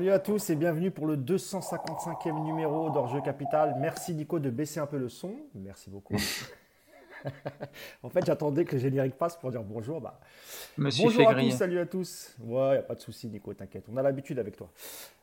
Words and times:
Salut 0.00 0.12
à 0.12 0.18
tous 0.18 0.48
et 0.48 0.56
bienvenue 0.56 0.90
pour 0.90 1.06
le 1.06 1.14
255e 1.14 2.42
numéro 2.42 2.88
d'Orjeu 2.88 3.20
Capital. 3.20 3.76
Merci 3.78 4.14
Nico 4.14 4.38
de 4.38 4.48
baisser 4.48 4.80
un 4.80 4.86
peu 4.86 4.96
le 4.96 5.10
son. 5.10 5.34
Merci 5.54 5.90
beaucoup. 5.90 6.14
en 8.02 8.08
fait, 8.08 8.24
j'attendais 8.24 8.64
que 8.64 8.76
le 8.76 8.80
générique 8.80 9.18
passe 9.18 9.36
pour 9.36 9.50
dire 9.50 9.62
bonjour. 9.62 10.00
Bah, 10.00 10.18
bonjour 10.78 11.28
à 11.28 11.34
tous, 11.34 11.50
salut 11.50 11.78
à 11.78 11.84
tous. 11.84 12.34
Ouais, 12.42 12.76
y 12.76 12.78
a 12.78 12.82
pas 12.82 12.94
de 12.94 13.00
souci, 13.00 13.28
Nico, 13.28 13.52
t'inquiète, 13.52 13.84
on 13.92 13.96
a 13.98 14.02
l'habitude 14.02 14.38
avec 14.38 14.56
toi. 14.56 14.70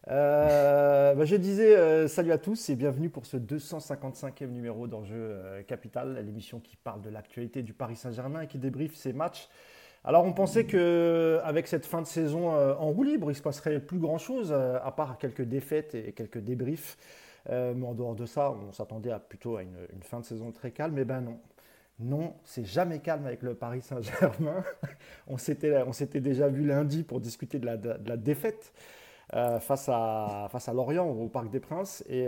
Euh, 0.10 1.16
bah, 1.16 1.26
je 1.26 1.36
disais 1.38 1.76
euh, 1.76 2.08
salut 2.08 2.32
à 2.32 2.38
tous 2.38 2.70
et 2.70 2.76
bienvenue 2.76 3.10
pour 3.10 3.26
ce 3.26 3.38
255e 3.38 4.46
numéro 4.46 4.86
d'Enjeu 4.86 5.16
euh, 5.18 5.64
Capital, 5.64 6.24
l'émission 6.24 6.60
qui 6.60 6.76
parle 6.76 7.02
de 7.02 7.10
l'actualité 7.10 7.64
du 7.64 7.74
Paris 7.74 7.96
Saint-Germain 7.96 8.42
et 8.42 8.48
qui 8.48 8.60
débriefe 8.60 8.94
ses 8.94 9.12
matchs 9.12 9.50
alors 10.08 10.24
on 10.24 10.32
pensait 10.32 10.64
qu'avec 10.64 11.68
cette 11.68 11.86
fin 11.86 12.02
de 12.02 12.08
saison 12.08 12.56
euh, 12.56 12.74
en 12.76 12.92
roue 12.92 13.04
libre, 13.04 13.30
il 13.30 13.36
se 13.36 13.42
passerait 13.42 13.82
plus 13.82 14.00
grand-chose, 14.00 14.54
euh, 14.54 14.80
à 14.82 14.94
part 14.94 15.18
quelques 15.18 15.42
défaites 15.42 15.96
et 15.96 16.14
quelques 16.14 16.38
débriefs. 16.38 16.98
Euh, 17.50 17.74
mais 17.76 17.86
en 17.86 17.94
dehors 17.94 18.16
de 18.16 18.26
ça, 18.26 18.52
on 18.52 18.72
s'attendait 18.72 19.12
plutôt 19.28 19.58
à 19.58 19.64
une, 19.64 19.76
fin 20.04 20.22
de 20.22 20.26
saison 20.26 20.54
très 20.54 20.72
calme. 20.72 20.94
Mais 20.94 21.04
ben 21.04 21.20
non, 21.20 21.38
non, 22.00 22.36
c'est 22.46 22.64
jamais 22.64 23.00
calme 23.00 23.26
avec 23.26 23.42
le 23.42 23.54
Paris 23.54 23.82
Saint-Germain. 23.82 24.64
on 25.28 25.38
s'était 25.38 26.22
déjà 26.22 26.48
vu 26.48 26.66
lundi 26.66 27.04
pour 27.04 27.20
discuter 27.20 27.60
de 27.60 27.66
la, 27.66 28.16
défaite 28.16 28.72
face 29.60 29.90
à, 29.90 30.48
face 30.50 30.70
à 30.70 30.74
Lorient 30.74 31.06
au 31.06 31.28
Parc 31.28 31.50
des 31.50 31.60
Princes. 31.60 32.02
Et, 32.08 32.28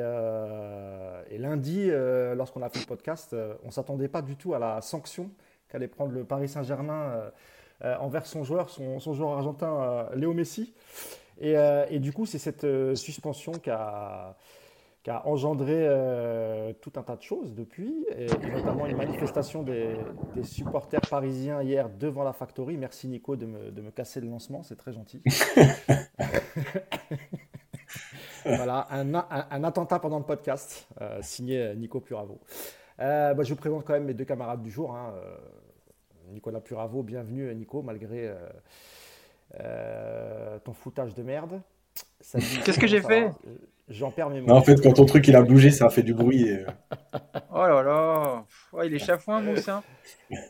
et 1.30 1.38
lundi, 1.38 1.90
lorsqu'on 2.36 2.62
a 2.62 2.68
fait 2.68 2.80
le 2.80 2.88
podcast, 2.88 3.34
on 3.64 3.68
ne 3.68 3.72
s'attendait 3.72 4.10
pas 4.10 4.22
du 4.22 4.36
tout 4.36 4.54
à 4.54 4.60
la 4.60 4.82
sanction 4.82 5.32
qu'allait 5.70 5.88
prendre 5.88 6.12
le 6.12 6.26
Paris 6.26 6.50
Saint-Germain 6.50 7.32
envers 7.82 8.26
son 8.26 8.44
joueur, 8.44 8.70
son, 8.70 9.00
joueur 9.14 9.32
argentin 9.32 9.82
euh, 9.82 10.16
Léo 10.16 10.34
Messi. 10.34 10.74
Euh, 11.42 11.86
et, 11.90 12.00
du 12.00 12.12
coup, 12.12 12.26
c'est 12.26 12.40
cette 12.40 12.68
suspension 12.96 13.54
qui 13.54 13.70
a, 13.70 14.36
engendré 15.26 15.88
tout 16.82 16.92
un 16.98 17.02
tas 17.02 17.16
de 17.16 17.22
choses 17.22 17.56
depuis, 17.56 18.06
et, 18.16 18.28
notamment 18.52 18.86
une 18.86 18.98
manifestation 18.98 19.64
des, 19.64 19.96
supporters 20.44 21.02
parisiens 21.10 21.64
hier 21.64 21.90
devant 21.90 22.24
la 22.24 22.34
Factory. 22.34 22.78
Merci 22.78 23.08
Nico 23.08 23.36
de 23.36 23.46
me, 23.46 23.90
casser 23.92 24.22
le 24.22 24.28
lancement, 24.28 24.62
c'est 24.62 24.76
très 24.76 24.94
gentil. 24.94 25.24
voilà, 28.46 28.88
un, 28.92 29.64
attentat 29.64 30.00
pendant 30.00 30.20
le 30.20 30.26
podcast, 30.26 30.88
signé 31.22 31.74
Nico 31.76 32.02
Puravo. 32.02 32.40
Bah, 33.00 33.42
je 33.42 33.50
vous 33.50 33.60
présente 33.60 33.86
quand 33.86 33.94
même 33.94 34.06
mes 34.06 34.14
deux 34.14 34.26
camarades 34.26 34.62
du 34.62 34.70
jour. 34.70 34.96
Hein, 34.96 35.14
Nicolas 36.32 36.60
Puravo, 36.60 37.04
bienvenue 37.04 37.54
Nico, 37.56 37.82
malgré 37.82 38.28
euh, 38.28 38.36
euh, 39.60 40.60
ton 40.60 40.74
foutage 40.74 41.14
de 41.16 41.24
merde. 41.24 41.62
Qu'est-ce 42.64 42.80
que 42.80 42.88
j'ai 42.88 43.02
fait? 43.02 43.32
J'en 43.88 44.12
perds 44.12 44.30
mes 44.30 44.42
mots. 44.42 44.54
en 44.54 44.62
fait, 44.62 44.80
quand 44.82 44.94
ton 44.94 45.06
truc 45.06 45.28
il 45.28 45.36
a 45.36 45.42
bougé, 45.42 45.72
ça 45.72 45.88
a 45.88 45.90
fait 45.90 46.04
du 46.04 46.14
bruit. 46.14 46.48
oh 47.52 47.66
là 47.66 47.82
là 47.82 48.46
Il 48.86 48.94
est 48.94 49.00
chafouin, 49.00 49.42
Mousse. 49.42 49.68
Hein. 49.68 49.84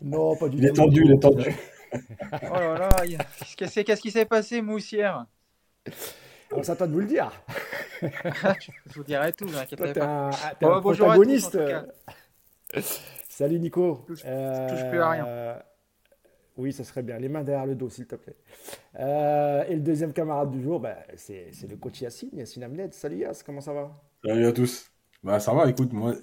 non, 0.02 0.35
pas 0.35 0.50
du 0.50 0.57
tout. 0.57 0.63
Il 0.63 0.67
est 0.67 0.73
tendu, 0.73 1.03
il 1.05 1.11
est 1.13 1.19
tendu. 1.19 1.55
oh 1.94 2.53
là 2.53 2.77
là 2.77 2.89
Qu'est-ce 3.55 4.02
qui 4.02 4.11
s'est 4.11 4.25
passé, 4.25 4.61
Moussière? 4.61 5.25
C'est 6.61 6.69
à 6.72 6.75
toi 6.75 6.88
de 6.88 6.94
vous 6.94 7.00
le 7.00 7.05
dire. 7.05 7.31
je 8.02 8.94
vous 8.95 9.03
dirai 9.03 9.31
tout, 9.31 9.47
t'es 9.69 10.02
un, 10.02 10.31
oh, 10.61 10.81
protagoniste. 10.81 11.57
Salut 13.30 13.59
Nico. 13.59 14.03
Je 14.09 14.13
touche, 14.13 14.23
touche 14.23 14.89
plus 14.89 15.00
à 15.00 15.09
rien. 15.12 15.62
Oui, 16.59 16.74
ça 16.74 16.84
serait 16.84 17.03
bien. 17.03 17.18
Les 17.18 17.30
mains 17.30 17.44
derrière 17.44 17.66
le 17.66 17.74
dos, 17.74 17.90
s'il 17.90 18.06
te 18.06 18.16
plaît. 18.16 18.36
Euh, 19.00 19.64
et 19.70 19.75
le 19.75 19.80
deuxième 19.80 20.12
camarade 20.12 20.52
du 20.52 20.62
jour, 20.62 20.81
bah, 20.81 20.97
c'est 21.16 21.53
le 21.70 21.78
coach 21.78 22.02
Yassine, 22.02 22.31
Yassine 22.34 22.64
Amned. 22.64 22.94
Salut 22.94 23.16
Yass, 23.16 23.44
comment 23.44 23.62
ça 23.62 23.72
va? 23.72 23.92
Salut 24.25 24.46
à 24.46 24.52
tous. 24.52 24.92
Bah, 25.24 25.40
ça 25.40 25.53
va, 25.53 25.69
écoute, 25.69 25.94
moi, 25.94 26.16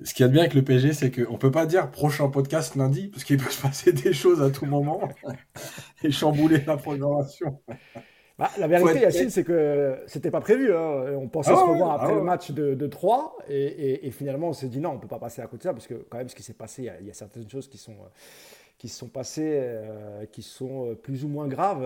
ce 0.00 0.14
qu'il 0.14 0.22
y 0.22 0.26
a 0.26 0.28
de 0.28 0.32
bien 0.32 0.42
avec 0.42 0.54
le 0.54 0.62
PSG, 0.62 0.92
c'est 0.92 1.10
qu'on 1.10 1.32
ne 1.32 1.38
peut 1.38 1.50
pas 1.50 1.66
dire 1.66 1.90
prochain 1.90 2.28
podcast 2.28 2.76
lundi, 2.76 3.08
parce 3.08 3.24
qu'il 3.24 3.36
peut 3.36 3.50
se 3.50 3.60
passer 3.60 3.92
des 4.04 4.12
choses 4.12 4.40
à 4.42 4.50
tout 4.50 4.64
moment 4.64 5.08
et 6.04 6.12
chambouler 6.12 6.62
la 6.64 6.76
programmation. 6.76 7.60
Bah, 8.38 8.50
la 8.58 8.68
vérité, 8.68 9.00
Yacine, 9.00 9.30
c'est 9.30 9.44
que 9.44 9.98
c'était 10.06 10.30
pas 10.30 10.40
prévu. 10.40 10.72
Hein. 10.72 11.16
On 11.16 11.28
pensait 11.28 11.50
ah 11.52 11.56
se 11.56 11.62
revoir 11.62 11.92
après 11.92 12.12
ah 12.12 12.16
le 12.16 12.22
match 12.22 12.52
de, 12.52 12.74
de 12.74 12.86
3 12.86 13.38
et, 13.48 14.08
finalement 14.12 14.48
on 14.48 14.52
s'est 14.52 14.68
dit 14.68 14.80
non, 14.80 14.90
on 14.90 14.98
peut 14.98 15.08
pas 15.08 15.20
passer 15.20 15.40
à 15.42 15.46
côté 15.46 15.58
de 15.58 15.62
ça 15.64 15.72
parce 15.72 15.86
que 15.86 15.94
quand 15.94 16.18
même 16.18 16.28
ce 16.28 16.34
qui 16.34 16.42
s'est 16.42 16.54
passé, 16.54 16.90
il 17.00 17.06
y, 17.06 17.10
a 17.10 17.14
certaines 17.14 17.48
choses 17.48 17.68
qui 17.68 17.78
sont 17.78 17.92
euh, 17.92 18.08
qui 18.84 18.90
se 18.90 18.98
sont 18.98 19.08
passées, 19.08 19.60
euh, 19.62 20.26
qui 20.26 20.42
sont 20.42 20.90
euh, 20.90 20.94
plus 20.94 21.24
ou 21.24 21.28
moins 21.28 21.48
graves. 21.48 21.82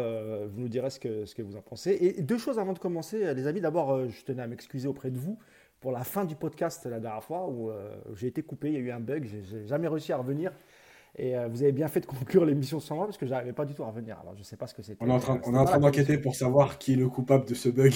vous 0.48 0.60
nous 0.60 0.66
direz 0.66 0.90
ce 0.90 0.98
que, 0.98 1.26
ce 1.26 1.34
que 1.36 1.42
vous 1.42 1.54
en 1.54 1.60
pensez. 1.60 1.96
Et 2.00 2.22
deux 2.22 2.38
choses 2.38 2.58
avant 2.58 2.72
de 2.72 2.80
commencer, 2.80 3.32
les 3.34 3.46
amis. 3.46 3.60
D'abord, 3.60 4.08
je 4.08 4.24
tenais 4.24 4.42
à 4.42 4.48
m'excuser 4.48 4.88
auprès 4.88 5.12
de 5.12 5.16
vous 5.16 5.38
pour 5.78 5.92
la 5.92 6.02
fin 6.02 6.24
du 6.24 6.34
podcast 6.34 6.86
la 6.86 6.98
dernière 6.98 7.22
fois 7.22 7.46
où 7.48 7.70
j'ai 8.16 8.26
été 8.26 8.42
coupé, 8.42 8.70
il 8.70 8.74
y 8.74 8.76
a 8.78 8.80
eu 8.80 8.90
un 8.90 8.98
bug, 8.98 9.28
j'ai 9.30 9.64
jamais 9.68 9.86
réussi 9.86 10.12
à 10.12 10.16
revenir. 10.16 10.50
Et 11.16 11.36
euh, 11.36 11.48
vous 11.48 11.62
avez 11.62 11.72
bien 11.72 11.88
fait 11.88 12.00
de 12.00 12.06
conclure 12.06 12.44
l'émission 12.44 12.80
sans 12.80 12.96
moi 12.96 13.06
parce 13.06 13.18
que 13.18 13.26
j'arrivais 13.26 13.52
pas 13.52 13.64
du 13.64 13.74
tout 13.74 13.82
à 13.82 13.86
revenir. 13.86 14.18
Alors 14.20 14.34
je 14.36 14.42
sais 14.42 14.56
pas 14.56 14.66
ce 14.66 14.74
que 14.74 14.82
c'était. 14.82 15.02
On 15.04 15.08
est 15.08 15.12
en 15.12 15.18
train, 15.18 15.40
on 15.44 15.54
est 15.54 15.58
en 15.58 15.64
train 15.64 15.80
d'enquêter 15.80 16.18
pour 16.18 16.34
savoir 16.34 16.78
qui 16.78 16.92
est 16.92 16.96
le 16.96 17.08
coupable 17.08 17.46
de 17.46 17.54
ce 17.54 17.68
bug. 17.68 17.94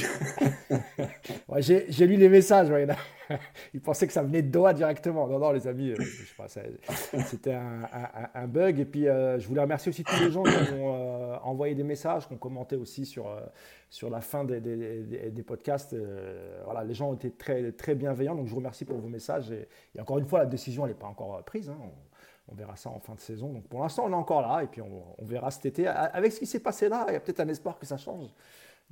ouais, 1.49 1.63
j'ai 1.63 2.07
lu 2.07 2.17
les 2.17 2.29
messages. 2.29 2.71
Ouais, 2.71 2.87
Ils 3.75 3.81
pensaient 3.81 4.07
que 4.07 4.13
ça 4.13 4.23
venait 4.23 4.43
de 4.43 4.51
Doha 4.51 4.75
directement. 4.75 5.29
Non, 5.29 5.39
non, 5.39 5.53
les 5.53 5.67
amis, 5.69 5.91
euh, 5.91 6.49
c'était 7.27 7.55
un, 7.55 7.89
un, 8.35 8.47
bug. 8.47 8.81
Et 8.81 8.85
puis 8.85 9.09
euh, 9.09 9.39
je 9.39 9.47
voulais 9.47 9.63
remercier 9.63 9.91
aussi 9.91 10.05
tous 10.05 10.21
les 10.21 10.31
gens 10.31 10.43
qui 10.43 10.73
ont 10.75 11.45
envoyé 11.45 11.75
des 11.75 11.85
messages, 11.85 12.27
qui 12.27 12.35
ont 12.35 12.39
commenté 12.39 12.77
aussi 12.77 13.07
sur, 13.07 13.29
sur 13.89 14.11
la 14.11 14.21
fin 14.21 14.45
des, 14.45 14.61
des, 14.61 15.31
des, 15.31 15.43
podcasts. 15.43 15.95
voilà, 16.65 16.83
les 16.83 16.95
gens 16.95 17.11
ont 17.11 17.15
été 17.15 17.31
très, 17.31 17.73
très 17.73 17.95
bienveillants. 17.95 18.35
Donc 18.35 18.47
je 18.47 18.51
vous 18.51 18.59
remercie 18.59 18.85
pour 18.85 18.99
vos 18.99 19.09
messages. 19.09 19.51
Et, 19.51 19.69
et 19.95 20.01
encore 20.01 20.19
une 20.19 20.27
fois, 20.27 20.41
la 20.41 20.47
décision 20.47 20.87
n'est 20.87 20.95
pas 20.95 21.07
encore 21.07 21.43
prise. 21.45 21.69
Hein 21.69 21.77
on 22.49 22.55
verra 22.55 22.77
ça 22.77 22.91
en 22.91 22.99
fin 22.99 23.15
de 23.15 23.21
saison. 23.21 23.53
Donc 23.53 23.69
pour 23.69 23.81
l'instant, 23.81 24.05
on 24.07 24.13
est 24.13 24.17
encore 24.17 24.43
là 24.43 24.63
et 24.63 24.67
puis 24.67 24.81
on, 24.83 25.25
verra 25.25 25.51
cet 25.51 25.67
été. 25.67 25.87
Avec 25.87 26.33
ce 26.33 26.41
qui 26.41 26.47
s'est 26.47 26.61
passé 26.61 26.89
là, 26.89 27.07
il 27.09 27.15
y 27.15 27.17
a 27.17 27.21
peut-être 27.21 27.41
un 27.41 27.49
espoir 27.49 27.79
que 27.79 27.87
ça 27.87 27.97
change. 27.97 28.29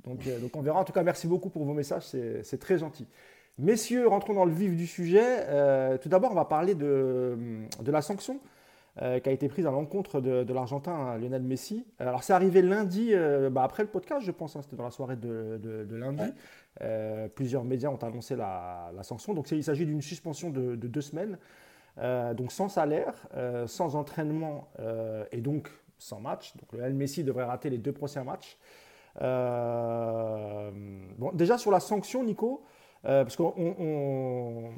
Donc, 0.03 0.25
euh, 0.27 0.39
donc 0.39 0.55
on 0.55 0.61
verra. 0.61 0.79
En 0.79 0.83
tout 0.83 0.93
cas, 0.93 1.03
merci 1.03 1.27
beaucoup 1.27 1.49
pour 1.49 1.65
vos 1.65 1.73
messages, 1.73 2.03
c'est 2.03 2.59
très 2.59 2.77
gentil. 2.77 3.07
Messieurs, 3.57 4.07
rentrons 4.07 4.33
dans 4.33 4.45
le 4.45 4.53
vif 4.53 4.75
du 4.75 4.87
sujet. 4.87 5.21
Euh, 5.49 5.97
tout 5.97 6.09
d'abord, 6.09 6.31
on 6.31 6.35
va 6.35 6.45
parler 6.45 6.73
de, 6.73 7.37
de 7.79 7.91
la 7.91 8.01
sanction 8.01 8.39
euh, 9.01 9.19
qui 9.19 9.29
a 9.29 9.31
été 9.31 9.47
prise 9.49 9.67
à 9.67 9.71
l'encontre 9.71 10.21
de, 10.21 10.51
l'Argentin 10.53 10.93
hein, 10.93 11.17
Lionel 11.17 11.43
Messi. 11.43 11.85
Alors 11.99 12.23
c'est 12.23 12.33
arrivé 12.33 12.61
lundi, 12.61 13.13
bah, 13.51 13.63
après 13.63 13.83
le 13.83 13.89
podcast, 13.89 14.25
je 14.25 14.31
pense, 14.31 14.55
hein, 14.55 14.61
c'était 14.63 14.77
dans 14.77 14.85
la 14.85 14.91
soirée 14.91 15.17
de, 15.17 15.59
de 15.61 15.95
lundi. 15.95 16.23
plusieurs 17.35 17.65
médias 17.65 17.89
ont 17.89 17.97
annoncé 17.97 18.35
la, 18.35 18.91
la 18.95 19.03
sanction. 19.03 19.33
Donc 19.33 19.51
il 19.51 19.63
s'agit 19.63 19.85
d'une 19.85 20.01
suspension 20.01 20.49
de, 20.49 20.75
deux 20.75 21.01
semaines. 21.01 21.37
Euh, 21.97 22.33
donc 22.33 22.51
sans 22.51 22.69
salaire, 22.69 23.13
euh, 23.35 23.67
sans 23.67 23.95
entraînement 23.95 24.69
euh, 24.79 25.25
et 25.31 25.41
donc 25.41 25.69
sans 25.97 26.19
match. 26.19 26.55
Donc 26.57 26.71
le 26.73 26.93
Messi 26.93 27.23
devrait 27.23 27.43
rater 27.43 27.69
les 27.69 27.77
deux 27.77 27.91
prochains 27.91 28.23
matchs. 28.23 28.57
bon, 29.19 30.71
déjà 31.33 31.57
sur 31.57 31.71
la 31.71 31.79
sanction, 31.79 32.23
Nico, 32.23 32.63
parce 33.03 33.35
qu'on 33.35 33.53
on, 33.57 34.71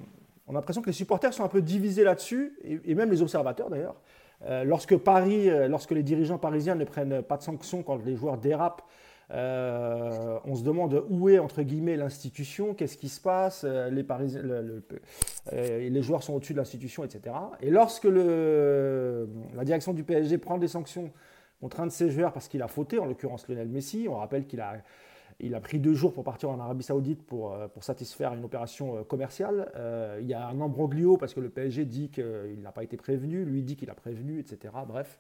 a 0.50 0.54
l'impression 0.54 0.82
que 0.82 0.88
les 0.88 0.94
supporters 0.94 1.34
sont 1.34 1.44
un 1.44 1.50
peu 1.50 1.62
divisés 1.62 2.04
là-dessus, 2.04 2.58
et, 2.64 2.96
même 2.96 3.12
les 3.12 3.22
observateurs 3.22 3.70
d'ailleurs. 3.70 3.96
lorsque 4.66 4.98
Paris, 4.98 5.50
lorsque 5.70 5.92
les 5.92 6.04
dirigeants 6.04 6.40
parisiens 6.40 6.76
ne 6.76 6.84
prennent 6.84 7.22
pas 7.22 7.38
de 7.38 7.44
sanctions 7.44 7.84
quand 7.84 8.04
les 8.04 8.16
joueurs 8.16 8.38
dérapent, 8.38 8.82
on 9.30 10.56
se 10.56 10.64
demande 10.64 11.06
où 11.10 11.30
est, 11.30 11.40
entre 11.40 11.62
guillemets, 11.62 11.96
l'institution, 11.96 12.74
qu'est-ce 12.74 12.98
qui 12.98 13.08
se 13.08 13.22
passe, 13.22 13.64
les, 13.64 14.04
Parisiens, 14.04 14.42
euh, 15.52 15.90
les 15.90 16.02
joueurs 16.02 16.24
sont 16.24 16.34
au-dessus 16.34 16.54
de 16.54 16.60
l'institution, 16.60 17.04
etc. 17.04 17.36
Et 17.62 17.70
lorsque 17.70 18.06
la 18.06 19.66
direction 19.66 19.94
du 19.94 20.04
PSG 20.04 20.38
prend 20.38 20.58
des 20.58 20.70
sanctions 20.70 21.12
contre 21.60 21.82
un 21.82 21.88
de 21.88 21.92
ses 21.92 22.10
joueurs 22.10 22.32
parce 22.32 22.48
qu'il 22.48 22.62
a 22.62 22.68
fauté, 22.68 23.00
en 23.00 23.06
l'occurrence 23.06 23.48
Lionel 23.48 23.68
Messi, 23.70 24.08
on 24.10 24.16
rappelle 24.16 24.46
qu'il 24.46 24.62
a, 24.62 24.82
pris 25.62 25.80
deux 25.80 25.94
jours 25.94 26.14
pour 26.14 26.24
partir 26.24 26.50
en 26.50 26.60
Arabie 26.60 26.84
Saoudite 26.84 27.26
pour, 27.26 27.58
pour 27.74 27.84
satisfaire 27.84 28.34
une 28.34 28.46
opération 28.46 29.04
commerciale. 29.04 29.72
il 30.22 30.28
y 30.28 30.34
a 30.34 30.48
un 30.48 30.60
embroglio 30.62 31.18
parce 31.18 31.34
que 31.34 31.40
le 31.40 31.50
PSG 31.50 31.86
dit 31.86 32.10
qu'il 32.10 32.62
n'a 32.62 32.72
pas 32.72 32.84
été 32.84 32.98
prévenu, 32.98 33.44
lui 33.44 33.64
dit 33.64 33.76
qu'il 33.76 33.90
a 33.90 33.96
prévenu, 33.96 34.40
etc. 34.40 34.74
Bref. 34.88 35.20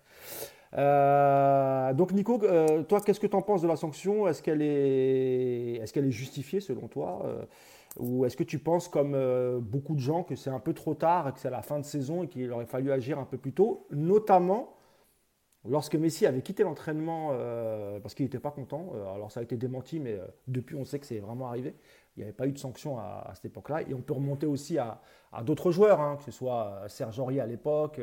Euh, 0.77 1.93
donc 1.93 2.11
Nico, 2.13 2.39
euh, 2.43 2.83
toi, 2.83 3.01
qu'est-ce 3.01 3.19
que 3.19 3.27
tu 3.27 3.35
en 3.35 3.41
penses 3.41 3.61
de 3.61 3.67
la 3.67 3.75
sanction? 3.75 4.27
Est-ce 4.27 4.41
qu'elle 4.41 4.61
est, 4.61 6.11
justifiée 6.11 6.59
selon 6.59 6.87
toi? 6.87 7.21
Euh, 7.25 7.43
Ou 7.97 8.25
est-ce 8.25 8.35
que 8.37 8.43
tu 8.43 8.59
penses, 8.59 8.87
comme 8.87 9.15
beaucoup 9.61 9.95
de 9.95 9.99
gens, 9.99 10.23
que 10.23 10.35
c'est 10.35 10.49
un 10.49 10.59
peu 10.59 10.73
trop 10.73 10.95
tard, 10.95 11.33
que 11.33 11.39
c'est 11.39 11.49
la 11.49 11.61
fin 11.61 11.79
de 11.79 11.85
saison 11.85 12.23
et 12.23 12.27
qu'il 12.27 12.51
aurait 12.51 12.65
fallu 12.65 12.91
agir 12.91 13.19
un 13.19 13.25
peu 13.25 13.37
plus 13.37 13.53
tôt, 13.53 13.87
notamment 13.91 14.75
lorsque 15.65 15.95
Messi 15.95 16.25
avait 16.25 16.41
quitté 16.41 16.63
l'entraînement 16.63 17.29
parce 18.01 18.15
qu'il 18.15 18.25
n'était 18.25 18.39
pas 18.39 18.51
content 18.51 18.93
Alors 19.13 19.31
ça 19.31 19.41
a 19.41 19.43
été 19.43 19.57
démenti, 19.57 19.99
mais 19.99 20.19
depuis 20.47 20.75
on 20.75 20.85
sait 20.85 20.97
que 20.97 21.05
c'est 21.05 21.19
vraiment 21.19 21.47
arrivé. 21.47 21.75
Il 22.15 22.19
n'y 22.19 22.23
avait 22.23 22.33
pas 22.33 22.47
eu 22.47 22.51
de 22.51 22.59
sanction 22.59 22.99
à, 22.99 23.31
cette 23.33 23.45
époque-là. 23.45 23.81
Et 23.83 23.93
on 23.93 24.01
peut 24.01 24.13
remonter 24.13 24.45
aussi 24.45 24.77
à, 24.77 25.01
d'autres 25.43 25.71
joueurs, 25.71 25.99
hein, 25.99 26.17
que 26.17 26.23
ce 26.23 26.31
soit 26.31 26.83
Serge 26.87 27.19
Aurier 27.19 27.41
à 27.41 27.47
l'époque. 27.47 27.99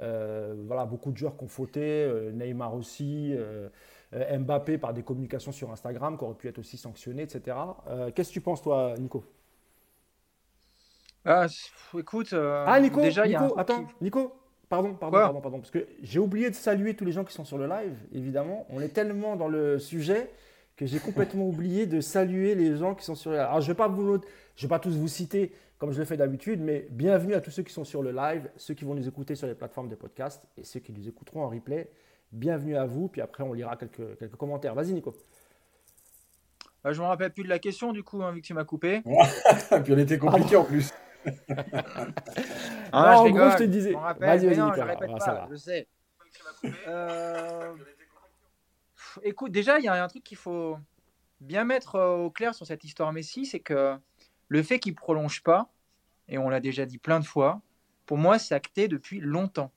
Euh, 0.00 0.54
voilà, 0.66 0.86
beaucoup 0.86 1.10
de 1.10 1.16
joueurs 1.16 1.36
qui 1.36 1.44
ont 1.44 1.48
fauté, 1.48 1.80
euh, 1.82 2.30
Neymar 2.32 2.74
aussi. 2.74 3.34
Euh, 4.12 4.38
Mbappé 4.38 4.78
par 4.78 4.92
des 4.92 5.02
communications 5.02 5.52
sur 5.52 5.70
Instagram 5.70 6.18
qui 6.18 6.24
auraient 6.24 6.34
pu 6.34 6.48
être 6.48 6.58
aussi 6.58 6.76
sanctionnées, 6.76 7.22
etc. 7.22 7.56
Qu'est-ce 8.14 8.30
que 8.30 8.34
tu 8.34 8.40
penses, 8.40 8.60
toi, 8.62 8.94
Nico? 8.98 9.24
Ah, 11.24 11.46
écoute. 11.96 12.32
ah, 12.32 12.80
Nico, 12.80 13.00
déjà, 13.00 13.26
Nico, 13.26 13.58
attends, 13.58 13.86
Nico, 14.00 14.32
pardon, 14.68 14.94
pardon, 14.94 15.18
pardon, 15.18 15.40
pardon, 15.40 15.58
parce 15.58 15.70
que 15.70 15.86
j'ai 16.02 16.18
oublié 16.18 16.50
de 16.50 16.54
saluer 16.54 16.94
tous 16.94 17.04
les 17.04 17.12
gens 17.12 17.24
qui 17.24 17.34
sont 17.34 17.44
sur 17.44 17.58
le 17.58 17.68
live, 17.68 17.96
évidemment. 18.12 18.66
On 18.70 18.80
est 18.80 18.88
tellement 18.88 19.36
dans 19.36 19.48
le 19.48 19.78
sujet 19.78 20.30
que 20.76 20.86
j'ai 20.86 20.98
complètement 20.98 21.44
oublié 21.48 21.86
de 21.86 22.00
saluer 22.00 22.54
les 22.54 22.76
gens 22.76 22.94
qui 22.94 23.04
sont 23.04 23.14
sur 23.14 23.30
le 23.30 23.36
live. 23.36 23.46
Alors, 23.46 23.60
je 23.60 23.66
ne 23.66 23.72
vais, 23.72 23.76
pas 23.76 23.88
vous, 23.88 24.18
je 24.56 24.62
vais 24.62 24.68
pas 24.68 24.78
tous 24.78 24.96
vous 24.96 25.08
citer 25.08 25.52
comme 25.80 25.92
je 25.92 25.98
le 25.98 26.04
fais 26.04 26.18
d'habitude, 26.18 26.60
mais 26.60 26.86
bienvenue 26.90 27.32
à 27.32 27.40
tous 27.40 27.50
ceux 27.50 27.62
qui 27.62 27.72
sont 27.72 27.84
sur 27.84 28.02
le 28.02 28.12
live, 28.12 28.50
ceux 28.56 28.74
qui 28.74 28.84
vont 28.84 28.94
nous 28.94 29.08
écouter 29.08 29.34
sur 29.34 29.46
les 29.46 29.54
plateformes 29.54 29.88
de 29.88 29.94
podcast 29.94 30.44
et 30.58 30.62
ceux 30.62 30.80
qui 30.80 30.92
nous 30.92 31.08
écouteront 31.08 31.42
en 31.42 31.48
replay. 31.48 31.90
Bienvenue 32.32 32.76
à 32.76 32.86
vous, 32.86 33.08
puis 33.08 33.20
après 33.20 33.42
on 33.42 33.52
lira 33.52 33.76
quelques, 33.76 34.18
quelques 34.18 34.36
commentaires. 34.36 34.74
Vas-y 34.74 34.92
Nico. 34.92 35.16
Bah, 36.84 36.92
je 36.92 36.98
ne 36.98 37.04
me 37.04 37.08
rappelle 37.08 37.32
plus 37.32 37.42
de 37.42 37.48
la 37.48 37.58
question 37.58 37.92
du 37.92 38.02
coup, 38.02 38.22
hein, 38.22 38.32
vu 38.32 38.40
que 38.40 38.46
tu 38.46 38.54
m'as 38.54 38.64
coupé. 38.64 39.02
puis 39.84 39.92
on 39.92 39.98
était 39.98 40.18
compliqué 40.18 40.56
en 40.56 40.64
plus. 40.64 40.90
ah, 42.92 43.20
en 43.20 43.30
gros, 43.30 43.50
je 43.50 43.56
te 43.56 43.62
disais. 43.64 43.92
Vas-y, 43.92 44.46
vas-y, 44.46 44.62
Nicolas. 44.62 44.96
Je, 45.48 45.54
je 45.54 45.56
sais. 45.56 45.88
Euh... 46.86 47.74
Écoute, 49.22 49.52
déjà, 49.52 49.78
il 49.78 49.84
y 49.84 49.88
a 49.88 50.02
un 50.02 50.08
truc 50.08 50.22
qu'il 50.22 50.36
faut 50.36 50.78
bien 51.40 51.64
mettre 51.64 51.96
euh, 51.96 52.16
au 52.16 52.30
clair 52.30 52.54
sur 52.54 52.66
cette 52.66 52.84
histoire 52.84 53.12
Messi, 53.12 53.46
c'est 53.46 53.60
que 53.60 53.96
le 54.48 54.62
fait 54.62 54.78
qu'il 54.78 54.94
prolonge 54.94 55.42
pas, 55.42 55.68
et 56.28 56.38
on 56.38 56.48
l'a 56.48 56.60
déjà 56.60 56.86
dit 56.86 56.98
plein 56.98 57.18
de 57.20 57.24
fois, 57.24 57.60
pour 58.06 58.18
moi, 58.18 58.38
c'est 58.38 58.54
acté 58.54 58.88
depuis 58.88 59.20
longtemps. 59.20 59.72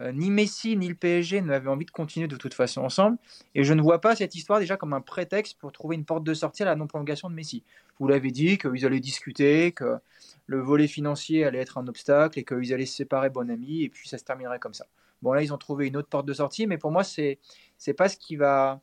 Euh, 0.00 0.10
ni 0.10 0.30
Messi 0.30 0.76
ni 0.76 0.88
le 0.88 0.96
PSG 0.96 1.40
n'avaient 1.40 1.68
envie 1.68 1.84
de 1.84 1.90
continuer 1.90 2.26
de 2.26 2.36
toute 2.36 2.54
façon 2.54 2.82
ensemble. 2.82 3.16
Et 3.54 3.62
je 3.62 3.74
ne 3.74 3.82
vois 3.82 4.00
pas 4.00 4.16
cette 4.16 4.34
histoire 4.34 4.58
déjà 4.58 4.76
comme 4.76 4.92
un 4.92 5.00
prétexte 5.00 5.58
pour 5.58 5.72
trouver 5.72 5.94
une 5.96 6.04
porte 6.04 6.24
de 6.24 6.34
sortie 6.34 6.62
à 6.62 6.66
la 6.66 6.74
non-prolongation 6.74 7.30
de 7.30 7.34
Messi. 7.34 7.62
Vous 8.00 8.08
l'avez 8.08 8.32
dit, 8.32 8.58
qu'ils 8.58 8.84
allaient 8.84 9.00
discuter, 9.00 9.72
que 9.72 9.98
le 10.46 10.60
volet 10.60 10.88
financier 10.88 11.44
allait 11.44 11.60
être 11.60 11.78
un 11.78 11.86
obstacle 11.86 12.38
et 12.38 12.44
qu'ils 12.44 12.74
allaient 12.74 12.86
se 12.86 12.96
séparer 12.96 13.30
bon 13.30 13.50
ami, 13.50 13.82
et 13.82 13.88
puis 13.88 14.08
ça 14.08 14.18
se 14.18 14.24
terminerait 14.24 14.58
comme 14.58 14.74
ça. 14.74 14.86
Bon, 15.22 15.32
là, 15.32 15.42
ils 15.42 15.52
ont 15.52 15.58
trouvé 15.58 15.86
une 15.86 15.96
autre 15.96 16.08
porte 16.08 16.26
de 16.26 16.34
sortie, 16.34 16.66
mais 16.66 16.76
pour 16.76 16.90
moi, 16.90 17.04
c'est 17.04 17.38
c'est 17.78 17.94
pas 17.94 18.08
ce 18.08 18.16
qui 18.16 18.36
va. 18.36 18.80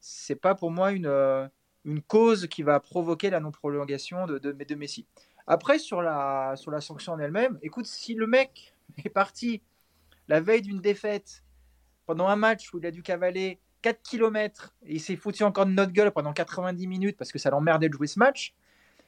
C'est 0.00 0.34
pas 0.34 0.54
pour 0.54 0.70
moi 0.70 0.92
une, 0.92 1.06
euh, 1.06 1.46
une 1.84 2.02
cause 2.02 2.46
qui 2.48 2.62
va 2.62 2.80
provoquer 2.80 3.30
la 3.30 3.40
non-prolongation 3.40 4.26
de, 4.26 4.38
de, 4.38 4.52
de, 4.52 4.74
Messi. 4.74 5.06
Après, 5.46 5.78
sur 5.78 6.02
la, 6.02 6.54
sur 6.56 6.70
la 6.70 6.80
sanction 6.80 7.12
en 7.12 7.18
elle-même, 7.18 7.58
écoute, 7.62 7.86
si 7.86 8.14
le 8.14 8.26
mec 8.26 8.74
est 9.04 9.08
parti 9.08 9.62
la 10.28 10.40
veille 10.40 10.62
d'une 10.62 10.80
défaite 10.80 11.44
pendant 12.06 12.28
un 12.28 12.36
match 12.36 12.72
où 12.72 12.78
il 12.78 12.86
a 12.86 12.90
dû 12.90 13.02
cavaler 13.02 13.60
4 13.82 14.02
km 14.02 14.74
et 14.86 14.94
il 14.94 15.00
s'est 15.00 15.16
foutu 15.16 15.42
encore 15.42 15.66
de 15.66 15.72
notre 15.72 15.92
gueule 15.92 16.10
pendant 16.10 16.32
90 16.32 16.86
minutes 16.86 17.16
parce 17.16 17.32
que 17.32 17.38
ça 17.38 17.50
l'emmerdait 17.50 17.88
de 17.88 17.94
jouer 17.94 18.06
ce 18.06 18.18
match, 18.18 18.54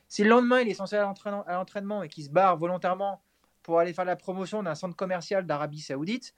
si 0.08 0.22
le 0.22 0.28
lendemain 0.30 0.60
il 0.60 0.68
est 0.68 0.74
censé 0.74 0.96
à 0.96 1.12
l'entraînement 1.46 2.02
et 2.02 2.08
qu'il 2.08 2.24
se 2.24 2.30
barre 2.30 2.56
volontairement 2.56 3.22
pour 3.62 3.80
aller 3.80 3.92
faire 3.92 4.04
la 4.04 4.16
promotion 4.16 4.62
d'un 4.62 4.74
centre 4.74 4.94
commercial 4.94 5.46
d'Arabie 5.46 5.80
Saoudite, 5.80 6.34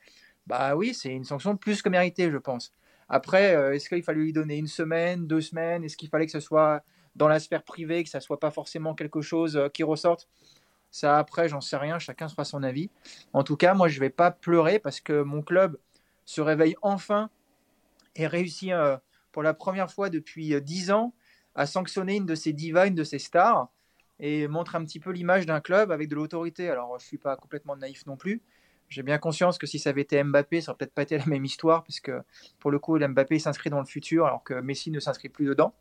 bah 0.46 0.74
oui, 0.76 0.94
c'est 0.94 1.10
une 1.10 1.24
sanction 1.24 1.56
plus 1.56 1.82
que 1.82 1.90
méritée, 1.90 2.30
je 2.30 2.38
pense. 2.38 2.72
Après, 3.08 3.54
euh, 3.54 3.74
est-ce 3.74 3.88
qu'il 3.88 4.02
fallait 4.02 4.20
lui 4.20 4.32
donner 4.32 4.56
une 4.56 4.66
semaine, 4.66 5.26
deux 5.26 5.40
semaines? 5.40 5.84
Est-ce 5.84 5.96
qu'il 5.96 6.08
fallait 6.08 6.26
que 6.26 6.32
ce 6.32 6.40
soit 6.40 6.82
dans 7.16 7.28
la 7.28 7.40
sphère 7.40 7.64
privée, 7.64 8.02
que 8.02 8.08
ça 8.08 8.20
soit 8.20 8.40
pas 8.40 8.50
forcément 8.50 8.94
quelque 8.94 9.20
chose 9.20 9.56
euh, 9.56 9.68
qui 9.68 9.82
ressorte? 9.82 10.28
Ça, 10.90 11.18
après, 11.18 11.48
j'en 11.48 11.60
sais 11.60 11.76
rien, 11.76 11.98
chacun 11.98 12.28
se 12.28 12.34
fera 12.34 12.44
son 12.44 12.62
avis. 12.62 12.90
En 13.32 13.44
tout 13.44 13.56
cas, 13.56 13.74
moi, 13.74 13.88
je 13.88 14.00
vais 14.00 14.10
pas 14.10 14.30
pleurer 14.30 14.78
parce 14.78 15.00
que 15.00 15.22
mon 15.22 15.42
club 15.42 15.78
se 16.24 16.40
réveille 16.40 16.76
enfin 16.82 17.30
et 18.16 18.26
réussit 18.26 18.72
euh, 18.72 18.96
pour 19.32 19.42
la 19.42 19.54
première 19.54 19.90
fois 19.90 20.10
depuis 20.10 20.60
dix 20.62 20.90
ans 20.90 21.14
à 21.54 21.66
sanctionner 21.66 22.16
une 22.16 22.26
de 22.26 22.34
ses 22.34 22.52
divas, 22.52 22.86
une 22.86 22.94
de 22.94 23.04
ses 23.04 23.18
stars, 23.18 23.68
et 24.20 24.48
montre 24.48 24.76
un 24.76 24.84
petit 24.84 25.00
peu 25.00 25.10
l'image 25.10 25.46
d'un 25.46 25.60
club 25.60 25.90
avec 25.90 26.08
de 26.08 26.14
l'autorité. 26.14 26.70
Alors, 26.70 26.98
je 26.98 27.06
suis 27.06 27.18
pas 27.18 27.36
complètement 27.36 27.76
naïf 27.76 28.06
non 28.06 28.16
plus, 28.16 28.42
j'ai 28.88 29.02
bien 29.02 29.18
conscience 29.18 29.58
que 29.58 29.66
si 29.66 29.78
ça 29.78 29.90
avait 29.90 30.00
été 30.00 30.22
Mbappé, 30.22 30.60
ça 30.60 30.70
aurait 30.70 30.78
peut-être 30.78 30.94
pas 30.94 31.02
été 31.02 31.18
la 31.18 31.26
même 31.26 31.44
histoire, 31.44 31.84
parce 31.84 32.00
que 32.00 32.22
pour 32.58 32.70
le 32.70 32.78
coup, 32.78 32.98
Mbappé 32.98 33.38
s'inscrit 33.38 33.70
dans 33.70 33.80
le 33.80 33.86
futur, 33.86 34.26
alors 34.26 34.42
que 34.42 34.54
Messi 34.54 34.90
ne 34.90 35.00
s'inscrit 35.00 35.28
plus 35.28 35.46
dedans. 35.46 35.74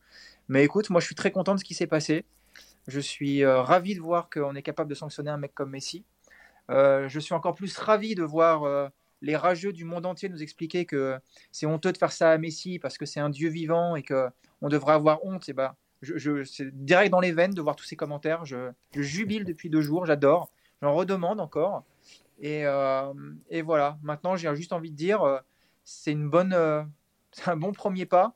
Mais 0.49 0.63
écoute, 0.63 0.89
moi 0.89 0.99
je 0.99 1.05
suis 1.05 1.15
très 1.15 1.31
content 1.31 1.55
de 1.55 1.59
ce 1.59 1.65
qui 1.65 1.73
s'est 1.73 1.87
passé. 1.87 2.25
Je 2.87 2.99
suis 2.99 3.43
euh, 3.43 3.61
ravi 3.61 3.95
de 3.95 4.01
voir 4.01 4.29
qu'on 4.29 4.55
est 4.55 4.61
capable 4.61 4.89
de 4.89 4.95
sanctionner 4.95 5.29
un 5.29 5.37
mec 5.37 5.53
comme 5.53 5.71
Messi. 5.71 6.05
Euh, 6.69 7.07
je 7.07 7.19
suis 7.19 7.33
encore 7.33 7.55
plus 7.55 7.77
ravi 7.77 8.15
de 8.15 8.23
voir 8.23 8.63
euh, 8.63 8.87
les 9.21 9.35
rageux 9.35 9.73
du 9.73 9.85
monde 9.85 10.05
entier 10.05 10.29
nous 10.29 10.41
expliquer 10.41 10.85
que 10.85 11.17
c'est 11.51 11.65
honteux 11.65 11.91
de 11.91 11.97
faire 11.97 12.11
ça 12.11 12.31
à 12.31 12.37
Messi 12.37 12.79
parce 12.79 12.97
que 12.97 13.05
c'est 13.05 13.19
un 13.19 13.29
dieu 13.29 13.49
vivant 13.49 13.95
et 13.95 14.03
qu'on 14.03 14.69
devrait 14.69 14.93
avoir 14.93 15.23
honte. 15.25 15.49
Et 15.49 15.53
bah, 15.53 15.75
je, 16.01 16.17
je 16.17 16.43
c'est 16.43 16.69
direct 16.85 17.11
dans 17.11 17.19
les 17.19 17.31
veines 17.31 17.53
de 17.53 17.61
voir 17.61 17.75
tous 17.75 17.85
ces 17.85 17.95
commentaires. 17.95 18.45
Je, 18.45 18.71
je 18.93 19.01
jubile 19.01 19.43
depuis 19.45 19.69
deux 19.69 19.81
jours, 19.81 20.05
j'adore. 20.05 20.49
J'en 20.81 20.93
redemande 20.93 21.39
encore. 21.39 21.83
Euh, 22.43 23.13
et, 23.49 23.61
voilà, 23.61 23.97
maintenant 24.03 24.35
j'ai 24.35 24.53
juste 24.55 24.73
envie 24.73 24.91
de 24.91 24.95
dire, 24.95 25.41
c'est 25.83 26.11
une 26.11 26.29
bonne, 26.29 26.53
euh, 26.53 26.83
c'est 27.31 27.49
un 27.49 27.57
bon 27.57 27.71
premier 27.71 28.05
pas 28.05 28.33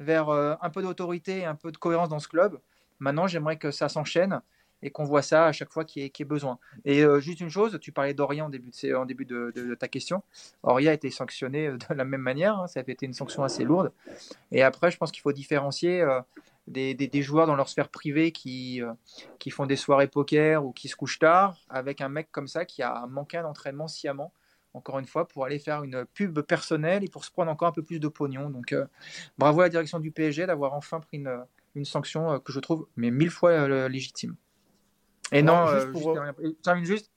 vers 0.00 0.28
un 0.28 0.70
peu 0.70 0.82
d'autorité 0.82 1.38
et 1.38 1.44
un 1.44 1.54
peu 1.54 1.70
de 1.70 1.76
cohérence 1.76 2.08
dans 2.08 2.18
ce 2.18 2.26
club. 2.26 2.58
Maintenant, 2.98 3.26
j'aimerais 3.26 3.56
que 3.56 3.70
ça 3.70 3.88
s'enchaîne 3.88 4.40
et 4.82 4.90
qu'on 4.90 5.04
voit 5.04 5.22
ça 5.22 5.46
à 5.46 5.52
chaque 5.52 5.72
fois 5.72 5.84
qu'il 5.84 6.02
y, 6.02 6.06
ait 6.06 6.24
besoin. 6.24 6.58
Et 6.84 7.02
juste 7.20 7.40
une 7.40 7.48
chose, 7.48 7.78
tu 7.80 7.90
parlais 7.90 8.12
d'Orient 8.12 8.46
en 8.46 8.50
début, 9.06 9.24
de, 9.24 9.74
ta 9.78 9.88
question. 9.88 10.22
Orient 10.62 10.90
a 10.90 10.94
été 10.94 11.10
sanctionné 11.10 11.68
de 11.68 11.94
la 11.94 12.04
même 12.04 12.20
manière, 12.20 12.58
hein. 12.58 12.66
ça 12.66 12.80
a 12.80 12.82
été 12.86 13.06
une 13.06 13.14
sanction 13.14 13.44
assez 13.44 13.64
lourde. 13.64 13.92
Et 14.52 14.62
après, 14.62 14.90
je 14.90 14.98
pense 14.98 15.10
qu'il 15.10 15.22
faut 15.22 15.32
différencier 15.32 16.04
des, 16.66 17.22
joueurs 17.22 17.46
dans 17.46 17.56
leur 17.56 17.68
sphère 17.68 17.88
privée 17.88 18.32
qui, 18.32 18.82
euh, 18.82 18.92
font 19.50 19.66
des 19.66 19.76
soirées 19.76 20.08
poker 20.08 20.64
ou 20.64 20.72
qui 20.72 20.88
se 20.88 20.96
couchent 20.96 21.18
tard, 21.18 21.56
avec 21.68 22.00
un 22.00 22.08
mec 22.08 22.28
comme 22.32 22.48
ça 22.48 22.64
qui 22.64 22.82
a 22.82 23.06
manqué 23.06 23.40
d'entraînement 23.40 23.88
sciemment, 23.88 24.32
encore 24.72 24.98
une 24.98 25.06
fois, 25.06 25.28
pour 25.28 25.44
aller 25.44 25.58
faire 25.58 25.84
une 25.84 26.04
pub 26.06 26.40
personnelle 26.40 27.04
et 27.04 27.08
pour 27.08 27.24
se 27.24 27.30
prendre 27.30 27.50
encore 27.50 27.68
un 27.68 27.72
peu 27.72 27.82
plus 27.82 28.00
de 28.00 28.08
pognon. 28.08 28.50
Donc 28.50 28.72
euh, 28.72 28.86
bravo 29.38 29.60
à 29.60 29.64
la 29.64 29.68
direction 29.68 30.00
du 30.00 30.10
PSG 30.10 30.46
d'avoir 30.46 30.74
enfin 30.74 31.00
pris 31.00 31.18
une, 31.18 31.44
une 31.74 31.84
sanction 31.84 32.32
euh, 32.32 32.38
que 32.38 32.52
je 32.52 32.60
trouve 32.60 32.86
mais 32.96 33.10
mille 33.10 33.30
fois 33.30 33.88
légitime. 33.88 34.36
Et 35.32 35.42
non, 35.42 35.66
juste, 35.66 35.92
pour... 35.92 36.16
juste, 36.82 37.10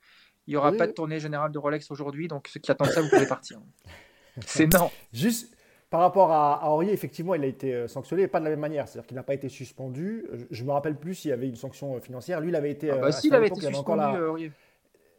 il 0.48 0.52
n'y 0.52 0.56
aura 0.56 0.72
pas 0.72 0.88
de 0.88 0.94
tournée 0.94 1.20
générale 1.20 1.52
de 1.52 1.58
Rolex 1.60 1.92
aujourd'hui, 1.92 2.28
donc 2.28 2.48
ceux 2.48 2.60
qui 2.60 2.72
attendent 2.72 2.90
ça, 2.90 3.02
vous 3.02 3.10
pouvez 3.10 3.28
partir. 3.28 3.60
C'est 4.46 4.72
non. 4.74 4.90
Juste, 5.12 5.58
par 5.90 6.02
rapport 6.02 6.32
à, 6.32 6.56
à 6.56 6.70
Aurier, 6.70 6.92
effectivement, 6.92 7.34
il 7.36 7.44
a 7.44 7.48
été 7.48 7.74
euh, 7.74 7.88
sanctionné, 7.88 8.28
pas 8.28 8.40
de 8.40 8.44
la 8.44 8.50
même 8.50 8.60
manière. 8.60 8.88
C'est-à-dire 8.88 9.08
qu'il 9.08 9.16
n'a 9.16 9.24
pas 9.24 9.34
été 9.34 9.48
suspendu. 9.48 10.26
Je 10.52 10.62
ne 10.62 10.68
me 10.68 10.74
rappelle 10.74 10.98
plus 10.98 11.16
s'il 11.16 11.30
y 11.30 11.34
avait 11.34 11.48
une 11.48 11.56
sanction 11.56 11.96
euh, 11.96 12.00
financière. 12.02 12.42
Lui, 12.42 12.50
il 12.50 12.56
avait 12.56 12.72
été. 12.72 12.92
Ah 12.92 12.98
bah, 12.98 13.08
euh, 13.08 13.12
si, 13.12 13.28
il 13.28 13.36
avait 13.36 13.48
été 13.48 13.62
suspendu, 13.62 14.18
Aurier. 14.22 14.52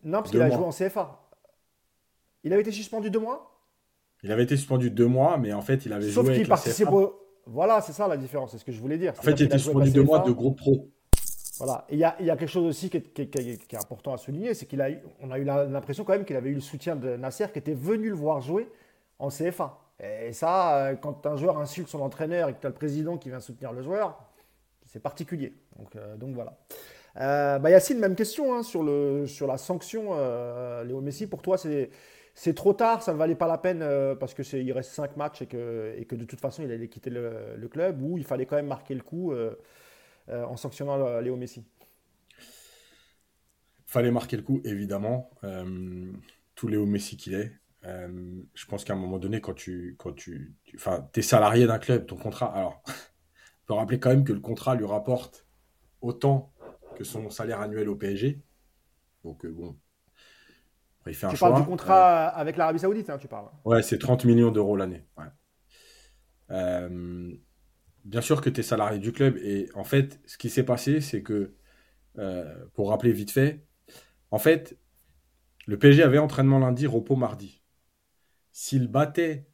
Non, 0.04 0.18
parce 0.18 0.30
qu'il 0.30 0.42
a 0.42 0.50
joué 0.50 0.64
en 0.64 0.70
CFA. 0.70 1.22
Il 2.44 2.52
avait 2.52 2.62
été 2.62 2.72
suspendu 2.72 3.10
deux 3.10 3.18
mois? 3.18 3.54
Il 4.22 4.30
avait 4.30 4.44
été 4.44 4.56
suspendu 4.56 4.90
deux 4.90 5.06
mois, 5.06 5.38
mais 5.38 5.52
en 5.52 5.62
fait, 5.62 5.86
il 5.86 5.92
avait 5.92 6.10
Sauf 6.10 6.24
joué. 6.24 6.34
Sauf 6.34 6.36
qu'il 6.36 6.48
participe 6.48 6.88
Voilà, 7.50 7.80
c'est 7.80 7.92
ça 7.92 8.06
la 8.08 8.16
différence, 8.16 8.52
c'est 8.52 8.58
ce 8.58 8.64
que 8.64 8.72
je 8.72 8.80
voulais 8.80 8.98
dire. 8.98 9.12
En 9.18 9.22
fait, 9.22 9.32
il 9.32 9.44
était 9.44 9.58
suspendu 9.58 9.90
deux 9.90 10.02
mois 10.02 10.20
de 10.20 10.30
groupe 10.30 10.58
pro. 10.58 10.88
Voilà. 11.58 11.84
Et 11.88 11.94
il 11.94 11.98
y 11.98 12.04
a, 12.04 12.20
y 12.22 12.30
a, 12.30 12.36
quelque 12.36 12.50
chose 12.50 12.66
aussi 12.66 12.88
qui 12.88 12.98
est, 12.98 13.12
qui 13.12 13.22
est, 13.22 13.74
important 13.80 14.12
à 14.12 14.16
souligner, 14.16 14.54
c'est 14.54 14.66
qu'on 14.66 14.78
a, 14.78 14.90
eu, 14.90 15.00
a 15.28 15.38
eu 15.38 15.44
l'impression 15.44 16.04
quand 16.04 16.12
même 16.12 16.24
qu'il 16.24 16.36
avait 16.36 16.50
eu 16.50 16.54
le 16.54 16.60
soutien 16.60 16.94
de 16.94 17.16
Nasser 17.16 17.46
qui 17.52 17.58
était 17.58 17.74
venu 17.74 18.10
le 18.10 18.14
voir 18.14 18.40
jouer 18.40 18.68
en 19.18 19.28
CFA. 19.28 19.78
Et 20.00 20.32
ça, 20.32 20.76
euh, 20.76 20.94
quand 20.94 21.26
un 21.26 21.36
joueur 21.36 21.58
insulte 21.58 21.88
son 21.88 22.00
entraîneur 22.00 22.48
et 22.48 22.54
que 22.54 22.60
tu 22.60 22.66
as 22.66 22.70
le 22.70 22.76
président 22.76 23.16
qui 23.16 23.30
vient 23.30 23.40
soutenir 23.40 23.72
le 23.72 23.82
joueur, 23.82 24.22
c'est 24.84 25.02
particulier. 25.02 25.54
Donc, 25.76 25.96
euh, 25.96 26.16
donc 26.16 26.34
voilà. 26.34 26.56
Euh, 27.20 27.58
bah 27.58 27.70
Yacine, 27.70 27.98
même 27.98 28.14
question 28.14 28.54
hein, 28.54 28.62
sur, 28.62 28.82
le, 28.82 29.26
sur 29.26 29.46
la 29.46 29.58
sanction. 29.58 30.10
Euh, 30.12 30.84
Léo 30.84 31.00
Messi, 31.00 31.26
pour 31.26 31.42
toi, 31.42 31.58
c'est, 31.58 31.90
c'est 32.40 32.54
trop 32.54 32.72
tard, 32.72 33.02
ça 33.02 33.12
ne 33.12 33.18
valait 33.18 33.34
pas 33.34 33.48
la 33.48 33.58
peine 33.58 33.84
parce 34.20 34.32
qu'il 34.34 34.72
reste 34.72 34.92
5 34.92 35.16
matchs 35.16 35.42
et 35.42 35.46
que, 35.46 36.02
que 36.04 36.14
de 36.14 36.24
toute 36.24 36.40
façon 36.40 36.62
il 36.62 36.70
allait 36.70 36.88
quitter 36.88 37.10
le, 37.10 37.68
club 37.68 38.00
ou 38.00 38.16
il 38.16 38.24
fallait 38.24 38.46
quand 38.46 38.56
même 38.56 38.68
marquer 38.68 38.94
le 38.94 39.02
coup 39.02 39.32
en 40.28 40.56
sanctionnant 40.56 41.20
Léo 41.20 41.36
Messi 41.36 41.64
Fallait 43.86 44.10
marquer 44.12 44.36
le 44.36 44.42
coup, 44.42 44.60
évidemment. 44.64 45.30
tout 46.54 46.68
Léo 46.68 46.86
Messi 46.86 47.16
qu'il 47.16 47.34
est. 47.34 47.52
Euh, 47.84 48.42
je 48.54 48.66
pense 48.66 48.84
qu'à 48.84 48.94
un 48.94 48.96
moment 48.96 49.18
donné, 49.18 49.40
quand 49.40 49.54
tu, 49.54 49.96
quand 49.98 50.12
tu, 50.12 50.54
enfin, 50.74 51.08
es 51.14 51.22
salarié 51.22 51.66
d'un 51.66 51.78
club, 51.78 52.06
ton 52.06 52.16
contrat, 52.16 52.46
alors, 52.54 52.82
on 52.86 53.66
peut 53.66 53.74
rappeler 53.74 54.00
quand 54.00 54.10
même 54.10 54.24
que 54.24 54.32
le 54.32 54.40
contrat 54.40 54.74
lui 54.74 54.84
rapporte 54.86 55.46
autant 56.00 56.52
que 56.96 57.04
son 57.04 57.30
salaire 57.30 57.60
annuel 57.60 57.88
au 57.88 57.96
PSG. 57.96 58.40
Donc 59.24 59.44
euh, 59.44 59.50
bon, 59.50 59.76
il 61.08 61.14
fait 61.14 61.26
un 61.26 61.30
tu 61.30 61.38
parles 61.38 61.60
du 61.60 61.66
contrat 61.66 62.28
euh, 62.28 62.40
avec 62.40 62.56
l'Arabie 62.56 62.78
Saoudite, 62.78 63.10
hein, 63.10 63.18
tu 63.18 63.28
parles. 63.28 63.48
Ouais, 63.64 63.82
c'est 63.82 63.98
30 63.98 64.24
millions 64.24 64.50
d'euros 64.50 64.76
l'année. 64.76 65.06
bien 66.48 68.20
sûr 68.20 68.40
que 68.40 68.50
tu 68.50 68.60
es 68.60 68.62
salarié 68.62 68.98
du 68.98 69.12
club 69.12 69.36
et 69.38 69.68
en 69.74 69.84
fait, 69.84 70.20
ce 70.26 70.38
qui 70.38 70.50
s'est 70.50 70.64
passé, 70.64 71.00
c'est 71.00 71.22
que, 71.22 71.54
pour 72.74 72.90
rappeler 72.90 73.12
vite 73.12 73.30
fait, 73.30 73.66
en 74.30 74.38
fait, 74.38 74.78
le 75.66 75.78
PSG 75.78 76.02
avait 76.02 76.18
entraînement 76.18 76.58
lundi, 76.58 76.86
repos 76.86 77.16
mardi. 77.16 77.62
S'il 78.52 78.88
battait 78.88 79.48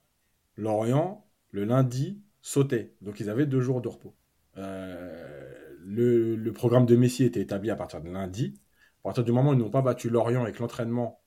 Lorient, 0.56 1.26
le 1.50 1.64
lundi, 1.64 2.22
sautait. 2.40 2.94
Donc 3.00 3.20
ils 3.20 3.30
avaient 3.30 3.46
deux 3.46 3.60
jours 3.60 3.80
de 3.80 3.88
repos. 3.88 4.14
le, 4.56 6.36
le, 6.36 6.52
programme 6.52 6.86
de 6.86 6.96
Messi 6.96 7.24
était 7.24 7.40
établi 7.40 7.70
à 7.70 7.76
partir 7.76 8.00
de 8.00 8.10
lundi. 8.10 8.60
À 9.00 9.08
partir 9.08 9.24
du 9.24 9.32
moment 9.32 9.50
où 9.50 9.54
ils 9.54 9.58
n'ont 9.58 9.70
pas 9.70 9.82
battu 9.82 10.08
Lorient 10.08 10.46
et 10.46 10.52
que 10.52 10.60
l'entraînement 10.60 11.23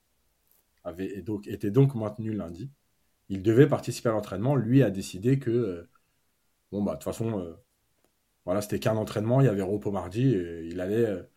avait 0.87 1.21
donc, 1.21 1.47
était 1.47 1.71
donc 1.71 1.95
maintenu 1.95 2.33
lundi, 2.33 2.71
il 3.29 3.43
devait 3.43 3.67
participer 3.67 4.09
à 4.09 4.13
l'entraînement. 4.13 4.55
Lui 4.55 4.83
a 4.83 4.89
décidé 4.91 5.39
que, 5.39 5.87
bon, 6.71 6.83
bah, 6.83 6.93
de 6.93 6.97
toute 6.97 7.03
façon, 7.05 7.57
voilà, 8.45 8.61
c'était 8.61 8.79
qu'un 8.79 8.97
entraînement, 8.97 9.41
il 9.41 9.45
y 9.45 9.49
avait 9.49 9.61
repos 9.61 9.91
mardi, 9.91 10.33
et 10.35 10.65
il 10.67 10.79
allait 10.81 11.27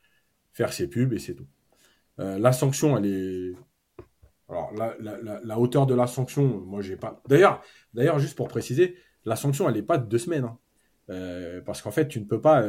faire 0.53 0.73
ses 0.73 0.89
pubs 0.89 1.13
et 1.13 1.19
c'est 1.19 1.35
tout. 1.35 1.49
la 2.19 2.53
sanction, 2.53 2.97
elle 2.97 3.07
est 3.07 3.55
alors, 4.51 4.73
la, 4.75 5.59
hauteur 5.59 5.87
de 5.87 5.95
la 5.95 6.07
sanction, 6.09 6.61
moi, 6.61 6.83
j'ai 6.83 6.97
pas. 6.97 7.23
D'ailleurs, 7.29 7.63
d'ailleurs, 7.95 8.19
juste 8.19 8.37
pour 8.37 8.49
préciser, 8.49 8.97
la 9.25 9.37
sanction, 9.37 9.69
elle 9.69 9.77
n'est 9.77 9.83
pas 9.83 9.97
de 9.97 10.07
deux 10.07 10.19
semaines. 10.19 10.45
Hein. 10.45 10.59
Euh, 11.11 11.61
parce 11.61 11.83
qu'en 11.83 11.93
fait, 11.93 12.09
tu 12.09 12.21
ne 12.21 12.25
peux 12.25 12.41
pas. 12.41 12.63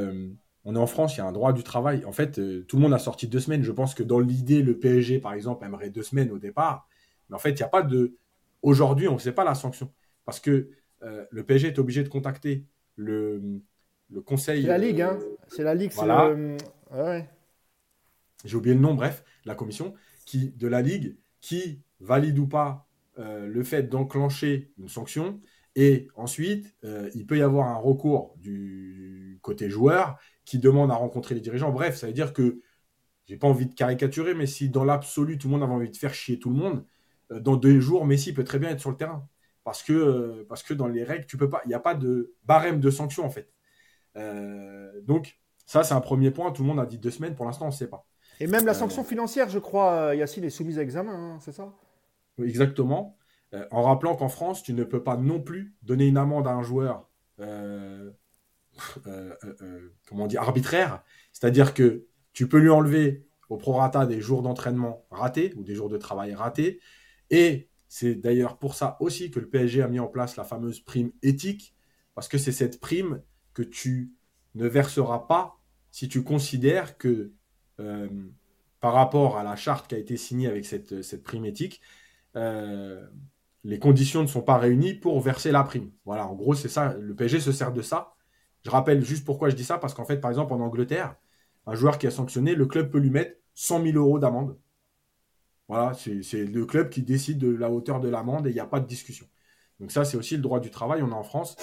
Euh, 0.65 0.70
on 0.70 0.75
est 0.75 0.80
en 0.80 0.88
France, 0.88 1.15
il 1.15 1.20
y 1.20 1.22
a 1.22 1.25
un 1.25 1.32
droit 1.32 1.53
du 1.53 1.63
travail. 1.63 2.06
En 2.06 2.12
fait, 2.12 2.39
euh, 2.39 2.63
tout 2.68 2.77
le 2.77 2.84
monde 2.84 2.94
a 2.94 3.00
sorti 3.00 3.27
deux 3.27 3.39
semaines. 3.39 3.63
Je 3.63 3.72
pense 3.72 3.94
que 3.96 4.03
dans 4.03 4.20
l'idée, 4.20 4.62
le 4.62 4.77
PSG, 4.77 5.20
par 5.20 5.34
exemple, 5.34 5.65
aimerait 5.65 5.89
deux 5.89 6.03
semaines 6.03 6.32
au 6.32 6.39
départ. 6.39 6.88
Mais 7.30 7.36
en 7.36 7.39
fait, 7.39 7.51
il 7.51 7.58
n'y 7.58 7.63
a 7.63 7.70
pas 7.70 7.82
de. 7.84 8.15
Aujourd'hui, 8.62 9.08
on 9.08 9.15
ne 9.15 9.20
sait 9.20 9.32
pas 9.32 9.44
la 9.44 9.56
sanction. 9.56 9.91
Parce 10.25 10.39
que 10.39 10.70
le 11.32 11.44
PSG 11.44 11.70
est 11.70 11.80
obligé 11.80 12.03
de 12.03 12.10
contacter 12.10 12.68
le, 12.96 13.41
le 14.12 14.22
conseil. 14.22 14.62
C'est 14.62 14.68
la 14.68 14.77
Ligue, 14.77 15.01
hein 15.01 15.18
C'est 15.48 15.63
la 15.63 15.74
Ligue, 15.74 15.91
voilà. 15.96 16.32
Ouais. 16.91 17.27
J'ai 18.46 18.56
oublié 18.56 18.75
le 18.75 18.82
nom, 18.82 18.94
bref, 18.94 19.24
la 19.46 19.56
commission 19.56 19.94
qui, 20.25 20.51
de 20.51 20.68
la 20.68 20.82
Ligue 20.82 21.18
qui 21.39 21.82
valide 22.00 22.39
ou 22.39 22.48
pas 22.48 22.88
euh, 23.20 23.48
le 23.48 23.63
fait 23.63 23.84
d'enclencher 23.84 24.72
une 24.77 24.89
sanction. 24.89 25.41
Et 25.75 26.08
ensuite, 26.15 26.74
euh, 26.84 27.10
il 27.13 27.25
peut 27.25 27.38
y 27.38 27.41
avoir 27.41 27.68
un 27.68 27.77
recours 27.77 28.36
du 28.38 29.39
côté 29.41 29.70
joueur 29.70 30.18
qui 30.51 30.60
demande 30.60 30.91
à 30.91 30.96
rencontrer 30.96 31.36
les 31.36 31.41
dirigeants. 31.41 31.72
Bref, 31.72 31.96
ça 31.98 32.08
veut 32.08 32.13
dire 32.13 32.34
que 32.34 32.62
j'ai 33.25 33.38
pas 33.38 33.48
envie 33.48 33.65
de 33.65 33.74
caricaturer, 33.74 34.34
mais 34.34 34.46
si 34.46 34.70
dans 34.70 34.84
l'absolu 34.84 35.38
tout 35.38 35.48
le 35.48 35.53
monde 35.53 35.63
avait 35.63 35.74
envie 35.74 35.89
de 35.89 35.98
faire 35.98 36.13
chier 36.13 36.39
tout 36.39 36.50
le 36.50 36.55
monde, 36.55 36.86
euh, 37.31 37.39
dans 37.39 37.55
deux 37.55 37.79
jours, 37.79 38.05
Messi 38.05 38.34
peut 38.34 38.43
très 38.43 38.60
bien 38.60 38.70
être 38.70 38.79
sur 38.79 38.91
le 38.91 38.98
terrain. 38.98 39.27
Parce 39.63 39.84
que, 39.84 40.43
parce 40.50 40.63
que 40.63 40.74
dans 40.74 40.88
les 40.88 41.03
règles, 41.03 41.25
tu 41.27 41.38
peux 41.38 41.50
pas, 41.50 41.62
il 41.65 41.67
n'y 41.67 41.75
a 41.75 41.79
pas 41.79 41.93
de 41.93 42.34
barème 42.43 42.79
de 42.79 42.89
sanction 42.89 43.25
en 43.25 43.29
fait. 43.29 43.53
donc, 45.03 45.41
ça, 45.72 45.84
c'est 45.84 45.93
un 45.93 46.01
premier 46.01 46.31
point. 46.31 46.51
Tout 46.51 46.63
le 46.63 46.67
monde 46.67 46.81
a 46.81 46.86
dit 46.86 46.98
deux 46.98 47.12
semaines. 47.12 47.34
Pour 47.34 47.46
l'instant, 47.46 47.63
on 47.63 47.70
ne 47.70 47.74
sait 47.74 47.88
pas. 47.88 48.05
Et 48.41 48.48
même 48.48 48.65
la 48.65 48.72
euh, 48.72 48.75
sanction 48.75 49.05
financière, 49.05 49.48
je 49.48 49.58
crois, 49.58 49.91
euh, 49.91 50.15
Yacine, 50.15 50.43
est 50.43 50.50
soumise 50.50 50.77
à 50.79 50.81
examen, 50.81 51.13
hein, 51.13 51.38
c'est 51.39 51.53
ça? 51.53 51.74
Exactement. 52.43 53.17
Euh, 53.53 53.65
en 53.72 53.84
rappelant 53.84 54.15
qu'en 54.15 54.27
France, 54.27 54.63
tu 54.63 54.74
ne 54.74 54.84
peux 54.84 55.01
pas 55.01 55.15
non 55.15 55.39
plus 55.39 55.75
donner 55.81 56.08
une 56.08 56.17
amende 56.17 56.48
à 56.48 56.51
un 56.51 56.62
joueur 56.62 57.08
comment 60.08 60.24
on 60.24 60.28
dit, 60.28 60.38
arbitraire. 60.38 61.04
C'est-à-dire 61.34 61.74
que 61.74 62.06
tu 62.34 62.48
peux 62.48 62.60
lui 62.60 62.70
enlever 62.70 63.25
au 63.50 63.58
prorata 63.58 64.06
des 64.06 64.22
jours 64.22 64.42
d'entraînement 64.42 65.06
ratés 65.12 65.54
ou 65.58 65.63
des 65.63 65.75
jours 65.75 65.90
de 65.90 65.98
travail 65.98 66.34
ratés. 66.34 66.80
Et 67.30 67.70
c'est 67.88 68.16
d'ailleurs 68.16 68.58
pour 68.58 68.75
ça 68.75 68.98
aussi 69.01 69.32
que 69.32 69.40
le 69.40 69.50
PSG 69.50 69.82
a 69.82 69.88
mis 69.88 70.00
en 70.00 70.08
place 70.08 70.38
la 70.38 70.46
fameuse 70.46 70.80
prime 70.80 71.12
éthique, 71.22 71.75
parce 72.16 72.28
que 72.28 72.38
c'est 72.38 72.54
cette 72.54 72.80
prime 72.80 73.22
que 73.54 73.62
tu 73.62 74.13
ne 74.56 74.68
verseras 74.68 75.20
pas 75.20 75.60
si 75.92 76.08
tu 76.08 76.24
considères 76.24 76.98
que 76.98 77.34
euh, 77.80 78.10
par 78.80 78.94
rapport 78.94 79.38
à 79.38 79.44
la 79.44 79.56
charte 79.56 79.88
qui 79.88 79.96
a 79.96 79.98
été 79.98 80.16
signée 80.18 80.48
avec 80.48 80.66
cette, 80.66 81.01
cette 81.01 81.24
prime 81.24 81.46
éthique, 81.46 81.82
euh, 82.36 83.06
les 83.63 83.80
conditions 83.80 84.22
ne 84.22 84.28
sont 84.28 84.42
pas 84.42 84.58
réunies 84.58 84.94
pour 84.94 85.20
verser 85.22 85.51
la 85.51 85.63
prime. 85.63 85.92
Voilà, 86.06 86.28
en 86.28 86.34
gros, 86.34 86.56
c'est 86.56 86.70
ça. 86.70 86.96
Le 86.96 87.13
PSG 87.13 87.40
se 87.40 87.51
sert 87.51 87.74
de 87.74 87.82
ça. 87.82 88.11
Je 88.63 88.70
rappelle 88.70 89.03
juste 89.03 89.25
pourquoi 89.25 89.50
je 89.50 89.56
dis 89.56 89.63
ça, 89.63 89.77
parce 89.77 89.94
qu'en 89.94 90.06
fait, 90.06 90.18
par 90.18 90.32
exemple, 90.32 90.53
en 90.53 90.60
Angleterre, 90.60 91.15
un 91.68 91.75
joueur 91.75 91.98
qui 91.98 92.08
a 92.08 92.12
sanctionné, 92.12 92.56
le 92.56 92.65
club 92.65 92.91
peut 92.91 93.00
lui 93.00 93.10
mettre 93.10 93.38
100 93.56 93.84
000 93.84 93.98
euros 93.98 94.20
d'amende. 94.20 94.58
Voilà, 95.68 95.94
c'est 95.94 96.46
le 96.46 96.65
club 96.65 96.89
qui 96.89 97.01
décide 97.01 97.38
de 97.38 97.50
la 97.50 97.72
hauteur 97.72 98.01
de 98.01 98.10
l'amende 98.10 98.46
et 98.46 98.50
il 98.50 98.53
n'y 98.53 98.60
a 98.60 98.65
pas 98.65 98.82
de 98.82 98.88
discussion. 98.88 99.25
Donc 99.80 99.91
ça, 99.91 100.03
c'est 100.03 100.18
aussi 100.18 100.36
le 100.36 100.41
droit 100.41 100.60
du 100.60 100.70
travail. 100.70 101.01
On 101.01 101.10
est 101.10 101.13
en 101.13 101.24
France 101.24 101.56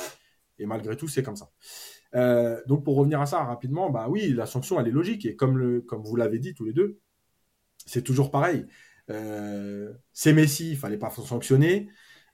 et 0.58 0.66
malgré 0.66 0.96
tout, 0.96 1.08
c'est 1.08 1.22
comme 1.22 1.36
ça. 1.36 1.50
Euh, 2.14 2.60
donc 2.66 2.84
pour 2.84 2.96
revenir 2.96 3.20
à 3.20 3.26
ça 3.26 3.44
rapidement, 3.44 3.90
bah 3.90 4.06
oui, 4.08 4.32
la 4.32 4.46
sanction 4.46 4.80
elle 4.80 4.88
est 4.88 4.92
logique 4.92 5.26
et 5.26 5.36
comme 5.36 5.82
vous 5.90 6.16
l'avez 6.16 6.38
dit 6.38 6.54
tous 6.54 6.64
les 6.64 6.72
deux, 6.72 7.00
c'est 7.84 8.02
toujours 8.02 8.30
pareil. 8.30 8.66
Euh, 9.10 9.92
c'est 10.12 10.32
Messi, 10.32 10.70
il 10.70 10.76
fallait 10.76 10.98
pas 10.98 11.10
sanctionner. 11.10 11.88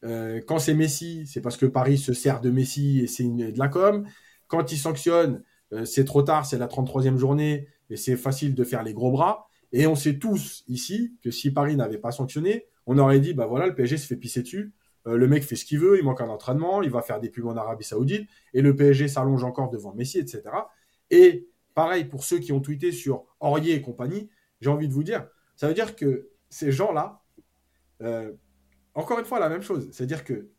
Euh, 0.05 0.41
quand 0.47 0.59
c'est 0.59 0.75
Messi, 0.75 1.27
c'est 1.27 1.41
parce 1.41 1.57
que 1.57 1.67
Paris 1.67 1.99
se 1.99 2.13
sert 2.13 2.41
de 2.41 2.51
Messi 2.51 3.01
et 3.01 3.07
c'est 3.07 3.25
de 3.25 3.59
la 3.59 3.69
com. 3.69 4.07
Quand 4.55 4.71
il 4.71 4.79
sanctionne, 4.79 5.43
c'est 5.85 6.05
trop 6.05 6.23
tard, 6.23 6.47
c'est 6.47 6.59
la 6.59 6.69
33e 6.69 7.17
journée 7.17 7.67
et 7.91 7.97
c'est 7.97 8.17
facile 8.17 8.55
de 8.55 8.63
faire 8.63 8.85
les 8.85 8.95
gros 8.95 9.11
bras. 9.11 9.49
Et 9.73 9.89
on 9.89 9.97
sait 9.97 10.21
tous 10.21 10.63
ici 10.69 11.17
que 11.25 11.33
si 11.33 11.51
Paris 11.51 11.75
n'avait 11.75 11.99
pas 11.99 12.13
sanctionné, 12.13 12.67
on 12.87 12.97
aurait 12.99 13.19
dit 13.19 13.35
bah 13.35 13.47
voilà, 13.47 13.67
le 13.67 13.75
PSG 13.75 13.97
se 13.97 14.07
fait 14.07 14.17
pisser 14.17 14.43
dessus. 14.43 14.73
Euh, 15.09 15.17
le 15.17 15.27
mec 15.27 15.43
fait 15.43 15.57
ce 15.57 15.65
qu'il 15.65 15.81
veut, 15.81 15.99
il 15.99 16.05
manque 16.05 16.21
un 16.21 16.29
entraînement, 16.29 16.81
il 16.83 16.91
va 16.91 17.03
faire 17.03 17.19
des 17.19 17.29
pubs 17.29 17.47
en 17.47 17.57
Arabie 17.57 17.83
Saoudite, 17.83 18.31
et 18.53 18.63
le 18.63 18.77
PSG 18.77 19.09
s'allonge 19.09 19.43
encore 19.43 19.71
devant 19.71 19.93
Messi, 19.93 20.21
etc. 20.21 20.43
Et 21.11 21.49
pareil, 21.75 22.05
pour 22.05 22.23
ceux 22.23 22.39
qui 22.39 22.53
ont 22.53 22.61
tweeté 22.61 22.93
sur 22.93 23.25
Aurier 23.41 23.75
et 23.75 23.83
compagnie, 23.83 24.31
j'ai 24.61 24.71
envie 24.71 24.87
de 24.87 24.93
vous 24.93 25.03
dire, 25.03 25.27
ça 25.57 25.67
veut 25.67 25.75
dire 25.75 25.97
que 25.97 26.31
ces 26.51 26.71
gens-là, 26.71 27.25
euh, 28.03 28.33
encore 28.95 29.19
une 29.19 29.25
fois, 29.25 29.41
la 29.41 29.49
même 29.49 29.63
chose. 29.63 29.89
C'est-à-dire 29.91 30.23
que 30.23 30.51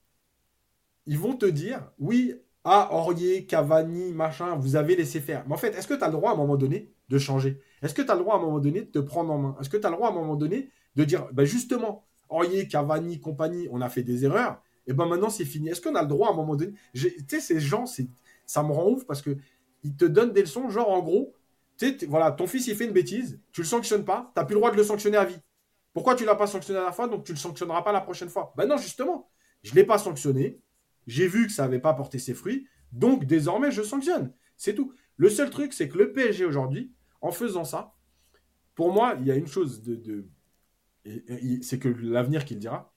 ils 1.06 1.18
vont 1.18 1.38
te 1.38 1.46
dire, 1.46 1.92
oui, 2.00 2.36
à 2.66 2.94
Aurier, 2.94 3.46
Cavani, 3.46 4.12
machin, 4.12 4.56
vous 4.56 4.76
avez 4.76 4.96
laissé 4.96 5.22
faire. 5.22 5.46
Mais 5.48 5.54
en 5.54 5.58
fait, 5.58 5.70
est-ce 5.76 5.88
que 5.88 5.94
tu 5.94 6.04
as 6.04 6.08
le 6.08 6.14
droit 6.14 6.32
à 6.32 6.34
un 6.34 6.38
moment 6.38 6.58
donné 6.58 6.92
de 7.10 7.18
changer? 7.20 7.62
Est-ce 7.84 7.94
que 7.94 8.02
tu 8.02 8.10
as 8.10 8.16
le 8.16 8.22
droit 8.22 8.34
à 8.36 8.38
un 8.40 8.42
moment 8.42 8.60
donné 8.60 8.82
de 8.82 8.92
te 8.92 9.00
prendre 9.00 9.32
en 9.32 9.38
main? 9.38 9.56
Est-ce 9.62 9.70
que 9.70 9.78
tu 9.78 9.86
as 9.86 9.90
le 9.92 9.96
droit 9.96 10.10
à 10.10 10.12
un 10.12 10.16
moment 10.16 10.36
donné 10.36 10.72
de 10.96 11.04
dire, 11.04 11.28
ben 11.32 11.46
justement, 11.46 12.04
Aurier, 12.28 12.68
Cavani, 12.68 13.20
compagnie, 13.20 13.68
on 13.72 13.82
a 13.82 13.88
fait 13.90 14.02
des 14.02 14.26
erreurs, 14.26 14.62
et 14.88 14.94
ben 14.94 15.06
maintenant 15.06 15.30
c'est 15.30 15.46
fini. 15.46 15.70
Est-ce 15.70 15.80
qu'on 15.82 15.94
a 15.94 16.02
le 16.02 16.08
droit 16.08 16.30
à 16.30 16.32
un 16.32 16.36
moment 16.36 16.56
donné? 16.56 16.74
Tu 16.94 17.14
sais, 17.28 17.40
ces 17.40 17.60
gens, 17.60 17.86
ça 18.48 18.64
me 18.64 18.72
rend 18.72 18.90
ouf 18.90 19.06
parce 19.06 19.22
que 19.22 19.38
ils 19.84 19.96
te 19.96 20.06
donnent 20.06 20.34
des 20.34 20.42
leçons, 20.42 20.68
genre 20.70 20.90
en 20.90 21.04
gros, 21.04 21.34
tu 21.78 22.00
sais, 22.00 22.06
voilà, 22.08 22.32
ton 22.32 22.48
fils 22.48 22.66
il 22.66 22.76
fait 22.76 22.86
une 22.86 22.94
bêtise, 22.94 23.40
tu 23.52 23.62
le 23.62 23.68
sanctionnes 23.68 24.06
pas, 24.06 24.32
tu 24.34 24.40
n'as 24.40 24.46
plus 24.46 24.56
le 24.56 24.60
droit 24.60 24.72
de 24.72 24.78
le 24.78 24.84
sanctionner 24.84 25.18
à 25.18 25.26
vie. 25.26 25.38
Pourquoi 25.94 26.16
tu 26.16 26.26
l'as 26.26 26.36
pas 26.36 26.48
sanctionné 26.48 26.80
à 26.80 26.84
la 26.86 26.92
fois, 26.92 27.08
donc 27.08 27.24
tu 27.26 27.32
le 27.32 27.38
sanctionneras 27.38 27.84
pas 27.84 27.92
la 27.92 28.02
prochaine 28.02 28.30
fois? 28.30 28.54
Ben 28.58 28.68
non, 28.68 28.78
justement, 28.78 29.30
je 29.62 29.76
l'ai 29.76 29.84
pas 29.84 30.00
sanctionné, 30.00 30.60
j'ai 31.08 31.28
vu 31.28 31.48
que 31.48 31.54
ça 31.54 31.64
n'avait 31.64 31.80
pas 31.80 31.94
porté 31.94 32.20
ses 32.20 32.34
fruits, 32.34 32.68
donc 32.92 33.26
désormais 33.26 33.72
je 33.72 33.82
sanctionne. 33.82 34.34
C'est 34.58 34.76
tout. 34.76 34.94
Le 35.18 35.30
seul 35.30 35.50
truc, 35.50 35.74
c'est 35.74 35.88
que 35.90 35.98
le 35.98 36.14
PSG 36.14 36.46
aujourd'hui, 36.46 36.94
en 37.22 37.32
faisant 37.32 37.64
ça, 37.64 37.96
pour 38.76 38.92
moi, 38.92 39.16
il 39.20 39.26
y 39.26 39.32
a 39.32 39.36
une 39.36 39.48
chose 39.48 39.82
de 39.82 40.28
c'est 41.62 41.80
que 41.80 41.90
l'avenir 41.90 42.46
qu'il 42.46 42.60
dira, 42.60 42.94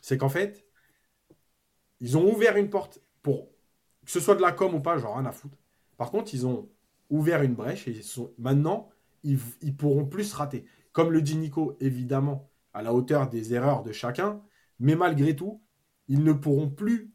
c'est 0.00 0.18
qu'en 0.18 0.28
fait, 0.28 0.66
ils 2.00 2.16
ont 2.16 2.32
ouvert 2.32 2.56
une 2.56 2.70
porte 2.70 3.00
pour 3.22 3.50
que 4.04 4.10
ce 4.10 4.20
soit 4.20 4.34
de 4.34 4.42
la 4.42 4.52
com 4.52 4.74
ou 4.74 4.80
pas, 4.80 4.98
genre 4.98 5.16
rien 5.16 5.26
à 5.26 5.32
foutre. 5.32 5.58
Par 5.96 6.10
contre, 6.10 6.34
ils 6.34 6.46
ont 6.46 6.70
ouvert 7.10 7.42
une 7.42 7.54
brèche 7.54 7.88
et 7.88 8.02
sont, 8.02 8.32
maintenant, 8.38 8.90
ils, 9.22 9.38
ils 9.62 9.76
pourront 9.76 10.04
plus 10.04 10.32
rater. 10.34 10.66
Comme 10.92 11.10
le 11.10 11.22
dit 11.22 11.36
Nico, 11.36 11.76
évidemment, 11.80 12.50
à 12.72 12.82
la 12.82 12.92
hauteur 12.92 13.28
des 13.28 13.54
erreurs 13.54 13.82
de 13.82 13.92
chacun, 13.92 14.42
mais 14.78 14.94
malgré 14.94 15.34
tout, 15.34 15.62
ils 16.08 16.22
ne 16.22 16.32
pourront 16.32 16.70
plus 16.70 17.13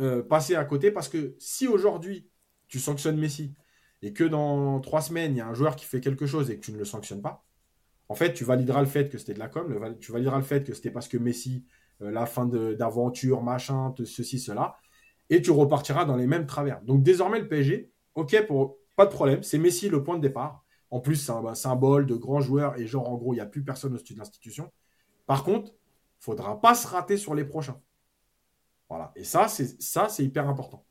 euh, 0.00 0.22
passer 0.22 0.54
à 0.54 0.64
côté 0.64 0.90
parce 0.90 1.08
que 1.08 1.34
si 1.38 1.68
aujourd'hui 1.68 2.28
tu 2.68 2.78
sanctionnes 2.78 3.18
Messi 3.18 3.54
et 4.00 4.12
que 4.12 4.24
dans 4.24 4.80
trois 4.80 5.02
semaines 5.02 5.32
il 5.32 5.38
y 5.38 5.40
a 5.40 5.46
un 5.46 5.54
joueur 5.54 5.76
qui 5.76 5.84
fait 5.84 6.00
quelque 6.00 6.26
chose 6.26 6.50
et 6.50 6.56
que 6.56 6.64
tu 6.64 6.72
ne 6.72 6.78
le 6.78 6.84
sanctionnes 6.84 7.22
pas, 7.22 7.44
en 8.08 8.14
fait, 8.14 8.34
tu 8.34 8.44
valideras 8.44 8.80
le 8.80 8.86
fait 8.86 9.08
que 9.08 9.16
c'était 9.16 9.32
de 9.32 9.38
la 9.38 9.48
com, 9.48 9.96
tu 9.98 10.12
valideras 10.12 10.36
le 10.36 10.44
fait 10.44 10.64
que 10.64 10.74
c'était 10.74 10.90
parce 10.90 11.08
que 11.08 11.16
Messi, 11.16 11.64
euh, 12.02 12.10
la 12.10 12.26
fin 12.26 12.44
d'aventure, 12.44 13.42
machin, 13.42 13.94
ceci, 14.04 14.38
cela, 14.38 14.76
et 15.30 15.40
tu 15.40 15.50
repartiras 15.50 16.04
dans 16.04 16.16
les 16.16 16.26
mêmes 16.26 16.46
travers. 16.46 16.82
Donc 16.82 17.02
désormais, 17.02 17.40
le 17.40 17.48
PSG, 17.48 17.90
ok, 18.14 18.46
pour, 18.46 18.76
pas 18.96 19.06
de 19.06 19.10
problème, 19.10 19.42
c'est 19.42 19.56
Messi 19.56 19.88
le 19.88 20.02
point 20.02 20.16
de 20.16 20.20
départ. 20.20 20.62
En 20.90 21.00
plus, 21.00 21.16
c'est 21.16 21.32
un 21.32 21.54
symbole 21.54 22.04
de 22.04 22.14
grand 22.14 22.40
joueur 22.40 22.78
et 22.78 22.86
genre, 22.86 23.08
en 23.08 23.16
gros, 23.16 23.32
il 23.32 23.36
n'y 23.36 23.40
a 23.40 23.46
plus 23.46 23.64
personne 23.64 23.94
au-dessus 23.94 24.12
de 24.12 24.18
l'institution. 24.18 24.70
Par 25.26 25.42
contre, 25.42 25.72
faudra 26.18 26.60
pas 26.60 26.74
se 26.74 26.86
rater 26.86 27.16
sur 27.16 27.34
les 27.34 27.46
prochains. 27.46 27.80
Et 29.16 29.24
ça, 29.24 29.48
c'est 29.48 30.24
hyper 30.24 30.48
important. 30.48 30.84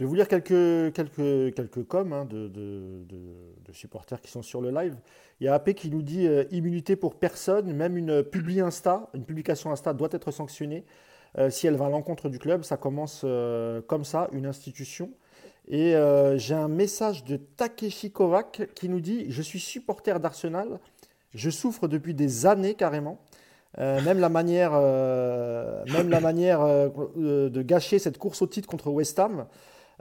Je 0.00 0.04
vais 0.04 0.08
vous 0.08 0.14
lire 0.14 0.28
quelques, 0.28 0.94
quelques, 0.94 1.54
quelques 1.54 1.84
coms 1.86 2.12
hein, 2.14 2.24
de, 2.24 2.48
de, 2.48 3.72
supporters 3.72 4.20
qui 4.20 4.30
sont 4.30 4.40
sur 4.40 4.60
le 4.60 4.70
live. 4.70 4.96
Il 5.40 5.44
y 5.44 5.48
a 5.48 5.54
AP 5.54 5.74
qui 5.74 5.90
nous 5.90 6.02
dit 6.02 6.26
euh, 6.26 6.44
immunité 6.50 6.96
pour 6.96 7.16
personne, 7.16 7.72
même 7.72 7.96
une 7.96 8.22
publi 8.22 8.60
Insta, 8.60 9.10
une 9.14 9.24
publication 9.24 9.70
Insta 9.70 9.92
doit 9.92 10.08
être 10.12 10.30
sanctionnée 10.30 10.84
euh, 11.38 11.50
si 11.50 11.66
elle 11.66 11.76
va 11.76 11.86
à 11.86 11.88
l'encontre 11.90 12.28
du 12.28 12.38
club. 12.38 12.62
Ça 12.62 12.76
commence 12.76 13.22
euh, 13.24 13.82
comme 13.82 14.04
ça, 14.04 14.28
une 14.32 14.46
institution. 14.46 15.10
Et 15.68 15.94
j'ai 16.36 16.54
un 16.54 16.68
message 16.68 17.22
de 17.24 17.36
Takeshi 17.36 18.10
Kovac 18.10 18.70
qui 18.74 18.88
nous 18.88 19.00
dit 19.00 19.26
Je 19.28 19.42
suis 19.42 19.60
supporter 19.60 20.18
d'Arsenal, 20.18 20.80
je 21.34 21.50
souffre 21.50 21.86
depuis 21.86 22.14
des 22.14 22.46
années 22.46 22.74
carrément. 22.74 23.20
Même 23.78 24.18
la 24.18 24.28
manière, 24.28 24.72
même 24.72 26.10
la 26.10 26.20
manière 26.20 26.60
de 26.60 27.62
gâcher 27.62 27.98
cette 27.98 28.18
course 28.18 28.42
au 28.42 28.46
titre 28.46 28.68
contre 28.68 28.90
West 28.90 29.18
Ham 29.18 29.46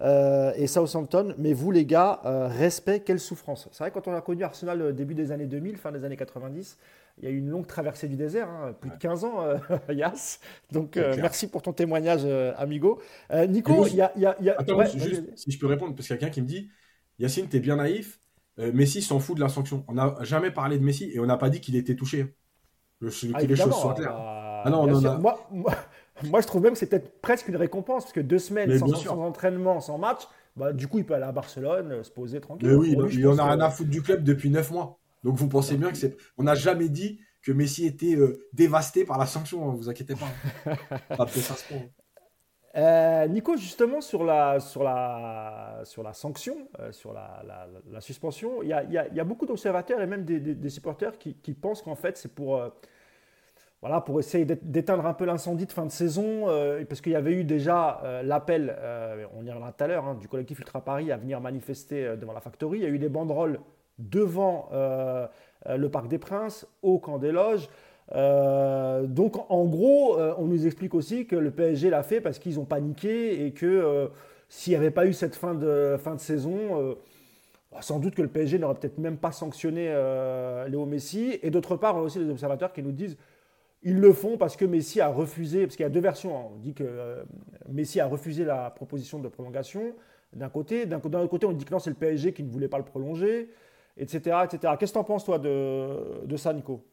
et 0.02 0.68
Southampton. 0.68 1.36
Mais 1.38 1.54
vous, 1.54 1.72
les 1.72 1.86
gars, 1.86 2.22
respect, 2.24 3.02
quelle 3.02 3.20
souffrance. 3.20 3.70
C'est 3.72 3.84
vrai, 3.84 3.92
quand 3.92 4.08
on 4.08 4.14
a 4.14 4.22
connu 4.22 4.44
Arsenal 4.44 4.96
début 4.96 5.16
des 5.16 5.32
années 5.32 5.46
2000, 5.46 5.78
fin 5.78 5.92
des 5.92 6.04
années 6.04 6.18
90, 6.18 6.78
il 7.20 7.26
y 7.26 7.28
a 7.28 7.32
eu 7.32 7.38
une 7.38 7.50
longue 7.50 7.68
traversée 7.68 8.08
du 8.08 8.16
désert, 8.16 8.50
hein, 8.50 8.74
plus 8.80 8.90
de 8.90 8.96
15 8.96 9.24
ans, 9.26 9.44
euh, 9.44 9.58
Yas. 9.94 10.40
Donc, 10.72 10.96
euh, 10.96 11.16
merci 11.18 11.48
pour 11.48 11.62
ton 11.62 11.74
témoignage, 11.74 12.22
euh, 12.24 12.54
amigo. 12.58 13.02
Nico, 13.48 13.86
il 13.88 13.96
y 13.96 14.02
a. 14.02 14.14
Attends, 14.58 14.86
si 15.36 15.52
je 15.52 15.60
peux 15.60 15.68
répondre, 15.68 15.96
parce 15.96 16.08
qu'il 16.08 16.16
y 16.16 16.18
a 16.18 16.20
quelqu'un 16.20 16.34
qui 16.34 16.42
me 16.42 16.48
dit 16.48 16.70
Yacine, 17.20 17.48
t'es 17.48 17.60
bien 17.60 17.76
naïf. 17.76 18.20
Messi 18.58 19.02
s'en 19.02 19.20
fout 19.20 19.36
de 19.38 19.42
la 19.42 19.48
sanction. 19.48 19.86
On 19.88 19.94
n'a 19.94 20.18
jamais 20.22 20.52
parlé 20.52 20.78
de 20.78 20.84
Messi 20.84 21.10
et 21.14 21.20
on 21.20 21.26
n'a 21.26 21.38
pas 21.38 21.50
dit 21.50 21.62
qu'il 21.62 21.78
était 21.78 21.96
touché. 21.96 22.36
Le, 23.02 23.10
ah, 23.34 23.42
que 23.42 23.46
les 23.46 23.56
choses 23.56 23.74
soient 23.74 23.94
claires. 23.94 24.16
ah 24.16 24.70
non, 24.70 24.88
moi, 25.20 25.50
moi, 26.24 26.42
je 26.42 26.48
trouve 26.48 26.64
même 26.64 26.74
que 26.74 26.80
c'est 26.80 26.88
peut-être 26.88 27.22
presque 27.22 27.48
une 27.48 27.56
récompense, 27.56 28.04
parce 28.04 28.14
que 28.14 28.20
deux 28.20 28.40
semaines 28.40 28.78
sans, 28.78 29.20
entraînement, 29.22 29.80
sans 29.80 29.98
match, 29.98 30.24
bah, 30.56 30.74
du 30.74 30.88
coup, 30.88 30.98
il 30.98 31.06
peut 31.06 31.14
aller 31.14 31.24
à 31.24 31.32
Barcelone, 31.32 32.04
se 32.04 32.12
poser 32.12 32.42
tranquille. 32.42 32.68
Mais 32.68 32.76
oui, 32.76 32.98
il 33.14 33.28
en 33.28 33.38
a 33.38 33.46
rien 33.46 33.62
à 33.62 33.70
foutre 33.70 33.90
du 33.90 34.02
club 34.02 34.24
depuis 34.24 34.50
neuf 34.50 34.72
mois. 34.72 35.00
Donc 35.24 35.36
vous 35.36 35.48
pensez 35.48 35.78
bien 35.78 35.92
que 35.92 35.98
c'est. 35.98 36.16
On 36.38 36.44
n'a 36.44 36.56
jamais 36.56 36.90
dit 36.90 37.20
que 37.42 37.52
Messi 37.52 37.86
était 37.86 38.16
euh, 38.16 38.48
dévasté 38.54 39.06
par 39.06 39.18
la 39.18 39.26
sanction, 39.26 39.66
ne 39.66 39.72
hein, 39.72 39.76
vous 39.78 39.90
inquiétez 39.90 40.16
pas. 40.16 40.76
pas 41.18 41.28
ça 41.28 41.56
se 41.56 41.74
euh, 42.80 43.28
Nico, 43.28 43.56
justement, 43.58 44.02
sur 44.02 44.24
la, 44.24 44.60
sur 44.60 44.84
la, 44.84 45.82
sur 45.84 46.04
la 46.04 46.14
sanction, 46.14 46.56
euh, 46.80 46.92
sur 46.92 47.14
la, 47.14 47.44
la, 47.92 48.02
suspension, 48.02 48.64
il 48.64 48.70
y 48.70 48.74
a, 48.74 48.84
y 48.84 49.20
a, 49.20 49.24
beaucoup 49.24 49.46
d'observateurs 49.46 50.02
et 50.02 50.08
même 50.08 50.24
des, 50.24 50.70
supporters 50.70 51.18
qui, 51.18 51.54
pensent 51.54 51.82
qu'en 51.82 51.96
fait, 51.96 52.18
c'est 52.18 52.34
pour, 52.34 52.62
voilà, 53.82 54.02
pour 54.02 54.20
essayer 54.20 54.46
d'éteindre 54.46 55.06
un 55.06 55.14
peu 55.14 55.26
l'incendie 55.26 55.66
de 55.66 55.72
fin 55.72 55.86
de 55.86 55.92
saison, 55.92 56.46
parce 56.88 57.02
qu'il 57.02 57.12
y 57.12 57.16
avait 57.16 57.34
eu 57.34 57.44
déjà 57.44 58.22
l'appel, 58.24 58.76
on 59.34 59.46
y 59.46 59.50
reviendra 59.50 59.72
tout 59.72 59.84
à 59.84 59.88
l'heure, 59.88 60.06
hein, 60.06 60.16
du 60.16 60.28
collectif 60.28 60.60
Ultra 60.60 60.82
Paris 60.82 61.12
à 61.12 61.18
venir 61.18 61.42
manifester 61.42 62.16
devant 62.18 62.34
la 62.34 62.42
factory. 62.42 62.80
Il 62.80 62.84
y 62.84 62.88
a 62.88 62.90
eu 62.90 63.00
des 63.00 63.10
banderoles 63.10 63.60
devant 64.00 64.70
euh, 64.72 65.28
euh, 65.68 65.78
le 65.78 65.90
Parc 65.90 66.08
des 66.08 66.18
Princes, 66.18 66.66
au 66.82 66.98
camp 67.00 67.20
des 67.20 67.32
loges. 67.32 67.70
Euh, 68.14 69.06
donc 69.06 69.36
en 69.52 69.66
gros, 69.66 70.18
on 70.38 70.46
nous 70.46 70.66
explique 70.66 70.94
aussi 70.96 71.26
que 71.28 71.36
le 71.36 71.52
PSG 71.52 71.90
l'a 71.90 72.04
fait 72.04 72.22
parce 72.22 72.40
qu'ils 72.40 72.60
ont 72.60 72.66
paniqué 72.66 73.46
et 73.46 73.52
que 73.52 74.10
s'il 74.50 74.72
n'y 74.72 74.78
avait 74.78 74.92
pas 74.92 75.06
eu 75.06 75.14
cette 75.14 75.36
fin 75.36 75.54
de, 75.54 75.96
fin 76.00 76.16
de 76.16 76.20
saison, 76.20 76.98
bah, 77.72 77.82
sans 77.82 78.00
doute 78.00 78.16
que 78.16 78.22
le 78.22 78.28
PSG 78.28 78.58
n'aurait 78.60 78.76
peut-être 78.76 78.98
même 78.98 79.18
pas 79.18 79.32
sanctionné 79.32 79.88
Léo 80.68 80.86
Messi. 80.86 81.40
Et 81.44 81.52
d'autre 81.52 81.76
part, 81.76 81.96
on 81.96 82.00
a 82.00 82.02
aussi 82.04 82.20
des 82.20 82.30
observateurs 82.30 82.74
qui 82.74 82.82
nous 82.82 82.92
disent 82.92 83.18
ils 83.82 83.98
le 83.98 84.12
font 84.12 84.38
parce 84.38 84.58
que 84.58 84.66
Messi 84.66 85.00
a 85.00 85.08
refusé, 85.08 85.62
parce 85.66 85.78
qu'il 85.78 85.84
y 85.84 85.88
a 85.88 85.90
deux 85.90 86.02
versions. 86.02 86.38
Hein. 86.38 86.50
On 86.54 86.58
dit 86.58 86.74
que 86.74 87.24
Messi 87.70 88.00
a 88.00 88.08
refusé 88.08 88.44
la 88.44 88.72
proposition 88.72 89.20
de 89.20 89.28
prolongation 89.30 89.94
d'un 90.34 90.50
côté. 90.50 90.86
D'un 90.86 90.98
autre 90.98 91.28
côté, 91.28 91.46
on 91.46 91.54
dit 91.54 91.64
que 91.64 91.72
non, 91.72 91.80
c'est 91.80 91.92
le 91.92 91.96
PSG 91.96 92.34
qui 92.34 92.44
ne 92.44 92.50
voulait 92.50 92.68
pas 92.68 92.78
le 92.78 92.84
prolonger 92.84 93.50
etc. 94.00 94.38
etc. 94.46 94.74
Qu'est-ce 94.80 94.94
que 94.94 94.98
tu 94.98 95.00
en 95.00 95.04
penses, 95.04 95.26
toi, 95.26 95.38
de, 95.38 96.26
de 96.26 96.38
ça, 96.38 96.54
Nico? 96.54 96.84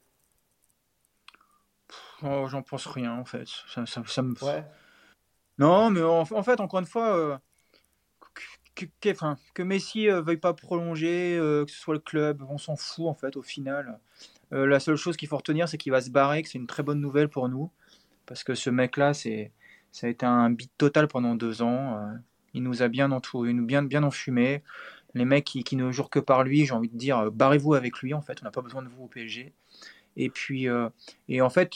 Oh, 2.23 2.47
J'en 2.49 2.63
pense 2.63 2.87
rien, 2.87 3.13
en 3.13 3.25
fait. 3.25 3.49
Ça, 3.69 4.23
me... 4.23 4.35
Non, 5.59 5.91
mais 5.91 6.03
en, 6.03 6.25
fait, 6.25 6.61
encore 6.61 6.81
une 6.81 6.87
fois, 6.87 7.17
euh, 7.17 7.37
que, 8.75 8.85
que, 9.55 9.63
Messi 9.63 10.11
euh, 10.11 10.21
veuille 10.21 10.37
pas 10.37 10.55
prolonger, 10.55 11.37
euh, 11.39 11.65
que 11.65 11.71
ce 11.71 11.79
soit 11.79 11.95
le 11.95 12.01
club, 12.01 12.45
on 12.49 12.59
s'en 12.59 12.77
fout, 12.77 13.07
en 13.07 13.15
fait, 13.15 13.37
au 13.37 13.43
final. 13.43 13.99
la 14.51 14.81
seule 14.81 14.97
chose 14.97 15.17
qu'il 15.17 15.29
faut 15.29 15.37
retenir, 15.37 15.69
c'est 15.69 15.79
qu'il 15.79 15.93
va 15.93 16.01
se 16.01 16.11
barrer, 16.11 16.43
que 16.43 16.49
c'est 16.49 16.59
une 16.59 16.67
très 16.67 16.83
bonne 16.83 17.01
nouvelle 17.01 17.29
pour 17.29 17.49
nous. 17.49 17.71
Parce 18.27 18.45
que 18.45 18.55
ce 18.55 18.71
mec-là, 18.71 19.15
c'est 19.15 19.53
ça 19.93 20.09
a 20.09 20.11
été 20.11 20.27
un 20.27 20.51
beat 20.51 20.71
total 20.77 21.09
pendant 21.09 21.35
deux 21.35 21.63
ans. 21.63 22.07
il 22.53 22.63
nous 22.63 22.83
a 22.83 22.89
bien 22.89 23.13
entouré, 23.13 23.55
bien, 23.55 23.83
bien 23.83 24.03
enfumé 24.03 24.63
les 25.17 25.25
mecs 25.25 25.45
qui, 25.45 25.77
ne 25.77 25.91
jouent 25.91 26.05
que 26.05 26.19
par 26.19 26.45
lui, 26.45 26.67
j'ai 26.67 26.73
envie 26.73 26.89
de 26.89 26.97
dire, 26.97 27.19
euh, 27.19 27.31
barrez-vous 27.31 27.75
avec 27.75 27.99
lui, 28.01 28.15
en 28.15 28.21
fait, 28.21 28.39
on 28.43 28.45
n'a 28.45 28.51
pas 28.51 28.61
besoin 28.61 28.83
de 28.83 28.89
vous 28.89 29.05
au 29.05 29.09
PSG. 29.09 29.53
Et 30.17 30.31
puis, 30.31 30.69
euh, 30.69 30.89
et 31.29 31.41
en 31.41 31.51
fait, 31.51 31.73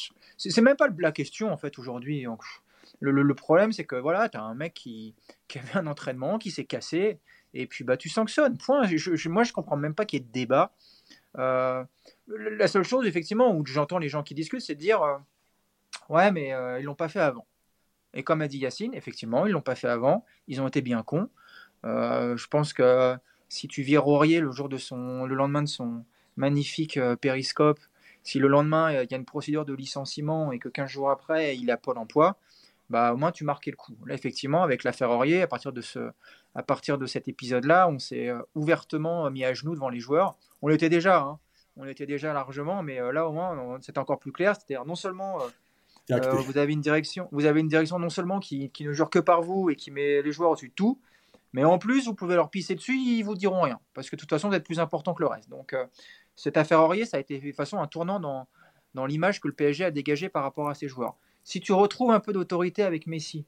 c'est 0.49 0.63
même 0.63 0.77
pas 0.77 0.89
la 0.99 1.13
question, 1.13 1.53
en 1.53 1.57
fait, 1.57 1.79
aujourd'hui. 1.79 2.27
Le, 3.01 3.35
problème, 3.35 3.73
c'est 3.73 3.85
que 3.85 3.97
voilà, 3.97 4.29
tu 4.29 4.39
as 4.39 4.43
un 4.43 4.55
mec 4.55 4.75
qui, 4.75 5.15
avait 5.55 5.77
un 5.79 5.87
entraînement, 5.87 6.39
qui 6.39 6.51
s'est 6.51 6.65
cassé, 6.65 7.19
et 7.55 7.67
puis 7.67 7.85
bah, 7.85 7.97
tu 7.97 8.09
sanctionnes. 8.09 8.57
Point. 8.59 8.85
Je, 8.87 9.29
moi, 9.29 9.45
je 9.45 9.53
comprends 9.53 9.77
même 9.77 9.95
pas 9.95 10.05
qu'il 10.05 10.21
y 10.21 10.23
ait 10.23 10.27
de 10.27 10.33
débat. 10.33 10.73
Euh, 11.39 11.85
la 12.27 12.69
seule 12.69 12.85
chose, 12.85 13.07
effectivement, 13.07 13.55
où 13.55 13.65
j'entends 13.67 13.99
les 13.99 14.09
gens 14.09 14.23
qui 14.23 14.35
discutent, 14.35 14.63
c'est 14.63 14.75
de 14.75 14.81
dire 14.81 15.03
Ouais, 16.09 16.31
mais 16.33 16.53
ils 16.79 16.85
l'ont 16.85 16.95
pas 16.95 17.09
fait 17.09 17.21
avant. 17.21 17.47
Et 18.15 18.23
comme 18.23 18.41
a 18.41 18.49
dit 18.49 18.59
Yacine, 18.59 18.95
effectivement, 18.95 19.47
ils 19.47 19.53
l'ont 19.53 19.61
pas 19.61 19.77
fait 19.77 19.89
avant. 19.89 20.25
Ils 20.49 20.61
ont 20.61 20.69
été 20.69 20.81
bien 20.81 21.03
cons. 21.03 21.29
je 21.85 22.47
pense 22.49 22.73
que 22.73 23.17
si 23.51 23.69
tu 23.69 23.83
vis 23.83 23.99
Aurier 23.99 24.41
le 24.41 24.53
jour 24.53 24.69
de 24.69 24.79
son, 24.79 25.27
le 25.27 25.35
lendemain 25.35 25.63
de 25.63 25.69
son 25.69 26.05
magnifique 26.37 26.97
euh, 26.97 27.17
périscope, 27.17 27.81
si 28.23 28.39
le 28.39 28.49
lendemain 28.49 28.93
il 28.93 29.11
y 29.11 29.15
a 29.15 29.17
une 29.17 29.25
procédure 29.25 29.65
de 29.65 29.75
licenciement 29.75 30.53
et 30.53 30.59
que 30.59 30.69
15 30.69 30.91
jours 30.91 31.11
après 31.11 31.57
il 31.57 31.71
a 31.71 31.77
Pôle 31.77 31.99
emploi, 31.99 32.37
bah 32.89 33.13
au 33.13 33.17
moins 33.17 33.33
tu 33.33 33.45
marquais 33.45 33.71
le 33.71 33.77
coup. 33.77 33.97
Là 34.07 34.15
effectivement 34.15 34.63
avec 34.63 34.85
l'affaire 34.85 35.11
Aurier, 35.11 35.43
à 35.43 35.47
partir 35.47 35.73
de 35.73 35.81
ce, 35.81 36.11
à 36.55 36.63
partir 36.63 36.99
de 36.99 37.07
cet 37.07 37.29
épisode-là, 37.29 37.89
on 37.89 37.99
s'est 37.99 38.29
euh, 38.29 38.41
ouvertement 38.55 39.31
mis 39.31 39.45
à 39.45 39.55
genoux 39.55 39.75
devant 39.75 39.89
les 39.89 40.01
joueurs. 40.01 40.37
On 40.63 40.69
l'était 40.69 40.89
déjà, 40.89 41.21
hein. 41.21 41.39
on 41.77 41.85
l'était 41.85 42.07
déjà 42.07 42.33
largement, 42.33 42.83
mais 42.83 43.01
euh, 43.01 43.13
là 43.13 43.29
au 43.29 43.33
moins 43.33 43.79
c'est 43.81 43.99
encore 43.99 44.19
plus 44.19 44.33
clair. 44.33 44.55
C'est-à-dire 44.57 44.85
non 44.85 44.97
seulement 44.97 45.39
vous 46.09 46.59
avez 46.59 46.73
une 46.73 46.81
direction, 46.81 47.29
vous 47.31 47.45
avez 47.47 47.61
une 47.61 47.69
direction 47.69 47.99
non 47.99 48.11
seulement 48.11 48.41
qui, 48.41 48.71
qui, 48.71 48.85
ne 48.85 48.93
jure 48.93 49.11
que 49.11 49.19
par 49.19 49.43
vous 49.43 49.71
et 49.71 49.77
qui 49.77 49.91
met 49.91 50.23
les 50.23 50.33
joueurs 50.33 50.51
au-dessus 50.51 50.71
de 50.71 50.75
tout, 50.75 50.99
mais 51.53 51.65
en 51.65 51.79
plus, 51.79 52.07
vous 52.07 52.15
pouvez 52.15 52.37
leur 52.37 52.51
pisser 52.51 52.75
dessus, 52.75 52.97
ils 52.97 53.23
vous 53.23 53.35
diront 53.35 53.63
rien, 53.63 53.81
parce 53.95 54.09
que 54.09 54.17
de 54.17 54.21
toute 54.21 54.31
façon, 54.31 54.49
vous 54.49 54.55
êtes 54.55 54.65
plus 54.65 54.81
important 54.81 55.15
que 55.15 55.23
le 55.23 55.29
reste. 55.29 55.49
Donc, 55.49 55.73
euh, 55.73 55.85
cette 56.41 56.57
affaire 56.57 56.81
Aurier, 56.81 57.05
ça 57.05 57.19
a 57.19 57.21
été 57.21 57.39
de 57.39 57.53
façon 57.53 57.81
un 57.81 57.87
tournant 57.87 58.19
dans, 58.19 59.07
l'image 59.07 59.43
que 59.43 59.49
le 59.49 59.53
PSG 59.53 59.85
a 59.85 59.91
dégagée 59.91 60.31
par 60.31 60.43
rapport 60.43 60.71
à 60.71 60.75
ses 60.75 60.89
joueurs. 60.89 61.17
Si 61.45 61.61
tu 61.61 61.73
retrouves 61.73 62.13
un 62.13 62.21
peu 62.21 62.33
d'autorité 62.33 62.83
avec 62.83 63.07
Messi, 63.07 63.45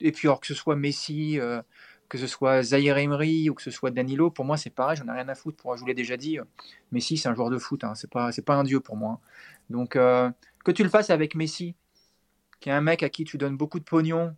et 0.00 0.10
puis 0.10 0.26
alors 0.26 0.40
que 0.40 0.48
ce 0.48 0.54
soit 0.54 0.74
Messi, 0.74 1.38
euh, 1.38 1.62
que 2.08 2.18
ce 2.18 2.26
soit 2.26 2.64
Zahir 2.64 2.98
Emery 2.98 3.48
ou 3.50 3.54
que 3.54 3.62
ce 3.62 3.70
soit 3.70 3.92
Danilo, 3.92 4.32
pour 4.32 4.44
moi 4.44 4.56
c'est 4.56 4.70
pareil, 4.70 4.96
j'en 4.96 5.06
ai 5.06 5.12
rien 5.12 5.28
à 5.28 5.36
foutre. 5.36 5.58
Pour, 5.58 5.76
je 5.76 5.80
vous 5.80 5.86
l'ai 5.86 5.94
déjà 5.94 6.16
dit, 6.16 6.40
euh, 6.40 6.44
Messi 6.90 7.18
c'est 7.18 7.28
un 7.28 7.36
joueur 7.36 7.50
de 7.50 7.58
foot, 7.58 7.84
hein, 7.84 7.94
c'est 7.94 8.10
pas, 8.10 8.30
pas 8.44 8.54
un 8.54 8.64
dieu 8.64 8.80
pour 8.80 8.96
moi. 8.96 9.12
Hein. 9.12 9.20
Donc 9.70 9.90
que 9.90 10.72
tu 10.72 10.82
le 10.82 10.88
fasses 10.88 11.10
avec 11.10 11.36
Messi, 11.36 11.76
qui 12.58 12.68
est 12.68 12.72
un 12.72 12.80
mec 12.80 13.04
à 13.04 13.10
qui 13.10 13.22
tu 13.22 13.38
donnes 13.38 13.56
beaucoup 13.56 13.78
de 13.78 13.84
pognon, 13.84 14.34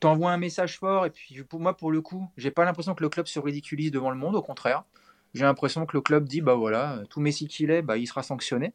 t'envoies 0.00 0.32
un 0.32 0.36
message 0.36 0.78
fort 0.78 1.06
et 1.06 1.10
puis 1.10 1.44
pour 1.44 1.60
moi 1.60 1.76
pour 1.76 1.92
le 1.92 2.00
coup 2.02 2.28
j'ai 2.36 2.50
pas 2.50 2.64
l'impression 2.64 2.96
que 2.96 3.02
le 3.04 3.08
club 3.08 3.26
se 3.26 3.38
ridiculise 3.38 3.92
devant 3.92 4.10
le 4.10 4.16
monde 4.16 4.34
au 4.34 4.42
contraire 4.42 4.84
j'ai 5.34 5.44
l'impression 5.44 5.86
que 5.86 5.96
le 5.96 6.00
club 6.00 6.24
dit 6.24 6.40
bah 6.40 6.54
voilà 6.54 7.00
tout 7.10 7.20
Messi 7.20 7.46
qu'il 7.46 7.70
est 7.70 7.82
bah 7.82 7.96
il 7.96 8.06
sera 8.06 8.22
sanctionné. 8.22 8.72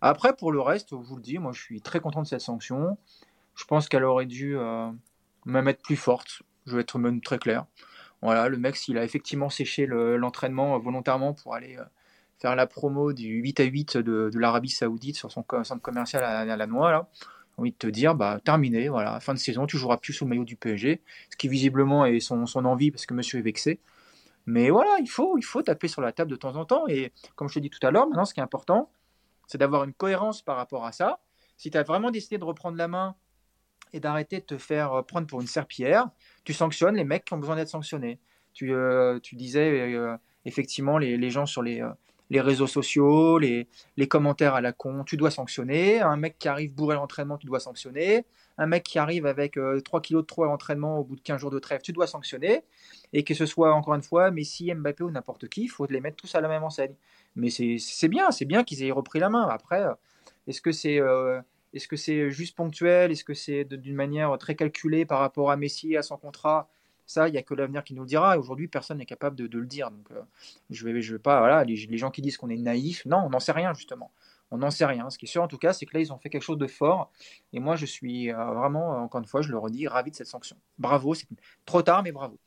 Après 0.00 0.34
pour 0.34 0.52
le 0.52 0.60
reste 0.60 0.90
je 0.90 0.96
vous 0.96 1.16
le 1.16 1.22
dis 1.22 1.38
moi 1.38 1.52
je 1.52 1.60
suis 1.60 1.80
très 1.80 2.00
content 2.00 2.22
de 2.22 2.26
cette 2.26 2.40
sanction. 2.40 2.98
Je 3.54 3.64
pense 3.64 3.88
qu'elle 3.88 4.04
aurait 4.04 4.26
dû 4.26 4.56
euh, 4.56 4.90
même 5.44 5.68
être 5.68 5.82
plus 5.82 5.96
forte. 5.96 6.42
Je 6.66 6.74
vais 6.74 6.82
être 6.82 6.98
même 6.98 7.20
très 7.20 7.38
clair. 7.38 7.66
Voilà 8.22 8.48
le 8.48 8.58
mec 8.58 8.76
s'il 8.76 8.98
a 8.98 9.04
effectivement 9.04 9.50
séché 9.50 9.86
l'entraînement 9.86 10.78
volontairement 10.78 11.32
pour 11.34 11.54
aller 11.54 11.76
euh, 11.76 11.84
faire 12.38 12.56
la 12.56 12.66
promo 12.66 13.12
du 13.12 13.28
8 13.28 13.60
à 13.60 13.64
8 13.64 13.96
de, 13.98 14.30
l'Arabie 14.34 14.70
Saoudite 14.70 15.16
sur 15.16 15.30
son 15.30 15.44
centre 15.62 15.82
commercial 15.82 16.24
à, 16.24 16.44
la 16.44 16.66
Noix 16.66 16.90
là 16.90 17.08
envie 17.58 17.72
de 17.72 17.76
te 17.76 17.86
dire, 17.86 18.14
bah, 18.14 18.40
terminé, 18.44 18.88
voilà, 18.88 19.18
fin 19.20 19.34
de 19.34 19.38
saison, 19.38 19.66
tu 19.66 19.78
joueras 19.78 19.96
plus 19.96 20.12
sous 20.12 20.24
le 20.24 20.30
maillot 20.30 20.44
du 20.44 20.56
PSG, 20.56 21.00
ce 21.30 21.36
qui 21.36 21.48
visiblement 21.48 22.04
est 22.04 22.20
son 22.20 22.44
envie 22.64 22.90
parce 22.90 23.06
que 23.06 23.14
monsieur 23.14 23.38
est 23.38 23.42
vexé. 23.42 23.80
Mais 24.46 24.70
voilà, 24.70 24.96
il 25.00 25.08
faut, 25.08 25.36
il 25.38 25.44
faut 25.44 25.62
taper 25.62 25.88
sur 25.88 26.00
la 26.00 26.12
table 26.12 26.30
de 26.30 26.36
temps 26.36 26.54
en 26.56 26.64
temps. 26.64 26.86
Et 26.88 27.12
comme 27.34 27.48
je 27.48 27.54
te 27.54 27.58
dis 27.58 27.70
tout 27.70 27.84
à 27.84 27.90
l'heure, 27.90 28.06
maintenant, 28.06 28.24
ce 28.24 28.32
qui 28.32 28.40
est 28.40 28.44
important, 28.44 28.90
c'est 29.46 29.58
d'avoir 29.58 29.84
une 29.84 29.92
cohérence 29.92 30.42
par 30.42 30.56
rapport 30.56 30.84
à 30.84 30.92
ça. 30.92 31.20
Si 31.56 31.70
tu 31.70 31.78
as 31.78 31.82
vraiment 31.82 32.10
décidé 32.10 32.38
de 32.38 32.44
reprendre 32.44 32.76
la 32.76 32.88
main 32.88 33.16
et 33.92 34.00
d'arrêter 34.00 34.40
de 34.40 34.44
te 34.44 34.58
faire 34.58 34.92
euh, 34.92 35.02
prendre 35.02 35.26
pour 35.26 35.40
une 35.40 35.46
serpillière, 35.46 36.10
tu 36.44 36.52
sanctionnes 36.52 36.96
les 36.96 37.04
mecs 37.04 37.24
qui 37.24 37.34
ont 37.34 37.38
besoin 37.38 37.56
d'être 37.56 37.68
sanctionnés. 37.68 38.20
Tu, 38.52 38.72
euh, 38.72 39.18
tu 39.20 39.36
disais 39.36 39.94
euh, 39.94 40.16
effectivement 40.44 40.98
les, 40.98 41.16
les, 41.16 41.30
gens 41.30 41.46
sur 41.46 41.62
les, 41.62 41.82
les 42.30 42.40
réseaux 42.40 42.66
sociaux, 42.66 43.38
les, 43.38 43.68
les, 43.96 44.08
commentaires 44.08 44.54
à 44.54 44.60
la 44.60 44.72
con, 44.72 45.04
tu 45.04 45.16
dois 45.16 45.30
sanctionner. 45.30 46.00
Un 46.00 46.16
mec 46.16 46.38
qui 46.38 46.48
arrive 46.48 46.72
bourré 46.74 46.96
à 46.96 46.98
l'entraînement, 46.98 47.38
tu 47.38 47.46
dois 47.46 47.60
sanctionner. 47.60 48.24
Un 48.58 48.66
mec 48.66 48.84
qui 48.84 48.98
arrive 48.98 49.26
avec 49.26 49.52
3 49.52 49.62
euh, 49.62 50.00
kilos 50.00 50.22
de 50.22 50.26
trop 50.26 50.44
à 50.44 50.46
l'entraînement 50.46 50.98
au 50.98 51.04
bout 51.04 51.16
de 51.16 51.20
15 51.20 51.40
jours 51.40 51.50
de 51.50 51.58
trêve, 51.58 51.80
tu 51.82 51.92
dois 51.92 52.06
sanctionner. 52.06 52.64
Et 53.12 53.22
que 53.22 53.34
ce 53.34 53.46
soit, 53.46 53.72
encore 53.72 53.94
une 53.94 54.02
fois, 54.02 54.30
Messi, 54.30 54.72
Mbappé 54.74 55.04
ou 55.04 55.10
n'importe 55.10 55.48
qui, 55.48 55.64
il 55.64 55.68
faut 55.68 55.86
les 55.86 56.00
mettre 56.00 56.16
tous 56.16 56.34
à 56.34 56.40
la 56.40 56.48
même 56.48 56.64
enseigne. 56.64 56.94
Mais 57.36 57.50
c'est 57.50 58.08
bien, 58.08 58.30
c'est 58.30 58.44
bien 58.46 58.64
qu'ils 58.64 58.82
aient 58.82 58.90
repris 58.90 59.20
la 59.20 59.28
main. 59.28 59.46
Après, 59.48 59.82
euh, 59.82 59.94
est-ce 60.46 60.60
que 60.60 60.72
c'est 60.72 61.00
euh, 61.00 61.40
est-ce 61.74 62.30
juste 62.30 62.56
ponctuel? 62.56 63.12
Est-ce 63.12 63.24
que 63.24 63.34
c'est 63.34 63.64
d'une 63.64 63.94
manière 63.94 64.36
très 64.38 64.54
calculée 64.54 65.04
par 65.04 65.20
rapport 65.20 65.50
à 65.50 65.56
Messi, 65.56 65.96
à 65.96 66.02
son 66.02 66.16
contrat? 66.16 66.68
Ça, 67.06 67.28
il 67.28 67.32
n'y 67.32 67.38
a 67.38 67.42
que 67.42 67.54
l'avenir 67.54 67.84
qui 67.84 67.94
nous 67.94 68.02
le 68.02 68.08
dira. 68.08 68.36
Aujourd'hui, 68.36 68.66
personne 68.66 68.98
n'est 68.98 69.06
capable 69.06 69.36
de, 69.36 69.58
le 69.58 69.66
dire. 69.66 69.90
Donc, 69.90 70.10
euh, 70.10 70.20
je 70.70 70.84
vais, 70.84 71.00
je 71.00 71.14
vais 71.14 71.20
pas. 71.20 71.38
Voilà, 71.38 71.64
les, 71.64 71.96
gens 71.96 72.10
qui 72.10 72.20
disent 72.20 72.36
qu'on 72.36 72.50
est 72.50 72.56
naïf, 72.56 73.06
non, 73.06 73.18
on 73.18 73.30
n'en 73.30 73.40
sait 73.40 73.52
rien, 73.52 73.72
justement. 73.74 74.10
On 74.50 74.58
n'en 74.58 74.70
sait 74.70 74.86
rien. 74.86 75.08
Ce 75.08 75.16
qui 75.16 75.26
est 75.26 75.28
sûr, 75.28 75.42
en 75.42 75.48
tout 75.48 75.58
cas, 75.58 75.72
c'est 75.72 75.86
que 75.86 75.94
là, 75.94 76.00
ils 76.00 76.12
ont 76.12 76.18
fait 76.18 76.30
quelque 76.30 76.42
chose 76.42 76.58
de 76.58 76.66
fort. 76.66 77.12
Et 77.52 77.60
moi, 77.60 77.76
je 77.76 77.86
suis 77.86 78.32
euh, 78.32 78.44
vraiment, 78.54 79.02
encore 79.02 79.20
une 79.20 79.26
fois, 79.26 79.40
je 79.40 79.50
le 79.50 79.58
redis, 79.58 79.86
ravi 79.86 80.10
de 80.10 80.16
cette 80.16 80.26
sanction. 80.26 80.56
Bravo. 80.78 81.14
C'est 81.14 81.28
trop 81.64 81.82
tard, 81.82 82.02
mais 82.02 82.10
bravo. 82.10 82.38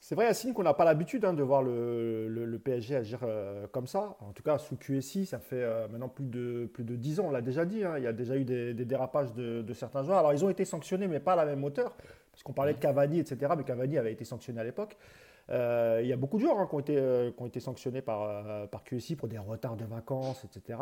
C'est 0.00 0.14
vrai, 0.14 0.24
Yacine, 0.24 0.54
qu'on 0.54 0.62
n'a 0.62 0.74
pas 0.74 0.86
l'habitude 0.86 1.24
hein, 1.24 1.34
de 1.34 1.42
voir 1.42 1.62
le, 1.62 2.60
PSG 2.64 2.96
agir 2.96 3.20
euh, 3.22 3.66
comme 3.68 3.86
ça. 3.86 4.16
En 4.20 4.32
tout 4.32 4.42
cas, 4.42 4.58
sous 4.58 4.76
QSI, 4.76 5.26
ça 5.26 5.38
fait 5.38 5.64
maintenant 5.90 6.08
plus 6.08 6.24
de, 6.24 6.68
plus 6.72 6.82
de 6.82 6.96
10 6.96 7.20
ans, 7.20 7.24
on 7.26 7.30
l'a 7.30 7.42
déjà 7.42 7.66
dit. 7.66 7.84
Hein. 7.84 7.98
il 7.98 8.04
y 8.04 8.06
a 8.06 8.12
déjà 8.14 8.36
eu 8.36 8.44
des, 8.44 8.72
dérapages 8.72 9.32
de, 9.34 9.72
certains 9.74 10.02
joueurs. 10.02 10.18
Alors, 10.18 10.32
ils 10.32 10.44
ont 10.44 10.48
été 10.48 10.64
sanctionnés, 10.64 11.06
mais 11.06 11.20
pas 11.20 11.34
à 11.34 11.36
la 11.36 11.44
même 11.44 11.62
hauteur. 11.62 11.94
Parce 12.38 12.44
qu'on 12.44 12.52
parlait 12.52 12.74
de 12.74 12.78
Cavani, 12.78 13.18
etc. 13.18 13.52
Mais 13.56 13.64
Cavani 13.64 13.98
avait 13.98 14.12
été 14.12 14.24
sanctionné 14.24 14.60
à 14.60 14.64
l'époque. 14.64 14.96
Euh, 15.50 15.98
il 16.02 16.08
y 16.08 16.12
a 16.12 16.16
beaucoup 16.16 16.36
de 16.36 16.42
joueurs 16.42 16.58
hein, 16.60 16.66
qui, 16.68 16.74
ont 16.74 16.78
été, 16.78 16.94
qui, 17.36 17.42
ont 17.42 17.46
été, 17.46 17.58
sanctionnés 17.58 18.00
par, 18.02 18.68
par 18.68 18.84
QSI 18.84 19.16
pour 19.16 19.28
des 19.28 19.38
retards 19.38 19.76
de 19.76 19.84
vacances, 19.84 20.44
etc. 20.44 20.78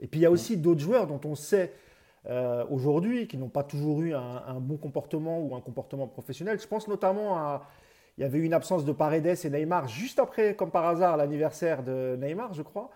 Et 0.00 0.06
puis, 0.06 0.20
il 0.20 0.22
y 0.24 0.26
a 0.26 0.30
aussi 0.30 0.56
d'autres 0.58 0.80
joueurs 0.80 1.06
dont 1.06 1.20
on 1.24 1.34
sait 1.34 1.72
aujourd'hui 2.68 3.26
qui 3.26 3.38
n'ont 3.38 3.48
pas 3.48 3.62
toujours 3.62 4.02
eu 4.02 4.12
un, 4.12 4.42
un, 4.46 4.60
bon 4.60 4.76
comportement 4.76 5.40
ou 5.40 5.54
un 5.54 5.60
comportement 5.62 6.06
professionnel. 6.06 6.60
Je 6.60 6.66
pense 6.66 6.86
notamment 6.88 7.38
à 7.38 7.62
il 8.18 8.22
y 8.22 8.24
avait 8.24 8.38
eu 8.38 8.44
une 8.44 8.52
absence 8.52 8.84
de 8.84 8.90
Paredes 8.90 9.26
et 9.44 9.50
Neymar 9.50 9.86
juste 9.86 10.18
après, 10.18 10.56
comme 10.56 10.72
par 10.72 10.84
hasard, 10.86 11.16
l'anniversaire 11.16 11.84
de 11.84 12.18
Neymar, 12.20 12.52
je 12.52 12.62
crois. 12.62 12.90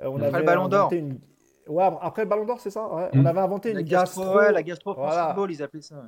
Euh, 0.00 0.06
on 0.06 0.20
après 0.22 0.40
le 0.40 0.46
Ballon 0.46 0.68
d'Or. 0.68 0.90
Ouais, 1.68 1.84
après 2.00 2.22
le 2.22 2.28
Ballon 2.28 2.44
d'Or, 2.44 2.60
c'est 2.60 2.70
ça 2.70 2.88
On 3.12 3.22
mm. 3.22 3.26
avait 3.26 3.40
inventé 3.40 3.72
la 3.72 3.80
une 3.80 3.86
gastro. 3.86 4.36
Ouais, 4.36 4.52
la 4.52 4.62
gastro 4.62 4.94
voilà. 4.94 5.34
ils 5.48 5.62
appelaient 5.62 5.80
ça. 5.80 6.04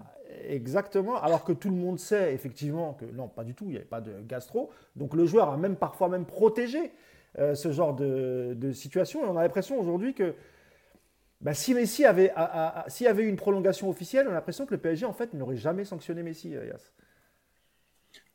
Exactement. 0.48 1.20
Alors 1.20 1.44
que 1.44 1.52
tout 1.52 1.70
le 1.70 1.76
monde 1.76 1.98
sait 1.98 2.34
effectivement 2.34 2.94
que 2.94 3.04
non, 3.04 3.28
pas 3.28 3.44
du 3.44 3.54
tout, 3.54 3.64
il 3.66 3.70
n'y 3.70 3.76
avait 3.76 3.84
pas 3.84 4.00
de 4.00 4.12
gastro. 4.22 4.70
Donc 4.96 5.14
le 5.14 5.26
joueur 5.26 5.50
a 5.50 5.56
même 5.56 5.76
parfois 5.76 6.08
même 6.08 6.24
protégé 6.24 6.92
euh, 7.38 7.54
ce 7.54 7.70
genre 7.70 7.94
de, 7.94 8.72
situation. 8.72 9.24
Et 9.24 9.28
on 9.28 9.36
a 9.36 9.42
l'impression 9.42 9.78
aujourd'hui 9.78 10.14
que 10.14 10.34
bah, 11.40 11.54
si 11.54 11.74
Messi 11.74 12.04
avait, 12.04 12.32
s'il 12.88 13.06
y 13.06 13.08
avait 13.08 13.22
eu 13.22 13.28
une 13.28 13.36
prolongation 13.36 13.88
officielle, 13.88 14.26
on 14.26 14.30
a 14.30 14.34
l'impression 14.34 14.66
que 14.66 14.74
le 14.74 14.80
PSG 14.80 15.06
en 15.06 15.12
fait 15.12 15.34
n'aurait 15.34 15.56
jamais 15.56 15.84
sanctionné 15.84 16.22
Messi, 16.22 16.56
euh, 16.56 16.66
Yas. 16.66 16.92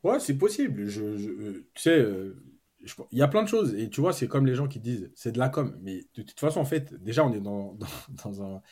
Ouais, 0.02 0.20
c'est 0.20 0.38
possible. 0.38 0.86
Je, 0.86 1.02
euh, 1.02 1.66
tu 1.74 1.82
sais, 1.82 2.06
euh, 2.82 3.04
il 3.10 3.18
y 3.18 3.22
a 3.22 3.28
plein 3.28 3.42
de 3.42 3.48
choses. 3.48 3.74
Et 3.74 3.90
tu 3.90 4.00
vois, 4.00 4.12
c'est 4.12 4.28
comme 4.28 4.46
les 4.46 4.54
gens 4.54 4.68
qui 4.68 4.80
disent, 4.80 5.10
c'est 5.14 5.32
de 5.32 5.38
la 5.38 5.48
com. 5.48 5.76
Mais 5.82 6.04
de 6.14 6.22
toute 6.22 6.38
façon, 6.38 6.60
en 6.60 6.64
fait, 6.64 6.94
déjà, 7.02 7.24
on 7.24 7.32
est 7.32 7.40
dans, 7.40 7.76
dans, 8.24 8.42
un, 8.42 8.62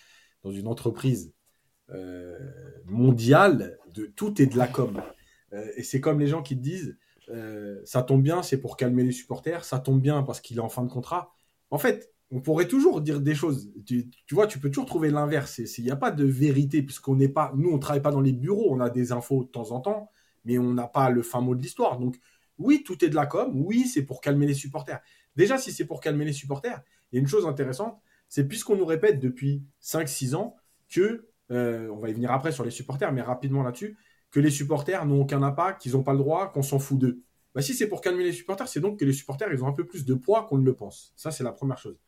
dans 0.43 0.51
une 0.51 0.69
entreprise 0.69 1.33
euh, 1.91 2.39
mondiale, 2.87 3.79
de, 3.95 4.07
tout 4.07 4.41
est 4.43 4.47
de 4.47 4.57
la 4.57 4.67
com. 4.67 5.01
et 5.77 5.83
c'est 5.83 6.01
comme 6.01 6.21
les 6.21 6.27
gens 6.27 6.43
qui 6.43 6.57
disent, 6.57 6.97
ça 7.85 8.03
tombe 8.03 8.23
bien, 8.23 8.43
c'est 8.43 8.59
pour 8.59 8.77
calmer 8.77 9.03
les 9.03 9.13
supporters, 9.13 9.65
ça 9.65 9.79
tombe 9.79 10.01
bien 10.01 10.23
parce 10.23 10.41
qu'il 10.41 10.57
est 10.57 10.61
en 10.61 10.69
fin 10.69 10.83
de 10.83 10.89
contrat. 10.91 11.35
En 11.71 11.79
fait, 11.79 12.11
on 12.31 12.41
pourrait 12.41 12.69
toujours 12.69 13.01
dire 13.01 13.21
des 13.21 13.35
choses. 13.35 13.71
Tu, 13.87 14.11
tu 14.27 14.35
vois, 14.35 14.47
tu 14.47 14.59
peux 14.59 14.71
toujours 14.71 14.87
trouver 14.87 15.11
l'inverse. 15.11 15.59
Il 15.79 15.85
n'y 15.85 15.91
a 15.91 15.97
pas 15.97 16.11
de 16.11 16.25
vérité, 16.25 16.83
puisqu'on 16.83 17.17
n'est 17.17 17.29
pas, 17.29 17.53
nous, 17.57 17.71
on 17.71 17.79
travaille 17.79 18.03
pas 18.03 18.11
dans 18.11 18.21
les 18.21 18.33
bureaux, 18.33 18.69
on 18.71 18.81
a 18.81 18.91
des 18.91 19.13
infos 19.13 19.45
de 19.45 19.49
temps 19.49 19.73
en 19.73 19.81
temps 19.81 20.11
mais 20.49 20.59
on 20.59 20.73
n'a 20.73 20.87
pas 20.87 21.11
le 21.11 21.23
fin 21.23 21.41
mot 21.41 21.55
de 21.55 21.63
l'histoire. 21.63 21.99
Donc, 21.99 22.19
oui, 22.59 22.83
tout 22.85 23.05
est 23.05 23.09
de 23.09 23.15
la 23.15 23.27
com. 23.27 23.53
Oui, 23.55 23.87
c'est 23.87 24.03
pour 24.03 24.21
calmer 24.21 24.47
les 24.47 24.55
supporters. 24.55 25.01
Déjà, 25.37 25.59
si 25.59 25.73
c'est 25.73 25.85
pour 25.85 26.01
calmer 26.01 26.25
les 26.25 26.33
supporters, 26.33 26.83
il 27.11 27.17
y 27.17 27.19
a 27.19 27.21
une 27.21 27.29
chose 27.29 27.47
intéressante, 27.47 28.01
c'est 28.29 28.47
puisqu'on 28.47 28.77
nous 28.77 28.85
répète 28.85 29.21
depuis 29.21 29.63
5-6 29.83 30.35
ans 30.35 30.57
que, 30.89 31.29
euh, 31.51 31.89
on 31.89 31.97
va 31.97 32.11
y 32.11 32.13
venir 32.13 32.31
après 32.33 32.53
sur 32.53 32.65
les 32.65 32.71
supporters, 32.71 33.13
mais 33.13 33.23
rapidement 33.23 33.63
là-dessus, 33.63 33.97
que 34.31 34.41
les 34.41 34.51
supporters 34.51 35.07
n'ont 35.07 35.23
aucun 35.23 35.43
impact, 35.43 35.81
qu'ils 35.81 35.93
n'ont 35.93 36.03
pas 36.03 36.13
le 36.13 36.19
droit, 36.19 36.53
qu'on 36.53 36.63
s'en 36.63 36.79
fout 36.79 36.99
d'eux. 36.99 37.23
Bah, 37.55 37.63
si 37.63 37.75
c'est 37.75 37.89
pour 37.89 38.01
calmer 38.01 38.25
les 38.25 38.33
supporters, 38.33 38.69
c'est 38.69 38.81
donc 38.81 38.99
que 38.99 39.05
les 39.05 39.13
supporters, 39.13 39.51
ils 39.53 39.65
ont 39.65 39.69
un 39.69 39.73
peu 39.73 39.87
plus 39.87 40.05
de 40.05 40.15
poids 40.15 40.45
qu'on 40.45 40.59
ne 40.59 40.65
le 40.65 40.75
pense. 40.75 41.13
Ça, 41.17 41.31
c'est 41.31 41.45
la 41.45 41.53
première 41.53 41.79
chose. 41.79 41.99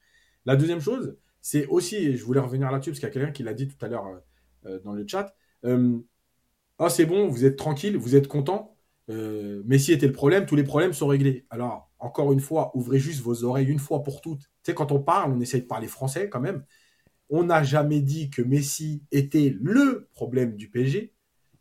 La 0.44 0.56
deuxième 0.56 0.80
chose, 0.80 1.16
c'est 1.40 1.66
aussi, 1.66 2.16
je 2.16 2.24
voulais 2.24 2.40
revenir 2.40 2.70
là-dessus, 2.70 2.90
parce 2.90 3.00
qu'il 3.00 3.08
y 3.08 3.10
a 3.10 3.12
quelqu'un 3.12 3.32
qui 3.32 3.42
l'a 3.42 3.54
dit 3.54 3.68
tout 3.68 3.82
à 3.84 3.88
l'heure 3.88 4.04
euh, 9.11 9.62
Messi 9.66 9.92
était 9.92 10.07
le 10.07 10.12
problème, 10.12 10.46
tous 10.46 10.57
les 10.57 10.64
problèmes 10.64 10.92
sont 10.92 11.09
réglés. 11.09 11.46
Alors, 11.51 11.90
encore 11.99 12.33
une 12.33 12.40
fois, 12.40 12.70
ouvrez 12.75 12.99
juste 12.99 13.20
vos 13.20 13.44
oreilles 13.44 13.66
une 13.66 13.79
fois 13.79 14.03
pour 14.03 14.20
toutes. 14.20 14.42
Tu 14.42 14.49
sais, 14.64 14.75
quand 14.75 14.92
on 14.92 15.01
parle, 15.01 15.33
on 15.33 15.40
essaye 15.40 15.62
de 15.62 15.66
parler 15.66 15.88
français 15.88 16.29
quand 16.29 16.40
même. 16.40 16.64
On 17.29 17.44
n'a 17.44 17.62
jamais 17.62 18.01
dit 18.01 18.31
que 18.31 18.42
Messi 18.42 19.05
était 19.11 19.55
le 19.61 20.09
problème 20.12 20.57
du 20.57 20.70
PSG, 20.70 21.12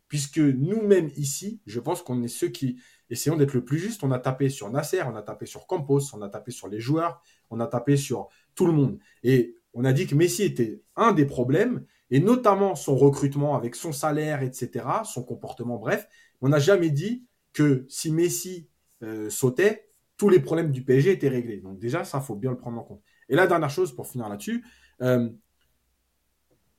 puisque 0.08 0.38
nous-mêmes 0.38 1.10
ici, 1.16 1.60
je 1.66 1.80
pense 1.80 2.02
qu'on 2.02 2.22
est 2.22 2.28
ceux 2.28 2.48
qui 2.48 2.80
essayons 3.10 3.36
d'être 3.36 3.54
le 3.54 3.64
plus 3.64 3.78
juste. 3.78 4.04
On 4.04 4.12
a 4.12 4.18
tapé 4.18 4.48
sur 4.48 4.70
Nasser, 4.70 5.02
on 5.06 5.16
a 5.16 5.22
tapé 5.22 5.46
sur 5.46 5.66
Campos, 5.66 6.14
on 6.14 6.22
a 6.22 6.28
tapé 6.28 6.50
sur 6.52 6.68
les 6.68 6.80
joueurs, 6.80 7.22
on 7.50 7.60
a 7.60 7.66
tapé 7.66 7.96
sur 7.96 8.28
tout 8.54 8.66
le 8.66 8.72
monde. 8.72 8.98
Et 9.22 9.56
on 9.74 9.84
a 9.84 9.92
dit 9.92 10.06
que 10.06 10.14
Messi 10.14 10.42
était 10.42 10.82
un 10.96 11.12
des 11.12 11.26
problèmes 11.26 11.84
et 12.10 12.20
notamment 12.20 12.74
son 12.74 12.96
recrutement 12.96 13.56
avec 13.56 13.76
son 13.76 13.92
salaire, 13.92 14.42
etc., 14.42 14.84
son 15.04 15.22
comportement, 15.22 15.78
bref. 15.78 16.08
On 16.40 16.48
n'a 16.48 16.58
jamais 16.58 16.90
dit 16.90 17.24
que 17.52 17.86
si 17.88 18.12
Messi 18.12 18.68
euh, 19.02 19.30
sautait, 19.30 19.90
tous 20.16 20.28
les 20.28 20.40
problèmes 20.40 20.70
du 20.70 20.84
PSG 20.84 21.12
étaient 21.12 21.28
réglés. 21.28 21.58
Donc 21.58 21.78
déjà, 21.78 22.04
ça, 22.04 22.20
faut 22.20 22.36
bien 22.36 22.50
le 22.50 22.58
prendre 22.58 22.78
en 22.78 22.84
compte. 22.84 23.02
Et 23.28 23.36
la 23.36 23.46
dernière 23.46 23.70
chose, 23.70 23.94
pour 23.94 24.06
finir 24.06 24.28
là-dessus, 24.28 24.64
euh, 25.00 25.30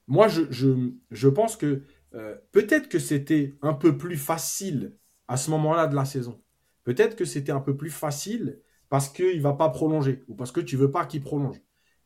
moi, 0.08 0.28
je, 0.28 0.42
je, 1.10 1.28
pense 1.28 1.56
que 1.56 1.84
euh, 2.14 2.36
peut-être 2.52 2.90
que 2.90 3.00
c'était 3.00 3.58
un 3.62 3.74
peu 3.74 3.98
plus 3.98 4.18
facile 4.18 4.96
à 5.28 5.38
ce 5.38 5.50
moment-là 5.52 5.88
de 5.88 5.96
la 5.96 6.06
saison. 6.06 6.42
Peut-être 6.84 7.16
que 7.16 7.26
c'était 7.26 7.52
un 7.52 7.62
peu 7.62 7.78
plus 7.78 7.90
facile 7.90 8.60
parce 8.90 9.08
qu'il 9.08 9.38
ne 9.38 9.42
va 9.42 9.54
pas 9.54 9.70
prolonger 9.70 10.24
ou 10.28 10.36
parce 10.36 10.52
que 10.52 10.60
tu 10.60 10.76
veux 10.76 10.92
pas 10.92 11.06
qu'il 11.06 11.22
prolonge. 11.22 11.62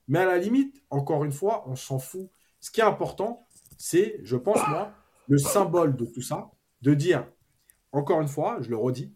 Mais 0.08 0.20
à 0.20 0.26
la 0.26 0.38
limite, 0.38 0.84
encore 0.90 1.24
une 1.24 1.32
fois, 1.32 1.68
on 1.68 1.76
s'en 1.76 1.98
fout. 1.98 2.30
Ce 2.60 2.70
qui 2.70 2.82
est 2.82 2.84
important, 2.84 3.48
c'est, 3.78 4.20
je 4.24 4.38
pense 4.38 4.60
moi, 4.70 4.94
le 5.28 5.38
symbole 5.38 5.96
de 5.96 6.06
tout 6.06 6.22
ça, 6.22 6.52
de 6.82 6.94
dire, 6.94 7.28
encore 7.96 8.22
une 8.22 8.28
fois, 8.28 8.58
je 8.62 8.70
le 8.70 8.78
redis, 8.78 9.14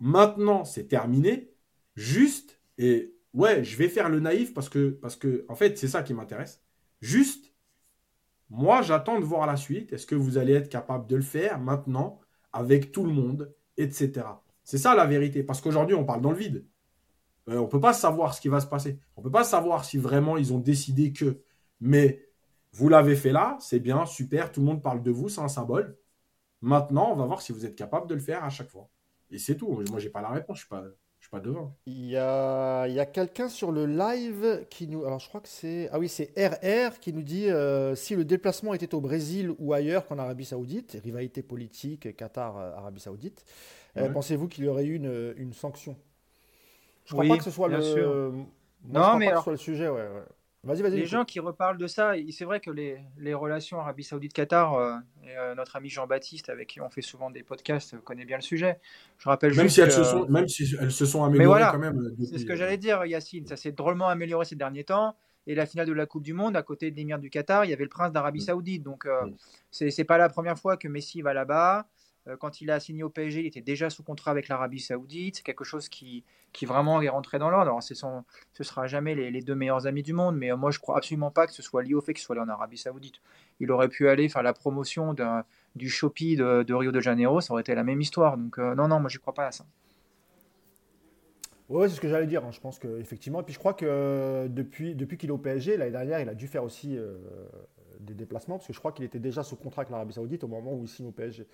maintenant 0.00 0.64
c'est 0.64 0.88
terminé, 0.88 1.52
juste, 1.94 2.60
et 2.78 3.14
ouais, 3.34 3.64
je 3.64 3.76
vais 3.76 3.88
faire 3.88 4.08
le 4.08 4.20
naïf 4.20 4.54
parce 4.54 4.68
que, 4.68 4.98
en 5.48 5.54
fait, 5.54 5.78
c'est 5.78 5.88
ça 5.88 6.02
qui 6.02 6.14
m'intéresse. 6.14 6.62
Juste, 7.00 7.52
moi, 8.50 8.82
j'attends 8.82 9.18
de 9.18 9.24
voir 9.24 9.46
la 9.46 9.56
suite. 9.56 9.92
Est-ce 9.92 10.06
que 10.06 10.14
vous 10.14 10.38
allez 10.38 10.52
être 10.52 10.68
capable 10.68 11.06
de 11.06 11.16
le 11.16 11.22
faire 11.22 11.58
maintenant 11.58 12.20
avec 12.52 12.92
tout 12.92 13.04
le 13.04 13.12
monde, 13.12 13.54
etc. 13.76 14.26
C'est 14.64 14.78
ça 14.78 14.94
la 14.94 15.06
vérité. 15.06 15.42
Parce 15.42 15.60
qu'aujourd'hui, 15.60 15.94
on 15.94 16.04
parle 16.04 16.20
dans 16.20 16.30
le 16.30 16.36
vide. 16.36 16.66
Euh, 17.48 17.56
on 17.56 17.62
ne 17.62 17.66
peut 17.66 17.80
pas 17.80 17.94
savoir 17.94 18.34
ce 18.34 18.40
qui 18.40 18.48
va 18.48 18.60
se 18.60 18.66
passer. 18.66 18.98
On 19.16 19.20
ne 19.20 19.24
peut 19.24 19.32
pas 19.32 19.44
savoir 19.44 19.84
si 19.84 19.98
vraiment 19.98 20.36
ils 20.36 20.52
ont 20.52 20.58
décidé 20.58 21.12
que. 21.12 21.42
Mais 21.80 22.28
vous 22.72 22.88
l'avez 22.88 23.16
fait 23.16 23.32
là, 23.32 23.56
c'est 23.60 23.80
bien, 23.80 24.06
super, 24.06 24.52
tout 24.52 24.60
le 24.60 24.66
monde 24.66 24.82
parle 24.82 25.02
de 25.02 25.10
vous, 25.10 25.28
c'est 25.28 25.40
un 25.40 25.48
symbole. 25.48 25.98
Maintenant, 26.62 27.10
on 27.12 27.16
va 27.16 27.26
voir 27.26 27.42
si 27.42 27.52
vous 27.52 27.66
êtes 27.66 27.74
capable 27.74 28.06
de 28.06 28.14
le 28.14 28.20
faire 28.20 28.44
à 28.44 28.50
chaque 28.50 28.68
fois. 28.68 28.88
Et 29.30 29.38
c'est 29.38 29.56
tout. 29.56 29.68
Moi, 29.90 29.98
je 29.98 30.06
n'ai 30.06 30.10
pas 30.10 30.22
la 30.22 30.28
réponse, 30.28 30.58
je 30.58 30.74
ne 30.74 30.82
suis, 31.20 31.30
pas, 31.30 31.40
devant. 31.40 31.76
Il 31.86 32.06
y 32.06 32.16
a, 32.16 32.86
il 32.86 32.94
y 32.94 33.00
a 33.00 33.06
quelqu'un 33.06 33.48
sur 33.48 33.72
le 33.72 33.86
live 33.86 34.66
qui 34.70 34.86
nous. 34.86 35.04
Alors, 35.04 35.18
je 35.18 35.28
crois 35.28 35.40
que 35.40 35.48
c'est. 35.48 35.88
Ah 35.92 35.98
oui, 35.98 36.08
c'est 36.08 36.32
RR 36.36 37.00
qui 37.00 37.12
nous 37.12 37.22
dit 37.22 37.50
euh, 37.50 37.94
si 37.96 38.14
le 38.14 38.24
déplacement 38.24 38.74
était 38.74 38.94
au 38.94 39.00
Brésil 39.00 39.52
ou 39.58 39.72
ailleurs 39.72 40.06
qu'en 40.06 40.18
Arabie 40.18 40.44
Saoudite, 40.44 40.98
rivalité 41.02 41.42
politique, 41.42 42.16
Qatar-Arabie 42.16 43.00
Saoudite, 43.00 43.44
euh, 43.96 44.08
pensez-vous 44.10 44.46
qu'il 44.46 44.64
y 44.64 44.68
aurait 44.68 44.84
eu 44.84 44.94
une, 44.94 45.34
une 45.36 45.52
sanction? 45.52 45.96
Je 47.06 47.14
ne 47.14 47.20
crois 47.20 47.28
pas 47.28 47.38
que 47.38 47.44
ce 47.44 47.50
soit 47.50 47.68
le. 47.68 48.32
non, 48.84 49.16
mais 49.16 49.32
le 49.46 49.56
sujet, 49.56 49.88
ouais. 49.88 50.06
Les 50.64 51.06
gens 51.06 51.24
qui 51.24 51.40
reparlent 51.40 51.76
de 51.76 51.88
ça, 51.88 52.12
c'est 52.30 52.44
vrai 52.44 52.60
que 52.60 52.70
les, 52.70 53.00
les 53.18 53.34
relations 53.34 53.80
Arabie 53.80 54.04
Saoudite-Qatar, 54.04 54.74
euh, 54.74 54.96
euh, 55.26 55.56
notre 55.56 55.74
ami 55.74 55.88
Jean-Baptiste, 55.88 56.50
avec 56.50 56.68
qui 56.68 56.80
on 56.80 56.88
fait 56.88 57.02
souvent 57.02 57.30
des 57.30 57.42
podcasts, 57.42 57.98
connaît 58.02 58.24
bien 58.24 58.36
le 58.36 58.42
sujet. 58.42 58.78
Je 59.18 59.28
rappelle 59.28 59.56
même 59.56 59.68
si 59.68 59.80
elles 59.80 59.90
se 59.90 60.04
sont, 60.04 60.28
même 60.28 60.46
si 60.46 60.76
elles 60.80 60.92
se 60.92 61.04
sont 61.04 61.24
améliorées 61.24 61.64
quand 61.72 61.80
même. 61.80 61.98
Euh, 61.98 62.24
c'est 62.24 62.38
ce 62.38 62.46
que 62.46 62.54
j'allais 62.54 62.78
dire, 62.78 63.04
Yacine. 63.04 63.44
Ça 63.48 63.56
s'est 63.56 63.72
drôlement 63.72 64.06
amélioré 64.06 64.44
ces 64.44 64.54
derniers 64.54 64.84
temps. 64.84 65.16
Et 65.48 65.56
la 65.56 65.66
finale 65.66 65.88
de 65.88 65.92
la 65.92 66.06
Coupe 66.06 66.22
du 66.22 66.32
Monde, 66.32 66.56
à 66.56 66.62
côté 66.62 66.92
de 66.92 66.96
l'émir 66.96 67.18
du 67.18 67.28
Qatar, 67.28 67.64
il 67.64 67.70
y 67.70 67.74
avait 67.74 67.82
le 67.82 67.90
prince 67.90 68.12
d'Arabie 68.12 68.38
mm. 68.38 68.44
Saoudite. 68.44 68.82
Donc, 68.84 69.06
mm. 69.06 69.32
ce 69.72 69.90
c'est 69.90 70.04
pas 70.04 70.16
la 70.16 70.28
première 70.28 70.56
fois 70.56 70.76
que 70.76 70.86
Messi 70.86 71.22
va 71.22 71.34
là-bas. 71.34 71.88
Euh, 72.28 72.36
quand 72.36 72.60
il 72.60 72.70
a 72.70 72.78
signé 72.78 73.02
au 73.02 73.10
PSG, 73.10 73.40
il 73.40 73.46
était 73.46 73.60
déjà 73.60 73.90
sous 73.90 74.02
contrat 74.02 74.30
avec 74.30 74.48
l'Arabie 74.48 74.80
Saoudite. 74.80 75.36
C'est 75.36 75.42
quelque 75.42 75.64
chose 75.64 75.88
qui, 75.88 76.24
qui 76.52 76.66
vraiment 76.66 77.00
est 77.02 77.08
rentré 77.08 77.38
dans 77.38 77.50
l'ordre. 77.50 77.70
Alors, 77.70 77.82
ce 77.82 77.94
ne 77.94 78.64
sera 78.64 78.86
jamais 78.86 79.14
les, 79.14 79.40
deux 79.40 79.54
meilleurs 79.54 79.86
amis 79.86 80.02
du 80.02 80.12
monde, 80.12 80.36
mais 80.36 80.52
euh, 80.52 80.56
moi, 80.56 80.70
je 80.70 80.78
crois 80.78 80.98
absolument 80.98 81.30
pas 81.30 81.46
que 81.46 81.52
ce 81.52 81.62
soit 81.62 81.82
lié 81.82 81.94
au 81.94 82.00
fait 82.00 82.14
qu'il 82.14 82.22
soit 82.22 82.36
allé 82.36 82.44
en 82.44 82.48
Arabie 82.48 82.78
Saoudite. 82.78 83.16
Il 83.60 83.70
aurait 83.70 83.88
pu 83.88 84.08
aller 84.08 84.28
faire 84.28 84.42
la 84.42 84.52
promotion 84.52 85.14
du 85.74 85.88
Shopee 85.88 86.36
de, 86.36 86.74
Rio 86.74 86.92
de 86.92 87.00
Janeiro, 87.00 87.40
ça 87.40 87.52
aurait 87.52 87.62
été 87.62 87.74
la 87.74 87.84
même 87.84 88.00
histoire. 88.00 88.36
Donc, 88.36 88.58
euh, 88.58 88.74
non, 88.74 88.88
non, 88.88 89.00
moi, 89.00 89.08
je 89.08 89.18
crois 89.18 89.34
pas 89.34 89.46
à 89.46 89.52
ça. 89.52 89.64
Oui, 91.68 91.88
c'est 91.88 91.96
ce 91.96 92.00
que 92.00 92.08
j'allais 92.08 92.26
dire. 92.26 92.44
Hein. 92.44 92.50
Je 92.52 92.60
pense 92.60 92.78
qu'effectivement. 92.78 93.40
Et 93.40 93.44
puis, 93.44 93.54
je 93.54 93.58
crois 93.58 93.72
que 93.72 94.46
depuis, 94.48 94.94
depuis 94.94 95.16
qu'il 95.16 95.30
est 95.30 95.32
au 95.32 95.38
PSG, 95.38 95.76
l'année 95.76 95.90
dernière, 95.90 96.20
il 96.20 96.28
a 96.28 96.34
dû 96.34 96.46
faire 96.46 96.64
aussi 96.64 96.98
des 98.00 98.14
déplacements, 98.14 98.56
parce 98.58 98.66
que 98.66 98.72
je 98.72 98.78
crois 98.78 98.92
qu'il 98.92 99.04
était 99.04 99.20
déjà 99.20 99.42
sous 99.42 99.56
contrat 99.56 99.82
avec 99.82 99.90
l'Arabie 99.90 100.12
Saoudite 100.12 100.44
au 100.44 100.48
moment 100.48 100.74
où 100.74 100.82
il 100.82 100.88
signe 100.88 101.06
au 101.06 101.12
PSG. 101.12 101.46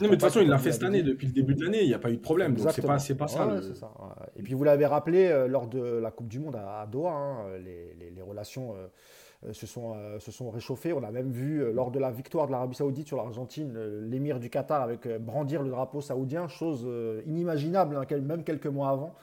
Non, 0.00 0.08
mais 0.08 0.08
de 0.08 0.12
toute 0.14 0.22
façon, 0.22 0.40
il 0.40 0.48
l'a 0.48 0.58
fait 0.58 0.72
cette 0.72 0.82
année, 0.82 1.02
depuis 1.02 1.26
le 1.26 1.32
début 1.32 1.54
de 1.54 1.64
l'année, 1.64 1.82
il 1.82 1.88
n'y 1.88 1.94
a 1.94 1.98
pas 1.98 2.10
eu 2.10 2.16
de 2.16 2.22
problème. 2.22 2.54
Donc, 2.54 2.70
c'est 2.72 2.82
pas, 2.82 2.94
pas 2.94 3.28
ça, 3.28 3.60
ça. 3.74 3.92
Et 4.36 4.42
puis, 4.42 4.54
vous 4.54 4.64
l'avez 4.64 4.86
rappelé 4.86 5.26
euh, 5.26 5.46
lors 5.46 5.68
de 5.68 5.80
la 5.80 6.10
Coupe 6.10 6.28
du 6.28 6.40
Monde 6.40 6.56
à, 6.56 6.86
Doha, 6.90 7.12
hein, 7.12 7.58
les, 7.64 8.10
les, 8.10 8.22
relations 8.22 8.74
euh, 8.74 9.52
se, 9.52 9.66
sont, 9.66 9.94
euh, 9.96 10.18
se 10.18 10.32
sont 10.32 10.50
réchauffées. 10.50 10.92
On 10.92 11.02
a 11.02 11.10
même 11.10 11.30
vu, 11.30 11.72
lors 11.72 11.90
de 11.90 11.98
la 11.98 12.10
victoire 12.10 12.46
de 12.46 12.52
l'Arabie 12.52 12.74
Saoudite 12.74 13.06
sur 13.06 13.16
l'Argentine, 13.16 13.78
l'émir 14.10 14.40
du 14.40 14.50
Qatar 14.50 14.82
avec 14.82 15.06
brandir 15.18 15.62
le 15.62 15.70
drapeau 15.70 16.00
saoudien, 16.00 16.48
chose 16.48 16.88
inimaginable, 17.26 17.96
hein, 17.96 18.18
même 18.20 18.44
quelques 18.44 18.66
mois 18.66 18.90
avant. 18.90 19.14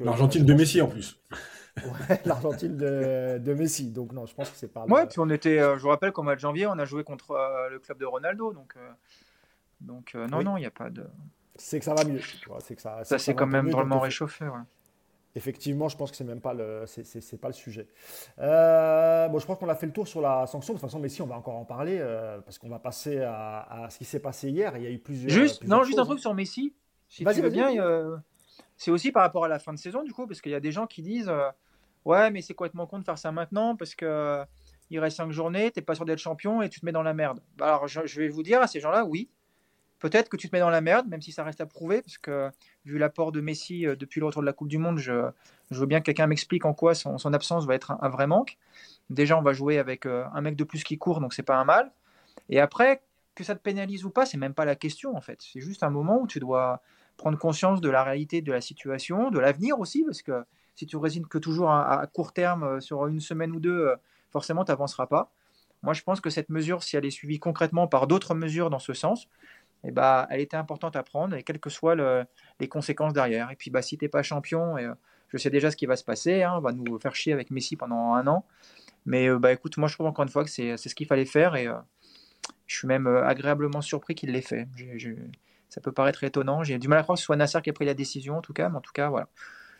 L'Argentine 0.00 0.44
de 0.44 0.54
Messi 0.54 0.80
en 0.80 0.88
plus. 0.88 1.20
Ouais, 1.76 2.20
l'Argentine 2.24 2.76
de, 2.76 3.38
de, 3.38 3.52
Messi. 3.52 3.90
Donc 3.90 4.12
non, 4.12 4.26
je 4.26 4.34
pense 4.36 4.48
que 4.48 4.56
c'est 4.56 4.72
pas. 4.72 4.84
Ouais, 4.84 5.06
puis 5.06 5.18
on 5.18 5.28
était, 5.28 5.58
je 5.58 5.82
vous 5.82 5.88
rappelle 5.88 6.12
qu'au 6.12 6.22
mois 6.22 6.36
de 6.36 6.40
janvier, 6.40 6.68
on 6.68 6.78
a 6.78 6.84
joué 6.84 7.02
contre 7.02 7.36
le 7.68 7.80
club 7.80 7.98
de 7.98 8.04
Ronaldo, 8.04 8.52
donc 8.52 8.76
donc 9.80 10.12
euh, 10.14 10.26
non, 10.28 10.42
non, 10.42 10.56
il 10.56 10.60
n'y 10.60 10.66
a 10.66 10.70
pas 10.70 10.90
de. 10.90 11.06
C'est 11.56 11.78
que 11.78 11.84
ça 11.84 11.94
va 11.94 12.04
mieux. 12.04 12.20
C'est 12.60 12.74
que 12.74 12.82
ça. 12.82 13.04
Ça 13.04 13.18
s'est 13.18 13.34
quand 13.34 13.46
même 13.46 13.70
vraiment 13.70 14.00
réchauffé. 14.00 14.46
Effectivement, 15.36 15.88
je 15.88 15.96
pense 15.96 16.12
que 16.12 16.16
c'est 16.16 16.24
même 16.24 16.40
pas 16.40 16.54
le, 16.54 16.84
c'est, 16.86 17.40
pas 17.40 17.48
le 17.48 17.54
sujet. 17.54 17.88
Euh, 18.38 19.26
bon, 19.26 19.40
je 19.40 19.46
pense 19.46 19.58
qu'on 19.58 19.68
a 19.68 19.74
fait 19.74 19.86
le 19.86 19.92
tour 19.92 20.06
sur 20.06 20.20
la 20.20 20.46
sanction. 20.46 20.74
De 20.74 20.78
toute 20.78 20.88
façon, 20.88 21.00
mais 21.00 21.08
si, 21.08 21.22
on 21.22 21.26
va 21.26 21.36
encore 21.36 21.56
en 21.56 21.64
parler 21.64 21.98
euh, 22.00 22.40
parce 22.40 22.56
qu'on 22.56 22.68
va 22.68 22.78
passer 22.78 23.20
à, 23.20 23.88
ce 23.90 23.98
qui 23.98 24.04
s'est 24.04 24.20
passé 24.20 24.50
hier. 24.50 24.76
Il 24.76 24.84
y 24.84 24.86
a 24.86 24.90
eu 24.90 24.98
plusieurs. 24.98 25.30
Juste, 25.30 25.64
non, 25.64 25.82
juste 25.82 25.98
un 25.98 26.04
truc 26.04 26.20
sur 26.20 26.34
Messi. 26.34 26.72
Si 27.08 27.24
tu 27.24 27.40
veux 27.40 27.50
bien, 27.50 27.72
c'est 28.76 28.90
aussi 28.90 29.10
par 29.10 29.22
rapport 29.22 29.44
à 29.44 29.48
la 29.48 29.58
fin 29.58 29.72
de 29.72 29.78
saison 29.78 30.02
du 30.02 30.12
coup, 30.12 30.26
parce 30.26 30.40
qu'il 30.40 30.52
y 30.52 30.56
a 30.56 30.60
des 30.60 30.72
gens 30.72 30.86
qui 30.86 31.02
disent, 31.02 31.32
ouais, 32.04 32.30
mais 32.30 32.40
c'est 32.40 32.54
complètement 32.54 32.86
con 32.86 32.98
de 32.98 33.04
faire 33.04 33.18
ça 33.18 33.32
maintenant 33.32 33.76
parce 33.76 33.94
que 33.94 34.44
il 34.90 34.98
reste 35.00 35.16
cinq 35.16 35.32
journées, 35.32 35.70
t'es 35.70 35.82
pas 35.82 35.94
sûr 35.94 36.04
d'être 36.04 36.18
champion 36.18 36.62
et 36.62 36.68
tu 36.68 36.80
te 36.80 36.86
mets 36.86 36.92
dans 36.92 37.02
la 37.02 37.14
merde. 37.14 37.40
Alors, 37.60 37.88
je 37.88 38.20
vais 38.20 38.28
vous 38.28 38.42
dire 38.42 38.60
à 38.60 38.66
ces 38.66 38.80
gens-là, 38.80 39.04
oui, 39.04 39.28
Peut-être 40.04 40.28
que 40.28 40.36
tu 40.36 40.50
te 40.50 40.54
mets 40.54 40.60
dans 40.60 40.68
la 40.68 40.82
merde, 40.82 41.08
même 41.08 41.22
si 41.22 41.32
ça 41.32 41.44
reste 41.44 41.62
à 41.62 41.66
prouver, 41.66 42.02
parce 42.02 42.18
que 42.18 42.50
vu 42.84 42.98
l'apport 42.98 43.32
de 43.32 43.40
Messi 43.40 43.86
euh, 43.86 43.96
depuis 43.96 44.20
le 44.20 44.26
retour 44.26 44.42
de 44.42 44.46
la 44.46 44.52
Coupe 44.52 44.68
du 44.68 44.76
Monde, 44.76 44.98
je, 44.98 45.30
veux 45.70 45.86
bien 45.86 46.00
que 46.00 46.04
quelqu'un 46.04 46.26
m'explique 46.26 46.66
en 46.66 46.74
quoi 46.74 46.94
son, 46.94 47.32
absence 47.32 47.64
va 47.64 47.74
être 47.74 47.96
un, 47.98 48.08
vrai 48.10 48.26
manque. 48.26 48.58
Déjà, 49.08 49.38
on 49.38 49.40
va 49.40 49.54
jouer 49.54 49.78
avec 49.78 50.04
euh, 50.04 50.26
un 50.34 50.42
mec 50.42 50.56
de 50.56 50.64
plus 50.64 50.84
qui 50.84 50.98
court, 50.98 51.20
donc 51.20 51.32
c'est 51.32 51.42
pas 51.42 51.56
un 51.56 51.64
mal. 51.64 51.90
Et 52.50 52.60
après, 52.60 53.00
que 53.34 53.44
ça 53.44 53.54
te 53.54 53.62
pénalise 53.62 54.04
ou 54.04 54.10
pas, 54.10 54.26
c'est 54.26 54.36
même 54.36 54.52
pas 54.52 54.66
la 54.66 54.76
question 54.76 55.16
en 55.16 55.22
fait. 55.22 55.40
C'est 55.40 55.60
juste 55.60 55.82
un 55.82 55.88
moment 55.88 56.20
où 56.20 56.26
tu 56.26 56.38
dois 56.38 56.82
prendre 57.16 57.38
conscience 57.38 57.80
de 57.80 57.88
la 57.88 58.04
réalité 58.04 58.42
de 58.42 58.52
la 58.52 58.60
situation, 58.60 59.30
de 59.30 59.38
l'avenir 59.38 59.80
aussi, 59.80 60.04
parce 60.04 60.20
que 60.20 60.44
si 60.74 60.84
tu 60.84 60.98
résines 60.98 61.26
que 61.26 61.38
toujours 61.38 61.70
à, 61.70 62.06
court 62.12 62.34
terme, 62.34 62.62
euh, 62.64 62.80
sur 62.80 63.06
une 63.06 63.20
semaine 63.20 63.52
ou 63.52 63.58
deux, 63.58 63.94
forcément, 64.30 64.66
tu 64.66 64.70
n'avanceras 64.70 65.06
pas. 65.06 65.32
Moi, 65.84 65.92
je 65.92 66.02
pense 66.02 66.22
que 66.22 66.30
cette 66.30 66.48
mesure, 66.48 66.82
si 66.82 66.96
elle 66.96 67.04
est 67.04 67.10
suivie 67.10 67.38
concrètement 67.38 67.86
par 67.86 68.06
d'autres 68.06 68.34
mesures 68.34 68.70
dans 68.70 68.78
ce 68.78 68.94
sens, 68.94 69.28
eh 69.86 69.90
bah, 69.90 70.26
elle 70.30 70.40
était 70.40 70.56
importante 70.56 70.96
à 70.96 71.02
prendre, 71.02 71.36
et 71.36 71.42
quelles 71.42 71.60
que 71.60 71.70
soient 71.70 71.94
les 72.60 72.68
conséquences 72.68 73.12
derrière. 73.12 73.50
Et 73.50 73.56
puis, 73.56 73.70
bah, 73.70 73.82
si 73.82 73.98
tu 73.98 74.04
n'es 74.04 74.08
pas 74.08 74.22
champion, 74.22 74.78
euh, 74.78 74.94
je 75.28 75.36
sais 75.38 75.50
déjà 75.50 75.70
ce 75.70 75.76
qui 75.76 75.86
va 75.86 75.96
se 75.96 76.04
passer, 76.04 76.42
hein, 76.42 76.54
on 76.56 76.60
va 76.60 76.72
nous 76.72 76.98
faire 76.98 77.14
chier 77.14 77.32
avec 77.32 77.50
Messi 77.50 77.76
pendant 77.76 78.14
un 78.14 78.26
an. 78.26 78.46
Mais 79.06 79.28
euh, 79.28 79.38
bah, 79.38 79.52
écoute, 79.52 79.76
moi, 79.76 79.88
je 79.88 79.94
trouve 79.94 80.06
encore 80.06 80.22
une 80.24 80.30
fois 80.30 80.44
que 80.44 80.50
c'est 80.50 80.76
ce 80.76 80.94
qu'il 80.94 81.06
fallait 81.06 81.26
faire, 81.26 81.54
et 81.56 81.66
euh, 81.66 81.74
je 82.66 82.76
suis 82.76 82.88
même 82.88 83.06
agréablement 83.06 83.82
surpris 83.82 84.14
qu'il 84.14 84.32
l'ait 84.32 84.40
fait. 84.40 84.68
ça 85.68 85.80
peut 85.80 85.92
paraître 85.92 86.24
étonnant. 86.24 86.62
J'ai 86.62 86.78
du 86.78 86.88
mal 86.88 86.98
à 86.98 87.02
croire 87.02 87.16
que 87.16 87.20
ce 87.20 87.26
soit 87.26 87.36
Nasser 87.36 87.60
qui 87.62 87.70
a 87.70 87.72
pris 87.74 87.84
la 87.84 87.94
décision, 87.94 88.38
en 88.38 88.42
tout 88.42 88.54
cas, 88.54 88.70
mais 88.70 88.78
en 88.78 88.82
tout 88.82 88.92
cas, 88.92 89.10
voilà. 89.10 89.28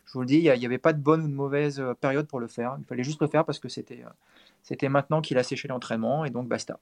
Je 0.07 0.13
vous 0.13 0.21
le 0.21 0.27
dis, 0.27 0.37
il 0.37 0.59
n'y 0.59 0.67
avait 0.67 0.77
pas 0.77 0.93
de 0.93 1.01
bonne 1.01 1.23
ou 1.23 1.29
de 1.29 1.33
mauvaise 1.35 1.83
période 2.03 2.27
pour 2.27 2.39
le 2.39 2.47
faire. 2.47 2.77
Il 2.79 2.85
fallait 2.85 3.05
juste 3.05 3.23
le 3.23 3.27
faire 3.27 3.47
parce 3.47 3.59
que 3.59 3.69
c'était 3.71 4.89
maintenant 4.91 5.23
qu'il 5.23 5.39
a 5.39 5.43
séché 5.43 5.67
l'entraînement, 5.67 6.27
et 6.27 6.31
donc 6.31 6.47
basta. 6.47 6.79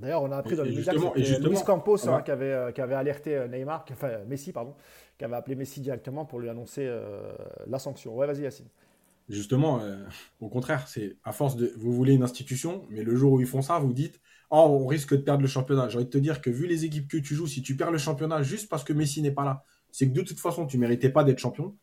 D'ailleurs, 0.00 0.22
on 0.22 0.30
a 0.30 0.36
appris 0.36 0.56
dans 0.56 0.62
les 0.62 0.74
médias 0.74 0.92
que 0.92 1.48
Luis 1.48 1.58
Campos 1.64 2.08
hein, 2.08 2.22
qui, 2.22 2.30
avait, 2.30 2.52
euh, 2.52 2.72
qui, 2.72 2.80
avait, 2.80 2.94
alerté 2.94 3.34
euh, 3.34 3.48
Neymar, 3.48 3.84
enfin 3.90 4.18
Messi, 4.28 4.52
pardon, 4.52 4.74
qui 5.18 5.24
avait 5.24 5.36
appelé 5.36 5.56
Messi 5.56 5.80
directement 5.80 6.24
pour 6.24 6.38
lui 6.38 6.48
annoncer 6.48 6.86
euh, 6.86 7.32
la 7.66 7.78
sanction. 7.78 8.14
Ouais, 8.16 8.26
vas-y, 8.26 8.42
Yacine. 8.42 8.66
Justement, 9.28 9.80
au 10.40 10.48
contraire, 10.48 10.86
c'est 10.86 11.16
à 11.24 11.32
force 11.32 11.56
de. 11.56 11.72
Vous 11.76 11.92
voulez 11.92 12.14
une 12.14 12.22
institution, 12.22 12.86
mais 12.90 13.02
le 13.02 13.16
jour 13.16 13.32
où 13.32 13.40
ils 13.40 13.46
font 13.46 13.60
ça, 13.60 13.76
vous 13.80 13.92
dites 13.92 14.20
Oh, 14.50 14.78
on 14.80 14.86
risque 14.86 15.16
de 15.16 15.20
perdre 15.20 15.42
le 15.42 15.48
championnat. 15.48 15.88
J'ai 15.88 15.96
envie 15.96 16.04
de 16.04 16.10
te 16.10 16.18
dire 16.18 16.40
que 16.40 16.48
vu 16.48 16.68
les 16.68 16.84
équipes 16.84 17.08
que 17.08 17.16
tu 17.16 17.34
joues, 17.34 17.48
si 17.48 17.60
tu 17.60 17.76
perds 17.76 17.90
le 17.90 17.98
championnat 17.98 18.44
juste 18.44 18.68
parce 18.68 18.84
que 18.84 18.92
Messi 18.92 19.22
n'est 19.22 19.32
pas 19.32 19.44
là, 19.44 19.64
c'est 19.90 20.06
que 20.06 20.12
de 20.12 20.22
toute 20.22 20.38
façon, 20.38 20.64
tu 20.64 20.78
méritais 20.78 21.08
pas 21.08 21.24
d'être 21.24 21.40
champion. 21.40 21.74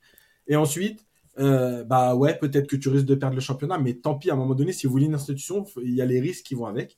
Et 0.48 0.56
ensuite, 0.56 1.06
bah 1.36 2.16
ouais, 2.16 2.38
peut-être 2.38 2.68
que 2.68 2.78
tu 2.78 2.88
risques 2.88 3.08
de 3.08 3.16
perdre 3.16 3.36
le 3.36 3.42
championnat, 3.42 3.78
mais 3.78 3.96
tant 3.96 4.16
pis, 4.16 4.30
à 4.30 4.36
un 4.36 4.38
moment 4.38 4.56
donné, 4.56 4.72
si 4.72 4.88
vous 4.88 4.94
voulez 4.94 5.08
une 5.08 5.16
institution, 5.16 5.66
il 5.84 5.94
y 5.94 6.02
a 6.02 6.06
les 6.06 6.22
risques 6.22 6.46
qui 6.46 6.56
vont 6.56 6.66
avec. 6.66 6.98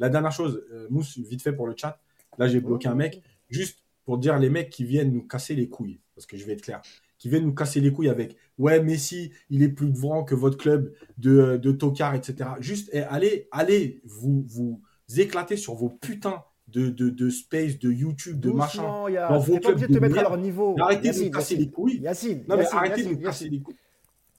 La 0.00 0.08
dernière 0.08 0.32
chose, 0.32 0.64
euh, 0.72 0.86
Mousse, 0.90 1.18
vite 1.18 1.42
fait 1.42 1.52
pour 1.52 1.66
le 1.66 1.74
chat. 1.76 2.00
Là, 2.38 2.48
j'ai 2.48 2.60
bloqué 2.60 2.88
un 2.88 2.94
mec. 2.94 3.22
Juste 3.50 3.84
pour 4.04 4.18
dire 4.18 4.38
les 4.38 4.48
mecs 4.48 4.70
qui 4.70 4.84
viennent 4.84 5.12
nous 5.12 5.22
casser 5.22 5.54
les 5.54 5.68
couilles. 5.68 6.00
Parce 6.14 6.26
que 6.26 6.36
je 6.36 6.44
vais 6.44 6.54
être 6.54 6.62
clair. 6.62 6.80
Qui 7.18 7.28
viennent 7.28 7.44
nous 7.44 7.54
casser 7.54 7.80
les 7.80 7.92
couilles 7.92 8.08
avec 8.08 8.36
Ouais, 8.58 8.82
Messi, 8.82 9.30
il 9.50 9.62
est 9.62 9.68
plus 9.68 9.90
devant 9.90 10.24
que 10.24 10.34
votre 10.34 10.56
club 10.56 10.92
de, 11.18 11.38
euh, 11.38 11.58
de 11.58 11.70
tocard, 11.70 12.14
etc. 12.14 12.50
Juste, 12.60 12.88
eh, 12.92 13.02
allez, 13.02 13.46
allez 13.52 14.00
vous, 14.04 14.42
vous 14.48 14.82
éclater 15.16 15.56
sur 15.56 15.74
vos 15.74 15.90
putains 15.90 16.42
de, 16.68 16.88
de, 16.88 17.30
space, 17.30 17.78
de 17.78 17.90
YouTube, 17.90 18.40
de 18.40 18.50
machin. 18.50 19.10
Y 19.10 19.18
a... 19.18 19.28
Dans 19.28 19.38
vos 19.38 19.58
clubs 19.58 19.78
de 19.78 19.86
te 19.86 19.98
mettre 19.98 20.18
à 20.18 20.22
leur 20.22 20.38
niveau. 20.38 20.76
Arrêtez 20.80 21.10
de 21.10 21.24
nous 21.24 21.30
casser 21.30 21.56
les 21.56 21.68
couilles. 21.68 22.00
Yacine, 22.00 22.44
non, 22.48 22.56
mais 22.56 22.66
arrêtez 22.72 23.02
de 23.02 23.10
nous 23.10 23.20
casser 23.20 23.48
les 23.48 23.60
couilles. 23.60 23.76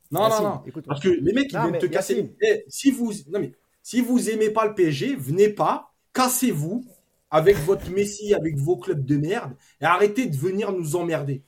Non, 0.10 0.28
non, 0.28 0.42
non. 0.42 0.82
Parce 0.86 1.02
que 1.02 1.10
les 1.10 1.34
mecs 1.34 1.50
qui 1.50 1.58
viennent 1.58 1.78
te 1.78 1.86
casser. 1.86 2.34
Eh, 2.42 2.66
si 2.68 2.90
vous. 2.92 3.12
Non, 3.32 3.40
mais 3.40 3.52
si 3.84 4.02
vous 4.02 4.30
aimez 4.30 4.50
pas 4.50 4.66
le 4.66 4.76
PSG, 4.76 5.16
venez 5.16 5.50
pas, 5.50 5.94
cassez-vous 6.14 6.86
avec 7.30 7.58
votre 7.58 7.90
Messi, 7.90 8.34
avec 8.34 8.58
vos 8.58 8.78
clubs 8.78 9.06
de 9.06 9.18
merde, 9.18 9.56
et 9.80 9.86
arrêtez 9.86 10.26
de 10.28 10.36
venir 10.36 10.72
nous 10.72 10.96
emmerder. 10.96 11.44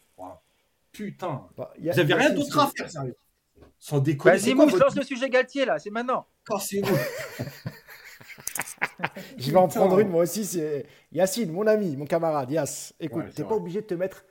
Putain, 0.91 1.47
bah, 1.57 1.73
vous 1.77 1.99
avez 1.99 2.13
rien 2.13 2.29
d'autre 2.29 2.59
à 2.59 2.71
faire, 2.75 2.89
sérieux. 2.89 3.17
Sans 3.79 3.99
déconner. 3.99 4.37
Vas-y, 4.37 4.53
vous, 4.53 4.77
lance 4.77 4.95
le 4.95 5.03
sujet 5.03 5.29
Galtier 5.29 5.65
là, 5.65 5.79
c'est 5.79 5.89
maintenant. 5.89 6.27
Cassez-vous. 6.47 6.95
Je 9.37 9.51
vais 9.51 9.57
en 9.57 9.67
prendre 9.67 9.99
une, 9.99 10.09
moi 10.09 10.23
aussi. 10.23 10.45
C'est 10.45 10.85
Yacine, 11.11 11.51
mon 11.51 11.67
ami, 11.67 11.97
mon 11.97 12.05
camarade. 12.05 12.51
Yas, 12.51 12.93
écoute, 12.99 13.25
tu 13.35 13.41
n'es 13.41 13.47
pas 13.47 13.55
obligé 13.55 13.81
de 13.81 13.87
te 13.87 13.93
mettre 13.95 14.23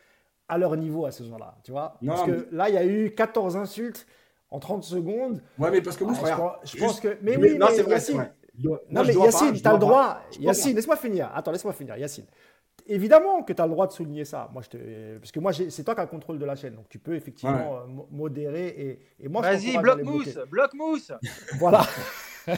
à 0.48 0.58
leur 0.58 0.76
niveau 0.76 1.06
à 1.06 1.12
ce 1.12 1.24
genre-là, 1.24 1.58
tu 1.64 1.72
vois 1.72 1.98
Parce 2.06 2.24
que 2.24 2.48
là, 2.52 2.68
il 2.68 2.74
y 2.74 2.78
a 2.78 2.84
eu 2.84 3.14
14 3.14 3.56
insultes 3.56 4.06
en 4.52 4.58
30 4.58 4.84
secondes. 4.84 5.42
Ouais, 5.58 5.70
mais 5.70 5.80
parce 5.80 5.96
que 5.96 6.04
moi, 6.04 6.14
ah, 6.24 6.60
je, 6.62 6.76
pense 6.76 7.00
que. 7.00 7.16
Mais 7.22 7.36
oui, 7.36 7.56
non, 7.58 7.66
c'est 7.70 7.82
vrai. 7.82 7.94
Yacine, 7.94 8.28
non, 8.58 8.78
mais 9.04 9.14
Yacine, 9.14 9.54
tu 9.54 9.66
as 9.66 9.72
le 9.72 9.78
droit. 9.78 10.20
Yacine, 10.38 10.76
laisse-moi 10.76 10.96
finir. 10.96 11.30
Attends, 11.34 11.52
laisse-moi 11.52 11.72
finir. 11.72 11.96
Yacine. 11.96 12.26
Évidemment 12.86 13.42
que 13.44 13.52
tu 13.52 13.62
as 13.62 13.66
le 13.66 13.72
droit 13.72 13.86
de 13.86 13.92
souligner 13.92 14.24
ça. 14.24 14.50
Moi, 14.52 14.62
je 14.62 14.68
te... 14.68 15.18
Parce 15.18 15.30
que 15.30 15.40
moi, 15.40 15.52
c'est 15.52 15.84
toi 15.84 15.94
qui 15.94 16.00
as 16.00 16.04
le 16.04 16.10
contrôle 16.10 16.38
de 16.38 16.44
la 16.44 16.56
chaîne. 16.56 16.74
Donc, 16.74 16.88
tu 16.88 16.98
peux 16.98 17.14
effectivement 17.14 17.76
euh, 17.76 17.86
modérer. 18.10 18.66
Et, 18.66 18.98
et 19.24 19.28
moi, 19.28 19.40
Vas-y, 19.40 19.78
bloc 19.78 20.02
mousse, 20.02 20.38
bloc 20.50 20.74
mousse. 20.74 21.12
Voilà. 21.58 21.86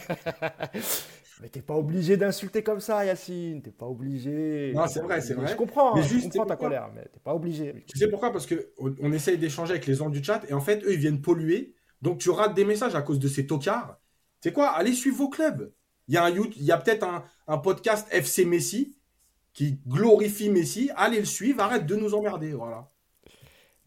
Mais 1.43 1.49
t'es 1.49 1.63
pas 1.63 1.75
obligé 1.75 2.17
d'insulter 2.17 2.63
comme 2.63 2.81
ça, 2.81 3.05
Yacine. 3.05 3.61
T'es 3.61 3.71
pas 3.71 3.87
obligé. 3.87 4.73
Non, 4.75 4.87
c'est 4.87 5.01
vrai, 5.01 5.21
c'est 5.21 5.35
vrai. 5.35 5.49
Je 5.49 5.57
comprends, 5.57 5.95
mais 5.95 6.03
juste, 6.03 6.33
je 6.33 6.39
comprends 6.39 6.47
ta 6.47 6.57
colère, 6.57 6.91
mais 6.95 7.03
t'es 7.03 7.19
pas 7.23 7.35
obligé. 7.35 7.85
Tu 7.87 7.99
sais 7.99 8.09
pourquoi? 8.09 8.33
Parce 8.33 8.47
qu'on 8.47 8.95
on 9.03 9.13
essaye 9.13 9.37
d'échanger 9.37 9.73
avec 9.73 9.87
les 9.87 9.95
gens 9.95 10.11
du 10.11 10.23
chat 10.23 10.43
et 10.49 10.53
en 10.53 10.61
fait, 10.61 10.85
eux, 10.85 10.93
ils 10.93 10.99
viennent 10.99 11.21
polluer 11.21 11.75
donc 12.05 12.19
tu 12.19 12.29
rates 12.29 12.55
des 12.55 12.67
messages 12.67 12.95
à 12.95 13.01
cause 13.01 13.19
de 13.19 13.29
ces 13.29 13.47
tocards. 13.47 13.99
C'est 14.43 14.53
quoi? 14.53 14.69
Allez 14.69 14.93
suivre 14.93 15.17
vos 15.17 15.31
clubs. 15.31 15.73
Il 16.07 16.15
y 16.15 16.19
a, 16.19 16.25
un, 16.25 16.31
il 16.31 16.63
y 16.63 16.71
a 16.71 16.77
peut-être 16.77 17.07
un, 17.47 17.59
podcast 17.59 18.07
FC 18.13 18.45
Messi 18.45 18.95
qui 19.55 19.81
glorifie 19.89 20.51
Messi. 20.51 20.91
Allez 20.97 21.19
le 21.19 21.25
suivre, 21.25 21.63
arrête 21.63 21.87
de 21.87 21.97
nous 21.97 22.15
emmerder. 22.15 22.53
Voilà. 22.53 22.91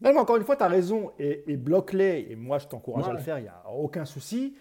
mais 0.00 0.10
encore 0.18 0.34
une 0.34 0.42
fois, 0.42 0.56
tu 0.56 0.64
as 0.64 0.68
raison. 0.68 1.12
Et, 1.20 1.44
et 1.46 1.56
bloque-les. 1.56 2.26
Et 2.30 2.34
moi, 2.34 2.58
je 2.58 2.66
t'encourage 2.66 3.08
à 3.08 3.12
le 3.12 3.20
faire. 3.20 3.38
Il 3.38 3.42
n'y 3.42 3.48
a 3.48 3.62
aucun 3.70 4.04
souci. 4.04 4.56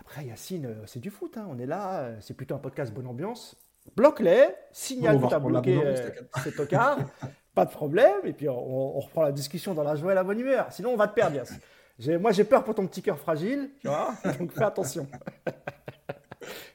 Après, 0.00 0.24
Yacine, 0.24 0.64
euh, 0.64 0.86
c'est 0.86 1.00
du 1.00 1.10
foot. 1.10 1.36
Hein. 1.36 1.46
On 1.50 1.58
est 1.58 1.66
là. 1.66 1.98
Euh, 1.98 2.16
c'est 2.20 2.32
plutôt 2.32 2.54
un 2.54 2.58
podcast 2.58 2.94
bonne 2.94 3.06
ambiance. 3.06 3.54
Bloque-les. 3.96 4.48
Signale 4.72 5.20
que 5.20 5.26
tu 5.26 5.34
as 5.34 5.38
bloqué 5.38 5.76
euh, 5.76 6.10
ces 6.42 6.52
tocards. 6.54 7.00
pas 7.54 7.66
de 7.66 7.70
problème. 7.70 8.20
Et 8.24 8.32
puis, 8.32 8.48
on, 8.48 8.96
on, 8.96 9.00
reprend 9.00 9.24
la 9.24 9.32
discussion 9.32 9.74
dans 9.74 9.84
la 9.84 9.94
joie 9.94 10.12
et 10.12 10.14
la 10.14 10.24
bonne 10.24 10.40
humeur. 10.40 10.72
Sinon, 10.72 10.92
on 10.94 10.96
va 10.96 11.06
te 11.06 11.14
perdre, 11.14 11.36
Yacine. 11.36 11.60
Moi, 12.06 12.30
j'ai 12.32 12.44
peur 12.44 12.62
pour 12.62 12.74
ton 12.74 12.86
petit 12.86 13.02
cœur 13.02 13.18
fragile, 13.18 13.70
tu 13.80 13.88
vois, 13.88 14.14
donc 14.38 14.52
fais 14.52 14.64
attention. 14.64 15.06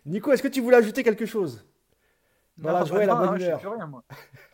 Nico, 0.06 0.32
est-ce 0.34 0.44
que 0.44 0.50
tu 0.50 0.60
voulais 0.60 0.78
ajouter 0.78 1.04
quelque 1.04 1.26
chose? 1.26 1.66
Dans 2.58 2.72
la 2.72 2.86
joie 2.86 3.04
et 3.04 3.08
la 3.08 3.16
bonne 3.16 3.42
humeur. 3.42 3.60
rien, 3.60 3.88
moi. 3.88 4.04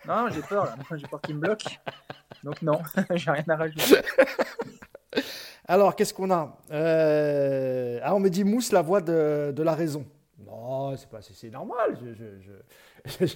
Non, 0.08 0.28
j'ai 0.30 0.42
peur, 0.42 0.74
j'ai 0.96 1.08
peur 1.08 1.22
qu'il 1.22 1.36
me 1.36 1.42
bloque. 1.42 1.64
Donc 2.44 2.62
non, 2.62 2.80
j'ai 3.16 3.32
rien 3.32 3.44
à 3.48 3.56
rajouter. 3.56 3.96
Alors, 5.68 5.96
qu'est-ce 5.96 6.14
qu'on 6.14 6.32
a? 6.32 6.58
Euh... 6.72 8.00
ah, 8.04 8.16
on 8.16 8.20
me 8.20 8.30
dit 8.30 8.44
Mousse, 8.44 8.72
la 8.72 8.82
voix 8.82 9.02
de, 9.02 9.54
la 9.58 9.76
raison. 9.76 10.06
Non, 10.38 10.96
c'est 10.96 11.10
pas, 11.10 11.20
c'est 11.22 11.50
normal. 11.50 11.98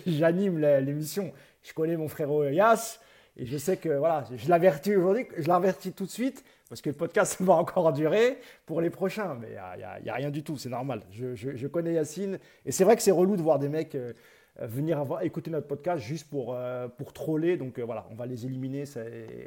J'anime 0.05 0.59
l'émission. 0.59 1.33
Je 1.61 1.73
connais 1.73 1.97
mon 1.97 2.07
frère 2.07 2.29
Yas 2.51 2.99
et 3.35 3.45
je 3.45 3.57
sais 3.57 3.77
que 3.77 3.89
voilà, 3.89 4.25
je 4.35 4.47
l'avertis 4.47 4.95
aujourd'hui, 4.95 5.27
je 5.37 5.47
l'avertis 5.47 5.91
tout 5.91 6.05
de 6.05 6.11
suite 6.11 6.43
parce 6.73 6.81
que 6.81 6.89
le 6.89 6.95
podcast 6.95 7.37
va 7.41 7.53
encore 7.53 7.93
durer 7.93 8.39
pour 8.65 8.81
les 8.81 8.89
prochains, 8.89 9.37
mais 9.39 9.49
il 9.49 10.03
n'y 10.03 10.09
a, 10.09 10.13
rien 10.15 10.31
du 10.31 10.41
tout, 10.41 10.57
c'est 10.57 10.69
normal. 10.69 11.01
Je, 11.11 11.67
connais 11.67 11.93
Yacine, 11.93 12.39
et 12.65 12.71
c'est 12.71 12.83
vrai 12.83 12.95
que 12.95 13.03
c'est 13.03 13.11
relou 13.11 13.37
de 13.37 13.43
voir 13.43 13.59
des 13.59 13.69
mecs 13.69 13.93
euh, 13.93 14.13
venir 14.59 15.05
écouter 15.21 15.51
notre 15.51 15.67
podcast 15.67 16.01
juste 16.01 16.31
pour, 16.31 16.57
pour 16.97 17.13
troller. 17.13 17.57
Donc 17.57 17.77
voilà, 17.77 18.07
on 18.09 18.15
va 18.15 18.25
les 18.25 18.47
éliminer. 18.47 18.85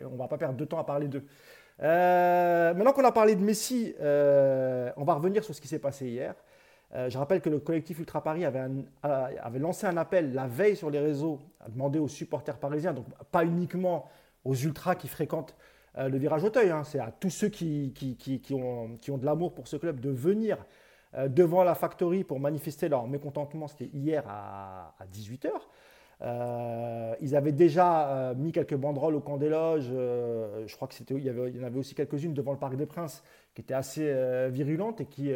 On 0.09 0.15
va 0.15 0.29
pas 0.29 0.39
perdre 0.39 0.57
de 0.57 0.65
temps 0.65 0.79
à 0.79 0.85
parler 0.85 1.09
d'eux. 1.09 1.25
maintenant 1.81 2.93
qu'on 2.93 3.05
a 3.05 3.11
parlé 3.11 3.35
de 3.35 3.43
Messi, 3.43 3.93
on 3.99 5.05
va 5.05 5.15
revenir 5.15 5.43
sur 5.43 5.53
ce 5.53 5.61
qui 5.61 5.67
s'est 5.67 5.81
passé 5.81 6.07
hier. 6.07 6.35
je 6.95 7.19
rappelle 7.19 7.41
que 7.41 7.51
le 7.51 7.59
collectif 7.59 7.99
Ultra 7.99 8.23
Paris 8.23 8.45
avait, 8.45 8.67
avait, 9.03 9.59
lancé 9.59 9.89
un 9.89 9.97
appel 9.97 10.33
la 10.33 10.47
veille 10.47 10.77
sur 10.77 10.91
les 10.91 11.01
réseaux 11.01 11.41
à 11.59 11.69
demander 11.71 11.99
aux 11.99 12.09
supporters 12.09 12.59
parisiens, 12.59 12.93
donc 12.93 13.07
pas 13.33 13.45
uniquement 13.45 14.09
aux 14.45 14.55
ultras 14.55 14.95
qui 14.95 15.09
fréquentent 15.09 15.57
euh, 15.99 16.09
le 16.09 16.19
virage 16.19 16.45
Auteuil. 16.45 16.71
Hein. 16.71 16.85
C'est 16.85 16.99
à 16.99 17.11
tous 17.11 17.31
ceux 17.31 17.49
qui, 17.49 17.93
ont, 18.53 18.99
de 19.17 19.25
l'amour 19.25 19.53
pour 19.55 19.69
ce 19.69 19.77
club 19.77 20.01
de 20.01 20.11
venir 20.11 20.59
euh, 21.15 21.29
devant 21.29 21.65
la 21.65 21.75
factory 21.75 22.25
pour 22.25 22.39
manifester 22.41 22.89
leur 22.89 23.07
mécontentement. 23.07 23.67
C'était 23.67 23.91
hier 23.95 24.25
à, 24.29 24.95
18h. 25.13 25.49
Euh, 26.23 27.15
ils 27.21 27.37
avaient 27.37 27.53
déjà 27.53 28.33
mis 28.37 28.51
quelques 28.53 28.75
banderoles 28.75 29.17
au 29.17 29.21
camp 29.21 29.37
des 29.37 29.51
loges. 29.51 29.89
je 29.89 30.75
crois 30.77 30.89
que 30.89 30.95
c'était, 30.95 31.15
il, 31.15 31.25
y 31.25 31.29
y 31.29 31.61
en 31.61 31.67
avait 31.67 31.79
aussi 31.79 31.95
quelques-unes 31.95 32.33
devant 32.33 32.53
le 32.53 32.59
Parc 32.59 32.77
des 32.77 32.87
Princes 32.87 33.23
qui 33.55 33.61
étaient 33.61 33.75
assez 33.75 34.15
virulentes 34.51 35.03
et 35.03 35.07
qui, 35.07 35.31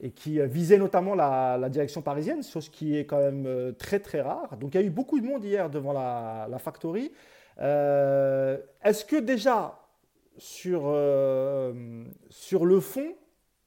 et 0.00 0.10
qui 0.10 0.40
visaient 0.40 0.78
notamment 0.78 1.14
la, 1.14 1.68
direction 1.68 2.02
parisienne, 2.02 2.42
chose 2.42 2.68
qui 2.68 2.96
est 2.96 3.04
quand 3.04 3.18
même 3.18 3.72
très 3.78 4.00
très 4.00 4.20
rare. 4.20 4.56
Donc 4.56 4.74
il 4.74 4.80
y 4.80 4.82
a 4.82 4.86
eu 4.86 4.90
beaucoup 4.90 5.20
de 5.20 5.26
monde 5.26 5.44
hier 5.44 5.70
devant 5.70 5.92
la, 5.92 6.48
la 6.50 6.58
factory. 6.58 7.12
Euh, 7.60 8.58
est-ce 8.82 9.04
que 9.04 9.16
déjà, 9.16 9.80
sur, 10.36 10.82
euh, 10.86 12.04
sur 12.30 12.64
le 12.64 12.80
fond, 12.80 13.14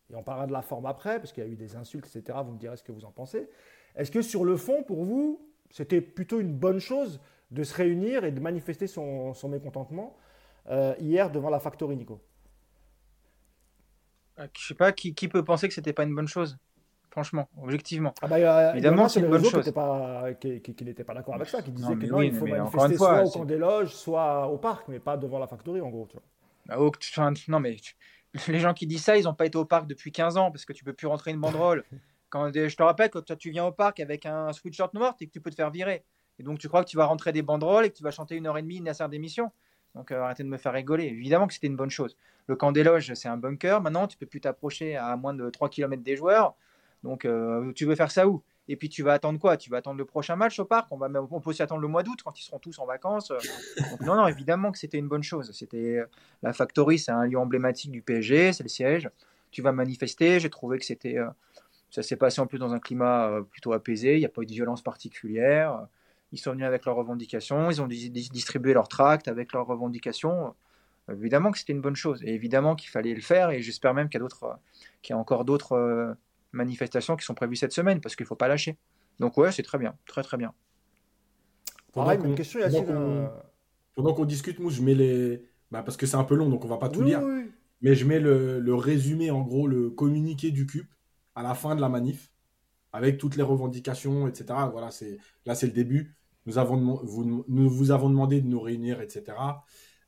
et 0.09 0.15
on 0.15 0.23
parlera 0.23 0.47
de 0.47 0.53
la 0.53 0.61
forme 0.61 0.85
après, 0.85 1.19
parce 1.19 1.31
qu'il 1.31 1.43
y 1.43 1.47
a 1.47 1.49
eu 1.49 1.55
des 1.55 1.75
insultes, 1.75 2.05
etc., 2.07 2.39
vous 2.45 2.53
me 2.53 2.57
direz 2.57 2.77
ce 2.77 2.83
que 2.83 2.91
vous 2.91 3.05
en 3.05 3.11
pensez, 3.11 3.49
est-ce 3.95 4.11
que 4.11 4.21
sur 4.21 4.45
le 4.45 4.57
fond, 4.57 4.83
pour 4.83 5.03
vous, 5.03 5.45
c'était 5.69 6.01
plutôt 6.01 6.39
une 6.39 6.53
bonne 6.53 6.79
chose 6.79 7.19
de 7.51 7.63
se 7.63 7.75
réunir 7.75 8.23
et 8.23 8.31
de 8.31 8.39
manifester 8.39 8.87
son, 8.87 9.33
mécontentement 9.49 10.15
euh, 10.69 10.95
hier 10.99 11.29
devant 11.31 11.49
la 11.49 11.59
Factory, 11.59 11.97
Nico? 11.97 12.21
Je 14.37 14.67
sais 14.67 14.73
pas, 14.73 14.91
qui, 14.91 15.13
qui 15.13 15.27
peut 15.27 15.43
penser 15.43 15.67
que 15.67 15.73
c'était 15.73 15.93
pas 15.93 16.03
une 16.03 16.15
bonne 16.15 16.27
chose? 16.27 16.57
Franchement, 17.11 17.49
objectivement. 17.61 18.13
Ah 18.21 18.27
bah, 18.27 18.71
Évidemment, 18.71 19.07
c'est 19.07 19.19
une 19.19 19.29
bonne 19.29 19.43
chose. 19.43 19.63
Qui 20.39 20.83
n'était 20.83 21.03
pas, 21.03 21.13
d'accord 21.13 21.35
avec 21.35 21.49
ça, 21.49 21.61
qui 21.61 21.71
disait 21.71 21.95
qu'il 21.97 22.33
faut 22.33 22.47
manifester 22.47 22.95
soit 22.97 23.23
au 23.23 23.29
camp 23.29 23.45
des 23.45 23.57
loges, 23.57 23.93
soit 23.93 24.47
au 24.47 24.57
parc, 24.57 24.87
mais 24.87 24.99
pas 24.99 25.17
devant 25.17 25.37
la 25.37 25.47
factory, 25.47 25.81
en 25.81 25.89
gros. 25.89 26.07
Tu 26.09 26.17
vois. 26.17 26.23
Bah, 26.65 27.31
non, 27.47 27.59
mais 27.59 27.77
les 28.47 28.59
gens 28.59 28.73
qui 28.73 28.87
disent 28.87 29.03
ça, 29.03 29.17
ils 29.17 29.23
n'ont 29.25 29.33
pas 29.33 29.45
été 29.45 29.57
au 29.57 29.65
parc 29.65 29.87
depuis 29.87 30.11
15 30.11 30.37
ans, 30.37 30.51
parce 30.51 30.65
que 30.65 30.73
tu 30.73 30.83
peux 30.83 30.93
plus 30.93 31.07
rentrer 31.07 31.31
une 31.31 31.39
banderole. 31.39 31.83
quand, 32.29 32.51
je 32.53 32.75
te 32.75 32.83
rappelle, 32.83 33.09
quand 33.09 33.37
tu 33.37 33.51
viens 33.51 33.65
au 33.65 33.71
parc 33.71 33.99
avec 33.99 34.25
un 34.25 34.51
sweatshirt 34.53 34.93
noir, 34.93 35.15
et 35.19 35.27
que 35.27 35.31
tu 35.31 35.41
peux 35.41 35.51
te 35.51 35.55
faire 35.55 35.69
virer. 35.69 36.03
Et 36.39 36.43
donc, 36.43 36.57
tu 36.57 36.67
crois 36.69 36.83
que 36.83 36.89
tu 36.89 36.97
vas 36.97 37.05
rentrer 37.05 37.33
des 37.33 37.41
banderoles 37.41 37.85
et 37.85 37.89
que 37.89 37.97
tu 37.97 38.03
vas 38.03 38.11
chanter 38.11 38.35
une 38.35 38.47
heure 38.47 38.57
et 38.57 38.61
demie 38.61 38.77
une 38.77 38.91
série 38.93 39.09
d'émission. 39.09 39.51
Donc, 39.93 40.11
euh, 40.11 40.21
arrêtez 40.21 40.43
de 40.43 40.47
me 40.47 40.57
faire 40.57 40.73
rigoler. 40.73 41.05
Évidemment 41.05 41.45
que 41.45 41.53
c'était 41.53 41.67
une 41.67 41.75
bonne 41.75 41.89
chose. 41.89 42.15
Le 42.47 42.55
camp 42.55 42.71
des 42.71 42.83
loges, 42.83 43.13
c'est 43.13 43.27
un 43.27 43.37
bunker. 43.37 43.81
Maintenant, 43.81 44.07
tu 44.07 44.17
peux 44.17 44.25
plus 44.25 44.41
t'approcher 44.41 44.95
à 44.95 45.15
moins 45.17 45.33
de 45.33 45.49
3 45.49 45.69
km 45.69 46.01
des 46.01 46.15
joueurs. 46.15 46.55
Donc, 47.03 47.25
euh, 47.25 47.71
tu 47.73 47.85
veux 47.85 47.95
faire 47.95 48.11
ça 48.11 48.27
où? 48.27 48.43
Et 48.67 48.75
puis, 48.75 48.89
tu 48.89 49.03
vas 49.03 49.13
attendre 49.13 49.39
quoi? 49.39 49.57
Tu 49.57 49.69
vas 49.69 49.77
attendre 49.77 49.97
le 49.97 50.05
prochain 50.05 50.35
match 50.35 50.59
au 50.59 50.65
parc? 50.65 50.87
On, 50.91 50.97
va, 50.97 51.09
on 51.31 51.41
peut 51.41 51.49
aussi 51.49 51.61
attendre 51.61 51.81
le 51.81 51.87
mois 51.87 52.03
d'août 52.03 52.19
quand 52.23 52.39
ils 52.39 52.43
seront 52.43 52.59
tous 52.59 52.77
en 52.79 52.85
vacances. 52.85 53.31
non, 54.01 54.15
non, 54.15 54.27
évidemment 54.27 54.71
que 54.71 54.77
c'était 54.77 54.99
une 54.99 55.07
bonne 55.07 55.23
chose. 55.23 55.51
C'était 55.53 55.97
euh, 55.97 56.05
La 56.43 56.53
Factory, 56.53 56.99
c'est 56.99 57.11
un 57.11 57.25
lieu 57.25 57.37
emblématique 57.37 57.91
du 57.91 58.01
PSG, 58.01 58.53
c'est 58.53 58.63
le 58.63 58.69
siège. 58.69 59.09
Tu 59.49 59.61
vas 59.61 59.71
manifester. 59.71 60.39
J'ai 60.39 60.49
trouvé 60.49 60.77
que 60.77 60.85
c'était. 60.85 61.17
Euh, 61.17 61.27
ça 61.89 62.03
s'est 62.03 62.15
passé 62.15 62.39
en 62.39 62.47
plus 62.47 62.59
dans 62.59 62.73
un 62.73 62.79
climat 62.79 63.41
plutôt 63.49 63.73
apaisé. 63.73 64.15
Il 64.15 64.19
n'y 64.19 64.25
a 64.25 64.29
pas 64.29 64.43
eu 64.43 64.45
de 64.45 64.53
violence 64.53 64.81
particulière. 64.81 65.87
Ils 66.31 66.39
sont 66.39 66.51
venus 66.51 66.65
avec 66.65 66.85
leurs 66.85 66.95
revendications. 66.95 67.69
Ils 67.69 67.81
ont 67.81 67.87
distribué 67.87 68.73
leurs 68.73 68.87
tracts 68.87 69.27
avec 69.27 69.51
leurs 69.51 69.67
revendications 69.67 70.55
évidemment 71.11 71.51
que 71.51 71.57
c'était 71.57 71.73
une 71.73 71.81
bonne 71.81 71.95
chose 71.95 72.23
et 72.23 72.33
évidemment 72.33 72.75
qu'il 72.75 72.89
fallait 72.89 73.13
le 73.13 73.21
faire 73.21 73.49
et 73.49 73.61
j'espère 73.61 73.93
même 73.93 74.07
qu'il 74.07 74.19
y 74.19 74.21
a 74.21 74.23
d'autres 74.23 74.57
qu'il 75.01 75.13
y 75.13 75.17
a 75.17 75.19
encore 75.19 75.43
d'autres 75.43 76.15
manifestations 76.51 77.15
qui 77.15 77.25
sont 77.25 77.33
prévues 77.33 77.55
cette 77.55 77.73
semaine 77.73 78.01
parce 78.01 78.15
qu'il 78.15 78.23
ne 78.25 78.27
faut 78.27 78.35
pas 78.35 78.47
lâcher. 78.47 78.77
Donc 79.19 79.37
ouais, 79.37 79.51
c'est 79.51 79.63
très 79.63 79.77
bien, 79.77 79.95
très 80.05 80.23
très 80.23 80.37
bien. 80.37 80.53
Pendant 81.91 82.17
qu'on 82.17 82.35
question, 82.35 82.59
pendant 83.93 84.13
qu'on 84.13 84.25
discute, 84.25 84.59
moi, 84.59 84.71
je 84.71 84.81
mets 84.81 84.95
les... 84.95 85.43
Bah, 85.71 85.83
parce 85.83 85.97
que 85.97 86.05
c'est 86.05 86.17
un 86.17 86.23
peu 86.23 86.35
long, 86.35 86.49
donc 86.49 86.65
on 86.65 86.67
va 86.67 86.77
pas 86.77 86.89
tout 86.89 87.03
lire. 87.03 87.21
Mais 87.81 87.95
je 87.95 88.05
mets 88.05 88.19
le, 88.19 88.73
résumé, 88.73 89.31
en 89.31 89.41
gros, 89.41 89.67
le 89.67 89.89
communiqué 89.89 90.51
du 90.51 90.65
CUP 90.65 90.85
à 91.35 91.43
la 91.43 91.55
fin 91.55 91.75
de 91.75 91.81
la 91.81 91.89
manif, 91.89 92.31
avec 92.91 93.17
toutes 93.17 93.35
les 93.37 93.43
revendications, 93.43 94.27
etc. 94.27 94.45
Voilà, 94.71 94.91
c'est 94.91 95.17
là, 95.45 95.55
c'est 95.55 95.67
le 95.67 95.71
début. 95.71 96.15
Nous, 96.45 96.57
avons, 96.57 96.99
vous, 97.03 97.45
nous 97.47 97.69
vous 97.69 97.91
avons 97.91 98.09
demandé 98.09 98.41
de 98.41 98.47
nous 98.47 98.59
réunir, 98.59 99.01
etc. 99.01 99.37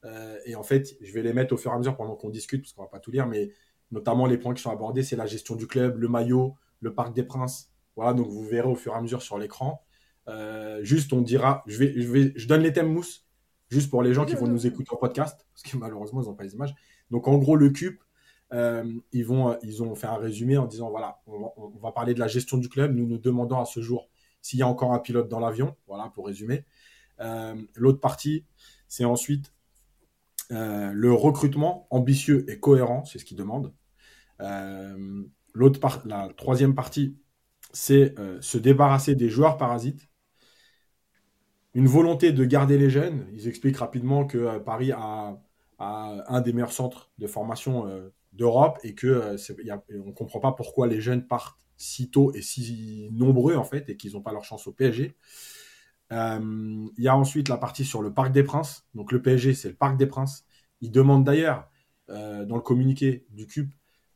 Euh, 0.06 0.38
et 0.45 0.56
en 0.56 0.63
fait, 0.63 0.97
je 1.01 1.13
vais 1.13 1.21
les 1.21 1.34
mettre 1.34 1.53
au 1.53 1.58
fur 1.58 1.71
et 1.71 1.75
à 1.75 1.77
mesure 1.77 1.95
pendant 1.95 2.15
qu'on 2.15 2.29
discute, 2.29 2.62
parce 2.62 2.73
qu'on 2.73 2.82
va 2.82 2.89
pas 2.89 2.99
tout 2.99 3.12
lire, 3.12 3.27
mais 3.27 3.51
Notamment, 3.93 4.25
les 4.25 4.39
points 4.39 4.56
qui 4.56 4.62
sont 4.63 4.71
abordés, 4.71 5.03
c'est 5.03 5.15
la 5.15 5.27
gestion 5.27 5.56
du 5.56 5.67
club, 5.67 5.99
le 5.99 6.08
maillot, 6.08 6.56
le 6.79 6.95
Parc 6.95 7.13
des 7.13 7.21
Princes. 7.21 7.71
Voilà, 7.95 8.13
donc 8.13 8.27
vous 8.27 8.43
verrez 8.43 8.67
au 8.67 8.73
fur 8.73 8.91
et 8.91 8.95
à 8.95 9.01
mesure 9.01 9.21
sur 9.21 9.38
l'écran. 9.38 9.84
Euh, 10.27 10.84
juste, 10.84 11.13
on 11.13 11.21
dira, 11.21 11.63
je, 11.67 11.77
vais, 11.77 11.93
je, 11.95 12.12
vais, 12.12 12.34
je 12.36 12.47
donne 12.47 12.62
les 12.62 12.73
thèmes 12.73 12.91
mousse, 12.91 13.27
juste 13.69 13.91
pour 13.91 14.01
les 14.01 14.15
gens 14.15 14.25
qui 14.25 14.34
vont 14.34 14.47
nous 14.47 14.65
écouter 14.65 14.89
en 14.91 14.95
podcast, 14.95 15.45
parce 15.53 15.62
que 15.62 15.77
malheureusement, 15.77 16.23
ils 16.23 16.25
n'ont 16.25 16.34
pas 16.34 16.43
les 16.43 16.56
images. 16.56 16.73
Donc, 17.12 17.27
en 17.27 17.38
gros, 17.38 17.56
le 17.56 17.69
CUP, 17.69 18.01
euh, 18.51 18.91
ils, 19.12 19.25
vont, 19.25 19.56
ils 19.62 19.84
ont 19.84 19.93
fait 19.93 20.08
un 20.08 20.17
résumé 20.17 20.58
en 20.58 20.65
disant 20.65 20.89
voilà, 20.89 21.19
on 21.27 21.69
va, 21.79 21.91
parler 21.91 22.15
de 22.15 22.19
la 22.19 22.27
gestion 22.27 22.58
du 22.58 22.69
club. 22.69 22.95
Nous 22.95 23.06
nous 23.06 23.19
demandons 23.19 23.60
à 23.60 23.65
ce 23.65 23.79
jour 23.79 24.10
s'il 24.41 24.58
y 24.58 24.63
a 24.63 24.67
encore 24.67 24.91
un 24.91 24.99
pilote 24.99 25.29
dans 25.29 25.39
l'avion. 25.39 25.75
Voilà, 25.86 26.12
pour 26.15 26.25
résumer. 26.25 26.65
Euh, 27.19 27.53
l'autre 27.75 27.99
partie, 27.99 28.43
c'est 28.88 29.06
ensuite 29.06 29.53
le 30.49 31.12
recrutement 31.12 31.88
ambitieux 31.89 32.45
et 32.47 32.60
cohérent, 32.60 33.06
c'est 33.06 33.19
ce 33.19 33.25
qu'ils 33.25 33.38
demandent. 33.38 33.71
Euh, 34.41 35.23
l'autre 35.53 35.79
la 36.05 36.29
troisième 36.35 36.75
partie, 36.75 37.17
c'est 37.71 38.17
euh, 38.19 38.41
se 38.41 38.57
débarrasser 38.57 39.15
des 39.15 39.29
joueurs 39.29 39.57
parasites. 39.57 40.09
Une 41.73 41.87
volonté 41.87 42.31
de 42.31 42.45
garder 42.45 42.77
les 42.77 42.89
jeunes. 42.89 43.27
Ils 43.33 43.47
expliquent 43.47 43.77
rapidement 43.77 44.25
que 44.25 44.37
euh, 44.37 44.59
Paris 44.59 44.91
a, 44.91 45.39
un 45.79 46.39
des 46.41 46.53
meilleurs 46.53 46.71
centres 46.71 47.11
de 47.17 47.27
formation 47.27 47.89
d'Europe 48.31 48.79
et 48.83 48.95
que 48.95 49.35
ne 49.35 50.11
comprend 50.13 50.39
pas 50.39 50.53
pourquoi 50.53 50.87
les 50.87 51.01
jeunes 51.01 51.27
partent 51.27 51.59
si 51.75 52.09
tôt 52.09 52.31
et 52.33 52.41
si 52.41 53.09
nombreux 53.11 53.55
en 53.55 53.65
fait 53.65 53.89
et 53.89 53.97
qu'ils 53.97 54.13
n'ont 54.13 54.21
pas 54.21 54.31
leur 54.31 54.45
chance 54.45 54.65
au 54.65 54.71
PSG. 54.71 55.13
Il 56.09 56.91
y 56.97 57.07
a 57.09 57.17
ensuite 57.17 57.49
la 57.49 57.57
partie 57.57 57.83
sur 57.83 58.01
le 58.01 58.13
Parc 58.13 58.31
des 58.31 58.43
Princes. 58.43 58.87
Donc 58.93 59.11
le 59.11 59.21
PSG, 59.21 59.55
c'est 59.55 59.67
le 59.67 59.75
Parc 59.75 59.97
des 59.97 60.07
Princes. 60.07 60.45
Ils 60.79 60.91
demandent 60.91 61.25
d'ailleurs, 61.25 61.69
dans 62.07 62.55
le 62.55 62.61
communiqué 62.61 63.25
du 63.31 63.45
CUP, 63.45 63.67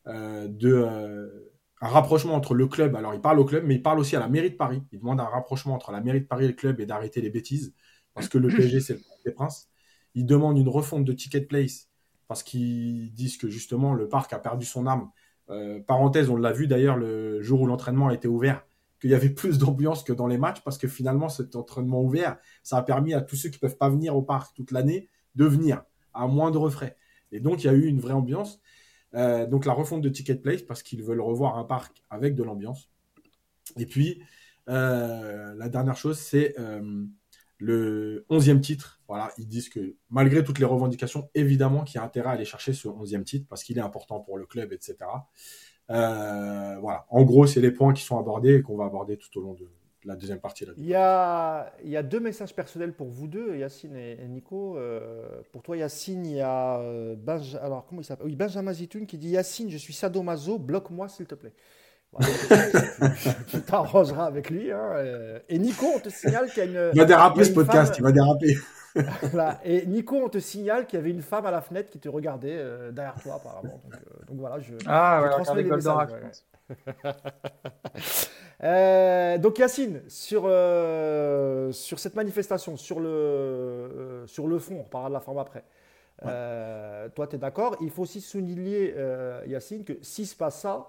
de 0.08 0.74
euh, 0.74 1.52
un 1.82 1.88
rapprochement 1.88 2.34
entre 2.34 2.54
le 2.54 2.68
club, 2.68 2.96
alors 2.96 3.14
il 3.14 3.22
parle 3.22 3.40
au 3.40 3.46
club, 3.46 3.64
mais 3.66 3.76
il 3.76 3.82
parle 3.82 4.00
aussi 4.00 4.16
à 4.16 4.20
la 4.20 4.28
mairie 4.28 4.52
de 4.52 4.56
Paris. 4.56 4.82
Il 4.92 5.00
demande 5.00 5.20
un 5.20 5.26
rapprochement 5.26 5.76
entre 5.76 5.92
la 5.92 6.02
mairie 6.02 6.22
de 6.22 6.26
Paris 6.26 6.46
et 6.46 6.48
le 6.48 6.54
club 6.54 6.80
et 6.80 6.86
d'arrêter 6.86 7.22
les 7.22 7.30
bêtises, 7.30 7.74
parce 8.14 8.28
que 8.30 8.38
le 8.38 8.48
PSG, 8.48 8.80
c'est 8.80 8.94
le 8.94 9.02
des 9.26 9.32
princes. 9.32 9.70
Il 10.16 10.26
demande 10.26 10.58
une 10.58 10.70
refonte 10.70 11.06
de 11.06 11.14
Ticket 11.14 11.42
Place, 11.42 11.90
parce 12.28 12.44
qu'ils 12.44 13.14
disent 13.14 13.38
que 13.38 13.50
justement 13.50 13.94
le 13.94 14.08
parc 14.08 14.34
a 14.34 14.40
perdu 14.40 14.66
son 14.66 14.88
âme. 14.88 15.10
Euh, 15.50 15.80
parenthèse, 15.80 16.30
on 16.30 16.36
l'a 16.36 16.52
vu 16.52 16.68
d'ailleurs 16.68 16.98
le 16.98 17.42
jour 17.42 17.62
où 17.62 17.68
l'entraînement 17.68 18.08
a 18.08 18.14
été 18.14 18.28
ouvert, 18.28 18.66
qu'il 19.00 19.12
y 19.12 19.16
avait 19.16 19.30
plus 19.30 19.58
d'ambiance 19.60 20.04
que 20.04 20.14
dans 20.14 20.28
les 20.28 20.38
matchs, 20.38 20.62
parce 20.64 20.78
que 20.78 20.88
finalement 20.88 21.30
cet 21.30 21.56
entraînement 21.56 22.02
ouvert, 22.02 22.38
ça 22.64 22.78
a 22.78 22.82
permis 22.82 23.14
à 23.14 23.22
tous 23.22 23.36
ceux 23.36 23.50
qui 23.50 23.60
peuvent 23.60 23.78
pas 23.78 23.90
venir 23.90 24.16
au 24.16 24.22
parc 24.22 24.56
toute 24.56 24.72
l'année 24.72 25.10
de 25.36 25.46
venir 25.46 25.84
à 26.14 26.28
moindre 26.28 26.70
frais. 26.70 26.98
Et 27.32 27.40
donc 27.40 27.64
il 27.64 27.68
y 27.68 27.70
a 27.70 27.74
eu 27.74 27.86
une 27.86 28.00
vraie 28.00 28.14
ambiance. 28.14 28.60
Euh, 29.14 29.46
donc 29.46 29.66
la 29.66 29.74
refonte 29.74 30.02
de 30.02 30.10
Ticket 30.10 30.36
Place 30.36 30.62
parce 30.62 30.84
qu'ils 30.84 31.04
veulent 31.04 31.22
revoir 31.22 31.58
un 31.58 31.64
parc 31.64 32.04
avec 32.10 32.36
de 32.36 32.44
l'ambiance. 32.44 32.90
Et 33.78 33.86
puis 33.86 34.22
euh, 34.70 35.54
la 35.56 35.70
dernière 35.70 35.98
chose, 35.98 36.20
c'est 36.20 36.56
euh, 36.60 37.06
le 37.58 38.26
11e 38.30 38.60
titre. 38.60 39.02
Voilà, 39.08 39.32
ils 39.38 39.48
disent 39.48 39.70
que 39.70 39.96
malgré 40.10 40.44
toutes 40.44 40.60
les 40.60 40.66
revendications, 40.66 41.30
évidemment 41.34 41.84
qu'il 41.84 41.96
y 41.96 42.00
a 42.00 42.04
intérêt 42.04 42.30
à 42.30 42.32
aller 42.34 42.46
chercher 42.46 42.74
ce 42.74 42.88
11e 42.88 43.24
titre 43.24 43.46
parce 43.50 43.64
qu'il 43.64 43.78
est 43.78 43.82
important 43.82 44.20
pour 44.20 44.38
le 44.38 44.46
club, 44.46 44.74
etc. 44.74 44.98
voilà, 45.88 47.06
en 47.10 47.24
gros, 47.24 47.48
c'est 47.48 47.62
les 47.62 47.72
points 47.72 47.94
qui 47.94 48.04
sont 48.04 48.20
abordés 48.20 48.56
et 48.56 48.62
qu'on 48.62 48.76
va 48.76 48.86
aborder 48.86 49.18
tout 49.18 49.40
au 49.40 49.42
long 49.42 49.54
de, 49.54 49.68
la 50.08 50.16
deuxième 50.16 50.40
partie. 50.40 50.66
il, 50.78 50.86
y 50.86 50.96
a, 50.96 51.74
il 51.84 51.90
y 51.90 51.98
a 51.98 52.04
deux 52.04 52.20
messages 52.20 52.56
personnels 52.56 52.94
pour 52.94 53.08
vous 53.08 53.28
deux, 53.28 53.58
Yacine 53.58 53.96
et, 53.96 54.26
Nico. 54.28 54.78
Euh, 54.78 55.42
pour 55.52 55.62
toi, 55.62 55.78
Yacine, 55.78 56.26
il 56.26 56.38
y 56.38 56.42
a 56.42 56.80
euh, 56.80 57.16
Alors, 57.62 57.86
comment 57.88 58.02
il 58.02 58.06
s'appelle? 58.06 58.26
Oui, 58.26 58.36
Benjamin 58.36 58.74
Zitoun 58.74 59.06
qui 59.06 59.18
dit 59.18 59.30
Yacine, 59.30 59.70
je 59.70 59.78
suis 59.78 59.94
sadomaso, 59.94 60.58
bloque-moi 60.58 61.10
s'il 61.10 61.26
te 61.26 61.36
plaît. 61.36 61.54
tu 63.48 63.62
t'arrangeras 63.62 64.26
avec 64.26 64.50
lui. 64.50 64.72
Hein, 64.72 64.92
euh. 64.96 65.40
Et 65.50 65.60
Nico, 65.60 65.86
on 65.94 66.00
te 66.00 66.10
signale 66.10 66.50
qu'il 66.50 66.58
y 66.60 66.62
a 66.62 66.66
une. 66.66 66.92
Il 66.94 67.00
va 67.00 67.06
déraper 67.06 67.44
ce 67.44 67.52
podcast, 67.52 67.94
il 67.98 68.04
va 68.04 68.12
déraper. 68.12 68.58
Et 69.64 69.86
Nico, 69.86 70.16
on 70.18 70.30
te 70.30 70.38
signale 70.38 70.86
qu'il 70.86 70.98
y 70.98 71.02
avait 71.02 71.12
une 71.12 71.22
femme 71.22 71.46
à 71.46 71.52
la 71.52 71.62
fenêtre 71.62 71.90
qui 71.90 72.00
te 72.00 72.10
regardait 72.10 72.64
derrière 72.92 73.16
toi, 73.22 73.36
apparemment. 73.36 73.82
Donc, 74.28 74.38
voilà, 74.38 74.60
je, 74.60 74.74
ah, 74.86 75.24
je 75.26 75.30
transmets 75.32 75.64
les 75.64 75.72
messages. 75.72 76.10
Euh, 78.64 79.38
donc 79.38 79.60
Yacine, 79.60 80.02
sur, 80.08 80.44
euh, 80.46 81.72
sur 81.72 82.00
cette 82.00 82.16
manifestation, 82.16 82.76
sur 82.76 83.00
le, 83.00 83.08
euh, 83.08 84.28
sur 84.28 84.48
le 84.48 84.58
fond, 84.58 84.80
on 84.80 84.90
parlera 84.90 85.10
de 85.10 85.14
la 85.14 85.20
forme 85.20 85.38
après. 85.38 85.64
toi, 87.14 87.28
tu 87.28 87.36
es 87.36 87.38
d'accord 87.38 87.78
Il 87.82 87.92
faut 87.92 88.02
aussi 88.02 88.22
souligner, 88.22 88.96
Yacine, 89.46 89.84
que 89.84 89.94
si 90.02 90.26
se 90.26 90.36
passe 90.36 90.62
ça, 90.62 90.88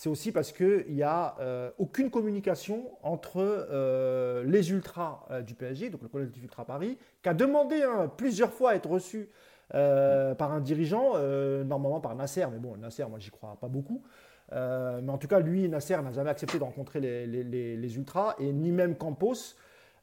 c'est 0.00 0.08
aussi 0.08 0.32
parce 0.32 0.50
qu'il 0.52 0.94
n'y 0.94 1.02
a 1.02 1.36
aucune 1.78 2.10
communication 2.10 2.90
entre 3.02 4.42
les 4.46 4.70
ultras 4.70 5.26
du 5.46 5.54
PSG, 5.54 5.90
donc 5.90 6.00
le 6.00 6.08
collectif 6.08 6.42
Ultra 6.42 6.64
Paris, 6.64 6.96
qui 7.22 7.28
a 7.28 7.34
demandé 7.34 7.82
hein, 7.82 8.10
plusieurs 8.16 8.50
fois 8.50 8.70
à 8.70 8.74
être 8.76 8.88
reçu 8.88 9.28
par 9.70 10.52
un 10.52 10.60
dirigeant, 10.60 11.18
normalement 11.64 12.00
par 12.00 12.14
Nasser, 12.14 12.46
mais 12.50 12.58
bon, 12.58 12.78
Nasser, 12.78 13.04
moi 13.10 13.18
j'y 13.18 13.30
crois 13.30 13.58
pas 13.60 13.68
beaucoup. 13.68 14.02
Euh, 14.52 15.00
mais 15.02 15.12
en 15.12 15.18
tout 15.18 15.28
cas, 15.28 15.40
lui, 15.40 15.68
Nasser 15.68 15.96
n'a 16.02 16.12
jamais 16.12 16.30
accepté 16.30 16.58
de 16.58 16.64
rencontrer 16.64 17.00
les, 17.00 17.96
ultras, 17.96 18.34
et 18.38 18.52
ni 18.52 18.72
même 18.72 18.96
Campos. 18.96 19.56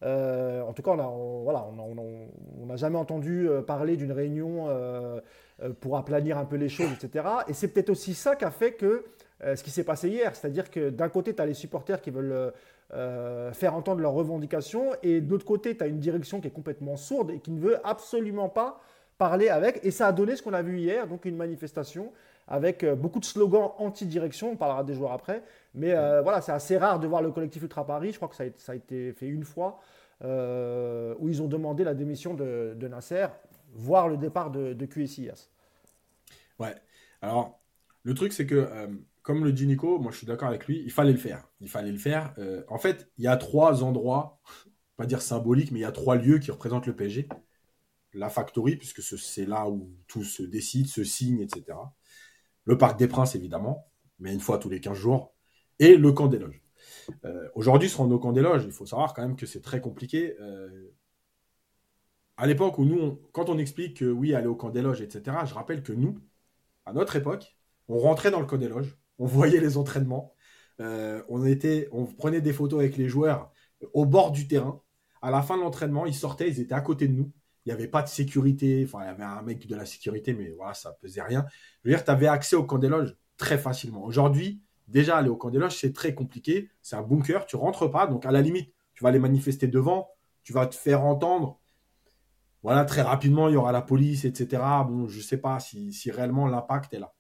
Euh, 0.04 0.62
en 0.62 0.74
tout 0.74 0.84
cas, 0.84 0.92
on 0.92 0.98
n'a 0.98 1.08
voilà, 1.44 1.66
on, 1.66 2.76
jamais 2.76 2.98
entendu 2.98 3.50
euh, 3.50 3.62
parler 3.62 3.98
d'une 3.98 4.12
réunion 4.12 4.68
pour 5.80 5.98
aplanir 5.98 6.38
un 6.38 6.46
peu 6.46 6.56
les 6.56 6.70
choses, 6.70 6.92
etc. 6.92 7.26
Et 7.48 7.54
c'est 7.54 7.70
peut-être 7.70 7.90
aussi 7.90 8.14
ça 8.14 8.36
qui 8.36 8.46
a 8.46 8.52
fait 8.52 8.74
que 8.74 9.06
ce 9.42 9.62
qui 9.64 9.70
s'est 9.70 9.84
passé 9.84 10.10
hier, 10.10 10.36
c'est-à-dire 10.36 10.72
que 10.72 10.90
d'un 10.90 11.10
côté, 11.10 11.36
tu 11.36 11.42
as 11.42 11.46
les 11.46 11.54
supporters 11.54 12.02
qui 12.02 12.10
veulent 12.10 12.52
faire 13.54 13.76
entendre 13.76 14.02
leurs 14.02 14.14
revendications, 14.14 14.92
et 15.04 15.22
de 15.22 15.30
l'autre 15.30 15.46
côté, 15.46 15.78
tu 15.78 15.84
as 15.84 15.88
une 15.88 16.00
direction 16.00 16.42
qui 16.42 16.48
est 16.48 16.52
complètement 16.52 16.98
sourde 16.98 17.32
et 17.32 17.40
qui 17.40 17.52
ne 17.52 17.60
veut 17.60 17.78
absolument 17.88 18.50
pas 18.50 18.82
parler 19.18 19.50
avec. 19.50 19.80
Et 19.84 19.92
ça 19.92 20.08
a 20.08 20.12
donné 20.12 20.36
ce 20.36 20.44
qu'on 20.44 20.54
a 20.54 20.62
vu 20.62 20.80
hier, 20.80 21.08
donc 21.08 21.26
une 21.26 21.36
manifestation 21.36 22.12
avec 22.48 22.84
euh, 22.84 22.96
beaucoup 22.96 23.20
de 23.20 23.26
slogans 23.26 23.74
anti-direction. 23.78 24.52
On 24.52 24.56
parlera 24.56 24.84
des 24.84 24.94
joueurs 24.94 25.12
après. 25.12 25.44
Mais 25.74 25.94
euh, 25.94 26.22
voilà, 26.22 26.42
c'est 26.42 26.52
assez 26.52 26.78
rare 26.78 27.00
de 27.00 27.08
voir 27.08 27.22
le 27.22 27.32
collectif 27.32 27.62
Ultra 27.62 27.86
Paris. 27.86 28.12
Je 28.12 28.18
crois 28.18 28.30
que 28.30 28.36
ça 28.36 28.72
a, 28.72 28.76
été 28.76 29.14
fait 29.14 29.28
une 29.28 29.44
fois 29.44 29.80
euh, 30.24 31.14
où 31.20 31.30
ils 31.30 31.42
ont 31.42 31.48
demandé 31.48 31.84
la 31.84 31.94
démission 31.94 32.34
de, 32.34 32.76
Nasser, 32.90 33.28
voire 33.74 34.08
le 34.08 34.18
départ 34.18 34.50
de, 34.50 34.74
de 34.74 34.86
QSIS. 34.86 35.50
Ouais. 36.60 36.76
Alors, 37.22 37.60
le 38.04 38.14
truc, 38.14 38.32
c'est 38.32 38.46
que, 38.46 38.70
comme 39.28 39.44
le 39.44 39.52
dit 39.52 39.68
Nico, 39.68 40.00
moi 40.00 40.12
je 40.12 40.18
suis 40.18 40.28
d'accord 40.28 40.48
avec 40.48 40.68
lui, 40.68 40.82
il 40.84 40.92
fallait 40.92 41.12
le 41.12 41.18
faire. 41.18 41.50
Il 41.60 41.70
fallait 41.70 41.92
le 41.92 41.98
faire. 41.98 42.34
en 42.70 42.78
fait, 42.78 43.12
il 43.18 43.26
y 43.26 43.28
a 43.28 43.36
trois 43.38 43.84
endroits, 43.84 44.40
pas 44.96 45.06
dire 45.06 45.22
symboliques, 45.22 45.72
mais 45.72 45.80
il 45.80 45.84
y 45.84 45.86
a 45.86 45.92
trois 45.92 46.16
lieux 46.16 46.40
qui 46.40 46.50
représentent 46.52 46.88
le 46.88 46.96
PSG. 46.96 47.28
La 48.14 48.30
factory, 48.30 48.78
puisque 48.78 49.02
c'est 49.02 49.46
là 49.46 49.70
où 49.70 49.92
tout 50.08 50.24
se 50.24 50.44
décide, 50.44 50.88
se 50.88 51.04
signe, 51.04 51.42
etc 51.42 51.76
le 52.68 52.78
Parc 52.78 53.00
des 53.00 53.08
Princes, 53.08 53.34
évidemment, 53.34 53.90
mais 54.20 54.34
une 54.34 54.42
fois 54.42 54.60
tous 54.60 54.70
les 54.70 54.82
15 54.82 54.98
jours, 54.98 55.34
et 55.80 55.96
le 55.96 56.12
camp 56.12 56.28
des 56.28 56.38
loges. 56.38 56.62
Euh, 57.24 57.48
aujourd'hui, 57.56 57.90
se 57.90 57.96
rendre 57.96 58.14
au 58.14 58.20
camp 58.20 58.34
des 58.34 58.42
loges, 58.42 58.66
il 58.66 58.72
faut 58.72 58.86
savoir 58.86 59.14
quand 59.14 59.22
même 59.22 59.38
que 59.38 59.46
c'est 59.46 59.62
très 59.62 59.80
compliqué. 59.80 60.36
Euh, 60.42 60.94
à 62.36 62.46
l'époque 62.46 62.78
où 62.78 62.84
nous, 62.84 63.22
quand 63.32 63.50
on 63.50 63.58
explique 63.58 63.98
que 63.98 64.06
oui, 64.06 64.36
aller 64.36 64.48
au 64.48 64.56
camp 64.56 64.70
des 64.70 64.82
loges, 64.82 65.02
etc., 65.02 65.38
je 65.46 65.54
rappelle 65.54 65.82
que 65.82 65.94
nous, 65.94 66.20
à 66.86 66.92
notre 66.92 67.16
époque, 67.16 67.58
on 67.88 67.98
rentrait 68.00 68.32
dans 68.32 68.42
le 68.42 68.46
camp 68.46 68.58
des 68.58 68.68
loges, 68.68 68.98
on 69.20 69.26
voyait 69.26 69.60
les 69.60 69.78
entraînements, 69.78 70.34
euh, 70.80 71.24
on, 71.30 71.46
était, 71.46 71.88
on 71.92 72.06
prenait 72.06 72.42
des 72.42 72.54
photos 72.54 72.80
avec 72.80 72.98
les 72.98 73.10
joueurs 73.10 73.52
au 73.94 74.06
bord 74.06 74.32
du 74.32 74.48
terrain. 74.48 74.82
À 75.22 75.32
la 75.32 75.42
fin 75.42 75.58
de 75.58 75.62
l'entraînement, 75.62 76.06
ils 76.06 76.16
sortaient, 76.16 76.50
ils 76.50 76.60
étaient 76.60 76.76
à 76.76 76.82
côté 76.82 77.08
de 77.08 77.14
nous 77.14 77.32
il 77.68 77.72
n'y 77.72 77.74
avait 77.74 77.90
pas 77.90 78.02
de 78.02 78.08
sécurité. 78.08 78.84
Enfin, 78.86 79.04
il 79.04 79.08
y 79.08 79.10
avait 79.10 79.24
un 79.24 79.42
mec 79.42 79.68
de 79.68 79.76
la 79.76 79.86
sécurité, 79.86 80.34
mais 80.34 80.54
voilà, 80.56 80.74
ça 80.74 80.94
pesait 81.02 81.22
rien. 81.22 81.46
Je 81.84 81.90
veux 81.90 81.96
dire, 81.96 82.06
tu 82.06 82.10
avais 82.10 82.28
accès 82.28 82.56
au 82.56 82.64
camp 82.64 82.78
des 82.78 82.88
loges 82.88 83.18
très 83.36 83.58
facilement. 83.58 84.06
Aujourd'hui, 84.06 84.62
déjà, 84.88 85.18
aller 85.18 85.28
au 85.28 85.36
camp 85.36 85.50
des 85.50 85.60
loges, 85.60 85.78
c'est 85.78 85.92
très 85.92 86.16
compliqué. 86.16 86.70
C'est 86.82 86.96
un 86.96 87.02
bunker, 87.02 87.46
tu 87.46 87.58
rentres 87.58 87.92
pas. 87.92 88.08
Donc, 88.08 88.26
à 88.26 88.32
la 88.32 88.42
limite, 88.42 88.74
tu 88.94 89.04
vas 89.04 89.10
aller 89.10 89.20
manifester 89.20 89.68
devant, 89.68 90.10
tu 90.44 90.54
vas 90.54 90.66
te 90.66 90.76
faire 90.76 91.04
entendre. 91.04 91.60
Voilà, 92.64 92.86
très 92.86 93.02
rapidement, 93.02 93.50
il 93.50 93.56
y 93.56 93.58
aura 93.58 93.74
la 93.74 93.82
police, 93.82 94.24
etc. 94.24 94.64
Bon, 94.88 95.10
je 95.10 95.18
ne 95.18 95.24
sais 95.24 95.38
pas 95.38 95.60
si, 95.60 95.92
réellement 96.10 96.48
l'impact 96.48 96.94
est 96.94 97.00
là. 97.00 97.14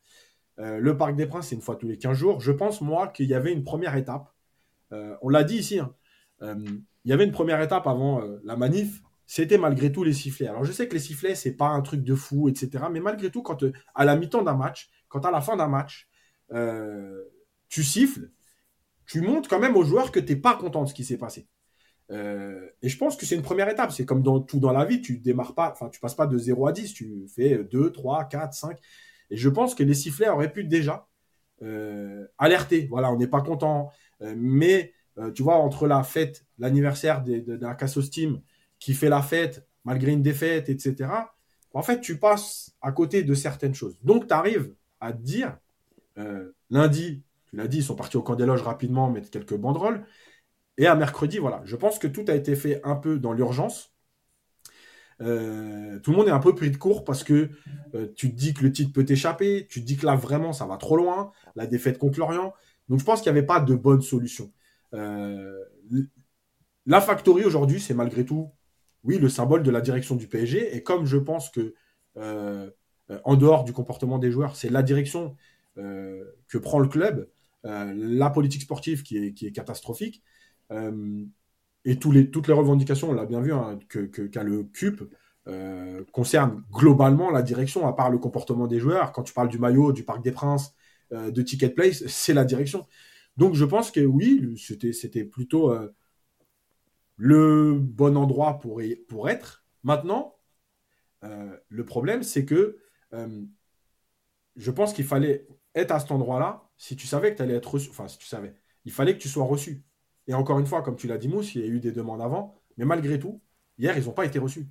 Euh, 0.59 0.79
le 0.79 0.97
Parc 0.97 1.15
des 1.15 1.27
Princes, 1.27 1.49
c'est 1.49 1.55
une 1.55 1.61
fois 1.61 1.75
tous 1.75 1.87
les 1.87 1.97
15 1.97 2.17
jours. 2.17 2.39
Je 2.39 2.51
pense, 2.51 2.81
moi, 2.81 3.07
qu'il 3.07 3.27
y 3.27 3.33
avait 3.33 3.51
une 3.51 3.63
première 3.63 3.95
étape. 3.95 4.33
Euh, 4.91 5.15
on 5.21 5.29
l'a 5.29 5.43
dit 5.43 5.57
ici. 5.57 5.79
Hein. 5.79 5.93
Euh, 6.41 6.55
il 7.05 7.09
y 7.09 7.13
avait 7.13 7.25
une 7.25 7.31
première 7.31 7.61
étape 7.61 7.87
avant 7.87 8.21
la 8.43 8.55
manif 8.57 9.01
c'était 9.29 9.57
malgré 9.57 9.91
tout 9.91 10.05
les 10.05 10.13
sifflets. 10.13 10.47
Alors 10.47 10.63
je 10.63 10.71
sais 10.71 10.87
que 10.87 10.93
les 10.93 11.01
sifflets, 11.01 11.35
c'est 11.35 11.51
pas 11.51 11.67
un 11.67 11.81
truc 11.81 12.01
de 12.01 12.15
fou, 12.15 12.47
etc. 12.47 12.85
Mais 12.89 13.01
malgré 13.01 13.29
tout, 13.29 13.41
quand 13.41 13.61
à 13.93 14.05
la 14.05 14.15
mi-temps 14.15 14.41
d'un 14.41 14.55
match, 14.55 14.89
quand 15.09 15.25
à 15.25 15.31
la 15.31 15.41
fin 15.41 15.57
d'un 15.57 15.67
match, 15.67 16.07
tu 17.67 17.83
siffles, 17.83 18.31
tu 19.05 19.19
montres 19.19 19.49
quand 19.49 19.59
même 19.59 19.75
aux 19.75 19.83
joueurs 19.83 20.13
que 20.13 20.21
tu 20.21 20.33
n'es 20.33 20.39
pas 20.39 20.55
content 20.55 20.83
de 20.83 20.87
ce 20.87 20.93
qui 20.93 21.03
s'est 21.03 21.17
passé. 21.17 21.49
Et 22.09 22.87
je 22.87 22.97
pense 22.97 23.17
que 23.17 23.25
c'est 23.25 23.35
une 23.35 23.41
première 23.41 23.67
étape. 23.67 23.91
C'est 23.91 24.05
comme 24.05 24.23
dans 24.23 24.39
tout 24.39 24.61
dans 24.61 24.71
la 24.71 24.85
vie, 24.85 25.01
tu 25.01 25.17
démarres 25.19 25.55
pas, 25.55 25.71
enfin 25.73 25.89
tu 25.89 25.99
passes 25.99 26.15
pas 26.15 26.27
de 26.27 26.37
0 26.37 26.65
à 26.65 26.71
10, 26.71 26.93
tu 26.93 27.27
fais 27.27 27.65
2, 27.65 27.91
3, 27.91 28.29
4, 28.29 28.53
5. 28.53 28.79
Et 29.29 29.37
je 29.37 29.49
pense 29.49 29.75
que 29.75 29.83
les 29.83 29.93
sifflets 29.93 30.29
auraient 30.29 30.51
pu 30.51 30.63
déjà 30.63 31.07
alerter. 32.37 32.87
Voilà, 32.89 33.11
on 33.11 33.17
n'est 33.17 33.27
pas 33.27 33.41
content. 33.41 33.91
mais 34.21 34.93
tu 35.33 35.43
vois, 35.43 35.55
entre 35.55 35.87
la 35.87 36.03
fête, 36.03 36.45
l'anniversaire 36.59 37.23
de, 37.23 37.39
de, 37.39 37.65
la 37.65 37.75
qui 38.79 38.93
fait 38.93 39.09
la 39.09 39.21
fête 39.21 39.67
malgré 39.83 40.11
une 40.11 40.21
défaite, 40.21 40.69
etc., 40.69 41.09
en 41.73 41.83
fait, 41.83 42.01
tu 42.01 42.17
passes 42.17 42.75
à 42.81 42.91
côté 42.91 43.23
de 43.23 43.33
certaines 43.35 43.75
choses. 43.75 43.99
Donc, 44.01 44.27
tu 44.27 44.33
arrives 44.33 44.73
à 44.99 45.13
te 45.13 45.21
dire, 45.21 45.57
euh, 46.17 46.51
lundi, 46.71 47.23
tu 47.45 47.55
l'as 47.55 47.67
dit, 47.67 47.77
ils 47.77 47.83
sont 47.83 47.95
partis 47.95 48.17
au 48.17 48.23
camp 48.23 48.35
des 48.35 48.47
loges 48.47 48.63
rapidement, 48.63 49.11
mettre 49.11 49.29
quelques 49.29 49.55
banderoles. 49.55 50.03
Et 50.77 50.87
à 50.87 50.95
mercredi, 50.95 51.37
voilà, 51.37 51.61
je 51.65 51.75
pense 51.75 51.99
que 51.99 52.07
tout 52.07 52.25
a 52.29 52.33
été 52.33 52.55
fait 52.55 52.81
un 52.83 52.95
peu 52.95 53.19
dans 53.19 53.31
l'urgence. 53.31 53.93
Euh, 55.21 55.99
tout 55.99 56.11
le 56.11 56.17
monde 56.17 56.27
est 56.27 56.31
un 56.31 56.39
peu 56.39 56.53
pris 56.53 56.69
de 56.69 56.77
court 56.77 57.03
parce 57.03 57.23
que 57.23 57.49
euh, 57.95 58.07
tu 58.15 58.29
te 58.29 58.35
dis 58.35 58.53
que 58.53 58.63
le 58.63 58.71
titre 58.71 58.93
peut 58.93 59.03
t'échapper, 59.05 59.65
tu 59.69 59.81
te 59.81 59.85
dis 59.85 59.97
que 59.97 60.05
là 60.05 60.15
vraiment 60.15 60.53
ça 60.53 60.65
va 60.65 60.77
trop 60.77 60.95
loin, 60.95 61.31
la 61.55 61.65
défaite 61.65 61.97
contre 61.97 62.19
l'Orient. 62.19 62.53
Donc 62.89 62.99
je 62.99 63.05
pense 63.05 63.21
qu'il 63.21 63.31
n'y 63.31 63.37
avait 63.37 63.47
pas 63.47 63.59
de 63.59 63.75
bonne 63.75 64.01
solution. 64.01 64.51
la 66.85 67.01
factory 67.01 67.43
aujourd'hui, 67.43 67.79
c'est 67.79 67.93
malgré 67.93 68.25
tout 68.25 68.51
oui, 69.07 69.17
le 69.17 69.29
symbole 69.29 69.63
de 69.63 69.71
la 69.71 69.81
direction 69.81 70.15
du 70.15 70.27
PSG. 70.27 70.75
Et 70.75 70.83
comme 70.83 71.05
je 71.05 71.17
pense 71.17 71.49
que, 71.49 71.73
euh, 72.17 72.69
en 73.23 73.35
dehors 73.35 73.63
du 73.63 73.73
comportement 73.73 74.19
des 74.19 74.31
joueurs, 74.31 74.55
c'est 74.55 74.69
la 74.69 74.83
direction 74.83 75.35
euh, 75.77 76.23
que 76.49 76.57
prend 76.57 76.79
le 76.79 76.87
club, 76.89 77.29
euh, 77.65 77.93
la 77.95 78.29
politique 78.29 78.63
sportive 78.63 79.03
qui 79.03 79.17
est 79.17 79.51
catastrophique, 79.51 80.23
et 81.89 81.97
toutes 81.97 82.47
les 82.47 82.53
revendications, 82.53 83.09
on 83.09 83.13
l'a 83.13 83.25
bien 83.25 83.41
vu, 83.41 83.53
hein, 83.53 83.79
qu'a 84.31 84.43
le 84.43 84.63
CUP, 84.63 85.03
concernent 86.11 86.63
globalement 86.71 87.31
la 87.31 87.41
direction, 87.41 87.87
à 87.87 87.93
part 87.93 88.09
le 88.09 88.17
comportement 88.17 88.67
des 88.67 88.79
joueurs. 88.79 89.13
Quand 89.13 89.23
tu 89.23 89.33
parles 89.33 89.47
du 89.47 89.57
maillot, 89.57 89.93
du 89.93 90.03
Parc 90.03 90.21
des 90.21 90.31
Princes, 90.31 90.75
de 91.11 91.41
Ticket 91.41 91.69
Place, 91.69 92.05
c'est 92.07 92.33
la 92.33 92.43
direction. 92.43 92.85
Donc 93.37 93.55
je 93.55 93.63
pense 93.63 93.91
que 93.91 94.01
oui, 94.01 94.61
c'était 94.93 95.23
plutôt 95.23 95.73
le 97.17 97.73
bon 97.79 98.15
endroit 98.15 98.59
pour, 98.59 98.81
être. 99.29 99.65
Maintenant, 99.83 100.37
euh, 101.23 101.57
le 101.67 101.85
problème, 101.85 102.23
c'est 102.23 102.45
que 102.45 102.77
euh, 103.13 103.43
je 104.55 104.71
pense 104.71 104.93
qu'il 104.93 105.05
fallait 105.05 105.47
être 105.75 105.91
à 105.91 105.99
cet 105.99 106.11
endroit-là 106.11 106.69
si 106.77 106.95
tu 106.95 107.07
savais 107.07 107.31
que 107.31 107.37
tu 107.37 107.43
allais 107.43 107.55
être 107.55 107.73
reçu. 107.73 107.89
Enfin, 107.89 108.07
si 108.07 108.17
tu 108.17 108.27
savais. 108.27 108.55
Il 108.85 108.91
fallait 108.91 109.17
que 109.17 109.21
tu 109.21 109.29
sois 109.29 109.43
reçu. 109.45 109.83
Et 110.27 110.33
encore 110.33 110.59
une 110.59 110.65
fois, 110.65 110.81
comme 110.81 110.95
tu 110.95 111.07
l'as 111.07 111.17
dit, 111.17 111.27
Mousse, 111.27 111.55
il 111.55 111.61
y 111.61 111.63
a 111.63 111.67
eu 111.67 111.79
des 111.79 111.91
demandes 111.91 112.21
avant. 112.21 112.59
Mais 112.77 112.85
malgré 112.85 113.19
tout, 113.19 113.41
hier, 113.77 113.97
ils 113.97 114.05
n'ont 114.05 114.11
pas 114.11 114.25
été 114.25 114.39
reçus. 114.39 114.67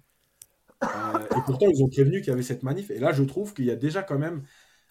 Euh, 0.84 1.18
et 1.18 1.40
pourtant, 1.46 1.66
ils 1.68 1.82
ont 1.82 1.88
prévenu 1.88 2.20
qu'il 2.20 2.28
y 2.28 2.32
avait 2.32 2.42
cette 2.42 2.62
manif. 2.62 2.90
Et 2.90 2.98
là, 2.98 3.12
je 3.12 3.22
trouve 3.22 3.54
qu'il 3.54 3.64
y 3.64 3.70
a 3.70 3.76
déjà 3.76 4.02
quand 4.02 4.18
même 4.18 4.44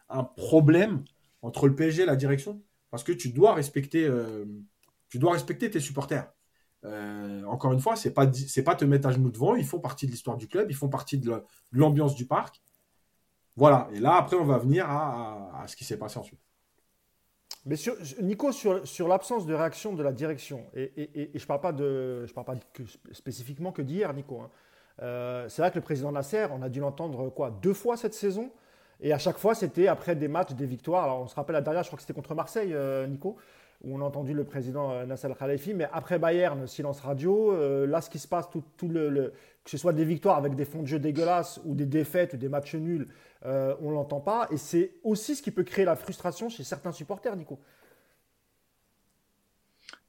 un 0.10 0.24
problème 0.24 1.04
entre 1.42 1.68
le 1.68 1.76
PSG 1.76 2.04
et 2.04 2.06
la 2.06 2.16
direction. 2.16 2.62
Parce 2.90 3.04
que 3.04 3.12
tu 3.12 3.30
dois 3.30 3.54
respecter, 3.54 4.10
tu 5.10 5.20
dois 5.20 5.34
respecter 5.34 5.70
tes 5.70 5.80
supporters. 5.80 6.32
Euh, 6.86 7.44
encore 7.46 7.74
une 7.74 7.80
fois, 7.80 7.96
c'est 7.96 8.14
pas 8.14 8.28
pas 8.28 8.76
te 8.76 8.86
mettre 8.86 9.08
à 9.08 9.12
genoux 9.12 9.32
devant. 9.32 9.56
Ils 9.56 9.66
font 9.66 9.80
partie 9.80 10.06
de 10.06 10.12
l'histoire 10.12 10.38
du 10.38 10.48
club, 10.48 10.70
ils 10.70 10.76
font 10.76 10.90
partie 10.90 11.18
de 11.18 11.44
l'ambiance 11.72 12.16
du 12.16 12.26
parc. 12.26 12.62
Voilà. 13.56 13.90
Et 13.94 14.00
là, 14.00 14.16
après, 14.16 14.36
on 14.36 14.46
va 14.46 14.58
venir 14.58 14.90
à, 14.90 15.66
ce 15.68 15.76
qui 15.76 15.86
s'est 15.86 15.98
passé 15.98 16.20
ensuite. 16.20 16.40
Mais 17.66 17.76
Nico, 18.22 18.52
sur, 18.52 19.08
l'absence 19.08 19.48
de 19.48 19.54
réaction 19.54 19.94
de 19.94 20.04
la 20.04 20.12
direction, 20.12 20.66
et, 20.76 21.32
je 21.34 21.46
parle 21.48 21.62
pas 21.62 21.72
de, 21.72 22.26
je 22.28 22.34
parle 22.34 22.46
pas 22.46 22.56
spécifiquement 23.12 23.72
que 23.72 23.82
d'hier, 23.82 24.14
Nico. 24.14 24.40
Hein. 24.40 24.52
Euh, 25.02 25.50
c'est 25.50 25.62
vrai 25.62 25.72
que 25.72 25.76
le 25.76 25.82
président 25.82 26.12
Nasser, 26.12 26.48
on 26.52 26.62
a 26.62 26.70
dû 26.70 26.80
l'entendre 26.80 27.30
quoi 27.30 27.50
deux 27.50 27.74
fois 27.74 27.98
cette 27.98 28.14
saison, 28.14 28.52
et 29.02 29.12
à 29.12 29.18
chaque 29.18 29.38
fois 29.38 29.56
c'était 29.56 29.88
après 29.88 30.16
des 30.16 30.28
matchs, 30.28 30.54
des 30.54 30.68
victoires. 30.68 31.06
Alors 31.06 31.22
on 31.22 31.28
se 31.28 31.36
rappelle 31.36 31.56
la 31.56 31.62
dernière, 31.62 31.84
je 31.84 31.90
crois 31.90 31.98
que 31.98 32.04
c'était 32.04 32.14
contre 32.14 32.36
Marseille, 32.36 32.74
euh, 32.74 33.08
Nico 33.08 33.36
où 33.84 33.94
on 33.94 34.02
a 34.02 34.06
entendu 34.06 34.34
le 34.34 34.46
président 34.46 34.92
euh, 34.92 35.06
Nasser 35.06 35.28
Khalifi, 35.38 35.74
mais 35.74 35.88
après 35.92 36.18
Bayern, 36.18 36.66
silence 36.66 37.02
radio. 37.02 37.86
Là, 37.86 38.00
ce 38.02 38.10
qui 38.10 38.20
se 38.20 38.28
passe, 38.28 38.48
tout, 38.50 38.88
le, 38.88 39.34
que 39.66 39.72
ce 39.72 39.78
soit 39.78 39.94
des 39.94 40.06
victoires 40.06 40.38
avec 40.38 40.56
des 40.56 40.64
fonds 40.64 40.84
de 40.84 40.88
jeu 40.88 41.00
dégueulasses 41.00 41.60
ou 41.66 41.74
des 41.74 41.88
défaites 41.88 42.36
ou 42.36 42.38
des 42.38 42.50
matchs 42.50 42.76
nuls, 42.76 43.08
euh, 43.46 43.76
on 43.82 43.90
ne 43.90 43.96
l'entend 43.96 44.22
pas. 44.22 44.48
Et 44.52 44.58
c'est 44.58 44.94
aussi 45.04 45.36
ce 45.36 45.42
qui 45.42 45.50
peut 45.50 45.64
créer 45.64 45.86
la 45.86 45.96
frustration 45.96 46.50
chez 46.50 46.64
certains 46.64 46.92
supporters, 46.92 47.36
Nico. 47.36 47.60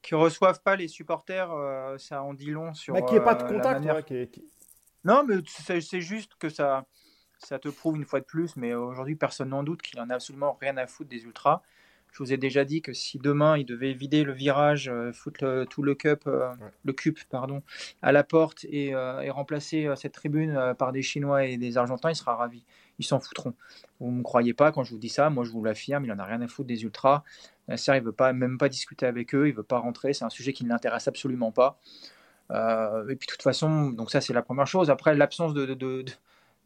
qui 0.03 0.13
reçoivent 0.13 0.61
pas 0.61 0.75
les 0.75 0.87
supporters, 0.87 1.51
euh, 1.51 1.97
ça 1.97 2.21
en 2.21 2.35
dit 2.35 2.51
long 2.51 2.73
sur. 2.75 2.93
Mais 2.93 3.01
bah, 3.01 3.07
qui 3.07 3.15
n'y 3.15 3.19
pas 3.19 3.35
de 3.35 3.43
contact, 3.43 4.39
Non, 5.03 5.23
mais 5.27 5.37
c'est 5.47 6.01
juste 6.01 6.35
que 6.35 6.49
ça, 6.49 6.85
ça 7.39 7.57
te 7.57 7.67
prouve 7.67 7.97
une 7.97 8.05
fois 8.05 8.19
de 8.19 8.25
plus, 8.25 8.55
mais 8.57 8.75
aujourd'hui 8.75 9.15
personne 9.15 9.49
n'en 9.49 9.63
doute 9.63 9.81
qu'il 9.81 9.99
en 9.99 10.09
a 10.11 10.15
absolument 10.15 10.55
rien 10.61 10.77
à 10.77 10.85
foutre 10.85 11.09
des 11.09 11.23
ultras. 11.23 11.63
Je 12.17 12.23
vous 12.23 12.33
ai 12.33 12.37
déjà 12.37 12.65
dit 12.65 12.81
que 12.81 12.93
si 12.93 13.19
demain 13.19 13.59
il 13.59 13.65
devait 13.65 13.93
vider 13.93 14.23
le 14.23 14.33
virage, 14.33 14.89
euh, 14.89 15.13
foutre 15.13 15.67
tout 15.69 15.83
le 15.83 15.93
cup, 15.93 16.23
euh, 16.25 16.51
le 16.83 16.91
cup 16.91 17.19
pardon, 17.29 17.61
à 18.01 18.11
la 18.11 18.23
porte 18.23 18.65
et, 18.71 18.95
euh, 18.95 19.31
remplacer 19.31 19.87
cette 19.95 20.13
tribune 20.13 20.73
par 20.79 20.93
des 20.93 21.03
Chinois 21.03 21.45
et 21.45 21.57
des 21.57 21.77
Argentins, 21.77 22.09
il 22.09 22.15
sera 22.15 22.35
ravi. 22.35 22.63
Ils 22.97 23.05
s'en 23.05 23.19
foutront. 23.19 23.53
Vous 23.99 24.09
ne 24.09 24.17
me 24.17 24.23
croyez 24.23 24.55
pas 24.55 24.71
quand 24.71 24.83
je 24.83 24.93
vous 24.93 24.97
dis 24.97 25.09
ça, 25.09 25.29
moi 25.29 25.43
je 25.43 25.51
vous 25.51 25.63
l'affirme, 25.63 26.05
il 26.05 26.11
en 26.11 26.17
a 26.17 26.25
rien 26.25 26.41
à 26.41 26.47
foutre 26.47 26.67
des 26.67 26.81
ultras. 26.81 27.23
Nasser, 27.67 27.95
il 27.97 28.01
veut 28.01 28.11
pas 28.11 28.33
même 28.33 28.57
pas 28.57 28.67
discuter 28.67 29.05
avec 29.05 29.35
eux, 29.35 29.47
il 29.47 29.53
veut 29.53 29.61
pas 29.61 29.77
rentrer, 29.77 30.13
c'est 30.13 30.25
un 30.25 30.31
sujet 30.31 30.53
qui 30.53 30.63
ne 30.63 30.69
l'intéresse 30.69 31.07
absolument 31.07 31.51
pas. 31.51 31.79
et 32.49 33.15
puis 33.15 33.27
de 33.27 33.31
toute 33.31 33.43
façon, 33.43 33.91
donc 33.91 34.09
ça 34.09 34.21
c'est 34.21 34.33
la 34.33 34.41
première 34.41 34.65
chose. 34.65 34.89
Après 34.89 35.13
l'absence 35.13 35.53
de, 35.53 36.03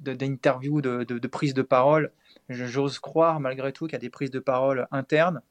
d'interviews, 0.02 0.82
de, 0.82 1.04
de, 1.04 1.20
de, 1.20 1.28
prise 1.28 1.54
de 1.54 1.62
parole, 1.62 2.12
j'ose 2.50 3.00
croire 3.00 3.40
malgré 3.40 3.72
tout 3.72 3.86
qu'il 3.86 3.94
y 3.94 3.96
a 3.96 4.00
des 4.00 4.10
prises 4.10 4.32
de 4.32 4.40
parole 4.40 4.88
internes, 4.92 5.42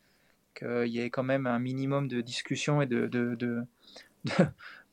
qu'il 0.54 0.88
y 0.88 1.00
ait 1.00 1.10
quand 1.10 1.22
même 1.22 1.46
un 1.46 1.58
minimum 1.58 2.08
de 2.08 2.20
discussion 2.20 2.82
et 2.82 2.86
de, 2.86 3.06
de, 3.06 3.36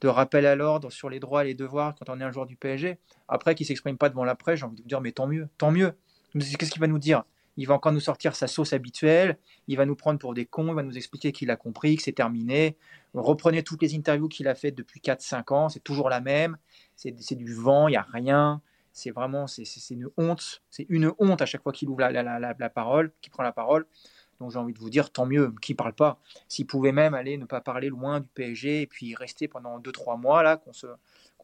de 0.01 0.07
rappel 0.07 0.45
à 0.45 0.55
l'ordre 0.55 0.91
sur 0.91 1.09
les 1.09 1.19
droits 1.19 1.43
et 1.43 1.47
les 1.47 1.53
devoirs 1.53 1.95
quand 1.95 2.09
on 2.09 2.19
est 2.19 2.23
un 2.23 2.31
joueur 2.31 2.45
du 2.45 2.55
PSG. 2.55 2.97
Après, 3.27 3.55
qu'il 3.55 3.65
ne 3.65 3.67
s'exprime 3.67 3.97
pas 3.97 4.09
devant 4.09 4.23
la 4.23 4.35
presse, 4.35 4.59
j'ai 4.59 4.65
envie 4.65 4.75
de 4.75 4.81
vous 4.81 4.87
dire, 4.87 5.01
mais 5.01 5.11
tant 5.11 5.27
mieux, 5.27 5.49
tant 5.57 5.71
mieux. 5.71 5.93
Qu'est-ce 6.33 6.71
qu'il 6.71 6.81
va 6.81 6.87
nous 6.87 6.99
dire? 6.99 7.23
Il 7.59 7.65
va 7.65 7.73
encore 7.73 7.91
nous 7.91 7.99
sortir 7.99 8.35
sa 8.35 8.45
sauce 8.47 8.73
habituelle, 8.73 9.39
il 9.67 9.77
va 9.77 9.87
nous 9.87 9.95
prendre 9.95 10.19
pour 10.19 10.35
des 10.35 10.45
cons, 10.45 10.67
il 10.67 10.75
va 10.75 10.83
nous 10.83 10.95
expliquer 10.95 11.31
qu'il 11.31 11.49
a 11.49 11.55
compris, 11.55 11.95
que 11.95 12.03
c'est 12.03 12.11
terminé. 12.11 12.77
Reprenez 13.15 13.63
toutes 13.63 13.81
les 13.81 13.95
interviews 13.95 14.27
qu'il 14.27 14.47
a 14.47 14.53
faites 14.53 14.75
depuis 14.75 14.99
4-5 14.99 15.53
ans, 15.53 15.69
c'est 15.69 15.83
toujours 15.83 16.09
la 16.09 16.21
même, 16.21 16.57
c'est 16.95 17.35
du 17.35 17.53
vent, 17.55 17.87
il 17.87 17.91
n'y 17.91 17.97
a 17.97 18.05
rien 18.13 18.61
c'est 18.97 19.11
vraiment 19.11 19.45
c'est 19.45 19.63
une 19.91 20.09
honte. 20.17 20.63
C'est 20.71 20.87
une 20.89 21.13
honte 21.19 21.41
à 21.41 21.45
chaque 21.45 21.61
fois 21.61 21.71
qu'il 21.71 21.87
ouvre 21.87 22.01
la, 22.01 22.69
parole, 22.69 23.11
qu'il 23.21 23.31
prend 23.31 23.43
la 23.43 23.51
parole. 23.51 23.85
Donc 24.39 24.51
j'ai 24.51 24.57
envie 24.57 24.73
de 24.73 24.79
vous 24.79 24.89
dire, 24.89 25.11
tant 25.11 25.27
mieux, 25.27 25.53
qui 25.61 25.75
parle 25.75 25.93
pas. 25.93 26.19
S'il 26.47 26.65
pouvait 26.65 26.91
même 26.91 27.13
aller 27.13 27.37
ne 27.37 27.45
pas 27.45 27.61
parler 27.61 27.89
loin 27.89 28.21
du 28.21 28.27
PSG 28.33 28.81
et 28.81 28.87
puis 28.87 29.13
rester 29.13 29.47
pendant 29.47 29.79
2-3 29.79 30.19
mois 30.19 30.41
là, 30.41 30.57
qu'on 30.57 30.73
se 30.73 30.87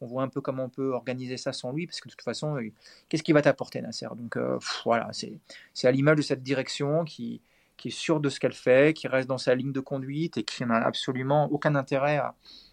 voit 0.00 0.24
un 0.24 0.28
peu 0.28 0.40
comment 0.40 0.64
on 0.64 0.68
peut 0.68 0.92
organiser 0.92 1.36
ça 1.36 1.52
sans 1.52 1.72
lui, 1.72 1.86
parce 1.86 2.00
que 2.00 2.08
de 2.08 2.10
toute 2.10 2.22
façon, 2.22 2.56
euh, 2.56 2.70
qu'est-ce 3.08 3.22
qu'il 3.22 3.34
va 3.34 3.40
t'apporter 3.40 3.80
Nasser? 3.80 4.08
Donc 4.16 4.36
euh, 4.36 4.58
voilà, 4.84 5.08
c'est 5.12 5.86
à 5.86 5.92
l'image 5.92 6.16
de 6.16 6.22
cette 6.22 6.42
direction 6.42 7.04
qui, 7.04 7.40
qui 7.76 7.88
est 7.88 7.92
sûre 7.92 8.18
de 8.20 8.28
ce 8.28 8.40
qu'elle 8.40 8.52
fait, 8.52 8.94
qui 8.94 9.06
reste 9.06 9.28
dans 9.28 9.38
sa 9.38 9.54
ligne 9.54 9.72
de 9.72 9.80
conduite 9.80 10.38
et 10.38 10.42
qui 10.42 10.64
n'a 10.64 10.84
absolument 10.84 11.46
aucun 11.52 11.76
intérêt, 11.76 12.20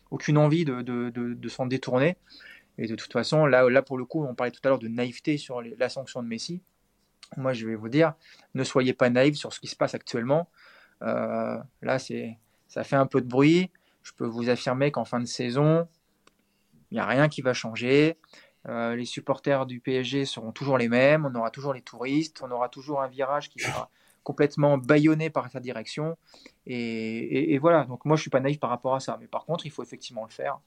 aucune 0.10 0.38
envie 0.40 0.66
de, 0.66 0.82
de, 0.82 1.10
de 1.12 1.50
s'en 1.50 1.68
détourner. 1.68 2.18
Et 2.78 2.88
de 2.88 2.96
toute 2.96 3.12
façon, 3.12 3.46
là, 3.46 3.70
là 3.70 3.82
pour 3.82 3.98
le 3.98 4.06
coup, 4.06 4.24
on 4.24 4.36
parlait 4.36 4.52
tout 4.52 4.62
à 4.64 4.70
l'heure 4.70 4.80
de 4.80 4.88
naïveté 4.88 5.38
sur 5.38 5.62
la 5.62 5.90
sanction 5.90 6.24
de 6.24 6.28
Messi. 6.28 6.62
Moi, 7.38 7.54
je 7.54 7.66
vais 7.66 7.76
vous 7.76 7.90
dire, 7.90 8.14
ne 8.56 8.64
soyez 8.64 8.94
pas 8.94 9.10
naïfs 9.10 9.38
sur 9.38 9.54
ce 9.54 9.60
qui 9.60 9.68
se 9.68 9.76
passe 9.76 9.94
actuellement. 9.94 10.50
Euh, 11.02 11.58
là, 11.82 12.00
c'est, 12.00 12.38
ça 12.68 12.84
fait 12.84 12.96
un 12.96 13.06
peu 13.06 13.22
de 13.22 13.28
bruit. 13.28 13.72
Je 14.04 14.12
peux 14.14 14.26
vous 14.26 14.50
affirmer 14.50 14.92
qu'en 14.92 15.06
fin 15.06 15.20
de 15.20 15.26
saison, 15.26 15.88
il 16.90 16.96
n'y 16.96 17.00
a 17.00 17.06
rien 17.06 17.30
qui 17.30 17.42
va 17.42 17.54
changer. 17.54 18.18
Euh, 18.68 18.96
les 18.96 19.06
supporters 19.06 19.66
du 19.66 19.80
PSG 19.80 20.26
seront 20.26 20.52
toujours 20.52 20.78
les 20.78 20.90
mêmes. 20.90 21.26
On 21.26 21.36
aura 21.36 21.52
toujours 21.52 21.74
les 21.74 21.82
touristes. 21.82 22.42
On 22.44 22.52
aura 22.52 22.68
toujours 22.70 23.02
un 23.02 23.08
virage 23.08 23.50
qui 23.50 23.60
sera 23.60 23.90
complètement 24.24 24.78
bâillonné 24.78 25.30
par 25.30 25.50
sa 25.50 25.60
direction. 25.60 26.18
Et, 26.66 27.54
et 27.54 27.58
voilà. 27.60 27.86
Donc 27.86 28.06
moi, 28.06 28.18
je 28.18 28.22
suis 28.22 28.30
pas 28.30 28.42
naïf 28.42 28.60
par 28.60 28.70
rapport 28.70 28.96
à 28.96 29.00
ça. 29.00 29.18
Mais 29.22 29.28
par 29.28 29.46
contre, 29.46 29.66
il 29.66 29.72
faut 29.72 29.84
effectivement 29.84 30.26
le 30.26 30.32
faire 30.32 30.60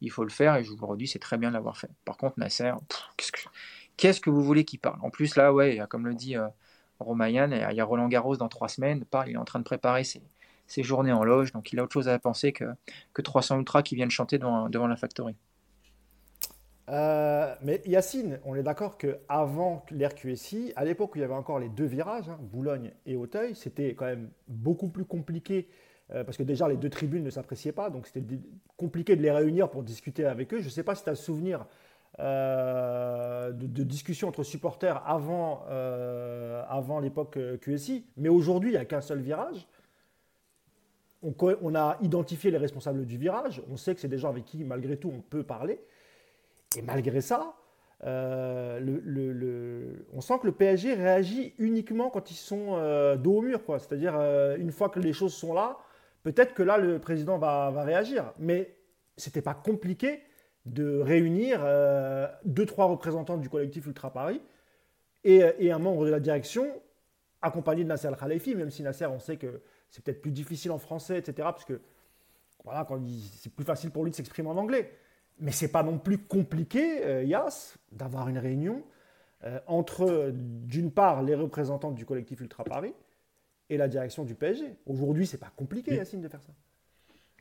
il 0.00 0.10
faut 0.10 0.24
le 0.24 0.30
faire 0.30 0.56
et 0.56 0.64
je 0.64 0.70
vous 0.70 0.76
le 0.80 0.86
redis, 0.86 1.08
c'est 1.08 1.18
très 1.18 1.38
bien 1.38 1.48
de 1.48 1.54
l'avoir 1.54 1.76
fait. 1.76 1.90
Par 2.04 2.16
contre, 2.16 2.38
Nasser, 2.38 2.72
qu'est-ce 3.96 4.20
que, 4.20 4.30
vous 4.30 4.42
voulez 4.42 4.64
qu'il 4.64 4.78
parle? 4.78 4.98
En 5.02 5.10
plus, 5.10 5.36
là, 5.36 5.52
ouais, 5.52 5.80
comme 5.88 6.06
le 6.06 6.14
dit 6.14 6.36
euh, 6.36 6.46
Romayan, 7.00 7.50
il 7.52 7.76
y 7.76 7.80
a 7.80 7.84
Roland 7.84 8.08
Garros 8.08 8.36
dans 8.36 8.48
trois 8.48 8.68
semaines, 8.68 9.04
parle, 9.04 9.28
il 9.28 9.34
est 9.34 9.38
en 9.38 9.44
train 9.44 9.58
de 9.58 9.64
préparer 9.64 10.04
ses, 10.04 10.22
journées 10.82 11.12
en 11.12 11.24
loge, 11.24 11.52
donc 11.52 11.72
il 11.72 11.80
a 11.80 11.82
autre 11.82 11.92
chose 11.92 12.08
à 12.08 12.18
penser 12.18 12.52
que, 12.52 12.64
que 13.12 13.22
300 13.22 13.58
Ultras 13.58 13.82
qui 13.82 13.94
viennent 13.94 14.10
chanter 14.10 14.38
devant, 14.38 14.86
la 14.86 14.96
factory. 14.96 15.34
Euh, 16.90 17.54
mais 17.62 17.82
Yacine, 17.84 18.40
on 18.44 18.54
est 18.54 18.62
d'accord 18.62 18.96
qu'avant 18.96 19.84
l'RQSI, 19.90 20.72
à 20.74 20.84
l'époque 20.84 21.14
où 21.14 21.18
il 21.18 21.20
y 21.20 21.24
avait 21.24 21.34
encore 21.34 21.58
les 21.58 21.68
deux 21.68 21.84
virages, 21.84 22.28
hein, 22.28 22.38
Boulogne 22.40 22.92
et 23.04 23.16
Auteuil, 23.16 23.54
c'était 23.54 23.94
quand 23.94 24.06
même 24.06 24.30
beaucoup 24.46 24.88
plus 24.88 25.04
compliqué 25.04 25.68
euh, 26.14 26.24
parce 26.24 26.38
que 26.38 26.42
déjà 26.42 26.66
les 26.68 26.76
deux 26.76 26.88
tribunes 26.88 27.24
ne 27.24 27.30
s'appréciaient 27.30 27.72
pas, 27.72 27.90
donc 27.90 28.06
c'était 28.06 28.24
compliqué 28.78 29.14
de 29.14 29.22
les 29.22 29.30
réunir 29.30 29.68
pour 29.68 29.82
discuter 29.82 30.24
avec 30.24 30.54
eux. 30.54 30.60
Je 30.60 30.64
ne 30.64 30.70
sais 30.70 30.82
pas 30.82 30.94
si 30.94 31.04
tu 31.04 31.10
as 31.10 31.14
souvenir 31.14 31.66
euh, 32.18 33.52
de, 33.52 33.82
discussions 33.82 34.28
entre 34.28 34.42
supporters 34.42 35.02
avant, 35.06 35.64
euh, 35.68 36.64
avant 36.68 37.00
l'époque 37.00 37.38
QSI, 37.60 38.06
mais 38.16 38.30
aujourd'hui 38.30 38.70
il 38.70 38.72
n'y 38.72 38.78
a 38.78 38.86
qu'un 38.86 39.02
seul 39.02 39.20
virage. 39.20 39.68
On, 41.22 41.74
a 41.74 41.98
identifié 42.00 42.52
les 42.52 42.58
responsables 42.58 43.04
du 43.04 43.18
virage, 43.18 43.60
on 43.68 43.76
sait 43.76 43.94
que 43.94 44.00
c'est 44.00 44.08
des 44.08 44.18
gens 44.18 44.28
avec 44.28 44.44
qui 44.44 44.64
malgré 44.64 44.96
tout 44.96 45.12
on 45.14 45.20
peut 45.20 45.42
parler, 45.42 45.80
et 46.76 46.82
malgré 46.82 47.20
ça, 47.20 47.54
on 48.04 48.80
sent 50.20 50.38
que 50.40 50.46
le 50.46 50.52
PSG 50.52 50.94
réagit 50.94 51.54
uniquement 51.58 52.08
quand 52.08 52.30
ils 52.30 52.36
sont 52.36 53.16
dos 53.16 53.38
au 53.38 53.42
mur. 53.42 53.60
C'est-à-dire, 53.66 54.14
une 54.58 54.70
fois 54.70 54.90
que 54.90 55.00
les 55.00 55.12
choses 55.12 55.34
sont 55.34 55.52
là, 55.52 55.76
peut-être 56.32 56.52
que 56.52 56.62
là, 56.62 56.76
le 56.76 56.98
président 56.98 57.38
va, 57.38 57.70
réagir. 57.82 58.32
Mais 58.38 58.76
ce 59.16 59.28
n'était 59.28 59.42
pas 59.42 59.54
compliqué 59.54 60.22
de 60.66 61.00
réunir 61.00 61.60
euh, 61.62 62.28
deux, 62.44 62.66
trois 62.66 62.86
représentants 62.86 63.38
du 63.38 63.48
collectif 63.48 63.86
Ultra 63.86 64.12
Paris 64.12 64.42
et, 65.24 65.72
un 65.72 65.78
membre 65.78 66.04
de 66.04 66.10
la 66.10 66.20
direction 66.20 66.66
accompagné 67.40 67.82
de 67.82 67.88
Nasser 67.88 68.08
Al-Khalifi, 68.08 68.54
même 68.54 68.70
si 68.70 68.82
Nasser, 68.82 69.06
on 69.06 69.18
sait 69.18 69.36
que 69.36 69.62
c'est 69.88 70.04
peut-être 70.04 70.20
plus 70.20 70.30
difficile 70.32 70.70
en 70.70 70.78
français, 70.78 71.18
etc. 71.18 71.34
Parce 71.50 71.64
que 71.64 71.80
voilà, 72.64 72.84
quand 72.84 73.00
c'est 73.36 73.52
plus 73.52 73.64
facile 73.64 73.90
pour 73.90 74.04
lui 74.04 74.10
de 74.10 74.16
s'exprimer 74.16 74.48
en 74.48 74.56
anglais. 74.56 74.92
Mais 75.40 75.52
c'est 75.52 75.70
pas 75.70 75.82
non 75.82 75.98
plus 75.98 76.18
compliqué, 76.18 77.06
euh, 77.06 77.22
Yas, 77.22 77.76
d'avoir 77.92 78.28
une 78.28 78.38
réunion 78.38 78.82
euh, 79.44 79.60
entre, 79.66 80.32
d'une 80.34 80.90
part, 80.90 81.22
les 81.22 81.34
représentants 81.34 81.92
du 81.92 82.04
collectif 82.04 82.40
Ultra 82.40 82.64
Paris 82.64 82.92
et 83.70 83.76
la 83.76 83.88
direction 83.88 84.24
du 84.24 84.34
PSG. 84.34 84.76
Aujourd'hui, 84.86 85.26
c'est 85.26 85.38
pas 85.38 85.52
compliqué, 85.54 85.94
Yacine, 85.94 86.20
de 86.20 86.28
faire 86.28 86.42
ça. 86.42 86.52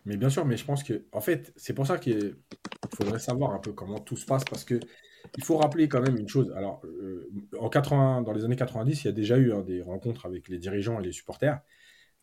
Mais 0.05 0.17
bien 0.17 0.29
sûr, 0.29 0.45
mais 0.45 0.57
je 0.57 0.65
pense 0.65 0.83
que, 0.83 1.05
en 1.11 1.21
fait, 1.21 1.53
c'est 1.55 1.73
pour 1.73 1.85
ça 1.85 1.97
qu'il 1.97 2.35
faudrait 2.95 3.19
savoir 3.19 3.53
un 3.53 3.59
peu 3.59 3.73
comment 3.73 3.99
tout 3.99 4.15
se 4.15 4.25
passe, 4.25 4.45
parce 4.45 4.63
que 4.63 4.79
il 5.37 5.43
faut 5.43 5.57
rappeler 5.57 5.89
quand 5.89 6.01
même 6.01 6.17
une 6.17 6.29
chose. 6.29 6.53
Alors, 6.55 6.81
euh, 6.85 7.29
en 7.59 7.69
80, 7.69 8.21
dans 8.21 8.31
les 8.31 8.45
années 8.45 8.55
90, 8.55 9.03
il 9.03 9.05
y 9.05 9.09
a 9.09 9.13
déjà 9.13 9.37
eu 9.37 9.51
hein, 9.51 9.61
des 9.61 9.81
rencontres 9.81 10.25
avec 10.25 10.47
les 10.47 10.57
dirigeants 10.57 10.99
et 10.99 11.03
les 11.03 11.11
supporters. 11.11 11.59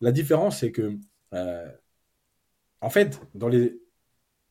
La 0.01 0.11
différence, 0.11 0.59
c'est 0.59 0.71
que, 0.71 0.97
euh, 1.33 1.71
en 2.81 2.89
fait, 2.89 3.21
dans, 3.35 3.47
les, 3.47 3.79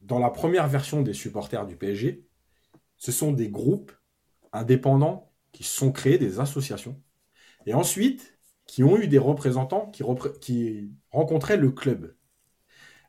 dans 0.01 0.19
la 0.19 0.31
première 0.31 0.69
version 0.69 1.03
des 1.03 1.15
supporters 1.15 1.67
du 1.67 1.77
PSG, 1.77 2.25
ce 2.97 3.13
sont 3.13 3.33
des 3.33 3.49
groupes 3.51 3.93
indépendants 4.53 5.33
qui 5.53 5.65
sont 5.65 5.91
créés, 5.91 6.19
des 6.19 6.39
associations. 6.41 7.01
Et 7.67 7.75
ensuite, 7.75 8.34
qui 8.75 8.83
ont 8.83 8.99
eu 8.99 9.07
des 9.07 9.19
représentants 9.19 9.87
qui, 9.93 10.03
qui 10.41 10.91
rencontraient 11.13 11.57
le 11.57 11.71
club. 11.71 12.17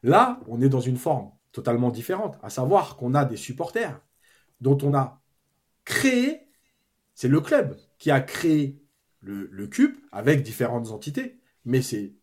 Là, 0.03 0.39
on 0.47 0.61
est 0.61 0.69
dans 0.69 0.79
une 0.79 0.95
forme 0.95 1.31
totalement 1.51 1.89
différente, 1.89 2.37
à 2.43 2.51
savoir 2.51 2.97
qu'on 2.97 3.15
a 3.15 3.25
des 3.25 3.35
supporters 3.35 3.99
dont 4.61 4.77
on 4.83 4.93
a 4.93 5.23
créé, 5.83 6.51
c'est 7.15 7.29
le 7.29 7.41
club 7.41 7.79
qui 7.97 8.11
a 8.11 8.21
créé 8.21 8.79
le, 9.21 9.47
le 9.51 9.65
CUP 9.65 9.97
avec 10.11 10.43
différentes 10.43 10.91
entités, 10.91 11.41
mais 11.63 11.81
c'est 11.81 12.13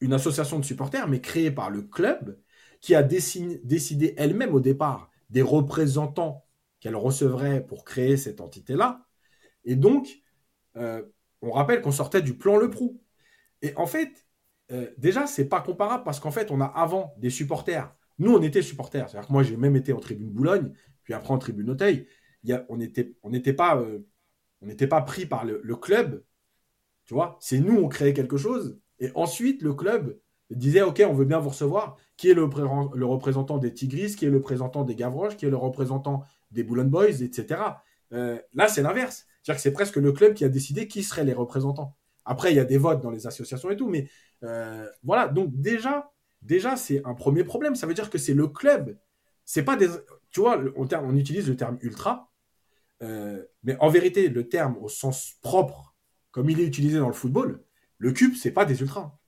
une 0.00 0.12
association 0.12 0.60
de 0.60 0.64
supporters, 0.64 1.08
mais 1.08 1.20
créée 1.20 1.50
par 1.50 1.70
le 1.70 1.82
club, 1.82 2.40
qui 2.80 2.94
a 2.94 3.02
décidé 3.02 4.14
elle-même 4.16 4.54
au 4.54 4.60
départ 4.60 5.10
des 5.30 5.42
représentants 5.42 6.46
qu'elle 6.78 6.94
recevrait 6.94 7.66
pour 7.66 7.84
créer 7.84 8.16
cette 8.16 8.40
entité-là. 8.40 9.08
Et 9.64 9.74
donc, 9.74 10.22
euh, 10.76 11.02
on 11.42 11.50
rappelle 11.52 11.80
qu'on 11.80 11.92
sortait 11.92 12.22
du 12.22 12.34
plan 12.36 12.56
Le 12.56 12.70
Prou. 12.70 13.00
Et 13.62 13.74
en 13.76 13.86
fait, 13.86 14.26
euh, 14.72 14.88
déjà, 14.98 15.26
c'est 15.26 15.48
pas 15.48 15.60
comparable 15.60 16.04
parce 16.04 16.20
qu'en 16.20 16.30
fait, 16.30 16.50
on 16.50 16.60
a 16.60 16.66
avant 16.66 17.14
des 17.18 17.30
supporters. 17.30 17.94
Nous, 18.18 18.32
on 18.32 18.42
était 18.42 18.62
supporters. 18.62 19.08
C'est-à-dire 19.08 19.28
que 19.28 19.32
moi, 19.32 19.42
j'ai 19.42 19.56
même 19.56 19.76
été 19.76 19.92
en 19.92 20.00
tribune 20.00 20.30
Boulogne, 20.30 20.72
puis 21.04 21.14
après 21.14 21.32
en 21.32 21.38
tribune 21.38 21.70
Auteuil. 21.70 22.06
Il 22.44 22.64
on 22.68 22.76
n'était 22.76 23.14
on 23.22 23.30
pas, 23.54 23.76
euh, 23.76 24.86
pas 24.88 25.02
pris 25.02 25.26
par 25.26 25.44
le, 25.44 25.76
club. 25.76 26.24
Tu 27.04 27.14
vois, 27.14 27.36
c'est 27.40 27.60
nous, 27.60 27.76
on 27.76 27.88
créait 27.88 28.14
quelque 28.14 28.36
chose. 28.36 28.78
Et 28.98 29.10
ensuite, 29.14 29.62
le 29.62 29.74
club 29.74 30.18
disait 30.50 30.82
OK, 30.82 31.02
on 31.06 31.14
veut 31.14 31.24
bien 31.24 31.38
vous 31.38 31.50
recevoir. 31.50 31.96
Qui 32.16 32.30
est 32.30 32.34
le, 32.34 32.48
le 32.94 33.06
représentant 33.06 33.58
des 33.58 33.72
Tigris 33.72 34.14
Qui 34.16 34.26
est 34.26 34.30
le 34.30 34.36
représentant 34.36 34.84
des 34.84 34.94
Gavroches? 34.94 35.36
Qui 35.36 35.46
est 35.46 35.50
le 35.50 35.56
représentant 35.56 36.24
des 36.50 36.62
Boulogne 36.62 36.88
Boys, 36.88 37.22
etc. 37.22 37.60
Euh, 38.12 38.38
là, 38.54 38.68
c'est 38.68 38.82
l'inverse. 38.82 39.26
C'est-à-dire 39.42 39.56
que 39.56 39.62
c'est 39.62 39.72
presque 39.72 39.96
le 39.96 40.12
club 40.12 40.34
qui 40.34 40.44
a 40.44 40.48
décidé 40.48 40.88
qui 40.88 41.02
seraient 41.02 41.24
les 41.24 41.32
représentants. 41.32 41.96
Après, 42.24 42.52
il 42.52 42.56
y 42.56 42.60
a 42.60 42.64
des 42.64 42.78
votes 42.78 43.02
dans 43.02 43.10
les 43.10 43.26
associations 43.26 43.70
et 43.70 43.76
tout, 43.76 43.88
mais 43.88 44.08
euh, 44.44 44.88
voilà. 45.02 45.28
Donc 45.28 45.50
déjà, 45.54 46.12
déjà, 46.42 46.76
c'est 46.76 47.02
un 47.04 47.14
premier 47.14 47.44
problème. 47.44 47.74
Ça 47.74 47.86
veut 47.86 47.94
dire 47.94 48.10
que 48.10 48.18
c'est 48.18 48.34
le 48.34 48.48
club. 48.48 48.98
C'est 49.44 49.62
pas 49.62 49.76
des. 49.76 49.88
Tu 50.30 50.40
vois, 50.40 50.62
on, 50.76 51.16
utilise 51.16 51.48
le 51.48 51.56
terme 51.56 51.78
ultra, 51.80 52.30
euh, 53.02 53.44
mais 53.64 53.76
en 53.80 53.88
vérité, 53.88 54.28
le 54.28 54.48
terme 54.48 54.76
au 54.80 54.88
sens 54.88 55.34
propre, 55.42 55.96
comme 56.30 56.48
il 56.50 56.60
est 56.60 56.64
utilisé 56.64 56.98
dans 56.98 57.08
le 57.08 57.14
football, 57.14 57.64
le 57.98 58.12
cube, 58.12 58.34
c'est 58.36 58.52
pas 58.52 58.64
des 58.64 58.80
ultras. 58.80 59.18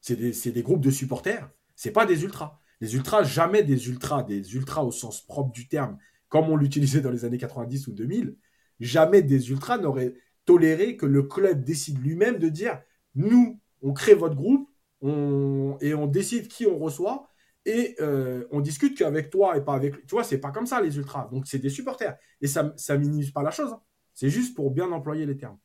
C'est 0.00 0.16
des, 0.16 0.52
des, 0.52 0.62
groupes 0.62 0.80
de 0.80 0.90
supporters, 0.90 1.50
c'est 1.74 1.90
pas 1.90 2.06
des 2.06 2.22
ultras. 2.22 2.58
Les 2.80 2.94
ultras, 2.94 3.24
jamais 3.24 3.62
des 3.62 3.88
ultras, 3.88 4.22
des 4.22 4.54
ultras 4.54 4.82
au 4.82 4.92
sens 4.92 5.20
propre 5.20 5.50
du 5.52 5.68
terme, 5.68 5.98
comme 6.28 6.48
on 6.48 6.56
l'utilisait 6.56 7.00
dans 7.00 7.10
les 7.10 7.24
années 7.24 7.36
90 7.36 7.88
ou 7.88 7.92
2000, 7.92 8.36
jamais 8.80 9.22
des 9.22 9.50
ultras 9.50 9.78
n'auraient 9.78 10.14
toléré 10.44 10.96
que 10.96 11.06
le 11.06 11.22
club 11.22 11.62
décide 11.64 12.02
lui-même 12.02 12.38
de 12.38 12.48
dire 12.48 12.80
nous, 13.14 13.60
on 13.82 13.92
crée 13.92 14.14
votre 14.14 14.34
groupe 14.34 14.68
et 15.02 15.94
on 15.94 16.06
décide 16.06 16.48
qui 16.48 16.66
on 16.66 16.78
reçoit 16.78 17.28
et 17.66 17.96
euh, 18.00 18.46
on 18.50 18.60
discute 18.60 18.96
qu'avec 18.96 19.30
toi 19.30 19.56
et 19.56 19.62
pas 19.62 19.74
avec. 19.74 20.06
Tu 20.06 20.14
vois, 20.14 20.24
c'est 20.24 20.38
pas 20.38 20.50
comme 20.50 20.66
ça 20.66 20.80
les 20.80 20.96
ultras. 20.96 21.28
Donc 21.30 21.46
c'est 21.46 21.58
des 21.58 21.70
supporters 21.70 22.16
et 22.40 22.46
ça 22.46 22.72
ça 22.76 22.96
minimise 22.96 23.30
pas 23.30 23.42
la 23.42 23.50
chose. 23.50 23.72
Hein. 23.72 23.82
C'est 24.14 24.30
juste 24.30 24.54
pour 24.54 24.70
bien 24.70 24.90
employer 24.90 25.26
les 25.26 25.36
termes. 25.36 25.58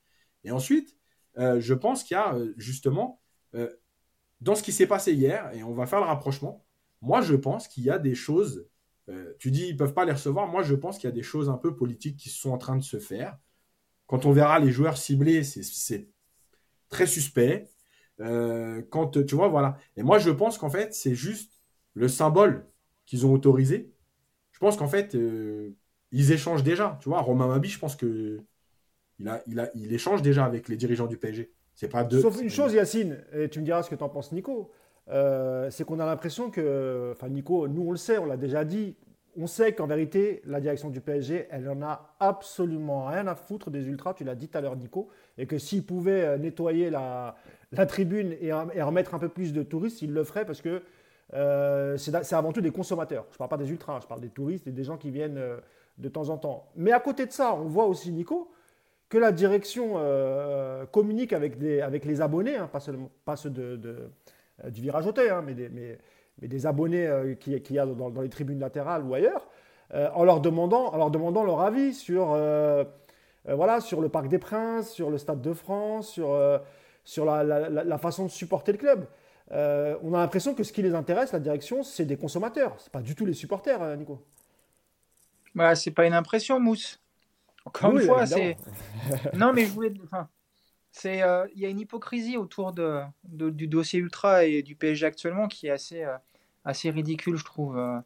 Et 0.44 0.52
ensuite, 0.52 0.96
euh, 1.38 1.60
je 1.60 1.74
pense 1.74 2.04
qu'il 2.04 2.16
y 2.16 2.18
a 2.18 2.36
euh, 2.36 2.54
justement 2.58 3.22
dans 4.42 4.54
ce 4.54 4.62
qui 4.62 4.74
s'est 4.74 4.86
passé 4.86 5.14
hier 5.14 5.50
et 5.54 5.64
on 5.64 5.74
va 5.74 5.86
faire 5.86 6.00
le 6.00 6.06
rapprochement. 6.06 6.66
Moi, 7.02 7.22
je 7.22 7.36
pense 7.36 7.70
qu'il 7.70 7.84
y 7.84 7.90
a 7.90 7.98
des 7.98 8.14
choses 8.14 8.68
euh, 9.10 9.34
tu 9.40 9.52
dis 9.52 9.68
ils 9.68 9.78
peuvent 9.78 9.94
pas 9.94 10.06
les 10.06 10.12
recevoir. 10.12 10.48
Moi, 10.48 10.64
je 10.64 10.76
pense 10.76 10.98
qu'il 10.98 11.10
y 11.10 11.14
a 11.14 11.16
des 11.16 11.24
choses 11.24 11.50
un 11.50 11.58
peu 11.58 11.76
politiques 11.76 12.18
qui 12.18 12.30
sont 12.30 12.52
en 12.52 12.58
train 12.58 12.76
de 12.76 12.84
se 12.84 13.00
faire. 13.00 13.38
Quand 14.08 14.26
on 14.26 14.32
verra 14.32 14.60
les 14.60 14.72
joueurs 14.72 14.98
ciblés, 14.98 15.44
c'est 15.44 16.10
très 16.90 17.08
suspect. 17.08 17.70
Euh, 18.22 18.82
quand 18.90 19.26
tu 19.26 19.36
vois, 19.36 19.48
voilà. 19.48 19.78
Et 19.98 20.04
moi, 20.04 20.20
je 20.20 20.30
pense 20.30 20.58
qu'en 20.58 20.70
fait, 20.70 20.94
c'est 20.94 21.16
juste 21.16 21.52
le 21.94 22.08
symbole 22.08 22.68
qu'ils 23.06 23.26
ont 23.26 23.34
autorisé. 23.34 23.92
Je 24.52 24.60
pense 24.60 24.78
qu'en 24.78 24.88
fait, 24.88 25.16
euh, 25.16 25.76
ils 26.12 26.32
échangent 26.32 26.64
déjà. 26.64 26.98
Tu 27.02 27.10
vois, 27.10 27.22
Romain 27.22 27.48
Mabi, 27.48 27.70
je 27.70 27.80
pense 27.80 27.96
que 27.96 28.40
il, 29.20 29.28
a, 29.28 29.44
il, 29.48 29.60
a, 29.60 29.70
il 29.76 29.94
échange 29.94 30.22
déjà 30.22 30.46
avec 30.46 30.68
les 30.68 30.78
dirigeants 30.78 31.08
du 31.08 31.18
PSG. 31.18 31.52
C'est 31.74 31.90
pas 31.90 32.04
deux. 32.04 32.22
Sauf 32.22 32.42
une 32.42 32.50
chose, 32.50 32.74
Yacine, 32.74 33.24
et 33.34 33.50
tu 33.50 33.60
me 33.60 33.66
diras 33.66 33.84
ce 33.84 33.90
que 33.90 33.96
tu 33.96 34.04
en 34.04 34.10
penses, 34.10 34.32
Nico. 34.32 34.72
Euh, 35.10 35.70
c'est 35.70 35.84
qu'on 35.84 36.00
a 36.00 36.06
l'impression 36.06 36.50
que, 36.50 37.12
enfin 37.12 37.30
Nico, 37.30 37.68
nous 37.68 37.84
on 37.84 37.92
le 37.92 37.98
sait, 37.98 38.18
on 38.18 38.26
l'a 38.26 38.38
déjà 38.38 38.66
dit, 38.66 38.96
on 39.38 39.48
sait 39.48 39.74
qu'en 39.74 39.86
vérité, 39.86 40.42
la 40.46 40.60
direction 40.60 40.90
du 40.90 41.00
PSG, 41.00 41.48
elle 41.52 41.70
en 41.70 41.82
a 41.84 42.16
absolument 42.20 43.06
rien 43.06 43.28
à 43.28 43.36
foutre 43.36 43.70
des 43.70 43.86
ultras, 43.88 44.14
tu 44.14 44.24
l'as 44.24 44.36
dit 44.36 44.48
tout 44.48 44.58
à 44.58 44.62
l'heure 44.62 44.76
Nico, 44.76 45.10
et 45.38 45.46
que 45.46 45.58
s'ils 45.60 45.86
pouvaient 45.86 46.24
euh, 46.24 46.38
nettoyer 46.38 46.90
la, 46.90 47.36
tribune 47.88 48.36
et, 48.42 48.52
remettre 48.54 49.14
un 49.14 49.20
peu 49.20 49.30
plus 49.30 49.54
de 49.54 49.62
touristes, 49.62 50.02
ils 50.02 50.12
le 50.12 50.24
feraient 50.24 50.46
parce 50.46 50.62
que 50.62 50.82
euh, 51.34 51.98
c'est 51.98 52.34
avant 52.34 52.54
tout 52.54 52.62
des 52.62 52.72
consommateurs. 52.72 53.26
Je 53.30 53.36
ne 53.36 53.38
parle 53.38 53.50
pas 53.50 53.58
des 53.58 53.70
ultras, 53.70 54.00
je 54.00 54.08
parle 54.08 54.22
des 54.22 54.30
touristes 54.30 54.66
et 54.68 54.72
des 54.72 54.84
gens 54.84 54.98
qui 54.98 55.12
viennent 55.12 55.42
de 55.98 56.10
temps 56.10 56.30
en 56.30 56.38
temps. 56.38 56.70
Mais 56.78 56.94
à 56.94 57.00
côté 57.00 57.26
de 57.26 57.32
ça, 57.32 57.54
on 57.54 57.66
voit 57.66 57.86
aussi 57.86 58.12
Nico, 58.14 58.50
que 59.10 59.18
la 59.18 59.34
direction 59.34 60.00
communique 60.92 61.34
avec, 61.34 61.60
les 61.60 62.22
abonnés, 62.22 62.56
hein, 62.56 62.70
pas, 62.72 62.80
seulement, 62.80 63.10
ceux 63.36 63.50
de 63.50 64.10
du 64.64 64.82
virage 64.82 65.06
hauteur, 65.06 65.38
hein, 65.38 65.44
mais, 65.46 65.54
des, 65.54 65.70
mais, 65.70 65.98
des 66.42 66.66
abonnés 66.66 67.08
euh, 67.08 67.36
qu'il 67.36 67.62
qui 67.62 67.74
y 67.74 67.80
a 67.80 67.86
dans, 67.86 68.22
les 68.22 68.30
tribunes 68.30 68.60
latérales 68.60 69.04
ou 69.04 69.14
ailleurs, 69.14 69.48
euh, 69.94 70.10
en, 70.14 70.24
leur 70.24 70.42
demandant, 70.42 70.94
en 70.94 70.98
leur 70.98 71.12
demandant 71.12 71.44
leur 71.44 71.62
avis 71.62 71.94
sur, 71.94 72.28
voilà, 73.46 73.82
sur 73.82 74.02
le 74.02 74.10
Parc 74.10 74.28
des 74.28 74.40
Princes, 74.40 74.92
sur 74.92 75.10
le 75.10 75.18
Stade 75.18 75.42
de 75.42 75.54
France, 75.54 76.10
sur, 76.10 76.62
sur 77.04 77.26
la, 77.26 77.98
façon 77.98 78.26
de 78.26 78.32
supporter 78.32 78.72
le 78.72 78.78
club. 78.78 79.08
on 79.52 80.14
a 80.14 80.18
l'impression 80.18 80.56
que 80.56 80.64
ce 80.64 80.74
qui 80.74 80.82
les 80.82 80.96
intéresse, 80.96 81.32
la 81.32 81.40
direction, 81.40 81.84
c'est 81.84 82.06
des 82.06 82.18
consommateurs. 82.18 82.76
Ce 82.80 82.90
pas 82.90 83.02
du 83.02 83.16
tout 83.16 83.26
les 83.26 83.34
supporters, 83.34 83.98
Nico. 83.98 84.20
Bah, 85.54 85.76
c'est 85.76 85.92
pas 85.92 86.06
une 86.06 86.14
impression, 86.14 86.60
Mousse. 86.60 87.00
Encore 87.66 87.92
une 87.92 88.02
fois, 88.02 88.26
c'est. 88.26 88.58
non, 89.34 89.54
mais 89.54 89.66
je 89.66 89.72
voulais. 89.72 89.94
Enfin, 90.04 90.28
euh, 91.06 91.48
il 91.54 91.62
y 91.62 91.66
a 91.66 91.70
une 91.70 91.80
hypocrisie 91.80 92.38
autour 92.38 92.74
du 93.24 93.68
dossier 93.68 94.00
ultra 94.00 94.46
et 94.46 94.62
du 94.62 94.76
PSG 94.76 95.06
actuellement 95.06 95.48
qui 95.48 95.68
est 95.68 95.72
assez 95.72 96.04
euh, 96.04 96.92
ridicule, 96.92 97.36
je 97.36 97.44
trouve. 97.44 97.78
Euh, 97.78 98.00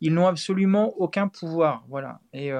ils 0.00 0.12
n'ont 0.12 0.26
absolument 0.26 0.92
aucun 0.98 1.28
pouvoir, 1.28 1.84
voilà. 1.88 2.20
Et 2.34 2.50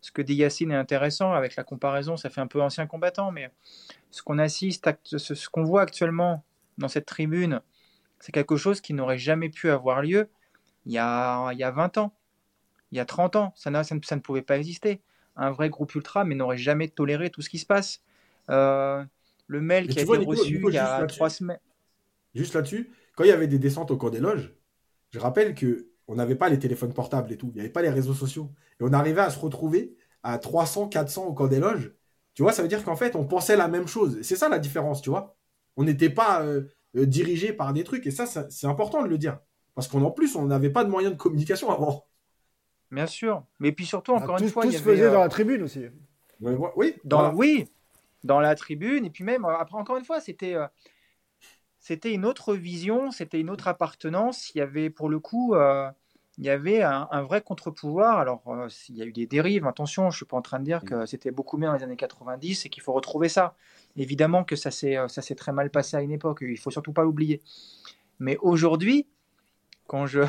ce 0.00 0.10
que 0.10 0.20
dit 0.20 0.34
Yacine 0.34 0.72
est 0.72 0.76
intéressant 0.76 1.32
avec 1.32 1.54
la 1.54 1.62
comparaison, 1.62 2.16
ça 2.16 2.28
fait 2.28 2.40
un 2.40 2.48
peu 2.48 2.60
ancien 2.60 2.88
combattant, 2.88 3.30
mais 3.30 3.52
ce 4.10 4.22
qu'on 4.22 4.38
assiste, 4.38 4.90
ce, 5.04 5.48
qu'on 5.48 5.62
voit 5.62 5.82
actuellement 5.82 6.42
dans 6.78 6.88
cette 6.88 7.06
tribune, 7.06 7.60
c'est 8.18 8.32
quelque 8.32 8.56
chose 8.56 8.80
qui 8.80 8.94
n'aurait 8.94 9.18
jamais 9.18 9.48
pu 9.48 9.70
avoir 9.70 10.02
lieu 10.02 10.28
il 10.86 10.92
y 10.92 10.98
a, 10.98 11.52
il 11.52 11.58
y 11.58 11.62
a 11.62 11.70
20 11.70 11.98
ans, 11.98 12.16
il 12.90 12.98
y 12.98 13.00
a 13.00 13.04
30 13.04 13.36
ans. 13.36 13.52
Ça 13.54 13.70
ne 13.70 14.18
pouvait 14.18 14.42
pas 14.42 14.58
exister 14.58 15.00
un 15.36 15.50
vrai 15.50 15.70
groupe 15.70 15.94
ultra, 15.94 16.24
mais 16.24 16.34
n'aurait 16.34 16.58
jamais 16.58 16.88
toléré 16.88 17.30
tout 17.30 17.42
ce 17.42 17.48
qui 17.48 17.58
se 17.58 17.66
passe. 17.66 18.02
Euh, 18.50 19.04
le 19.46 19.60
mail 19.60 19.88
qui 19.88 19.98
a 19.98 20.02
été 20.02 20.16
reçu 20.24 20.62
il 20.66 20.74
y 20.74 20.78
a 20.78 21.06
trois 21.06 21.30
semaines. 21.30 21.60
Juste 22.34 22.54
là-dessus, 22.54 22.90
quand 23.16 23.24
il 23.24 23.28
y 23.28 23.32
avait 23.32 23.48
des 23.48 23.58
descentes 23.58 23.90
au 23.90 23.96
cours 23.96 24.10
des 24.10 24.20
loges, 24.20 24.54
je 25.10 25.18
rappelle 25.18 25.54
que 25.54 25.88
on 26.06 26.16
n'avait 26.16 26.36
pas 26.36 26.48
les 26.48 26.58
téléphones 26.58 26.92
portables 26.92 27.32
et 27.32 27.36
tout, 27.36 27.50
il 27.52 27.54
n'y 27.54 27.60
avait 27.60 27.70
pas 27.70 27.82
les 27.82 27.90
réseaux 27.90 28.14
sociaux. 28.14 28.50
Et 28.80 28.84
on 28.84 28.92
arrivait 28.92 29.20
à 29.20 29.30
se 29.30 29.38
retrouver 29.38 29.96
à 30.22 30.38
300, 30.38 30.88
400 30.88 31.26
au 31.26 31.34
cours 31.34 31.48
des 31.48 31.60
loges. 31.60 31.92
Tu 32.34 32.42
vois, 32.42 32.52
ça 32.52 32.62
veut 32.62 32.68
dire 32.68 32.84
qu'en 32.84 32.96
fait, 32.96 33.16
on 33.16 33.24
pensait 33.24 33.56
la 33.56 33.68
même 33.68 33.86
chose. 33.86 34.18
C'est 34.22 34.36
ça 34.36 34.48
la 34.48 34.58
différence, 34.58 35.02
tu 35.02 35.10
vois. 35.10 35.36
On 35.76 35.84
n'était 35.84 36.10
pas 36.10 36.42
euh, 36.42 36.62
euh, 36.96 37.06
dirigé 37.06 37.52
par 37.52 37.72
des 37.72 37.84
trucs. 37.84 38.06
Et 38.06 38.10
ça, 38.10 38.26
c'est 38.26 38.66
important 38.66 39.02
de 39.02 39.08
le 39.08 39.18
dire. 39.18 39.38
Parce 39.74 39.88
qu'en 39.88 40.10
plus, 40.10 40.36
on 40.36 40.46
n'avait 40.46 40.70
pas 40.70 40.84
de 40.84 40.90
moyens 40.90 41.12
de 41.14 41.18
communication 41.18 41.70
avant. 41.70 42.06
Bien 42.90 43.06
sûr. 43.06 43.44
Mais 43.58 43.72
puis 43.72 43.86
surtout, 43.86 44.12
encore 44.12 44.38
une 44.38 44.48
fois. 44.48 44.64
Tout 44.64 44.72
se 44.72 44.78
faisait 44.78 45.10
dans 45.10 45.20
la 45.20 45.28
tribune 45.28 45.62
aussi. 45.62 45.86
Oui, 46.40 46.94
dans, 47.04 47.34
oui, 47.34 47.68
dans 48.24 48.40
la 48.40 48.54
tribune. 48.54 49.04
Et 49.04 49.10
puis 49.10 49.24
même, 49.24 49.44
après, 49.44 49.78
encore 49.78 49.96
une 49.96 50.04
fois, 50.04 50.20
c'était 50.20 50.54
euh, 50.54 50.66
c'était 51.78 52.12
une 52.12 52.24
autre 52.24 52.54
vision, 52.54 53.10
c'était 53.10 53.40
une 53.40 53.50
autre 53.50 53.68
appartenance. 53.68 54.54
Il 54.54 54.58
y 54.58 54.60
avait, 54.60 54.90
pour 54.90 55.08
le 55.08 55.20
coup, 55.20 55.54
euh, 55.54 55.90
il 56.38 56.44
y 56.44 56.50
avait 56.50 56.82
un, 56.82 57.22
vrai 57.22 57.42
contre-pouvoir. 57.42 58.18
Alors, 58.18 58.42
euh, 58.48 58.68
il 58.88 58.96
y 58.96 59.02
a 59.02 59.04
eu 59.04 59.12
des 59.12 59.26
dérives, 59.26 59.66
attention, 59.66 60.04
je 60.04 60.14
ne 60.14 60.16
suis 60.16 60.26
pas 60.26 60.36
en 60.36 60.42
train 60.42 60.58
de 60.58 60.64
dire 60.64 60.82
que 60.84 61.06
c'était 61.06 61.30
beaucoup 61.30 61.58
mieux 61.58 61.66
dans 61.66 61.74
les 61.74 61.82
années 61.82 61.96
90 61.96 62.66
et 62.66 62.68
qu'il 62.68 62.82
faut 62.82 62.92
retrouver 62.92 63.28
ça. 63.28 63.54
Évidemment 63.96 64.44
que 64.44 64.56
ça 64.56 64.70
s'est 64.70 65.34
très 65.36 65.52
mal 65.52 65.70
passé 65.70 65.96
à 65.96 66.00
une 66.00 66.12
époque, 66.12 66.38
il 66.42 66.58
faut 66.58 66.70
surtout 66.70 66.92
pas 66.92 67.02
l'oublier. 67.02 67.42
Mais 68.18 68.36
aujourd'hui, 68.38 69.06
quand 69.86 70.06
je, 70.06 70.22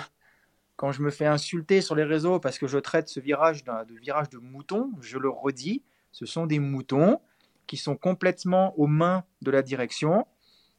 quand 0.82 0.92
je 0.92 1.04
me 1.04 1.12
fais 1.12 1.28
insulter 1.28 1.80
sur 1.80 1.94
les 1.94 2.04
réseaux 2.04 2.40
parce 2.40 2.58
que 2.58 2.66
je 2.66 2.80
traite 2.80 3.08
ce 3.08 3.20
virage 3.20 3.64
de 3.64 4.00
virage 4.00 4.30
de 4.30 4.40
mouton, 4.40 4.90
je 5.00 5.20
le 5.20 5.30
redis, 5.30 5.84
ce 6.12 6.26
sont 6.26 6.48
des 6.48 6.58
moutons 6.58 7.22
qui 7.68 7.78
sont 7.78 7.96
complètement 7.96 8.74
aux 8.80 8.88
mains 8.88 9.24
de 9.44 9.52
la 9.52 9.62
direction, 9.62 10.26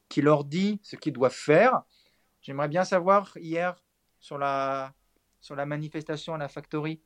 qui 0.09 0.21
leur 0.21 0.43
dit 0.43 0.81
ce 0.83 0.97
qu'ils 0.97 1.13
doivent 1.13 1.31
faire. 1.31 1.83
J'aimerais 2.41 2.67
bien 2.67 2.83
savoir 2.83 3.31
hier 3.37 3.81
sur 4.19 4.37
la, 4.37 4.93
sur 5.39 5.55
la 5.55 5.65
manifestation 5.65 6.33
à 6.33 6.37
la 6.37 6.49
factory, 6.49 6.99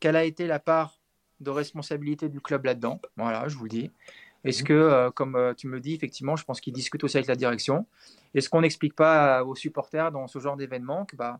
quelle 0.00 0.16
a 0.16 0.24
été 0.24 0.48
la 0.48 0.58
part 0.58 1.00
de 1.38 1.50
responsabilité 1.50 2.28
du 2.28 2.40
club 2.40 2.64
là-dedans? 2.64 3.00
Voilà, 3.16 3.46
je 3.46 3.56
vous 3.56 3.62
le 3.62 3.70
dis. 3.70 3.92
Est-ce 4.42 4.62
mhm. 4.62 4.66
que, 4.66 4.72
euh, 4.72 5.10
comme 5.12 5.36
euh, 5.36 5.54
tu 5.54 5.68
me 5.68 5.78
dis, 5.78 5.94
effectivement, 5.94 6.34
je 6.34 6.44
pense 6.44 6.60
qu'ils 6.60 6.72
discutent 6.72 7.04
aussi 7.04 7.16
avec 7.16 7.28
la 7.28 7.36
direction. 7.36 7.86
Est-ce 8.34 8.48
qu'on 8.48 8.62
n'explique 8.62 8.96
pas 8.96 9.44
aux 9.44 9.54
supporters 9.54 10.10
dans 10.10 10.26
ce 10.26 10.40
genre 10.40 10.56
d'événement 10.56 11.04
que 11.06 11.14
bah, 11.14 11.38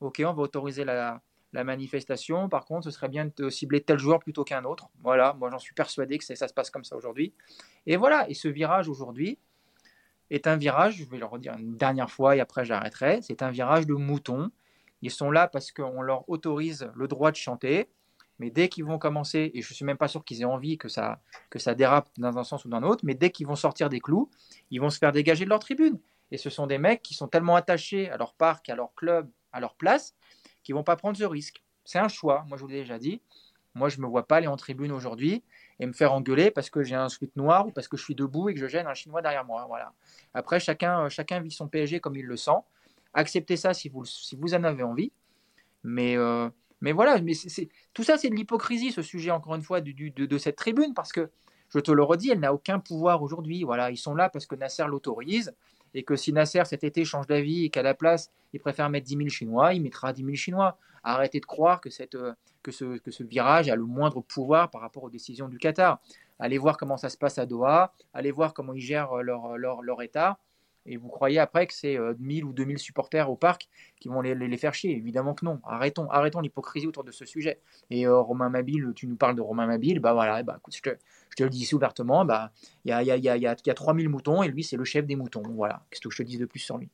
ok, 0.00 0.22
on 0.26 0.32
va 0.32 0.42
autoriser 0.42 0.84
la, 0.84 1.22
manifestation. 1.52 2.50
Par 2.50 2.66
contre, 2.66 2.84
ce 2.84 2.90
serait 2.90 3.08
bien 3.08 3.30
de 3.34 3.48
cibler 3.48 3.80
tel 3.80 3.98
joueur 3.98 4.18
plutôt 4.18 4.44
qu'un 4.44 4.64
autre. 4.64 4.90
Voilà, 5.02 5.32
moi 5.32 5.48
j'en 5.50 5.58
suis 5.58 5.72
persuadé 5.72 6.18
que 6.18 6.24
ça 6.24 6.48
se 6.48 6.52
passe 6.52 6.68
comme 6.68 6.84
ça 6.84 6.96
aujourd'hui. 6.96 7.32
Et 7.86 7.96
voilà, 7.96 8.28
et 8.28 8.34
ce 8.34 8.48
virage 8.48 8.90
aujourd'hui 8.90 9.38
est 10.28 10.46
un 10.46 10.56
virage, 10.56 10.96
je 10.96 11.04
vais 11.04 11.16
le 11.16 11.24
redire 11.24 11.54
une 11.58 11.78
dernière 11.78 12.10
fois 12.10 12.36
et 12.36 12.40
après 12.40 12.66
j'arrêterai, 12.66 13.20
c'est 13.22 13.42
un 13.42 13.50
virage 13.50 13.86
de 13.86 13.94
moutons. 13.94 14.50
Ils 15.00 15.10
sont 15.10 15.30
là 15.30 15.48
parce 15.48 15.72
qu'on 15.72 16.02
leur 16.02 16.28
autorise 16.28 16.90
le 16.94 17.08
droit 17.08 17.30
de 17.30 17.36
chanter, 17.36 17.88
mais 18.38 18.50
dès 18.50 18.68
qu'ils 18.68 18.84
vont 18.84 18.98
commencer, 18.98 19.50
et 19.54 19.62
je 19.62 19.70
ne 19.70 19.74
suis 19.74 19.84
même 19.84 19.96
pas 19.96 20.08
sûr 20.08 20.24
qu'ils 20.24 20.42
aient 20.42 20.44
envie 20.44 20.76
que 20.78 20.88
ça, 20.88 21.20
que 21.48 21.58
ça 21.58 21.74
dérape 21.74 22.08
dans 22.18 22.36
un 22.38 22.44
sens 22.44 22.64
ou 22.64 22.68
dans 22.68 22.80
l'autre, 22.80 23.04
mais 23.04 23.14
dès 23.14 23.30
qu'ils 23.30 23.46
vont 23.46 23.56
sortir 23.56 23.88
des 23.88 24.00
clous, 24.00 24.30
ils 24.70 24.80
vont 24.80 24.90
se 24.90 24.98
faire 24.98 25.12
dégager 25.12 25.44
de 25.44 25.50
leur 25.50 25.60
tribune. 25.60 25.98
Et 26.30 26.38
ce 26.38 26.50
sont 26.50 26.66
des 26.66 26.78
mecs 26.78 27.02
qui 27.02 27.14
sont 27.14 27.28
tellement 27.28 27.56
attachés 27.56 28.10
à 28.10 28.16
leur 28.16 28.34
parc, 28.34 28.68
à 28.68 28.74
leur 28.74 28.94
club, 28.94 29.30
à 29.56 29.60
leur 29.60 29.74
place, 29.74 30.14
qui 30.62 30.72
vont 30.72 30.84
pas 30.84 30.96
prendre 30.96 31.16
ce 31.16 31.24
risque. 31.24 31.62
C'est 31.84 31.98
un 31.98 32.08
choix, 32.08 32.44
moi 32.48 32.56
je 32.56 32.62
vous 32.62 32.68
l'ai 32.68 32.80
déjà 32.80 32.98
dit. 32.98 33.22
Moi 33.74 33.88
je 33.88 34.00
me 34.00 34.06
vois 34.06 34.26
pas 34.26 34.36
aller 34.36 34.46
en 34.46 34.56
tribune 34.56 34.92
aujourd'hui 34.92 35.42
et 35.80 35.86
me 35.86 35.92
faire 35.92 36.12
engueuler 36.12 36.50
parce 36.50 36.70
que 36.70 36.82
j'ai 36.82 36.94
un 36.94 37.08
sweat 37.08 37.34
noir 37.36 37.66
ou 37.66 37.70
parce 37.72 37.88
que 37.88 37.96
je 37.96 38.02
suis 38.02 38.14
debout 38.14 38.48
et 38.48 38.54
que 38.54 38.60
je 38.60 38.66
gêne 38.66 38.86
un 38.86 38.94
chinois 38.94 39.22
derrière 39.22 39.44
moi. 39.44 39.64
Voilà. 39.68 39.92
Après 40.34 40.60
chacun, 40.60 41.04
euh, 41.04 41.08
chacun 41.08 41.40
vit 41.40 41.50
son 41.50 41.68
PSG 41.68 42.00
comme 42.00 42.16
il 42.16 42.24
le 42.24 42.36
sent. 42.36 42.58
Acceptez 43.14 43.56
ça 43.56 43.74
si 43.74 43.88
vous, 43.88 44.04
si 44.04 44.36
vous 44.36 44.54
en 44.54 44.64
avez 44.64 44.82
envie. 44.82 45.12
Mais, 45.84 46.16
euh, 46.16 46.48
mais 46.80 46.92
voilà, 46.92 47.20
mais 47.20 47.34
c'est, 47.34 47.68
tout 47.94 48.02
ça 48.02 48.18
c'est 48.18 48.28
de 48.28 48.34
l'hypocrisie 48.34 48.92
ce 48.92 49.02
sujet 49.02 49.30
encore 49.30 49.54
une 49.54 49.62
fois 49.62 49.80
de, 49.80 49.92
de 49.92 50.38
cette 50.38 50.56
tribune 50.56 50.94
parce 50.94 51.12
que 51.12 51.30
je 51.68 51.78
te 51.78 51.90
le 51.90 52.02
redis, 52.02 52.30
elle 52.30 52.40
n'a 52.40 52.52
aucun 52.52 52.78
pouvoir 52.78 53.22
aujourd'hui. 53.22 53.64
Voilà, 53.64 53.90
ils 53.90 53.96
sont 53.96 54.14
là 54.14 54.28
parce 54.28 54.46
que 54.46 54.54
Nasser 54.54 54.84
l'autorise 54.86 55.54
et 55.96 56.02
que 56.02 56.14
si 56.14 56.30
Nasser 56.30 56.62
cet 56.66 56.84
été 56.84 57.06
change 57.06 57.26
d'avis 57.26 57.64
et 57.64 57.70
qu'à 57.70 57.82
la 57.82 57.94
place, 57.94 58.30
il 58.52 58.60
préfère 58.60 58.90
mettre 58.90 59.06
10 59.06 59.16
000 59.16 59.28
Chinois, 59.30 59.72
il 59.72 59.82
mettra 59.82 60.12
10 60.12 60.22
000 60.22 60.34
Chinois. 60.34 60.78
Arrêtez 61.02 61.40
de 61.40 61.46
croire 61.46 61.80
euh, 62.14 62.32
que, 62.62 62.70
ce, 62.70 63.22
virage 63.22 63.70
a 63.70 63.76
le 63.76 63.84
moindre 63.84 64.20
pouvoir 64.20 64.70
par 64.70 64.82
rapport 64.82 65.04
aux 65.04 65.10
décisions 65.10 65.48
du 65.48 65.56
Qatar. 65.56 65.98
Allez 66.38 66.58
voir 66.58 66.76
comment 66.76 66.98
ça 66.98 67.08
se 67.08 67.16
passe 67.16 67.38
à 67.38 67.46
Doha, 67.46 67.94
allez 68.12 68.30
voir 68.30 68.52
comment 68.52 68.74
ils 68.74 68.80
gèrent 68.80 69.14
leur 69.22 70.02
État. 70.02 70.38
Et 70.86 70.96
vous 70.96 71.08
croyez 71.08 71.38
après 71.38 71.66
que 71.66 71.74
c'est 71.74 71.98
1000 72.18 72.44
euh, 72.44 72.46
ou 72.46 72.52
2000 72.52 72.78
supporters 72.78 73.30
au 73.30 73.36
parc 73.36 73.68
qui 74.00 74.08
vont 74.08 74.20
les, 74.20 74.34
les, 74.34 74.56
faire 74.56 74.74
chier? 74.74 74.96
Évidemment 74.96 75.34
que 75.34 75.44
non. 75.44 75.60
Arrêtons, 75.64 76.08
arrêtons 76.10 76.40
l'hypocrisie 76.40 76.86
autour 76.86 77.04
de 77.04 77.10
ce 77.10 77.24
sujet. 77.24 77.60
Et 77.90 78.06
euh, 78.06 78.18
Romain 78.18 78.48
Mabille, 78.48 78.92
tu 78.94 79.06
nous 79.06 79.16
parles 79.16 79.36
de 79.36 79.42
Romain 79.42 79.66
Mabille, 79.66 79.98
bah 79.98 80.12
voilà, 80.12 80.42
bah, 80.42 80.56
écoute, 80.58 80.76
je, 80.76 80.82
te, 80.82 80.90
je 81.30 81.36
te 81.36 81.42
le 81.42 81.50
dis 81.50 81.62
ici 81.62 81.74
ouvertement, 81.74 82.24
bah, 82.24 82.52
il 82.84 82.90
y, 82.90 82.92
a, 82.92 83.02
y, 83.02 83.10
a, 83.10 83.16
y, 83.16 83.28
a, 83.28 83.36
y 83.36 83.46
a 83.46 83.74
3000 83.74 84.08
moutons 84.08 84.42
et 84.42 84.48
lui, 84.48 84.64
c'est 84.64 84.76
le 84.76 84.84
chef 84.84 85.06
des 85.06 85.16
moutons. 85.16 85.42
Voilà, 85.42 85.84
qu'est-ce 85.90 86.00
que 86.00 86.10
je 86.10 86.18
te 86.18 86.22
dis 86.22 86.38
de 86.38 86.46
plus 86.46 86.60
sur 86.60 86.78
lui? 86.78 86.88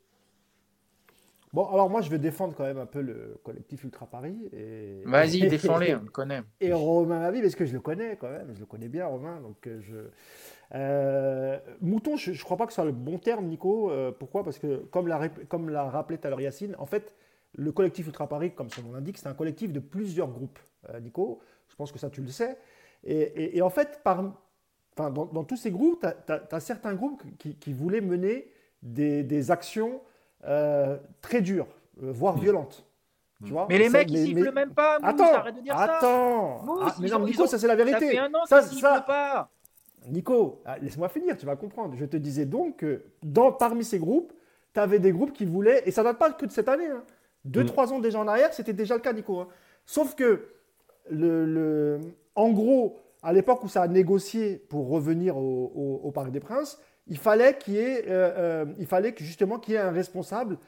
Bon, 1.52 1.66
alors 1.66 1.90
moi, 1.90 2.00
je 2.00 2.08
vais 2.08 2.18
défendre 2.18 2.54
quand 2.56 2.64
même 2.64 2.78
un 2.78 2.86
peu 2.86 3.02
le 3.02 3.38
collectif 3.44 3.84
Ultra 3.84 4.06
Paris. 4.06 4.48
Et... 4.54 5.02
Vas-y, 5.04 5.40
défends-les, 5.48 5.94
on 5.94 6.04
le 6.04 6.10
connaît. 6.10 6.42
Et 6.60 6.72
Romain 6.72 7.20
Mabille, 7.20 7.42
parce 7.42 7.54
que 7.54 7.66
je 7.66 7.74
le 7.74 7.80
connais 7.80 8.16
quand 8.16 8.30
même, 8.30 8.54
je 8.54 8.60
le 8.60 8.66
connais 8.66 8.88
bien, 8.88 9.06
Romain, 9.06 9.40
donc 9.40 9.66
euh, 9.66 9.80
je... 9.82 9.96
Euh, 10.74 11.58
mouton, 11.80 12.16
je 12.16 12.30
ne 12.30 12.36
crois 12.38 12.56
pas 12.56 12.66
que 12.66 12.72
ce 12.72 12.76
soit 12.76 12.84
le 12.84 12.92
bon 12.92 13.18
terme, 13.18 13.46
Nico. 13.46 13.90
Euh, 13.90 14.10
pourquoi? 14.10 14.42
Parce 14.42 14.58
que, 14.58 14.76
comme 14.90 15.08
l'a, 15.08 15.28
comme 15.48 15.68
l'a 15.68 15.84
rappelé 15.84 16.18
tout 16.18 16.26
à 16.26 16.30
l'heure 16.30 16.40
Yacine, 16.40 16.74
en 16.78 16.86
fait, 16.86 17.14
le 17.54 17.72
collectif 17.72 18.06
Ultra 18.06 18.28
Paris, 18.28 18.52
comme 18.54 18.70
son 18.70 18.82
nom 18.82 18.92
l'indique, 18.92 19.18
c'est 19.18 19.28
un 19.28 19.34
collectif 19.34 19.72
de 19.72 19.80
plusieurs 19.80 20.28
groupes. 20.28 20.58
Euh, 20.88 21.00
Nico, 21.00 21.40
je 21.68 21.76
pense 21.76 21.92
que 21.92 21.98
ça, 21.98 22.08
tu 22.08 22.22
le 22.22 22.28
sais. 22.28 22.56
Et, 23.04 23.56
et, 23.58 23.62
en 23.62 23.70
fait, 23.70 24.00
par, 24.02 24.22
dans, 24.96 25.10
dans, 25.10 25.44
tous 25.44 25.56
ces 25.56 25.70
groupes, 25.70 26.06
tu 26.26 26.32
as, 26.32 26.60
certains 26.60 26.94
groupes 26.94 27.22
qui, 27.38 27.56
qui 27.56 27.72
voulaient 27.72 28.00
mener 28.00 28.50
des, 28.82 29.22
des 29.24 29.50
actions 29.50 30.00
très 31.20 31.40
dures, 31.40 31.68
voire 31.96 32.36
violentes. 32.36 32.86
Tu 33.44 33.52
vois? 33.52 33.66
Mais 33.68 33.78
les 33.78 33.88
mecs, 33.88 34.10
ils 34.10 34.26
sifflent 34.26 34.52
même 34.52 34.72
pas. 34.72 34.98
Mousse, 35.00 35.08
attends, 35.08 35.34
arrête 35.34 35.56
de 35.56 35.60
dire 35.60 35.76
attends. 35.76 36.60
Ça. 36.60 36.64
Mousse, 36.64 36.82
ah, 36.86 36.96
mais 37.00 37.08
non, 37.08 37.26
Nico, 37.26 37.46
ça 37.46 37.58
c'est 37.58 37.66
la 37.66 37.76
vérité. 37.76 38.06
Ça 38.06 38.10
fait 38.12 38.18
un 38.18 38.34
an 38.34 38.46
ça, 38.46 38.62
qu'ils 38.62 38.78
ça... 38.78 39.00
pas. 39.00 39.50
Nico, 40.08 40.60
ah, 40.64 40.78
laisse-moi 40.78 41.08
finir, 41.08 41.36
tu 41.36 41.46
vas 41.46 41.56
comprendre. 41.56 41.94
Je 41.96 42.04
te 42.04 42.16
disais 42.16 42.46
donc 42.46 42.78
que 42.78 43.02
dans, 43.22 43.52
parmi 43.52 43.84
ces 43.84 43.98
groupes, 43.98 44.32
tu 44.74 44.80
avais 44.80 44.98
des 44.98 45.12
groupes 45.12 45.32
qui 45.32 45.44
voulaient, 45.44 45.82
et 45.86 45.90
ça 45.90 46.02
ne 46.02 46.08
date 46.08 46.18
pas 46.18 46.32
que 46.32 46.46
de 46.46 46.50
cette 46.50 46.68
année, 46.68 46.88
hein. 46.88 47.04
deux, 47.44 47.64
mm. 47.64 47.66
trois 47.66 47.92
ans 47.92 47.98
déjà 47.98 48.18
en 48.18 48.28
arrière, 48.28 48.52
c'était 48.52 48.72
déjà 48.72 48.94
le 48.94 49.00
cas, 49.00 49.12
Nico. 49.12 49.40
Hein. 49.40 49.48
Sauf 49.86 50.14
que, 50.14 50.48
le, 51.10 51.44
le, 51.44 52.00
en 52.34 52.50
gros, 52.50 52.98
à 53.22 53.32
l'époque 53.32 53.62
où 53.64 53.68
ça 53.68 53.82
a 53.82 53.88
négocié 53.88 54.56
pour 54.56 54.88
revenir 54.88 55.36
au, 55.36 56.00
au, 56.02 56.10
Parc 56.10 56.30
des 56.30 56.40
Princes, 56.40 56.80
il 57.06 57.18
fallait 57.18 57.56
qu'il 57.58 57.74
y 57.74 57.78
ait, 57.78 58.04
euh, 58.08 58.32
euh, 58.36 58.64
il 58.78 58.86
fallait 58.86 59.12
que 59.12 59.24
justement 59.24 59.58
qu'il 59.58 59.74
y 59.74 59.76
ait 59.76 59.80
un 59.80 59.90
responsable 59.90 60.58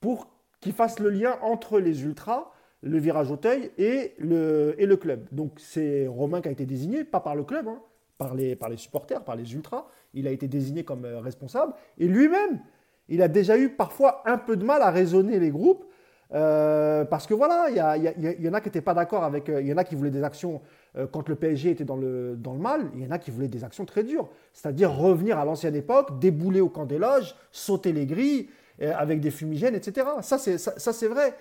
pour 0.00 0.28
qu'il 0.60 0.72
fasse 0.72 0.98
le 1.00 1.10
lien 1.10 1.38
entre 1.42 1.78
les 1.78 2.04
ultras, 2.04 2.52
le 2.82 2.98
virage 2.98 3.30
Auteuil 3.30 3.70
et 3.78 4.14
le, 4.18 4.74
et 4.78 4.86
le 4.86 4.96
club. 4.96 5.26
Donc 5.32 5.52
c'est 5.58 6.06
Romain 6.06 6.40
qui 6.40 6.48
a 6.48 6.50
été 6.50 6.66
désigné, 6.66 7.04
pas 7.04 7.20
par 7.20 7.34
le 7.34 7.44
club, 7.44 7.68
hein, 7.68 7.80
par 8.20 8.34
les, 8.34 8.54
par 8.54 8.68
les 8.68 8.76
supporters, 8.76 9.24
par 9.24 9.34
les 9.34 9.54
ultras. 9.54 9.86
Il 10.12 10.28
a 10.28 10.30
été 10.30 10.46
désigné 10.46 10.84
comme 10.84 11.06
euh, 11.06 11.20
responsable. 11.20 11.72
Et 11.96 12.06
lui-même, 12.06 12.60
il 13.08 13.22
a 13.22 13.28
déjà 13.28 13.56
eu 13.56 13.70
parfois 13.70 14.22
un 14.26 14.36
peu 14.36 14.58
de 14.58 14.64
mal 14.64 14.82
à 14.82 14.90
raisonner 14.90 15.38
les 15.40 15.50
groupes. 15.50 15.86
Euh, 16.32 17.04
parce 17.06 17.26
que 17.26 17.32
voilà, 17.32 17.70
il 17.70 18.44
y, 18.44 18.48
en 18.48 18.52
a 18.52 18.60
qui 18.60 18.68
n'étaient 18.68 18.82
pas 18.82 18.92
d'accord 18.92 19.24
avec. 19.24 19.48
Euh, 19.48 19.62
il 19.62 19.66
y 19.66 19.72
en 19.72 19.78
a 19.78 19.84
qui 19.84 19.96
voulaient 19.96 20.10
des 20.10 20.22
actions 20.22 20.60
quand 21.12 21.28
le 21.28 21.36
PSG 21.36 21.70
était 21.70 21.84
dans 21.84 21.96
le, 21.96 22.36
dans 22.36 22.52
le 22.52 22.58
mal. 22.58 22.90
Il 22.94 23.02
y 23.02 23.06
en 23.06 23.10
a 23.10 23.18
qui 23.18 23.30
voulaient 23.30 23.48
des 23.48 23.64
actions 23.64 23.86
très 23.86 24.04
dures. 24.04 24.28
C'est-à-dire 24.52 24.92
revenir 24.92 25.38
à 25.38 25.44
l'ancienne 25.44 25.76
époque, 25.76 26.18
débouler 26.18 26.60
au 26.60 26.68
camp 26.68 26.84
des 26.84 26.98
loges, 26.98 27.34
sauter 27.50 27.92
les 27.92 28.06
grilles 28.06 28.50
avec 28.80 29.20
des 29.20 29.30
fumigènes, 29.30 29.76
etc. 29.76 30.06
Ça, 30.20 30.36
c'est 30.36 30.58
ça, 30.58 30.72
ça 30.78 31.08
vrai. 31.08 31.34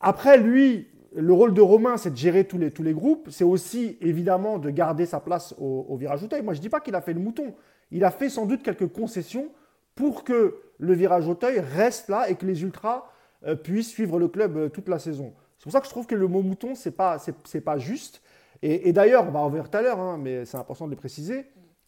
Après, 0.00 0.36
lui, 0.36 0.88
le 1.16 1.32
rôle 1.32 1.54
de 1.54 1.60
Romain, 1.60 1.96
c'est 1.96 2.10
de 2.10 2.16
gérer 2.16 2.44
tous 2.44 2.58
les, 2.58 2.70
tous 2.70 2.82
les 2.82 2.92
groupes. 2.92 3.28
C'est 3.30 3.44
aussi, 3.44 3.96
évidemment, 4.00 4.58
de 4.58 4.70
garder 4.70 5.06
sa 5.06 5.20
place 5.20 5.54
au, 5.58 5.96
virage 5.96 6.24
Auteuil. 6.24 6.42
Moi, 6.42 6.54
je 6.54 6.58
ne 6.58 6.62
dis 6.62 6.68
pas 6.68 6.80
qu'il 6.80 6.94
a 6.94 7.00
fait 7.00 7.12
le 7.12 7.20
mouton. 7.20 7.54
Il 7.90 8.04
a 8.04 8.10
fait 8.10 8.28
sans 8.28 8.46
doute 8.46 8.62
quelques 8.62 8.88
concessions 8.88 9.48
pour 9.94 10.24
que 10.24 10.56
le 10.78 10.92
virage 10.92 11.28
Auteuil 11.28 11.60
reste 11.60 12.08
là 12.08 12.28
et 12.28 12.34
que 12.34 12.44
les 12.44 12.62
ultras 12.62 13.08
euh, 13.46 13.54
puissent 13.54 13.90
suivre 13.90 14.18
le 14.18 14.26
club 14.26 14.56
euh, 14.56 14.68
toute 14.68 14.88
la 14.88 14.98
saison. 14.98 15.32
C'est 15.58 15.64
pour 15.64 15.72
ça 15.72 15.80
que 15.80 15.86
je 15.86 15.90
trouve 15.90 16.06
que 16.06 16.16
le 16.16 16.26
mot 16.26 16.42
mouton, 16.42 16.74
ce 16.74 16.88
n'est 16.88 16.94
pas, 16.94 17.18
c'est, 17.18 17.60
pas 17.60 17.78
juste. 17.78 18.20
Et, 18.62 18.92
d'ailleurs, 18.92 19.26
on 19.28 19.30
va 19.30 19.40
en 19.40 19.44
revenir 19.44 19.68
tout 19.68 19.76
à 19.76 19.82
l'heure, 19.82 20.00
hein, 20.00 20.18
mais 20.18 20.46
c'est 20.46 20.56
important 20.56 20.86
de 20.86 20.90
le 20.90 20.96
préciser. 20.96 21.46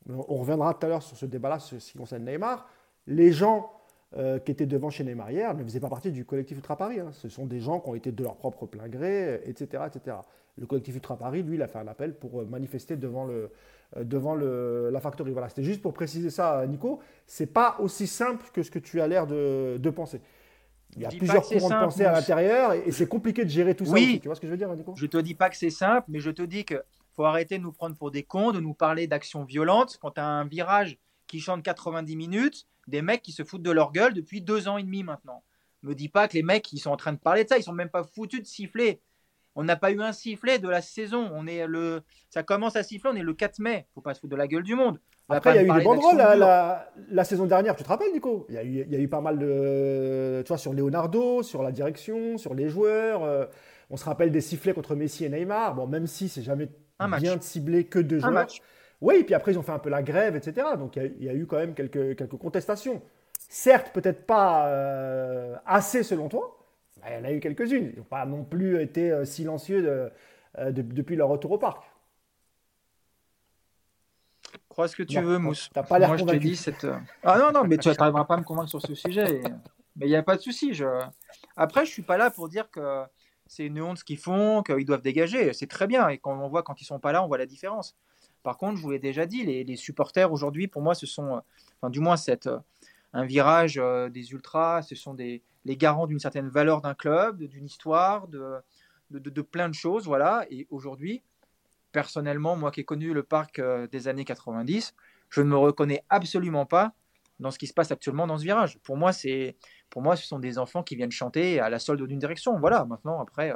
On 0.08 0.36
reviendra 0.36 0.74
tout 0.74 0.84
à 0.84 0.88
l'heure 0.90 1.02
sur 1.02 1.16
ce 1.16 1.24
débat-là, 1.24 1.58
ce 1.58 1.76
qui 1.76 1.96
concerne 1.96 2.24
Neymar. 2.24 2.68
Les 3.06 3.32
gens 3.32 3.70
euh, 4.16 4.38
qui 4.38 4.52
étaient 4.52 4.66
devant 4.66 4.88
chez 4.88 5.02
Neymar 5.02 5.32
hier 5.32 5.52
ne 5.52 5.64
faisaient 5.64 5.80
pas 5.80 5.88
partie 5.88 6.12
du 6.12 6.24
collectif 6.24 6.56
Ultra 6.58 6.76
Paris. 6.76 7.00
Hein. 7.00 7.10
Ce 7.12 7.28
sont 7.28 7.44
des 7.44 7.58
gens 7.58 7.80
qui 7.80 7.88
ont 7.88 7.94
été 7.96 8.12
de 8.12 8.22
leur 8.22 8.36
propre 8.36 8.64
plein 8.64 8.88
gré, 8.88 9.42
etc., 9.44 9.82
etc. 9.86 10.18
Le 10.56 10.66
collectif 10.66 10.94
Ultra 10.94 11.16
Paris, 11.16 11.42
lui, 11.42 11.56
il 11.56 11.62
a 11.62 11.66
fait 11.66 11.78
un 11.78 11.88
appel 11.88 12.14
pour 12.14 12.40
euh, 12.40 12.44
manifester 12.44 12.96
devant, 12.96 13.24
le, 13.24 13.50
euh, 13.96 14.04
devant 14.04 14.36
le, 14.36 14.90
la 14.92 15.00
factory. 15.00 15.32
Voilà, 15.32 15.48
c'était 15.48 15.64
juste 15.64 15.82
pour 15.82 15.92
préciser 15.92 16.30
ça, 16.30 16.64
Nico. 16.68 17.00
C'est 17.26 17.52
pas 17.52 17.76
aussi 17.80 18.06
simple 18.06 18.46
que 18.52 18.62
ce 18.62 18.70
que 18.70 18.78
tu 18.78 19.00
as 19.00 19.08
l'air 19.08 19.26
de, 19.26 19.76
de 19.76 19.90
penser. 19.90 20.20
Il 20.94 21.02
y 21.02 21.04
a 21.04 21.08
plusieurs 21.08 21.42
courants 21.42 21.68
de 21.68 21.84
pensée 21.84 22.04
à 22.04 22.12
l'intérieur 22.12 22.74
et, 22.74 22.92
c'est 22.92 23.08
compliqué 23.08 23.44
de 23.44 23.50
gérer 23.50 23.74
tout 23.74 23.84
ça. 23.84 23.92
Oui, 23.92 24.20
Tu 24.22 24.28
vois 24.28 24.36
ce 24.36 24.40
que 24.40 24.46
je 24.46 24.52
veux 24.52 24.56
dire, 24.56 24.72
Nico? 24.74 24.94
Je 24.96 25.06
te 25.06 25.18
dis 25.18 25.34
pas 25.34 25.50
que 25.50 25.56
c'est 25.56 25.70
simple, 25.70 26.06
mais 26.08 26.20
je 26.20 26.30
te 26.30 26.42
dis 26.42 26.64
que 26.64 26.82
faut 27.16 27.24
arrêter 27.24 27.58
de 27.58 27.62
nous 27.62 27.72
prendre 27.72 27.96
pour 27.96 28.10
des 28.10 28.22
cons, 28.22 28.52
de 28.52 28.60
nous 28.60 28.74
parler 28.74 29.06
d'actions 29.06 29.44
violentes. 29.44 29.98
Quand 30.00 30.12
tu 30.12 30.20
as 30.20 30.26
un 30.26 30.44
virage 30.44 30.98
qui 31.26 31.40
chante 31.40 31.62
90 31.62 32.14
minutes, 32.14 32.66
des 32.86 33.02
mecs 33.02 33.22
qui 33.22 33.32
se 33.32 33.44
foutent 33.44 33.62
de 33.62 33.70
leur 33.70 33.92
gueule 33.92 34.14
depuis 34.14 34.40
deux 34.40 34.68
ans 34.68 34.78
et 34.78 34.82
demi 34.82 35.02
maintenant. 35.02 35.42
Me 35.82 35.94
dis 35.94 36.08
pas 36.08 36.26
que 36.28 36.34
les 36.34 36.42
mecs 36.42 36.72
ils 36.72 36.78
sont 36.78 36.90
en 36.90 36.96
train 36.96 37.12
de 37.12 37.18
parler 37.18 37.44
de 37.44 37.48
ça, 37.48 37.58
ils 37.58 37.62
sont 37.62 37.72
même 37.72 37.90
pas 37.90 38.02
foutus 38.02 38.40
de 38.40 38.46
siffler. 38.46 39.00
On 39.58 39.64
n'a 39.64 39.76
pas 39.76 39.90
eu 39.90 40.00
un 40.02 40.12
sifflet 40.12 40.58
de 40.58 40.68
la 40.68 40.82
saison. 40.82 41.30
On 41.32 41.46
est 41.46 41.66
le, 41.66 42.02
ça 42.28 42.42
commence 42.42 42.76
à 42.76 42.82
siffler. 42.82 43.10
On 43.12 43.16
est 43.16 43.22
le 43.22 43.32
4 43.32 43.58
mai. 43.58 43.86
Faut 43.94 44.02
pas 44.02 44.12
se 44.12 44.20
foutre 44.20 44.32
de 44.32 44.36
la 44.36 44.46
gueule 44.46 44.62
du 44.62 44.74
monde. 44.74 45.00
Après, 45.30 45.52
il 45.52 45.56
y 45.56 45.58
a 45.58 45.62
eu 45.62 45.78
des 45.78 45.84
banderoles 45.84 46.16
la, 46.16 46.92
la, 47.08 47.24
saison 47.24 47.46
dernière. 47.46 47.74
Tu 47.74 47.82
te 47.82 47.88
rappelles, 47.88 48.12
Nico? 48.12 48.46
Il 48.50 48.54
y, 48.54 48.58
a 48.58 48.62
eu, 48.62 48.84
il 48.86 48.92
y, 48.92 48.96
a 48.96 48.98
eu, 48.98 49.08
pas 49.08 49.22
mal 49.22 49.38
de, 49.38 50.42
tu 50.44 50.48
vois, 50.48 50.58
sur 50.58 50.74
Leonardo, 50.74 51.42
sur 51.42 51.62
la 51.62 51.72
direction, 51.72 52.36
sur 52.36 52.54
les 52.54 52.68
joueurs. 52.68 53.24
Euh, 53.24 53.46
on 53.88 53.96
se 53.96 54.04
rappelle 54.04 54.30
des 54.30 54.42
sifflets 54.42 54.74
contre 54.74 54.94
Messi 54.94 55.24
et 55.24 55.30
Neymar. 55.30 55.74
Bon, 55.74 55.86
même 55.86 56.06
si 56.06 56.28
c'est 56.28 56.42
jamais 56.42 56.68
bien 57.18 57.36
de 57.36 57.42
cibler 57.42 57.84
que 57.84 57.98
deux 57.98 58.20
joueurs. 58.20 58.32
Match. 58.32 58.60
Oui, 59.00 59.24
puis 59.24 59.34
après, 59.34 59.52
ils 59.52 59.58
ont 59.58 59.62
fait 59.62 59.72
un 59.72 59.78
peu 59.78 59.90
la 59.90 60.02
grève, 60.02 60.36
etc. 60.36 60.68
Donc, 60.78 60.96
il 60.96 61.22
y, 61.22 61.28
a 61.28 61.34
eu 61.34 61.46
quand 61.46 61.58
même 61.58 61.74
quelques, 61.74 62.16
quelques 62.16 62.36
contestations. 62.36 63.02
Certes, 63.48 63.92
peut-être 63.92 64.26
pas 64.26 64.68
euh, 64.68 65.56
assez 65.66 66.02
selon 66.02 66.28
toi, 66.28 66.58
mais 67.02 67.12
il 67.12 67.18
y 67.18 67.20
en 67.20 67.24
a 67.24 67.32
eu 67.32 67.40
quelques-unes. 67.40 67.90
Ils 67.92 67.98
n'ont 67.98 68.04
pas 68.04 68.24
non 68.24 68.44
plus 68.44 68.80
été 68.80 69.10
euh, 69.10 69.24
silencieux 69.24 70.10
euh, 70.58 70.72
depuis 70.72 71.16
leur 71.16 71.28
retour 71.28 71.52
au 71.52 71.58
parc. 71.58 71.84
Crois 74.68 74.88
ce 74.88 74.96
que 74.96 75.02
tu 75.02 75.20
veux, 75.20 75.38
Mousse. 75.38 75.70
T'as 75.72 75.82
pas 75.82 75.98
l'air 75.98 76.16
convaincu. 76.16 76.38
Dit 76.38 76.56
cette... 76.56 76.86
Ah 77.22 77.38
non, 77.38 77.52
non, 77.52 77.64
mais 77.64 77.78
tu 77.78 77.88
n'arriveras 77.98 78.24
pas 78.24 78.34
à 78.34 78.38
me 78.38 78.44
convaincre 78.44 78.70
sur 78.70 78.80
ce 78.80 78.94
sujet. 78.94 79.42
Mais 79.96 80.06
il 80.06 80.10
n'y 80.10 80.16
a 80.16 80.22
pas 80.22 80.36
de 80.36 80.42
souci. 80.42 80.74
Je... 80.74 80.86
Après, 81.56 81.84
je 81.84 81.90
suis 81.90 82.02
pas 82.02 82.16
là 82.16 82.30
pour 82.30 82.48
dire 82.48 82.70
que 82.70 83.04
c'est 83.46 83.66
une 83.66 83.80
honte 83.80 83.98
ce 83.98 84.04
qu'ils 84.04 84.18
font, 84.18 84.62
qu'ils 84.62 84.84
doivent 84.84 85.02
dégager. 85.02 85.52
C'est 85.52 85.66
très 85.66 85.86
bien. 85.86 86.08
Et 86.08 86.18
quand 86.18 86.38
on 86.38 86.48
voit 86.48 86.62
quand 86.62 86.80
ils 86.80 86.84
sont 86.84 86.98
pas 86.98 87.12
là, 87.12 87.22
on 87.22 87.26
voit 87.26 87.38
la 87.38 87.46
différence. 87.46 87.96
Par 88.46 88.58
contre, 88.58 88.76
je 88.76 88.82
vous 88.82 88.92
l'ai 88.92 89.00
déjà 89.00 89.26
dit, 89.26 89.44
les, 89.44 89.74
supporters 89.74 90.30
aujourd'hui, 90.30 90.68
pour 90.68 90.80
moi, 90.80 90.94
ce 90.94 91.04
sont, 91.04 91.34
euh, 91.34 91.40
enfin, 91.80 91.90
du 91.90 91.98
moins, 91.98 92.16
c'est 92.16 92.46
euh, 92.46 92.60
un 93.12 93.24
virage 93.24 93.76
euh, 93.76 94.08
des 94.08 94.30
ultras, 94.30 94.82
ce 94.82 94.94
sont 94.94 95.14
les 95.14 95.42
garants 95.66 96.06
d'une 96.06 96.20
certaine 96.20 96.48
valeur 96.48 96.80
d'un 96.80 96.94
club, 96.94 97.42
d'une 97.42 97.64
histoire, 97.64 98.28
de, 98.28 98.62
de, 99.10 99.42
plein 99.42 99.68
de 99.68 99.74
choses. 99.74 100.04
Voilà. 100.04 100.46
Et 100.48 100.68
aujourd'hui, 100.70 101.24
personnellement, 101.90 102.54
moi 102.54 102.70
qui 102.70 102.82
ai 102.82 102.84
connu 102.84 103.12
le 103.12 103.24
parc 103.24 103.60
des 103.90 104.06
années 104.06 104.24
90, 104.24 104.94
je 105.28 105.40
ne 105.40 105.48
me 105.48 105.56
reconnais 105.56 106.04
absolument 106.08 106.66
pas 106.66 106.94
dans 107.40 107.50
ce 107.50 107.58
qui 107.58 107.66
se 107.66 107.74
passe 107.74 107.90
actuellement 107.90 108.28
dans 108.28 108.38
ce 108.38 108.44
virage. 108.44 108.78
Pour 108.84 108.96
moi, 108.96 109.12
c'est, 109.12 109.56
pour 109.90 110.02
moi, 110.02 110.14
ce 110.14 110.24
sont 110.24 110.38
des 110.38 110.56
enfants 110.56 110.84
qui 110.84 110.94
viennent 110.94 111.10
chanter 111.10 111.58
à 111.58 111.68
la 111.68 111.80
solde 111.80 112.06
d'une 112.06 112.20
direction. 112.20 112.56
Voilà. 112.60 112.84
Maintenant, 112.84 113.20
après, 113.20 113.52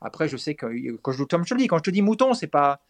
après, 0.00 0.28
je 0.28 0.36
sais 0.36 0.54
que 0.54 0.96
quand 0.98 1.10
je, 1.10 1.24
comme 1.24 1.44
je 1.44 1.52
te 1.52 1.58
dis, 1.58 1.66
quand 1.66 1.78
je 1.78 1.82
te 1.82 1.90
dis 1.90 2.00
mouton, 2.00 2.32
c'est 2.32 2.46
pas, 2.46 2.80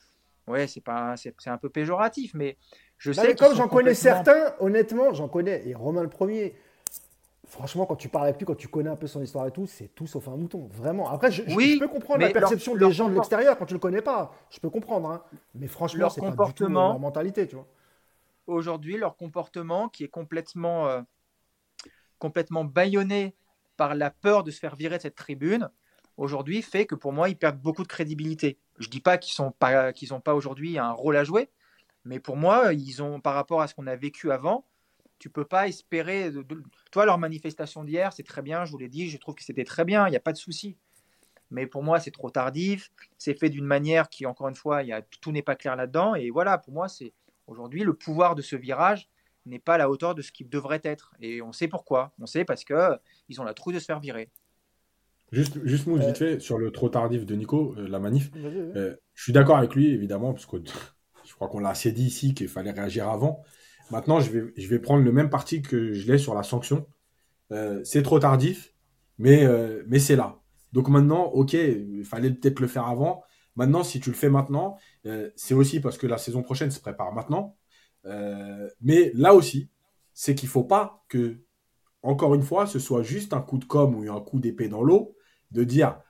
ouais, 0.47 0.67
c'est 0.67 0.81
pas, 0.81 1.15
c'est 1.17 1.35
un 1.47 1.59
peu 1.59 1.69
péjoratif, 1.69 2.33
mais 2.35 2.57
je 2.99 3.13
sais. 3.13 3.35
comme 3.35 3.55
j'en 3.55 3.69
connais 3.69 3.95
certains, 3.95 4.55
honnêtement, 4.61 5.15
j'en 5.15 5.29
connais. 5.29 5.67
Et 5.67 5.75
Romain 5.75 6.03
le 6.03 6.09
premier. 6.09 6.55
Franchement, 7.47 7.85
quand 7.85 7.97
tu 7.97 8.09
parles 8.09 8.27
avec 8.27 8.39
lui, 8.39 8.47
quand 8.47 8.55
tu 8.55 8.69
connais 8.69 8.91
un 8.91 8.97
peu 8.97 9.09
son 9.09 9.23
histoire 9.23 9.47
et 9.47 9.51
tout, 9.51 9.67
c'est 9.67 9.89
tout 9.89 10.07
sauf 10.07 10.29
un 10.29 10.37
mouton. 10.37 10.69
Vraiment. 10.71 11.11
Après, 11.11 11.33
je, 11.33 11.43
peux 11.43 11.89
comprendre 11.89 12.21
la 12.21 12.31
perception 12.31 12.77
des 12.77 12.93
gens 12.93 13.09
de 13.09 13.15
l'extérieur 13.15 13.59
quand 13.59 13.67
tu 13.67 13.75
le 13.75 13.81
connais 13.81 14.03
pas. 14.03 14.33
Je 14.51 14.61
peux 14.61 14.71
comprendre. 14.71 15.11
Hein. 15.11 15.23
Mais 15.55 15.67
franchement, 15.67 16.11
c'est 16.11 16.21
pas 16.21 16.45
du 16.47 16.55
tout 16.55 16.69
leur 16.69 16.99
mentalité, 16.99 17.49
tu 17.49 17.57
vois. 17.57 17.67
Aujourd'hui, 18.47 18.97
leur 18.97 19.17
comportement 19.17 19.89
qui 19.89 20.05
est 20.05 20.09
complètement, 20.09 20.89
euh, 20.89 21.01
complètement 22.19 22.65
bâillonné 22.65 23.35
par 23.77 23.95
la 23.95 24.11
peur 24.11 24.45
de 24.45 24.51
se 24.51 24.59
faire 24.59 24.77
virer 24.77 24.99
de 24.99 25.03
cette 25.03 25.15
tribune, 25.15 25.71
aujourd'hui 26.17 26.61
fait 26.61 26.85
que 26.85 26.95
pour 26.95 27.13
moi, 27.13 27.29
ils 27.29 27.37
perdent 27.37 27.61
beaucoup 27.61 27.83
de 27.83 27.89
crédibilité. 27.89 28.59
Je 28.81 28.89
dis 28.89 29.01
pas 29.01 29.19
qu'ils 29.19 29.43
n'ont 29.43 29.53
pas, 29.53 29.93
qu'ils 29.93 30.09
pas 30.25 30.35
aujourd'hui 30.35 30.79
un 30.79 30.91
rôle 30.91 31.17
à 31.17 31.23
jouer, 31.23 31.51
mais 32.05 32.19
pour 32.19 32.37
moi, 32.37 32.73
ils 32.73 33.03
ont, 33.03 33.21
par 33.21 33.35
rapport 33.35 33.61
à 33.61 33.69
ce 33.69 33.75
qu'on 33.75 33.87
a 33.87 33.95
vécu 33.95 34.33
avant, 34.33 34.67
tu 35.19 35.31
peux 35.31 35.45
pas 35.45 35.69
espérer. 35.69 36.33
Toi, 36.91 37.05
leur 37.05 37.19
manifestation 37.19 37.85
d'hier, 37.85 38.13
c'est 38.13 38.23
très 38.23 38.43
bien, 38.43 38.65
je 38.65 38.73
vous 38.73 38.79
l'ai 38.79 38.89
dit, 38.89 39.11
je 39.11 39.19
trouve 39.19 39.35
que 39.35 39.45
c'était 39.45 39.65
très 39.65 39.85
bien, 39.85 40.09
il 40.09 40.11
n'y 40.11 40.17
a 40.17 40.21
pas 40.21 40.33
de 40.33 40.39
souci. 40.39 40.77
Mais 41.51 41.67
pour 41.67 41.83
moi, 41.83 42.01
c'est 42.01 42.11
trop 42.11 42.31
tardif. 42.31 42.91
C'est 43.19 43.35
fait 43.35 43.51
d'une 43.51 43.65
manière 43.65 44.09
qui, 44.09 44.25
encore 44.25 44.49
une 44.49 44.55
fois, 44.55 44.83
tout 45.21 45.33
n'est 45.33 45.43
pas 45.43 45.57
clair 45.57 45.77
là-dedans. 45.77 46.15
Et 46.15 46.31
voilà, 46.31 46.59
pour 46.59 46.73
moi, 46.73 46.89
c'est 46.89 47.13
aujourd'hui 47.47 47.83
le 47.83 47.93
pouvoir 47.95 48.35
de 48.35 48.43
ce 48.43 48.57
virage 48.57 49.09
n'est 49.47 49.59
pas 49.59 49.75
à 49.75 49.79
la 49.79 49.91
hauteur 49.91 50.15
de 50.15 50.23
ce 50.23 50.33
qu'il 50.33 50.49
devrait 50.49 50.81
être. 50.85 51.13
Et 51.21 51.43
on 51.43 51.53
sait 51.53 51.69
pourquoi. 51.69 52.13
On 52.21 52.27
sait 52.27 52.45
parce 52.45 52.65
que 52.65 52.99
ils 53.29 53.41
ont 53.41 53.45
la 53.45 53.55
trouille 53.55 53.75
de 53.75 53.81
se 53.81 53.87
faire 53.87 54.01
virer. 54.01 54.31
Juste, 55.33 55.65
juste 55.65 55.87
vite 55.87 56.01
euh, 56.03 56.15
fait, 56.15 56.41
sur 56.41 56.59
le 56.59 56.73
trop 56.73 56.89
tardif 56.89 57.25
de 57.25 57.35
Nico, 57.37 57.75
euh, 57.79 57.87
la 57.89 58.01
manif, 58.01 58.31
euh, 58.37 58.97
je 59.15 59.23
suis 59.23 59.33
d'accord 59.33 59.59
avec 59.59 59.75
lui, 59.75 59.93
évidemment, 59.93 60.33
parce 60.33 60.47
que 60.47 60.57
je 61.25 61.35
crois 61.35 61.49
qu'on 61.49 61.61
l'a 61.61 61.71
assez 61.71 61.93
dit 61.93 62.05
ici 62.05 62.35
qu'il 62.35 62.49
fallait 62.49 62.73
réagir 62.73 63.09
avant. 63.09 63.43
Maintenant, 63.91 64.21
je 64.21 64.31
vais, 64.31 64.53
je 64.57 64.67
vais 64.69 64.81
prendre 64.81 65.05
le 65.05 65.13
même 65.13 65.31
parti 65.31 65.63
que 65.63 65.93
je 65.93 66.11
l'ai 66.11 66.19
sur 66.19 66.35
la 66.35 66.43
sanction. 66.43 66.87
c'est 67.83 68.03
trop 68.03 68.21
tardif, 68.21 68.75
mais, 69.19 69.45
mais 69.89 69.99
c'est 69.99 70.15
là. 70.15 70.41
Donc 70.73 70.89
maintenant, 70.89 71.25
ok, 71.25 71.55
il 71.55 72.05
fallait 72.05 72.31
peut-être 72.31 72.61
le 72.61 72.69
faire 72.69 72.87
avant. 72.87 73.25
Maintenant, 73.57 73.83
si 73.83 73.99
tu 73.99 74.11
le 74.11 74.15
fais 74.15 74.31
maintenant, 74.31 74.77
c'est 75.35 75.55
aussi 75.55 75.81
parce 75.81 75.99
que 75.99 76.07
la 76.07 76.19
saison 76.19 76.43
prochaine 76.45 76.71
se 76.71 76.79
prépare 76.79 77.13
maintenant. 77.13 77.57
mais 78.81 79.11
là 79.15 79.35
aussi, 79.35 79.71
c'est 80.15 80.37
qu'il 80.37 80.47
ne 80.47 80.53
faut 80.53 80.65
pas 80.65 81.05
que, 81.09 81.41
encore 82.03 82.37
une 82.37 82.43
fois, 82.43 82.69
ce 82.69 82.79
soit 82.79 83.03
juste 83.03 83.33
un 83.33 83.41
coup 83.41 83.59
de 83.59 83.65
com 83.65 83.93
ou 83.97 84.09
un 84.09 84.21
coup 84.21 84.39
d'épée 84.39 84.69
dans 84.69 84.83
l'eau, 84.83 85.17
de 85.51 85.65
dire 85.65 86.01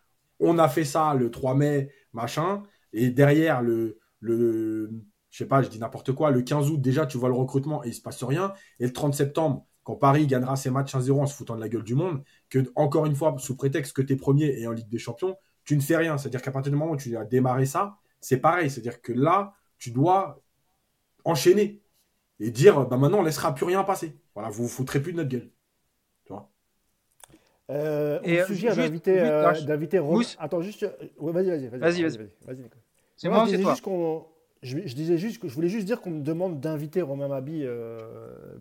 on 0.40 0.58
a 0.58 0.68
fait 0.68 0.84
ça 0.84 1.14
le 1.14 1.30
3 1.30 1.54
mai, 1.54 1.92
machin, 2.12 2.62
et 2.92 3.10
derrière 3.10 3.62
le, 3.62 3.98
le 4.20 4.90
je 5.30 5.38
sais 5.38 5.46
pas, 5.46 5.62
je 5.62 5.68
dis 5.68 5.78
n'importe 5.78 6.12
quoi, 6.12 6.30
le 6.30 6.42
15 6.42 6.70
août, 6.70 6.80
déjà, 6.80 7.06
tu 7.06 7.16
vois 7.16 7.28
le 7.28 7.34
recrutement 7.36 7.84
et 7.84 7.88
il 7.88 7.94
se 7.94 8.02
passe 8.02 8.22
rien. 8.24 8.52
Et 8.80 8.86
le 8.86 8.92
30 8.92 9.14
septembre, 9.14 9.66
quand 9.84 9.94
Paris 9.96 10.26
gagnera 10.26 10.56
ses 10.56 10.70
matchs 10.70 10.94
1-0 10.94 11.22
en 11.22 11.26
se 11.26 11.34
foutant 11.34 11.54
de 11.54 11.60
la 11.60 11.68
gueule 11.68 11.84
du 11.84 11.94
monde, 11.94 12.22
que, 12.48 12.70
encore 12.74 13.06
une 13.06 13.14
fois, 13.14 13.36
sous 13.38 13.56
prétexte 13.56 13.92
que 13.92 14.02
tu 14.02 14.12
es 14.14 14.16
premier 14.16 14.58
et 14.58 14.66
en 14.66 14.72
Ligue 14.72 14.88
des 14.88 14.98
Champions, 14.98 15.36
tu 15.64 15.76
ne 15.76 15.80
fais 15.80 15.96
rien. 15.96 16.18
C'est-à-dire 16.18 16.42
qu'à 16.42 16.50
partir 16.50 16.72
du 16.72 16.78
moment 16.78 16.92
où 16.92 16.96
tu 16.96 17.16
as 17.16 17.24
démarré 17.24 17.64
ça, 17.64 17.96
c'est 18.20 18.38
pareil. 18.38 18.70
C'est-à-dire 18.70 19.00
que 19.00 19.12
là, 19.12 19.54
tu 19.78 19.92
dois 19.92 20.42
enchaîner 21.24 21.80
et 22.40 22.50
dire, 22.50 22.86
bah 22.86 22.96
maintenant, 22.96 23.20
on 23.20 23.22
laissera 23.22 23.54
plus 23.54 23.64
rien 23.66 23.84
passer. 23.84 24.18
Voilà, 24.34 24.50
vous 24.50 24.64
vous 24.64 24.68
foutrez 24.68 25.00
plus 25.00 25.12
de 25.12 25.18
notre 25.18 25.28
gueule. 25.28 25.50
Euh, 27.70 28.18
et 28.24 28.42
sujet 28.44 28.74
d'inviter 28.74 29.20
euh, 29.20 29.52
d'inviter 29.62 30.00
Attends, 30.38 30.60
juste. 30.60 30.86
vas-y, 31.18 31.50
vas-y. 31.50 31.68
Vas-y, 31.68 32.02
vas-y. 32.02 32.02
Vas-y, 32.02 32.64
C'est 33.16 33.28
moi, 33.28 33.46
c'est 33.48 33.58
toi. 33.58 33.76
qu'on 33.82 34.26
je, 34.62 34.76
disais 34.76 35.16
juste 35.16 35.40
que 35.40 35.48
je 35.48 35.54
voulais 35.54 35.68
juste 35.68 35.86
dire 35.86 36.00
qu'on 36.00 36.10
me 36.10 36.22
demande 36.22 36.60
d'inviter 36.60 37.00
Romain 37.00 37.28
Mabi 37.28 37.62
euh, 37.64 37.98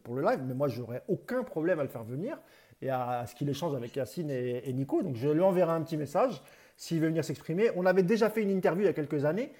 pour 0.03 0.16
le 0.16 0.22
live, 0.22 0.39
mais 0.47 0.53
moi 0.53 0.68
j'aurais 0.68 1.03
aucun 1.07 1.43
problème 1.43 1.80
à 1.80 1.84
le 1.84 1.89
faire 1.89 2.03
venir 2.03 2.38
et 2.82 2.89
à, 2.89 3.26
ce 3.28 3.36
qu'il 3.36 3.49
échange 3.49 3.76
avec 3.76 3.95
Yacine 3.95 4.30
et, 4.30 4.72
Nico. 4.72 5.03
Donc 5.03 5.18
je 5.18 5.28
lui 5.28 5.41
enverrai 5.41 5.74
un 5.74 5.82
petit 5.82 5.97
message 5.97 6.41
s'il 6.78 7.01
veut 7.01 7.07
venir 7.07 7.26
s'exprimer. 7.26 7.72
On 7.76 7.86
avait 7.86 8.03
déjà 8.03 8.30
fait 8.30 8.41
une 8.41 8.51
interview 8.51 8.84
il 8.84 8.86
y 8.86 8.89
a 8.89 8.93
quelques 8.93 9.26
années. 9.26 9.51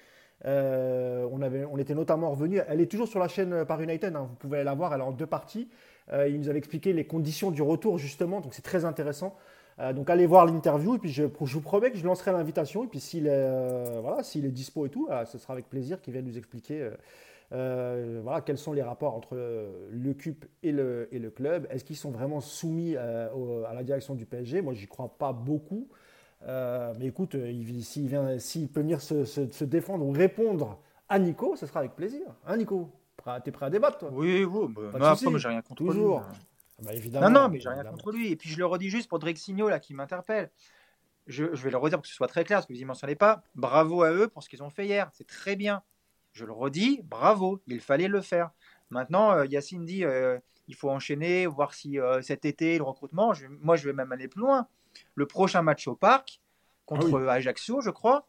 Euh, 0.46 1.28
on, 1.30 1.42
avait, 1.42 1.66
on 1.66 1.76
était 1.76 1.94
notamment 1.94 2.30
revenu. 2.30 2.60
Elle 2.66 2.80
est 2.80 2.90
toujours 2.90 3.08
sur 3.08 3.18
la 3.18 3.28
chaîne 3.28 3.66
Par 3.66 3.82
United. 3.82 4.16
Hein, 4.16 4.26
vous 4.30 4.36
pouvez 4.36 4.64
la 4.64 4.72
voir. 4.72 4.94
Elle 4.94 5.00
est 5.00 5.04
en 5.04 5.12
deux 5.12 5.26
parties. 5.26 5.68
Euh, 6.12 6.28
il 6.28 6.40
nous 6.40 6.48
avait 6.48 6.58
expliqué 6.58 6.92
les 6.92 7.06
conditions 7.06 7.50
du 7.50 7.62
retour 7.62 7.98
justement. 7.98 8.40
Donc 8.40 8.54
c'est 8.54 8.62
très 8.62 8.84
intéressant. 8.84 9.36
Euh, 9.80 9.92
donc 9.92 10.10
allez 10.10 10.26
voir 10.26 10.44
l'interview 10.46 10.96
et 10.96 10.98
puis 10.98 11.10
je, 11.10 11.24
vous 11.24 11.60
promets 11.60 11.90
que 11.90 11.96
je 11.96 12.04
lancerai 12.04 12.32
l'invitation 12.32 12.84
et 12.84 12.86
puis 12.86 13.00
s'il 13.00 13.26
est, 13.26 13.30
euh, 13.32 14.50
dispo 14.50 14.86
et 14.86 14.90
tout, 14.90 15.08
euh, 15.10 15.24
ce 15.24 15.38
sera 15.38 15.54
avec 15.54 15.70
plaisir 15.70 16.00
qu'il 16.00 16.12
vienne 16.12 16.26
nous 16.26 16.36
expliquer 16.36 16.90
voilà, 17.50 18.42
quels 18.42 18.58
sont 18.58 18.72
les 18.72 18.82
rapports 18.82 19.14
entre 19.14 19.34
le 19.34 20.14
CUP 20.14 20.44
et 20.62 20.70
le, 20.70 21.32
club. 21.34 21.66
Est-ce 21.70 21.84
qu'ils 21.84 21.96
sont 21.96 22.12
vraiment 22.12 22.40
soumis 22.40 22.96
à 22.96 23.72
la 23.74 23.82
direction 23.82 24.14
du 24.14 24.24
PSG 24.24 24.60
Moi, 24.62 24.72
j'y 24.72 24.86
crois 24.86 25.16
pas 25.18 25.32
beaucoup. 25.32 25.88
mais 26.46 27.06
écoute, 27.06 27.34
s'il 27.80 28.68
peut 28.68 28.80
venir 28.80 29.00
se, 29.00 29.24
se, 29.24 29.64
défendre 29.64 30.06
ou 30.06 30.12
répondre 30.12 30.78
à 31.08 31.18
Nico, 31.18 31.56
ce 31.56 31.66
sera 31.66 31.80
avec 31.80 31.96
plaisir. 31.96 32.22
Hein, 32.46 32.58
Nico? 32.58 32.88
T'es 33.44 33.52
prêt 33.52 33.66
à 33.66 33.70
débattre, 33.70 33.98
toi? 33.98 34.10
Oui, 34.12 34.44
oui. 34.44 34.74
Bah, 34.92 35.10
après, 35.10 35.38
j'ai 35.38 35.48
rien 35.48 35.62
contre 35.62 35.84
Toujours. 35.84 36.22
Ah 36.22 36.82
bah, 36.82 37.20
non, 37.20 37.30
non, 37.30 37.48
mais 37.48 37.60
j'ai 37.60 37.68
rien 37.68 37.84
contre 37.84 38.12
lui. 38.12 38.30
Et 38.30 38.36
puis 38.36 38.48
je 38.48 38.58
le 38.58 38.66
redis 38.66 38.88
juste 38.88 39.08
pour 39.08 39.18
Drexigno 39.18 39.68
là 39.68 39.80
qui 39.80 39.94
m'interpelle. 39.94 40.50
Je, 41.26 41.44
vais 41.44 41.70
le 41.70 41.76
redire 41.76 41.98
pour 41.98 42.02
que 42.02 42.08
ce 42.08 42.14
soit 42.14 42.26
très 42.26 42.44
clair, 42.44 42.58
parce 42.58 42.66
que 42.66 42.72
vous 42.72 42.78
n'y 42.78 42.84
mentionnez 42.84 43.14
pas. 43.14 43.42
Bravo 43.54 44.02
à 44.02 44.12
eux 44.12 44.28
pour 44.28 44.42
ce 44.42 44.48
qu'ils 44.48 44.62
ont 44.62 44.70
fait 44.70 44.86
hier. 44.86 45.10
C'est 45.12 45.26
très 45.26 45.54
bien. 45.54 45.82
Je 46.32 46.44
le 46.44 46.52
redis, 46.52 47.02
bravo. 47.04 47.60
Il 47.66 47.80
fallait 47.80 48.08
le 48.08 48.20
faire. 48.20 48.50
Maintenant, 48.90 49.32
euh, 49.32 49.46
Yacine 49.46 49.84
dit 49.84 50.04
euh, 50.04 50.38
il 50.66 50.74
faut 50.74 50.90
enchaîner, 50.90 51.46
voir 51.46 51.74
si 51.74 52.00
euh, 52.00 52.22
cet 52.22 52.44
été, 52.44 52.78
le 52.78 52.84
recrutement. 52.84 53.32
moi, 53.60 53.76
je 53.76 53.84
vais 53.84 53.92
même 53.92 54.10
aller 54.10 54.28
plus 54.28 54.40
loin. 54.40 54.66
Le 55.14 55.26
prochain 55.26 55.62
match 55.62 55.86
au 55.86 55.94
parc, 55.94 56.40
contre 56.86 57.22
ah 57.28 57.32
Ajaccio, 57.32 57.80
je 57.80 57.90
crois, 57.90 58.26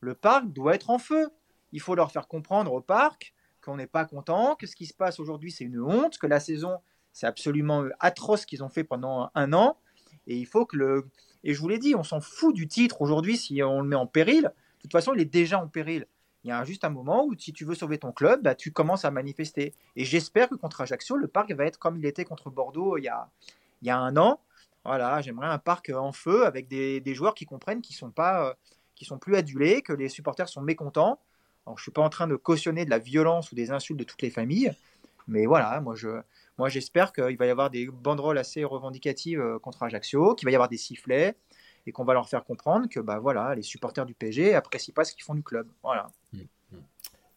le 0.00 0.14
parc 0.14 0.46
doit 0.46 0.74
être 0.74 0.90
en 0.90 0.98
feu. 0.98 1.30
Il 1.72 1.80
faut 1.80 1.96
leur 1.96 2.12
faire 2.12 2.28
comprendre 2.28 2.72
au 2.72 2.80
parc 2.80 3.33
qu'on 3.64 3.76
n'est 3.76 3.86
pas 3.86 4.04
content, 4.04 4.56
que 4.56 4.66
ce 4.66 4.76
qui 4.76 4.86
se 4.86 4.94
passe 4.94 5.18
aujourd'hui, 5.18 5.50
c'est 5.50 5.64
une 5.64 5.80
honte, 5.80 6.18
que 6.18 6.26
la 6.26 6.40
saison 6.40 6.78
c'est 7.14 7.26
absolument 7.26 7.84
atroce 8.00 8.42
ce 8.42 8.46
qu'ils 8.46 8.62
ont 8.62 8.68
fait 8.68 8.84
pendant 8.84 9.30
un 9.34 9.52
an. 9.54 9.78
Et 10.26 10.36
il 10.36 10.46
faut 10.46 10.66
que 10.66 10.76
le. 10.76 11.08
Et 11.44 11.54
je 11.54 11.60
vous 11.60 11.68
l'ai 11.68 11.78
dit, 11.78 11.94
on 11.94 12.02
s'en 12.02 12.20
fout 12.20 12.54
du 12.54 12.66
titre 12.66 13.00
aujourd'hui 13.00 13.36
si 13.36 13.62
on 13.62 13.80
le 13.80 13.88
met 13.88 13.96
en 13.96 14.06
péril. 14.06 14.42
De 14.42 14.82
toute 14.82 14.92
façon, 14.92 15.14
il 15.14 15.20
est 15.20 15.24
déjà 15.24 15.62
en 15.62 15.68
péril. 15.68 16.06
Il 16.42 16.48
y 16.48 16.52
a 16.52 16.64
juste 16.64 16.84
un 16.84 16.90
moment 16.90 17.24
où, 17.24 17.34
si 17.38 17.52
tu 17.52 17.64
veux 17.64 17.74
sauver 17.74 17.98
ton 17.98 18.12
club, 18.12 18.42
bah, 18.42 18.54
tu 18.54 18.72
commences 18.72 19.04
à 19.04 19.10
manifester. 19.10 19.74
Et 19.96 20.04
j'espère 20.04 20.48
que 20.48 20.56
contre 20.56 20.80
Ajaccio, 20.80 21.16
le 21.16 21.28
parc 21.28 21.52
va 21.52 21.64
être 21.64 21.78
comme 21.78 21.96
il 21.96 22.04
était 22.04 22.24
contre 22.24 22.50
Bordeaux 22.50 22.98
il 22.98 23.04
y 23.04 23.08
a, 23.08 23.30
il 23.80 23.88
y 23.88 23.90
a 23.90 23.96
un 23.96 24.16
an. 24.16 24.40
Voilà, 24.84 25.22
j'aimerais 25.22 25.46
un 25.46 25.58
parc 25.58 25.90
en 25.90 26.12
feu 26.12 26.44
avec 26.44 26.68
des, 26.68 27.00
des 27.00 27.14
joueurs 27.14 27.34
qui 27.34 27.46
comprennent 27.46 27.80
qu'ils 27.80 27.96
sont 27.96 28.10
pas, 28.10 28.48
euh, 28.48 28.54
qui 28.94 29.04
sont 29.04 29.18
plus 29.18 29.36
adulés, 29.36 29.82
que 29.82 29.92
les 29.92 30.08
supporters 30.08 30.48
sont 30.48 30.60
mécontents. 30.60 31.20
Alors, 31.66 31.78
je 31.78 31.82
suis 31.82 31.92
pas 31.92 32.02
en 32.02 32.10
train 32.10 32.26
de 32.26 32.36
cautionner 32.36 32.84
de 32.84 32.90
la 32.90 32.98
violence 32.98 33.52
ou 33.52 33.54
des 33.54 33.70
insultes 33.70 33.98
de 33.98 34.04
toutes 34.04 34.22
les 34.22 34.30
familles, 34.30 34.72
mais 35.26 35.46
voilà, 35.46 35.80
moi 35.80 35.94
je, 35.94 36.20
moi, 36.58 36.68
j'espère 36.68 37.12
qu'il 37.12 37.36
va 37.36 37.46
y 37.46 37.50
avoir 37.50 37.70
des 37.70 37.86
banderoles 37.86 38.38
assez 38.38 38.62
revendicatives 38.64 39.40
euh, 39.40 39.58
contre 39.58 39.82
Ajaccio, 39.82 40.34
qu'il 40.34 40.46
va 40.46 40.52
y 40.52 40.54
avoir 40.54 40.68
des 40.68 40.76
sifflets 40.76 41.34
et 41.86 41.92
qu'on 41.92 42.04
va 42.04 42.14
leur 42.14 42.28
faire 42.28 42.44
comprendre 42.44 42.88
que 42.88 43.00
bah, 43.00 43.18
voilà, 43.18 43.54
les 43.54 43.62
supporters 43.62 44.06
du 44.06 44.14
PSG 44.14 44.52
n'apprécient 44.52 44.94
pas 44.94 45.04
ce 45.04 45.12
qu'ils 45.12 45.24
font 45.24 45.34
du 45.34 45.42
club. 45.42 45.68
Voilà. 45.82 46.06
Mm, 46.32 46.38
mm. 46.72 46.78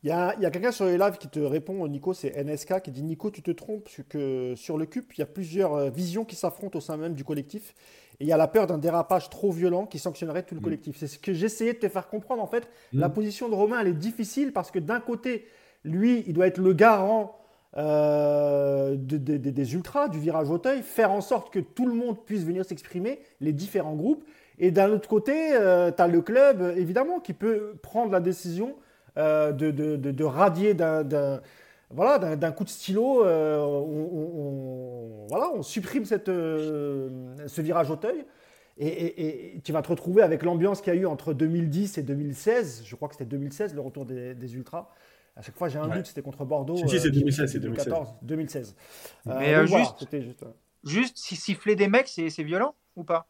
Il 0.03 0.09
y 0.09 0.11
a, 0.11 0.27
a 0.29 0.51
quelqu'un 0.51 0.71
sur 0.71 0.85
les 0.85 0.97
lives 0.97 1.17
qui 1.17 1.27
te 1.27 1.39
répond, 1.39 1.85
Nico, 1.87 2.13
c'est 2.13 2.41
NSK, 2.43 2.81
qui 2.83 2.91
dit 2.91 3.01
Nico, 3.01 3.31
tu 3.31 3.41
te 3.41 3.49
trompes, 3.49 3.89
que 4.07 4.53
sur 4.55 4.77
le 4.77 4.85
CUP, 4.85 5.11
il 5.15 5.19
y 5.19 5.23
a 5.23 5.25
plusieurs 5.25 5.73
euh, 5.73 5.89
visions 5.89 6.23
qui 6.23 6.35
s'affrontent 6.35 6.77
au 6.77 6.81
sein 6.81 6.97
même 6.97 7.15
du 7.15 7.23
collectif. 7.23 7.73
Et 8.19 8.25
il 8.25 8.27
y 8.27 8.33
a 8.33 8.37
la 8.37 8.47
peur 8.47 8.67
d'un 8.67 8.77
dérapage 8.77 9.29
trop 9.29 9.51
violent 9.51 9.85
qui 9.85 9.99
sanctionnerait 9.99 10.43
tout 10.43 10.55
le 10.55 10.61
mm. 10.61 10.63
collectif. 10.63 10.97
C'est 10.97 11.07
ce 11.07 11.19
que 11.19 11.33
j'essayais 11.33 11.73
de 11.73 11.79
te 11.79 11.89
faire 11.89 12.07
comprendre. 12.07 12.41
En 12.41 12.47
fait, 12.47 12.67
la 12.93 13.09
position 13.09 13.49
de 13.49 13.55
Romain, 13.55 13.79
elle 13.81 13.87
est 13.87 13.93
difficile 13.93 14.53
parce 14.53 14.71
que 14.71 14.79
d'un 14.79 14.99
côté, 14.99 15.45
lui, 15.83 16.23
il 16.27 16.33
doit 16.33 16.47
être 16.47 16.57
le 16.57 16.73
garant 16.73 17.37
euh, 17.77 18.95
des 18.97 19.73
ultras, 19.75 20.07
du 20.07 20.19
virage 20.19 20.49
Auteuil, 20.49 20.81
faire 20.81 21.11
en 21.11 21.21
sorte 21.21 21.53
que 21.53 21.59
tout 21.59 21.85
le 21.85 21.93
monde 21.93 22.17
puisse 22.25 22.43
venir 22.43 22.65
s'exprimer, 22.65 23.19
les 23.39 23.53
différents 23.53 23.95
groupes. 23.95 24.23
Et 24.57 24.71
d'un 24.71 24.89
autre 24.89 25.07
côté, 25.07 25.53
euh, 25.53 25.91
tu 25.91 26.01
as 26.01 26.07
le 26.07 26.21
club, 26.21 26.73
évidemment, 26.75 27.19
qui 27.19 27.33
peut 27.33 27.75
prendre 27.83 28.11
la 28.11 28.19
décision 28.19 28.75
euh, 29.17 29.51
de, 29.51 29.71
de, 29.71 30.23
radier 30.23 30.73
d'un 30.73 31.41
voilà, 31.89 32.35
d'un 32.35 32.51
coup 32.51 32.63
de 32.63 32.69
stylo, 32.69 33.25
on, 33.25 35.25
voilà, 35.29 35.49
on 35.53 35.63
supprime 35.63 36.05
cette, 36.05 36.27
ce 36.27 37.61
virage 37.61 37.89
Auteuil. 37.89 38.25
Et, 38.79 39.55
et, 39.55 39.61
tu 39.61 39.71
vas 39.71 39.81
te 39.81 39.89
retrouver 39.89 40.21
avec 40.21 40.43
l'ambiance 40.43 40.81
qu'il 40.81 40.93
y 40.93 40.97
a 40.97 40.99
eu 40.99 41.07
entre 41.07 41.33
2010 41.33 41.97
et 41.97 42.03
2016. 42.03 42.83
Je 42.85 42.95
crois 42.95 43.07
que 43.07 43.15
c'était 43.15 43.25
2016, 43.25 43.73
le 43.73 43.81
retour 43.81 44.05
des, 44.05 44.35
des 44.35 44.55
Ultras. 44.55 44.89
À 45.37 45.41
chaque 45.41 45.55
fois, 45.55 45.69
j'ai 45.69 45.77
un 45.77 45.87
doute, 45.87 46.07
c'était 46.07 46.23
contre 46.23 46.45
Bordeaux. 46.45 46.77
Si, 46.87 46.99
c'est 46.99 47.11
2016, 47.11 47.51
c'est 47.51 47.59
2014, 47.59 48.15
2016. 48.23 48.75
Mais 49.25 49.53
euh, 49.53 49.67
juste, 49.67 50.07
juste, 50.11 50.45
juste, 50.83 51.17
si 51.17 51.35
siffler 51.35 51.75
des 51.75 51.87
mecs, 51.87 52.07
c'est 52.07 52.43
violent 52.43 52.73
ou 52.95 53.03
pas? 53.03 53.27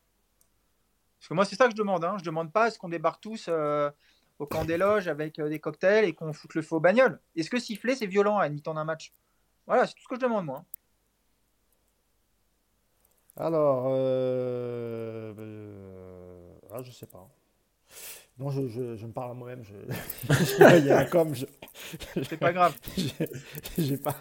Parce 1.20 1.28
que 1.28 1.34
moi, 1.34 1.44
c'est 1.44 1.58
ça 1.58 1.66
que 1.66 1.72
je 1.72 1.76
demande. 1.76 2.06
Hein. 2.06 2.16
Je 2.18 2.24
demande 2.24 2.54
pas 2.54 2.68
est-ce 2.68 2.80
qu'on 2.80 2.88
débarque 2.88 3.22
tous 3.22 3.48
euh, 3.50 3.92
au 4.40 4.46
camp 4.46 4.66
des 4.66 4.78
loges 4.78 5.08
avec 5.08 5.40
euh, 5.40 5.50
des 5.50 5.60
cocktails 5.60 6.06
et 6.06 6.14
qu'on 6.14 6.34
foute 6.34 6.54
le 6.56 6.62
feu 6.62 6.76
aux 6.76 6.80
bagnoles. 6.80 7.20
Est-ce 7.36 7.50
que 7.50 7.60
siffler, 7.60 7.96
c'est 7.96 8.06
violent 8.06 8.38
à 8.38 8.48
mi-temps 8.50 8.74
d'un 8.74 8.84
match? 8.84 9.14
Voilà, 9.66 9.86
c'est 9.88 9.94
tout 9.94 10.04
ce 10.04 10.08
que 10.08 10.16
je 10.16 10.22
demande, 10.22 10.46
moi. 10.46 10.64
Alors, 13.36 13.86
euh... 13.90 15.34
ah, 16.74 16.82
je 16.82 16.92
sais 16.92 17.06
pas. 17.06 17.28
Non, 18.40 18.50
je, 18.52 18.68
je, 18.68 19.06
me 19.06 19.12
parle 19.12 19.32
à 19.32 19.34
moi-même. 19.34 19.64
Je, 19.64 19.74
il 20.78 20.86
y 20.86 20.92
a 20.92 21.06
comme. 21.06 21.34
C'est 21.36 22.38
pas 22.38 22.54
grave. 22.54 22.78
J'ai 23.78 23.98
pas, 23.98 24.16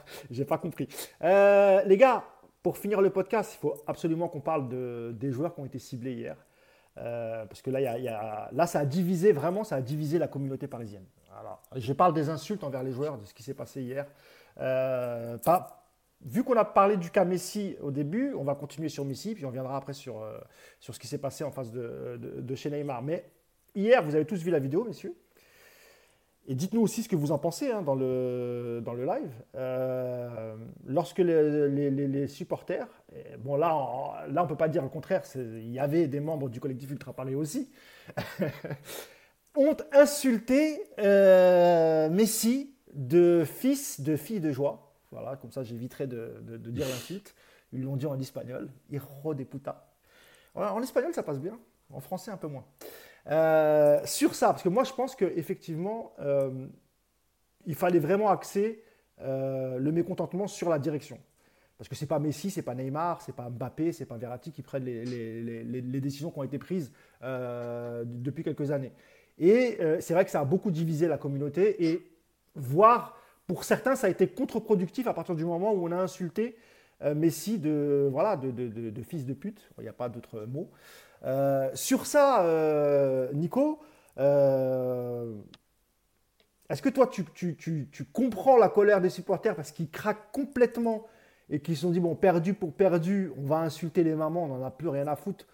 pas 0.48 0.58
compris. 0.58 0.88
Euh, 1.22 1.82
les 1.84 1.98
gars, 1.98 2.24
pour 2.62 2.78
finir 2.78 3.02
le 3.02 3.10
podcast, 3.10 3.52
il 3.54 3.58
faut 3.58 3.74
absolument 3.86 4.28
qu'on 4.28 4.40
parle 4.40 4.68
de, 4.68 5.14
des 5.18 5.32
joueurs 5.32 5.54
qui 5.54 5.60
ont 5.60 5.66
été 5.66 5.78
ciblés 5.78 6.14
hier. 6.14 6.36
Euh, 6.98 7.44
parce 7.46 7.62
que 7.62 7.70
là, 7.70 8.66
ça 8.66 8.80
a 8.80 8.84
divisé, 8.84 9.32
vraiment, 9.32 9.64
ça 9.64 9.76
a 9.76 9.80
divisé 9.80 10.18
la 10.18 10.28
communauté 10.28 10.66
parisienne. 10.66 11.04
Alors, 11.38 11.62
je 11.74 11.92
parle 11.92 12.14
des 12.14 12.30
insultes 12.30 12.64
envers 12.64 12.82
les 12.82 12.92
joueurs, 12.92 13.18
de 13.18 13.24
ce 13.24 13.34
qui 13.34 13.42
s'est 13.42 13.54
passé 13.54 13.82
hier. 13.82 14.06
Euh, 14.58 15.36
vu 16.22 16.42
qu'on 16.42 16.56
a 16.56 16.64
parlé 16.64 16.96
du 16.96 17.10
cas 17.10 17.24
Messi 17.24 17.76
au 17.82 17.90
début, 17.90 18.32
on 18.34 18.44
va 18.44 18.54
continuer 18.54 18.88
sur 18.88 19.04
Messi, 19.04 19.34
puis 19.34 19.44
on 19.44 19.50
viendra 19.50 19.76
après 19.76 19.92
sur, 19.92 20.26
sur 20.80 20.94
ce 20.94 20.98
qui 20.98 21.06
s'est 21.06 21.18
passé 21.18 21.44
en 21.44 21.50
face 21.50 21.70
de, 21.70 22.18
de, 22.18 22.54
chez 22.54 22.70
Neymar. 22.70 23.02
Mais 23.02 23.28
hier, 23.74 24.02
vous 24.02 24.14
avez 24.14 24.24
tous 24.24 24.42
vu 24.42 24.50
la 24.50 24.58
vidéo, 24.58 24.84
messieurs. 24.84 25.14
Et 26.48 26.54
dites-nous 26.54 26.80
aussi 26.80 27.02
ce 27.02 27.08
que 27.08 27.16
vous 27.16 27.32
en 27.32 27.38
pensez 27.38 27.70
hein, 27.72 27.82
dans, 27.82 27.96
le, 27.96 28.80
dans 28.84 28.94
le 28.94 29.04
live. 29.04 29.30
Euh, 29.56 30.56
lorsque 30.86 31.18
les, 31.18 32.28
supporters, 32.28 32.86
bon 33.40 33.56
là, 33.56 33.76
on, 33.76 34.32
là 34.32 34.44
on 34.44 34.46
peut 34.46 34.56
pas 34.56 34.68
dire 34.68 34.82
le 34.82 34.88
contraire, 34.88 35.22
il 35.34 35.72
y 35.72 35.80
avait 35.80 36.06
des 36.06 36.20
membres 36.20 36.48
du 36.48 36.60
collectif 36.60 36.90
Ultra 36.90 37.12
Parler 37.12 37.34
aussi, 37.34 37.68
ont 39.56 39.76
insulté 39.92 40.80
euh, 40.98 42.08
Messi 42.10 42.74
de 42.92 43.44
fils 43.44 44.00
de 44.00 44.16
fille 44.16 44.40
de 44.40 44.52
joie. 44.52 44.94
Voilà, 45.10 45.36
comme 45.36 45.50
ça 45.50 45.64
j'éviterai 45.64 46.06
de, 46.06 46.40
de, 46.42 46.70
dire 46.70 46.86
l'insulte. 46.86 47.34
Ils 47.72 47.82
l'ont 47.82 47.96
dit 47.96 48.06
en 48.06 48.18
espagnol, 48.20 48.68
hijo 48.90 49.34
de 49.34 49.42
puta. 49.42 49.92
En 50.54 50.80
espagnol 50.80 51.12
ça 51.12 51.24
passe 51.24 51.40
bien, 51.40 51.58
en 51.92 52.00
français 52.00 52.30
un 52.30 52.36
peu 52.36 52.46
moins. 52.46 52.64
Euh, 53.28 54.00
sur 54.04 54.34
ça, 54.34 54.48
parce 54.48 54.62
que 54.62 54.68
moi 54.68 54.84
je 54.84 54.92
pense 54.92 55.16
qu'effectivement, 55.16 56.12
euh, 56.20 56.66
il 57.66 57.74
fallait 57.74 57.98
vraiment 57.98 58.30
axer 58.30 58.82
euh, 59.20 59.78
le 59.78 59.92
mécontentement 59.92 60.46
sur 60.46 60.68
la 60.68 60.78
direction. 60.78 61.18
Parce 61.78 61.88
que 61.88 61.94
c'est 61.94 62.06
pas 62.06 62.18
Messi, 62.18 62.50
c'est 62.50 62.62
pas 62.62 62.74
Neymar, 62.74 63.20
c'est 63.20 63.34
pas 63.34 63.50
Mbappé, 63.50 63.92
c'est 63.92 64.06
pas 64.06 64.16
Verratti 64.16 64.50
qui 64.50 64.62
prennent 64.62 64.84
les, 64.84 65.04
les, 65.04 65.62
les, 65.62 66.00
décisions 66.00 66.30
qui 66.30 66.38
ont 66.38 66.42
été 66.42 66.58
prises 66.58 66.90
depuis 67.20 68.42
quelques 68.42 68.70
années. 68.70 68.92
Et 69.38 69.76
c'est 70.00 70.14
vrai 70.14 70.24
que 70.24 70.30
ça 70.30 70.40
a 70.40 70.46
beaucoup 70.46 70.70
divisé 70.70 71.06
la 71.06 71.18
communauté 71.18 71.84
et 71.84 72.10
voire 72.54 73.20
pour 73.46 73.62
certains 73.62 73.94
ça 73.94 74.06
a 74.06 74.10
été 74.10 74.26
contre-productif 74.26 75.06
à 75.06 75.12
partir 75.12 75.34
du 75.34 75.44
moment 75.44 75.74
où 75.74 75.86
on 75.86 75.92
a 75.92 75.96
insulté 75.96 76.56
Messi 77.14 77.58
de 77.58 78.08
voilà 78.10 78.38
de, 78.38 78.50
de, 78.50 78.68
de, 78.68 78.88
de, 78.88 79.02
fils 79.02 79.26
de 79.26 79.34
pute. 79.34 79.60
Il 79.76 79.82
n'y 79.82 79.88
a 79.88 79.92
pas 79.92 80.08
d'autre 80.08 80.46
mot. 80.46 80.70
Euh, 81.24 81.70
sur 81.74 82.06
ça, 82.06 82.42
euh, 82.42 83.32
Nico, 83.32 83.80
euh, 84.18 85.34
est-ce 86.68 86.82
que 86.82 86.88
toi, 86.88 87.08
tu, 87.08 87.24
comprends 88.12 88.56
la 88.56 88.68
colère 88.68 89.00
des 89.00 89.10
supporters 89.10 89.54
parce 89.54 89.70
qu'ils 89.70 89.90
craquent 89.90 90.30
complètement 90.32 91.06
et 91.48 91.60
qu'ils 91.60 91.76
se 91.76 91.82
sont 91.82 91.90
dit, 91.90 92.00
bon, 92.00 92.14
perdu 92.16 92.54
pour 92.54 92.72
perdu, 92.72 93.30
on 93.38 93.46
va 93.46 93.58
insulter 93.58 94.02
les 94.02 94.14
mamans, 94.14 94.44
on 94.44 94.58
n'en 94.58 94.64
a 94.64 94.70
plus 94.70 94.88
rien 94.88 95.06
à 95.06 95.16
foutre. 95.16 95.46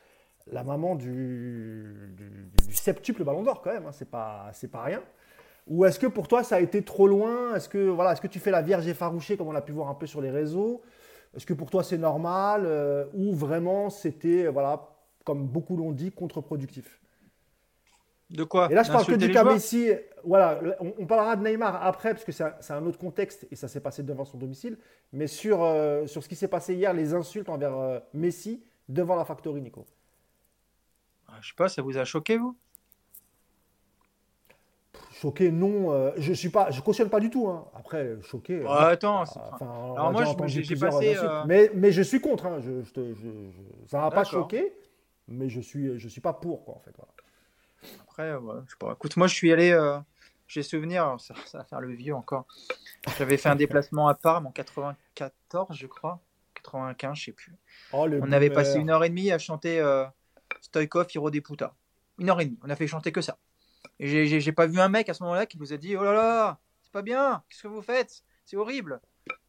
La 0.50 0.64
maman 0.64 0.96
du, 0.96 1.94
du, 2.16 2.74
septuple 2.74 3.22
ballon 3.22 3.44
d'or, 3.44 3.62
quand 3.62 3.72
même, 3.72 3.86
hein, 3.86 3.92
c'est 3.92 4.10
pas, 4.10 4.50
pas 4.72 4.82
rien. 4.82 5.02
Ou 5.68 5.84
est-ce 5.84 6.00
que 6.00 6.08
pour 6.08 6.26
toi, 6.26 6.42
ça 6.42 6.56
a 6.56 6.60
été 6.60 6.82
trop 6.82 7.06
loin? 7.06 7.54
Est-ce 7.54 7.68
que, 7.68 7.78
voilà, 7.78 8.12
est 8.12 8.20
que 8.20 8.26
tu 8.26 8.40
fais 8.40 8.50
la 8.50 8.62
vierge 8.62 8.88
effarouchée, 8.88 9.36
comme 9.36 9.46
on 9.46 9.54
a 9.54 9.60
pu 9.60 9.70
voir 9.70 9.88
un 9.88 9.94
peu 9.94 10.06
sur 10.06 10.20
les 10.20 10.30
réseaux? 10.30 10.82
Est-ce 11.36 11.46
que 11.46 11.54
pour 11.54 11.70
toi, 11.70 11.84
c'est 11.84 11.98
normal? 11.98 12.66
Ou 13.14 13.32
vraiment, 13.34 13.88
c'était 13.88 14.48
voilà, 14.48 14.91
comme 15.24 15.46
beaucoup 15.46 15.76
l'ont 15.76 15.92
dit, 15.92 16.10
contre-productif. 16.10 17.00
De 18.32 18.44
quoi 18.44 18.70
Et 18.70 18.74
là, 18.74 18.82
je 18.82 18.90
parle 18.90 19.04
que 19.04 19.12
du 19.12 19.30
cas 19.30 19.44
Messi. 19.44 19.90
Voilà, 20.24 20.60
on, 20.80 21.06
parlera 21.06 21.36
de 21.36 21.42
Neymar 21.42 21.84
après, 21.84 22.14
parce 22.14 22.24
que 22.24 22.32
c'est 22.32 22.72
un, 22.72 22.86
autre 22.86 22.98
contexte 22.98 23.46
et 23.50 23.56
ça 23.56 23.68
s'est 23.68 23.80
passé 23.80 24.02
devant 24.02 24.24
son 24.24 24.38
domicile. 24.38 24.78
Mais 25.12 25.26
sur, 25.26 25.62
euh, 25.62 26.06
sur 26.06 26.22
ce 26.22 26.28
qui 26.28 26.36
s'est 26.36 26.48
passé 26.48 26.74
hier, 26.74 26.92
les 26.94 27.12
insultes 27.12 27.48
envers 27.48 27.76
euh, 27.76 27.98
Messi 28.14 28.64
devant 28.88 29.16
la 29.16 29.24
Factory, 29.24 29.60
Nico. 29.60 29.84
Ah, 31.28 31.34
je 31.40 31.48
sais 31.48 31.54
pas, 31.56 31.68
ça 31.68 31.82
vous 31.82 31.98
a 31.98 32.04
choqué, 32.04 32.38
vous? 32.38 32.56
Choqué, 35.12 35.50
non. 35.50 35.92
Euh, 35.92 36.12
je 36.16 36.32
suis 36.32 36.48
pas, 36.48 36.70
je 36.70 36.80
cautionne 36.80 37.10
pas 37.10 37.20
du 37.20 37.28
tout. 37.28 37.48
Hein. 37.48 37.66
Après, 37.74 38.16
choqué. 38.22 38.64
attends. 38.66 39.24
alors 39.60 40.12
moi, 40.12 40.24
j'ai 40.46 40.76
passé. 40.76 41.16
Mais, 41.46 41.70
mais 41.74 41.92
je 41.92 42.02
suis 42.02 42.20
contre. 42.20 42.46
Hein. 42.46 42.60
Je, 42.60 42.82
je, 42.82 43.22
ça 43.88 44.00
m'a 44.00 44.10
pas 44.10 44.24
choqué 44.24 44.72
mais 45.28 45.48
je 45.48 45.60
suis, 45.60 45.98
je 45.98 46.08
suis 46.08 46.20
pas 46.20 46.32
pour, 46.32 46.64
quoi, 46.64 46.74
en 46.74 46.80
fait. 46.80 46.94
Après, 48.02 48.32
je 48.32 48.70
sais 48.70 48.76
pas. 48.78 48.92
Écoute, 48.92 49.16
moi, 49.16 49.26
je 49.26 49.34
suis 49.34 49.52
allé, 49.52 49.70
euh, 49.70 49.98
j'ai 50.46 50.62
souvenir, 50.62 51.16
ça, 51.18 51.34
va 51.54 51.64
faire 51.64 51.80
le 51.80 51.92
vieux 51.92 52.14
encore. 52.14 52.46
J'avais 53.18 53.36
fait 53.36 53.48
un 53.48 53.56
déplacement 53.56 54.08
à 54.08 54.14
Parme 54.14 54.46
en 54.46 54.52
94, 54.52 55.76
je 55.76 55.86
crois. 55.86 56.20
95, 56.54 57.16
je 57.16 57.24
sais 57.24 57.32
plus. 57.32 57.52
Oh, 57.92 58.06
on 58.08 58.32
avait 58.32 58.50
passé 58.50 58.78
une 58.78 58.90
heure 58.90 59.02
et 59.04 59.08
demie 59.08 59.32
à 59.32 59.38
chanter 59.38 59.80
euh, 59.80 60.04
Stoikov, 60.60 61.06
Hiro 61.12 61.30
des 61.30 61.40
Puta. 61.40 61.74
Une 62.18 62.30
heure 62.30 62.40
et 62.40 62.44
demie. 62.44 62.58
On 62.62 62.70
a 62.70 62.76
fait 62.76 62.86
chanter 62.86 63.10
que 63.10 63.20
ça. 63.20 63.38
Et 63.98 64.40
j'ai 64.40 64.52
pas 64.52 64.66
vu 64.66 64.80
un 64.80 64.88
mec 64.88 65.08
à 65.08 65.14
ce 65.14 65.22
moment-là 65.24 65.46
qui 65.46 65.58
nous 65.58 65.72
a 65.72 65.76
dit 65.76 65.96
Oh 65.96 66.04
là 66.04 66.12
là, 66.12 66.60
c'est 66.82 66.92
pas 66.92 67.02
bien, 67.02 67.42
qu'est-ce 67.48 67.62
que 67.62 67.68
vous 67.68 67.82
faites? 67.82 68.22
C'est 68.44 68.56
horrible. 68.56 69.00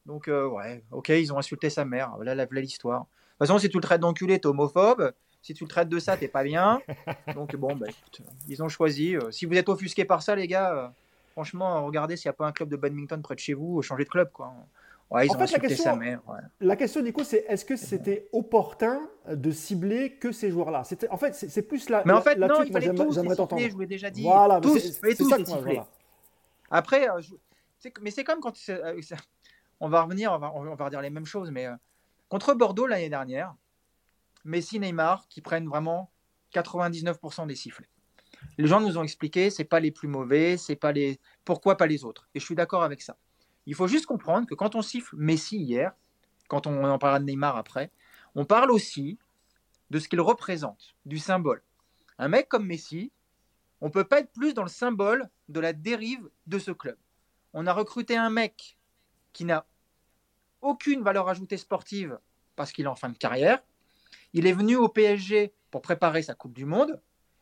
Donc, 0.05 0.27
euh, 0.27 0.47
ouais, 0.47 0.83
ok, 0.91 1.09
ils 1.09 1.31
ont 1.33 1.37
insulté 1.37 1.69
sa 1.69 1.85
mère. 1.85 2.13
Voilà, 2.15 2.35
l'histoire. 2.51 3.01
De 3.01 3.05
toute 3.05 3.37
façon, 3.39 3.57
si 3.57 3.69
tu 3.69 3.77
le 3.77 3.81
traites 3.81 4.01
d'enculé, 4.01 4.39
t'es 4.39 4.47
homophobe. 4.47 5.13
Si 5.43 5.53
tu 5.53 5.65
le 5.65 5.69
traites 5.69 5.89
de 5.89 5.99
ça, 5.99 6.15
t'es 6.15 6.29
pas 6.29 6.43
bien. 6.43 6.81
Donc 7.35 7.53
bon, 7.57 7.75
bah, 7.75 7.87
ils 8.47 8.63
ont 8.63 8.69
choisi. 8.69 9.17
Euh, 9.17 9.29
si 9.29 9.45
vous 9.45 9.53
êtes 9.55 9.67
offusqué 9.67 10.05
par 10.05 10.23
ça, 10.23 10.35
les 10.37 10.47
gars, 10.47 10.73
euh, 10.73 10.87
franchement, 11.33 11.85
regardez 11.85 12.15
s'il 12.15 12.29
n'y 12.29 12.31
a 12.31 12.33
pas 12.33 12.47
un 12.47 12.53
club 12.53 12.69
de 12.69 12.77
badminton 12.77 13.21
près 13.21 13.35
de 13.35 13.41
chez 13.41 13.53
vous, 13.53 13.81
changez 13.81 14.05
de 14.05 14.09
club, 14.09 14.31
quoi. 14.31 14.53
Ouais, 15.11 15.27
ils 15.27 15.31
ont 15.31 15.37
fait, 15.37 15.51
la 15.51 15.59
question, 15.59 15.83
sa 15.83 15.95
mère. 15.97 16.21
La 16.61 16.77
question, 16.77 17.01
Nico, 17.01 17.25
c'est 17.25 17.45
est-ce 17.49 17.65
que 17.65 17.75
c'était 17.75 18.29
opportun 18.31 19.01
de 19.29 19.51
cibler 19.51 20.13
que 20.13 20.31
ces 20.31 20.49
joueurs-là? 20.49 20.85
C'était, 20.85 21.09
en 21.09 21.17
fait, 21.17 21.35
c'est 21.35 21.61
plus 21.61 21.89
la. 21.89 22.03
Mais 22.05 22.13
en 22.13 22.21
fait, 22.21 22.37
non, 22.37 22.63
il 22.63 22.71
fallait 22.71 22.95
tous 22.95 23.21
les 23.57 23.69
Je 23.69 23.75
vous 23.75 23.83
ai 23.83 23.85
déjà 23.85 24.09
dit. 24.09 24.23
Voilà, 24.23 24.61
tous, 24.61 24.79
c'est 24.79 25.15
tous 25.15 25.35
les 25.35 25.45
siffler. 25.45 25.81
Après, 26.71 27.09
euh, 27.09 27.21
mais 28.01 28.11
c'est 28.11 28.23
comme 28.23 28.39
quand 28.39 28.53
on 29.81 29.89
va 29.89 30.03
revenir, 30.03 30.31
on 30.31 30.39
va, 30.39 30.53
on 30.55 30.73
va 30.73 30.85
redire 30.85 31.01
les 31.01 31.09
mêmes 31.09 31.25
choses, 31.25 31.51
mais 31.51 31.67
contre 32.29 32.53
Bordeaux 32.53 32.87
l'année 32.87 33.09
dernière, 33.09 33.53
Messi, 34.43 34.79
Neymar 34.79 35.27
qui 35.29 35.41
prennent 35.41 35.67
vraiment 35.67 36.11
99% 36.53 37.47
des 37.47 37.55
sifflets. 37.55 37.89
Les 38.57 38.67
gens 38.67 38.81
nous 38.81 38.97
ont 38.97 39.03
expliqué, 39.03 39.49
c'est 39.49 39.63
pas 39.63 39.79
les 39.79 39.91
plus 39.91 40.07
mauvais, 40.07 40.57
c'est 40.57 40.75
pas 40.75 40.91
les 40.91 41.19
pourquoi 41.45 41.77
pas 41.77 41.87
les 41.87 42.03
autres. 42.03 42.29
Et 42.33 42.39
je 42.39 42.45
suis 42.45 42.55
d'accord 42.55 42.83
avec 42.83 43.01
ça. 43.01 43.17
Il 43.65 43.75
faut 43.75 43.87
juste 43.87 44.05
comprendre 44.05 44.47
que 44.47 44.55
quand 44.55 44.75
on 44.75 44.81
siffle 44.81 45.15
Messi 45.15 45.57
hier, 45.57 45.93
quand 46.47 46.67
on 46.67 46.83
en 46.83 46.97
parlera 46.99 47.19
de 47.19 47.25
Neymar 47.25 47.55
après, 47.57 47.91
on 48.35 48.45
parle 48.45 48.71
aussi 48.71 49.17
de 49.89 49.99
ce 49.99 50.07
qu'il 50.07 50.21
représente, 50.21 50.95
du 51.05 51.19
symbole. 51.19 51.63
Un 52.17 52.27
mec 52.27 52.49
comme 52.49 52.65
Messi, 52.65 53.11
on 53.81 53.89
peut 53.89 54.03
pas 54.03 54.19
être 54.19 54.31
plus 54.31 54.53
dans 54.53 54.63
le 54.63 54.69
symbole 54.69 55.29
de 55.49 55.59
la 55.59 55.73
dérive 55.73 56.29
de 56.47 56.59
ce 56.59 56.71
club. 56.71 56.97
On 57.53 57.67
a 57.67 57.73
recruté 57.73 58.17
un 58.17 58.29
mec 58.29 58.77
qui 59.33 59.45
n'a 59.45 59.65
aucune 60.61 61.03
valeur 61.03 61.27
ajoutée 61.29 61.57
sportive 61.57 62.17
parce 62.55 62.71
qu'il 62.71 62.85
est 62.85 62.89
en 62.89 62.95
fin 62.95 63.09
de 63.09 63.17
carrière, 63.17 63.61
il 64.33 64.47
est 64.47 64.53
venu 64.53 64.75
au 64.75 64.89
PSG 64.89 65.53
pour 65.71 65.81
préparer 65.81 66.21
sa 66.23 66.33
Coupe 66.33 66.53
du 66.53 66.65
Monde. 66.65 66.99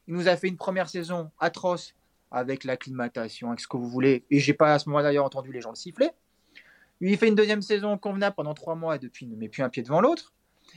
Il 0.08 0.14
nous 0.14 0.28
a 0.28 0.36
fait 0.36 0.48
une 0.48 0.58
première 0.58 0.90
saison 0.90 1.32
atroce 1.40 1.96
avec 2.32 2.64
l'acclimatation, 2.64 3.50
avec 3.50 3.60
ce 3.60 3.68
que 3.68 3.78
vous 3.78 3.90
voulez. 3.90 4.26
Et 4.30 4.40
j'ai 4.40 4.54
pas 4.54 4.74
à 4.74 4.80
ce 4.80 4.90
moment-là 4.90 5.10
d'ailleurs 5.10 5.26
entendu 5.26 5.52
les 5.52 5.62
gens 5.62 5.70
le 5.70 5.76
siffler. 5.76 6.10
il 7.02 7.18
fait 7.18 7.28
une 7.28 7.36
deuxième 7.36 7.62
saison 7.62 7.98
convenable 7.98 8.36
pendant 8.36 8.54
trois 8.54 8.76
mois 8.76 8.96
et 8.96 9.00
depuis 9.00 9.26
il 9.26 9.30
ne 9.30 9.36
met 9.36 9.50
plus 9.50 9.64
un 9.64 9.70
pied 9.70 9.84
devant 9.84 10.02
l'autre. 10.02 10.34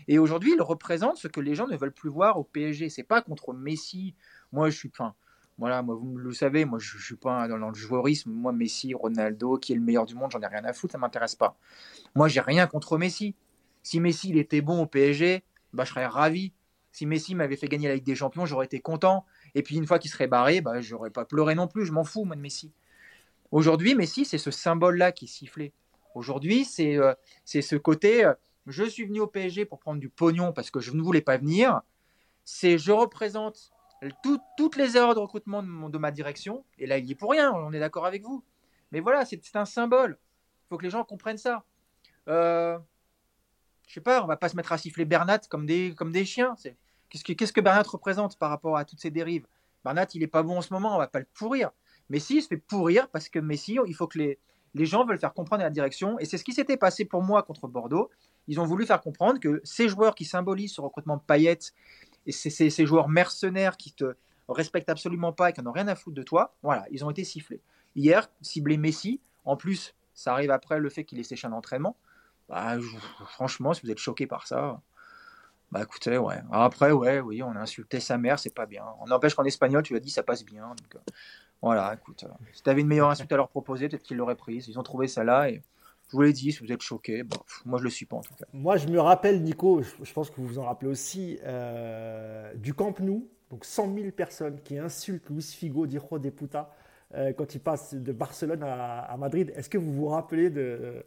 Et 0.08 0.18
aujourd'hui, 0.18 0.52
il 0.54 0.62
représente 0.62 1.16
ce 1.16 1.28
que 1.28 1.40
les 1.40 1.54
gens 1.54 1.66
ne 1.66 1.76
veulent 1.76 1.92
plus 1.92 2.10
voir 2.10 2.38
au 2.38 2.44
PSG. 2.44 2.88
C'est 2.88 3.04
pas 3.04 3.22
contre 3.22 3.52
Messi. 3.52 4.14
Moi, 4.52 4.70
je 4.70 4.76
suis, 4.76 4.90
enfin, 4.92 5.14
voilà, 5.58 5.82
moi 5.82 5.94
vous 5.94 6.16
le 6.16 6.32
savez, 6.32 6.64
moi 6.64 6.78
je, 6.80 6.96
ne 6.96 7.02
suis 7.02 7.16
pas 7.16 7.46
dans, 7.48 7.56
le 7.56 7.74
joueurisme. 7.74 8.30
Moi, 8.30 8.52
Messi, 8.52 8.94
Ronaldo, 8.94 9.58
qui 9.58 9.72
est 9.72 9.76
le 9.76 9.82
meilleur 9.82 10.06
du 10.06 10.14
monde, 10.14 10.30
j'en 10.32 10.40
ai 10.40 10.46
rien 10.46 10.64
à 10.64 10.72
foutre, 10.72 10.92
ça 10.92 10.98
m'intéresse 10.98 11.36
pas. 11.36 11.56
Moi, 12.14 12.28
j'ai 12.28 12.40
rien 12.40 12.66
contre 12.66 12.98
Messi. 12.98 13.34
Si 13.82 14.00
Messi 14.00 14.30
il 14.30 14.38
était 14.38 14.62
bon 14.62 14.82
au 14.82 14.86
PSG, 14.86 15.44
bah, 15.74 15.84
je 15.84 15.90
serais 15.90 16.06
ravi. 16.06 16.52
Si 16.92 17.06
Messi 17.06 17.34
m'avait 17.34 17.56
fait 17.56 17.68
gagner 17.68 17.88
la 17.88 17.94
Ligue 17.94 18.04
des 18.04 18.14
Champions, 18.14 18.46
j'aurais 18.46 18.66
été 18.66 18.80
content. 18.80 19.24
Et 19.54 19.62
puis 19.62 19.76
une 19.76 19.86
fois 19.86 19.98
qu'il 19.98 20.10
serait 20.10 20.28
barré, 20.28 20.60
bah, 20.60 20.80
j'aurais 20.80 21.10
pas 21.10 21.24
pleuré 21.24 21.54
non 21.54 21.66
plus. 21.66 21.84
Je 21.84 21.92
m'en 21.92 22.04
fous, 22.04 22.24
moi, 22.24 22.36
de 22.36 22.40
Messi. 22.40 22.72
Aujourd'hui, 23.50 23.94
Messi, 23.94 24.24
c'est 24.24 24.38
ce 24.38 24.50
symbole-là 24.50 25.12
qui 25.12 25.26
sifflé. 25.26 25.72
Aujourd'hui, 26.14 26.64
c'est 26.64 26.96
euh, 26.96 27.14
ce 27.44 27.76
côté 27.76 28.24
euh, 28.24 28.34
je 28.66 28.84
suis 28.84 29.04
venu 29.04 29.20
au 29.20 29.26
PSG 29.26 29.64
pour 29.64 29.78
prendre 29.78 30.00
du 30.00 30.08
pognon 30.08 30.52
parce 30.52 30.70
que 30.70 30.80
je 30.80 30.92
ne 30.92 31.02
voulais 31.02 31.20
pas 31.20 31.36
venir. 31.36 31.82
C'est 32.44 32.78
je 32.78 32.92
représente 32.92 33.72
toutes 34.56 34.76
les 34.76 34.96
erreurs 34.96 35.14
de 35.14 35.20
recrutement 35.20 35.62
de, 35.62 35.90
de, 35.90 35.98
ma 35.98 36.10
direction. 36.10 36.64
Et 36.78 36.86
là, 36.86 36.98
il 36.98 37.06
y 37.06 37.12
est 37.12 37.14
pour 37.14 37.30
rien, 37.30 37.52
on 37.52 37.72
est 37.72 37.80
d'accord 37.80 38.06
avec 38.06 38.22
vous. 38.22 38.44
Mais 38.92 39.00
voilà, 39.00 39.24
c'est 39.24 39.40
un 39.54 39.64
symbole. 39.64 40.18
Il 40.20 40.68
faut 40.68 40.78
que 40.78 40.84
les 40.84 40.90
gens 40.90 41.04
comprennent 41.04 41.38
ça. 41.38 41.64
Euh, 42.28 42.78
je 43.86 43.94
sais 43.94 44.00
pas, 44.00 44.22
on 44.22 44.26
va 44.26 44.36
pas 44.36 44.48
se 44.48 44.56
mettre 44.56 44.72
à 44.72 44.78
siffler 44.78 45.04
Bernat 45.04 45.40
comme 45.48 45.66
des, 45.66 45.94
comme 45.96 46.12
des 46.12 46.24
chiens. 46.24 46.54
Qu'est-ce 47.08 47.24
que, 47.24 47.32
qu'est-ce 47.32 47.52
que 47.52 47.60
Bernat 47.60 47.82
représente 47.82 48.38
par 48.38 48.50
rapport 48.50 48.76
à 48.76 48.84
toutes 48.84 49.00
ces 49.00 49.10
dérives? 49.10 49.46
Bernat, 49.84 50.06
il 50.14 50.22
est 50.22 50.28
pas 50.28 50.42
bon 50.42 50.58
en 50.58 50.62
ce 50.62 50.72
moment, 50.72 50.94
on 50.94 50.98
va 50.98 51.06
pas 51.06 51.20
le 51.20 51.26
pourrir. 51.34 51.70
Messi, 52.10 52.36
il 52.36 52.42
se 52.42 52.48
fait 52.48 52.56
pourrir 52.56 53.08
parce 53.08 53.28
que 53.28 53.38
Messi, 53.38 53.78
il 53.86 53.94
faut 53.94 54.06
que 54.06 54.18
les, 54.18 54.38
les 54.74 54.86
gens 54.86 55.04
veulent 55.04 55.18
faire 55.18 55.32
comprendre 55.32 55.62
la 55.62 55.70
direction. 55.70 56.18
Et 56.18 56.24
c'est 56.24 56.38
ce 56.38 56.44
qui 56.44 56.52
s'était 56.52 56.76
passé 56.76 57.04
pour 57.04 57.22
moi 57.22 57.42
contre 57.42 57.68
Bordeaux. 57.68 58.10
Ils 58.48 58.60
ont 58.60 58.66
voulu 58.66 58.86
faire 58.86 59.00
comprendre 59.00 59.40
que 59.40 59.60
ces 59.64 59.88
joueurs 59.88 60.14
qui 60.14 60.24
symbolisent 60.24 60.74
ce 60.74 60.80
recrutement 60.80 61.16
de 61.16 61.22
paillettes 61.22 61.72
et 62.26 62.32
ces, 62.32 62.50
ces, 62.50 62.86
joueurs 62.86 63.08
mercenaires 63.08 63.76
qui 63.76 63.92
te 63.92 64.14
respectent 64.48 64.90
absolument 64.90 65.32
pas 65.32 65.50
et 65.50 65.52
qui 65.52 65.62
n'ont 65.62 65.72
rien 65.72 65.88
à 65.88 65.94
foutre 65.94 66.16
de 66.16 66.22
toi, 66.22 66.54
voilà, 66.62 66.86
ils 66.90 67.04
ont 67.04 67.10
été 67.10 67.24
sifflés. 67.24 67.60
Hier, 67.96 68.28
cibler 68.42 68.76
Messi, 68.76 69.20
en 69.44 69.56
plus, 69.56 69.94
ça 70.14 70.32
arrive 70.32 70.50
après 70.50 70.80
le 70.80 70.88
fait 70.90 71.04
qu'il 71.04 71.18
ait 71.20 71.24
séché 71.24 71.46
un 71.46 71.52
entraînement. 71.52 71.96
Bah, 72.48 72.76
franchement, 73.26 73.74
si 73.74 73.82
vous 73.82 73.90
êtes 73.90 73.98
choqué 73.98 74.26
par 74.26 74.46
ça, 74.46 74.80
bah 75.70 75.82
écoutez, 75.82 76.18
ouais. 76.18 76.36
Après, 76.52 76.92
ouais, 76.92 77.20
oui, 77.20 77.42
on 77.42 77.50
a 77.50 77.60
insulté 77.60 77.98
sa 78.00 78.16
mère, 78.16 78.38
c'est 78.38 78.54
pas 78.54 78.66
bien. 78.66 78.84
On 79.00 79.06
n'empêche 79.06 79.34
qu'en 79.34 79.44
espagnol, 79.44 79.82
tu 79.82 79.92
l'as 79.92 80.00
dit, 80.00 80.10
ça 80.10 80.22
passe 80.22 80.44
bien. 80.44 80.68
Donc, 80.68 80.94
euh, 80.94 81.12
voilà, 81.62 81.94
écoute. 81.94 82.24
si 82.52 82.62
tu 82.62 82.70
avais 82.70 82.82
une 82.82 82.86
meilleure 82.86 83.10
insulte 83.10 83.32
à 83.32 83.36
leur 83.36 83.48
proposer, 83.48 83.88
peut-être 83.88 84.02
qu'ils 84.02 84.16
l'auraient 84.16 84.36
prise. 84.36 84.68
Ils 84.68 84.78
ont 84.78 84.82
trouvé 84.82 85.08
ça 85.08 85.24
là 85.24 85.48
et 85.48 85.62
je 86.08 86.12
vous 86.16 86.22
l'ai 86.22 86.32
dit, 86.32 86.52
si 86.52 86.64
vous 86.64 86.70
êtes 86.70 86.82
choqué, 86.82 87.22
bon, 87.22 87.38
moi 87.64 87.78
je 87.78 87.84
le 87.84 87.90
suis 87.90 88.06
pas 88.06 88.16
en 88.16 88.20
tout 88.20 88.34
cas. 88.34 88.44
Moi 88.52 88.76
je 88.76 88.86
me 88.88 89.00
rappelle, 89.00 89.42
Nico, 89.42 89.82
je, 89.82 90.12
pense 90.12 90.30
que 90.30 90.36
vous 90.36 90.46
vous 90.46 90.58
en 90.58 90.64
rappelez 90.64 90.90
aussi, 90.90 91.38
euh, 91.42 92.54
du 92.54 92.74
Camp 92.74 93.00
Nou, 93.00 93.28
donc 93.50 93.64
100 93.64 93.94
000 93.94 94.10
personnes 94.10 94.60
qui 94.62 94.78
insultent 94.78 95.28
Luis 95.30 95.42
Figo 95.42 95.86
d'Hijo 95.86 96.18
de 96.18 96.30
Puta 96.30 96.70
euh, 97.14 97.32
quand 97.32 97.54
il 97.54 97.60
passe 97.60 97.94
de 97.94 98.12
Barcelone 98.12 98.62
à, 98.62 99.16
Madrid. 99.18 99.52
Est-ce 99.56 99.70
que 99.70 99.78
vous 99.78 99.92
vous 99.92 100.06
rappelez 100.06 100.50
de, 100.50 101.02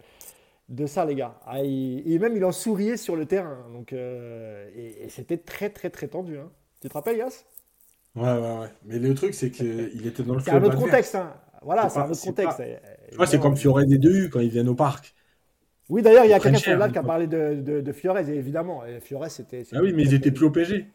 de 0.69 0.85
ça, 0.85 1.05
les 1.05 1.15
gars 1.15 1.39
ah, 1.45 1.63
et, 1.63 2.19
même 2.19 2.35
il 2.35 2.43
en 2.43 2.51
souriait 2.51 2.97
sur 2.97 3.15
le 3.15 3.25
terrain. 3.25 3.65
Donc, 3.73 3.93
euh, 3.93 4.69
et, 4.75 5.07
c'était 5.09 5.37
très, 5.37 5.69
très, 5.69 5.89
très 5.89 6.07
tendu. 6.07 6.37
Hein. 6.37 6.49
Tu 6.81 6.89
te 6.89 6.93
rappelles, 6.93 7.17
Yass 7.17 7.45
Ouais, 8.15 8.23
ouais, 8.23 8.59
ouais. 8.59 8.69
Mais 8.85 8.99
le 8.99 9.13
truc, 9.13 9.33
c'est 9.33 9.51
qu'il 9.51 10.05
était 10.05 10.23
dans 10.23 10.35
le 10.35 10.41
C'est 10.41 10.51
un 10.51 10.63
autre 10.63 10.77
contexte. 10.77 11.15
Hein. 11.15 11.33
Voilà, 11.61 11.89
c'est 11.89 11.99
un 11.99 12.09
autre 12.09 12.21
contexte. 12.21 12.61
c'est 13.25 13.39
comme 13.39 13.55
Fiorez 13.55 13.85
des 13.85 13.97
deux 13.97 14.25
U 14.25 14.29
quand 14.29 14.39
ils 14.39 14.49
viennent 14.49 14.69
au 14.69 14.75
parc. 14.75 15.13
Oui, 15.89 16.01
d'ailleurs, 16.01 16.25
il 16.25 16.29
y 16.29 16.33
a 16.33 16.39
quelqu'un 16.39 16.57
sur 16.57 16.77
le 16.77 16.91
qui 16.91 16.97
a 16.97 17.03
parlé 17.03 17.27
de, 17.27 17.61
de, 17.61 17.79
de 17.79 17.91
Fiorez, 17.93 18.29
évidemment. 18.29 18.85
Et 18.85 18.99
Fiorez, 18.99 19.29
c'était. 19.29 19.63
Ah 19.73 19.79
oui, 19.81 19.93
mais 19.93 20.03
ils 20.03 20.13
étaient 20.13 20.31
plus 20.31 20.45
au 20.45 20.51
PG. 20.51 20.87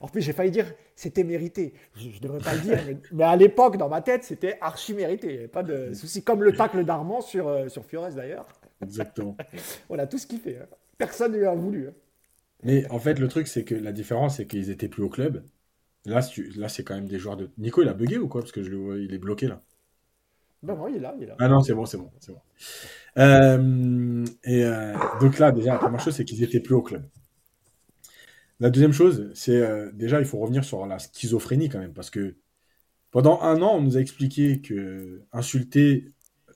En 0.00 0.08
plus, 0.08 0.20
j'ai 0.20 0.32
failli 0.32 0.50
dire 0.50 0.66
c'était 0.96 1.24
mérité. 1.24 1.74
Je 1.94 2.08
ne 2.08 2.18
devrais 2.20 2.38
pas 2.38 2.54
le 2.54 2.60
dire, 2.60 2.78
mais, 3.12 3.24
à 3.24 3.36
l'époque, 3.36 3.76
dans 3.76 3.88
ma 3.88 4.00
tête, 4.00 4.24
c'était 4.24 4.58
archi 4.60 4.94
mérité. 4.94 5.48
Pas 5.48 5.62
de 5.62 5.92
souci. 5.92 6.22
Comme 6.22 6.42
le 6.42 6.52
tacle 6.52 6.84
d'Armand 6.84 7.20
sur, 7.20 7.48
euh, 7.48 7.68
sur 7.68 7.84
Fiorez 7.84 8.14
d'ailleurs. 8.14 8.46
Exactement. 8.82 9.36
tout 10.10 10.18
ce 10.18 10.26
qu'il 10.26 10.38
fait. 10.38 10.58
Hein. 10.58 10.66
Personne 10.98 11.32
ne 11.32 11.38
lui 11.38 11.46
a 11.46 11.54
voulu. 11.54 11.88
Hein. 11.88 11.92
Mais 12.62 12.88
en 12.90 12.98
fait, 12.98 13.18
le 13.18 13.28
truc, 13.28 13.48
c'est 13.48 13.64
que 13.64 13.74
la 13.74 13.92
différence, 13.92 14.36
c'est 14.36 14.46
qu'ils 14.46 14.70
étaient 14.70 14.88
plus 14.88 15.02
au 15.02 15.08
club. 15.08 15.44
Là, 16.04 16.20
là 16.56 16.68
c'est 16.68 16.84
quand 16.84 16.94
même 16.94 17.08
des 17.08 17.18
joueurs 17.18 17.36
de. 17.36 17.50
Nico, 17.58 17.82
il 17.82 17.88
a 17.88 17.94
bugué 17.94 18.18
ou 18.18 18.28
quoi? 18.28 18.40
Parce 18.40 18.52
que 18.52 18.62
je 18.62 18.70
le 18.70 18.76
vois, 18.76 18.96
il 18.96 19.12
est 19.12 19.18
bloqué 19.18 19.48
là. 19.48 19.62
Non, 20.62 20.76
non, 20.76 20.88
il 20.88 20.96
est 20.96 21.00
là. 21.00 21.14
Il 21.16 21.24
est 21.24 21.26
là. 21.26 21.36
Ah 21.38 21.48
non, 21.48 21.62
c'est 21.62 21.74
bon, 21.74 21.84
c'est 21.84 21.98
bon. 21.98 22.10
c'est 22.20 22.32
bon. 22.32 22.40
Euh, 23.18 24.24
et 24.44 24.64
euh, 24.64 24.94
donc 25.20 25.38
là, 25.38 25.52
déjà, 25.52 25.72
la 25.72 25.78
première 25.78 26.00
chose, 26.00 26.14
c'est 26.14 26.24
qu'ils 26.24 26.42
étaient 26.42 26.60
plus 26.60 26.74
au 26.74 26.82
club. 26.82 27.04
La 28.58 28.70
deuxième 28.70 28.92
chose, 28.92 29.30
c'est 29.34 29.60
euh, 29.60 29.90
déjà, 29.92 30.18
il 30.18 30.26
faut 30.26 30.38
revenir 30.38 30.64
sur 30.64 30.86
la 30.86 30.98
schizophrénie 30.98 31.68
quand 31.68 31.78
même, 31.78 31.92
parce 31.92 32.10
que 32.10 32.36
pendant 33.10 33.40
un 33.42 33.60
an, 33.62 33.76
on 33.76 33.82
nous 33.82 33.96
a 33.96 34.00
expliqué 34.00 34.60
que 34.60 35.22
insulter, 35.32 36.12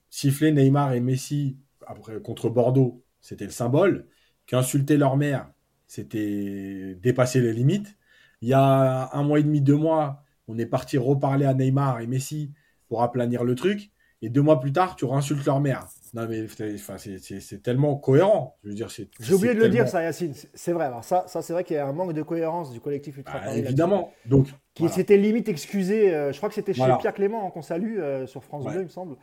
siffler 0.09 0.51
Neymar 0.51 0.93
et 0.93 0.99
Messi 0.99 1.57
après, 1.91 2.19
contre 2.21 2.49
Bordeaux, 2.49 3.03
c'était 3.19 3.45
le 3.45 3.51
symbole, 3.51 4.07
qu'insulter 4.47 4.97
leur 4.97 5.17
mère, 5.17 5.51
c'était 5.87 6.95
dépasser 7.01 7.41
les 7.41 7.53
limites. 7.53 7.97
Il 8.41 8.49
y 8.49 8.53
a 8.53 9.09
un 9.13 9.23
mois 9.23 9.39
et 9.39 9.43
demi, 9.43 9.61
deux 9.61 9.75
mois, 9.75 10.23
on 10.47 10.57
est 10.57 10.65
parti 10.65 10.97
reparler 10.97 11.45
à 11.45 11.53
Neymar 11.53 11.99
et 12.01 12.07
Messi 12.07 12.53
pour 12.87 13.03
aplanir 13.03 13.43
le 13.43 13.55
truc, 13.55 13.91
et 14.21 14.29
deux 14.29 14.41
mois 14.41 14.59
plus 14.59 14.71
tard, 14.71 14.95
tu 14.95 15.05
insultes 15.05 15.45
leur 15.45 15.59
mère. 15.59 15.87
Non, 16.13 16.27
mais 16.27 16.47
c'est 16.47 17.63
tellement 17.63 17.95
cohérent. 17.95 18.57
Je 18.63 18.69
veux 18.69 18.75
dire, 18.75 18.89
J'ai 18.89 19.33
oublié 19.33 19.55
de 19.55 19.59
le 19.59 19.69
dire, 19.69 19.87
ça, 19.87 20.03
Yacine. 20.03 20.33
C'est 20.53 20.73
vrai. 20.73 20.85
Alors, 20.85 21.03
ça, 21.03 21.23
ça 21.27 21.41
c'est 21.41 21.53
vrai 21.53 21.63
qu'il 21.63 21.77
y 21.77 21.79
a 21.79 21.87
un 21.87 21.93
manque 21.93 22.13
de 22.13 22.21
cohérence 22.21 22.71
du 22.71 22.81
collectif 22.81 23.17
Ultra 23.17 23.39
ah, 23.41 23.55
Évidemment. 23.55 24.11
Donc, 24.25 24.47
qui 24.73 24.89
s'était 24.89 25.17
limite 25.17 25.49
excusé. 25.49 26.13
Euh, 26.13 26.31
je 26.31 26.37
crois 26.37 26.49
que 26.49 26.55
c'était 26.55 26.73
chez 26.73 26.85
Pierre 26.99 27.13
Clément 27.13 27.49
qu'on 27.51 27.61
salue 27.61 27.99
euh, 27.99 28.25
sur 28.25 28.43
France 28.43 28.65
2, 28.65 28.71
il 28.73 28.83
me 28.83 28.87
semble, 28.87 29.15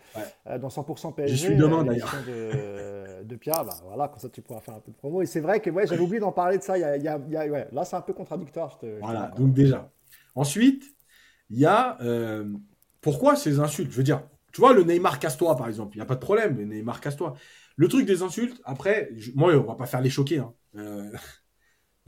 euh, 0.46 0.58
dans 0.58 0.68
100% 0.68 1.14
PSG. 1.14 1.34
J'y 1.34 1.44
suis 1.46 1.56
demain 1.56 1.84
d'ailleurs. 1.84 2.14
De, 2.26 3.22
de, 3.24 3.36
Pierre, 3.36 3.64
bah, 3.64 3.74
voilà, 3.84 4.08
comme 4.08 4.18
ça 4.18 4.28
tu 4.28 4.42
pourras 4.42 4.60
faire 4.60 4.74
un 4.74 4.80
peu 4.80 4.90
de 4.90 4.96
promo. 4.96 5.22
Et 5.22 5.26
c'est 5.26 5.40
vrai 5.40 5.60
que 5.60 5.70
ouais, 5.70 5.86
j'avais 5.86 6.00
oublié 6.00 6.20
d'en 6.20 6.32
parler 6.32 6.58
de 6.58 6.62
ça. 6.62 6.76
Y 6.76 6.84
a, 6.84 6.96
y 6.96 7.08
a, 7.08 7.18
ouais, 7.18 7.68
là, 7.72 7.84
c'est 7.84 7.96
un 7.96 8.02
peu 8.02 8.12
contradictoire. 8.12 8.78
voilà, 9.00 9.32
donc 9.36 9.52
déjà. 9.52 9.90
Ensuite, 10.34 10.84
il 11.50 11.58
y 11.58 11.66
a 11.66 11.98
pourquoi 13.00 13.36
ces 13.36 13.60
insultes? 13.60 13.90
Je 13.90 13.96
veux 13.96 14.02
dire, 14.02 14.22
tu 14.52 14.60
vois, 14.60 14.72
le 14.72 14.82
Neymar 14.82 15.18
casse-toi, 15.18 15.56
par 15.56 15.68
exemple, 15.68 15.94
il 15.94 15.98
n'y 15.98 16.02
a 16.02 16.06
pas 16.06 16.14
de 16.14 16.20
problème, 16.20 16.56
le 16.56 16.64
Neymar 16.64 17.00
casse-toi. 17.00 17.34
Le 17.76 17.86
truc 17.86 18.06
des 18.06 18.22
insultes, 18.22 18.60
après, 18.64 19.10
moi, 19.36 19.54
on 19.54 19.62
va 19.62 19.76
pas 19.76 19.86
faire 19.86 20.00
les 20.00 20.10
choquer. 20.10 20.38
Hein. 20.38 20.52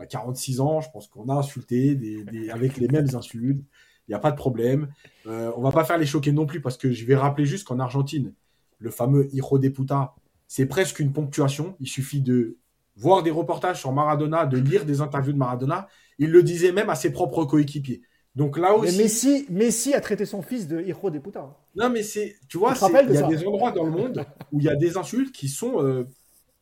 Euh, 0.01 0.07
46 0.07 0.57
bah, 0.57 0.65
ans, 0.65 0.81
je 0.81 0.91
pense 0.91 1.07
qu'on 1.09 1.29
a 1.29 1.35
insulté 1.35 1.95
des, 1.95 2.51
avec 2.51 2.77
les 2.77 2.89
mêmes 2.89 3.09
insultes. 3.15 3.63
Il 4.09 4.11
n'y 4.11 4.15
a 4.15 4.19
pas 4.19 4.31
de 4.31 4.37
problème. 4.37 4.89
Euh, 5.27 5.53
on 5.57 5.63
va 5.63 5.71
pas 5.71 5.85
faire 5.85 5.99
les 5.99 6.07
choquer 6.07 6.33
non 6.33 6.47
plus, 6.47 6.61
parce 6.61 6.77
que 6.77 6.91
je 6.91 7.05
vais 7.05 7.15
rappeler 7.15 7.47
juste 7.47 7.67
qu'en 7.67 7.79
Argentine, 7.79 8.33
le 8.79 8.91
fameux 8.91 9.29
Hijo 9.33 9.59
de 9.59 9.69
puta, 9.69 10.15
c'est 10.49 10.67
presque 10.67 10.99
une 10.99 11.13
ponctuation. 11.13 11.77
Il 11.79 11.87
suffit 11.87 12.21
de 12.21 12.57
voir 12.97 13.23
des 13.23 13.31
reportages 13.31 13.79
sur 13.79 13.93
Maradona, 13.93 14.47
de 14.47 14.59
lire 14.59 14.85
des 14.85 15.01
interviews 15.01 15.33
de 15.33 15.39
Maradona. 15.39 15.87
Il 16.19 16.31
le 16.31 16.43
disait 16.43 16.73
même 16.73 16.91
à 16.91 16.97
ses 16.97 17.13
propres 17.13 17.45
coéquipiers. 17.45 18.03
Donc 18.37 18.59
là 18.59 18.75
aussi. 18.75 18.97
Mais 18.97 19.05
Messi, 19.05 19.47
Messi 19.49 19.95
a 19.95 20.01
traité 20.01 20.25
son 20.25 20.43
fils 20.43 20.69
de 20.69 20.81
hijo 20.81 21.11
de 21.11 21.19
puta. 21.19 21.57
Non, 21.75 21.91
mais 21.91 22.03
c'est. 22.03 22.37
Tu 22.49 22.59
vois, 22.59 22.75
il 22.81 23.15
y 23.15 23.19
a 23.19 23.27
des 23.27 23.47
endroits 23.47 23.73
dans 23.73 23.85
le 23.85 23.91
monde 23.91 24.25
où 24.53 24.59
il 24.59 24.65
y 24.65 24.69
a 24.69 24.77
des 24.77 24.97
insultes 24.97 25.33
qui 25.33 25.49
sont 25.49 25.83
euh, 25.83 26.07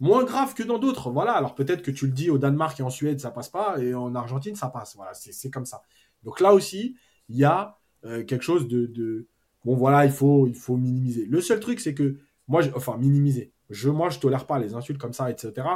moins 0.01 0.25
graves 0.25 0.55
que 0.55 0.63
dans 0.63 0.79
d'autres. 0.79 1.11
Voilà. 1.11 1.33
Alors 1.33 1.55
peut-être 1.55 1.83
que 1.83 1.91
tu 1.91 2.07
le 2.07 2.13
dis 2.13 2.31
au 2.31 2.39
Danemark 2.39 2.79
et 2.81 2.83
en 2.83 2.91
Suède, 2.91 3.21
ça 3.21 3.31
passe 3.31 3.49
pas, 3.49 3.79
et 3.79 3.95
en 3.95 4.15
Argentine, 4.15 4.57
ça 4.57 4.69
passe. 4.69 4.97
Voilà, 4.97 5.13
c'est 5.15 5.51
comme 5.51 5.67
ça. 5.67 5.83
Donc 6.25 6.41
là 6.41 6.55
aussi, 6.55 6.97
il 7.29 7.37
y 7.37 7.45
a 7.45 7.79
euh, 8.05 8.25
quelque 8.25 8.43
chose 8.43 8.69
de, 8.69 9.27
Bon, 9.65 9.75
voilà, 9.77 10.05
il 10.07 10.13
faut, 10.13 10.47
il 10.47 10.55
faut 10.55 10.77
minimiser. 10.77 11.27
Le 11.27 11.41
seul 11.41 11.61
truc, 11.61 11.81
c'est 11.81 11.95
que. 11.95 12.19
Moi, 12.47 12.63
enfin, 12.75 12.97
minimiser. 12.97 13.53
Je, 13.69 13.91
moi, 13.91 14.09
je 14.09 14.19
tolère 14.19 14.47
pas 14.47 14.59
les 14.59 14.73
insultes 14.75 14.99
comme 14.99 15.13
ça, 15.13 15.31
etc. 15.31 15.67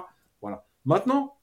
Voilà. 0.41 0.67
Maintenant, 0.87 1.37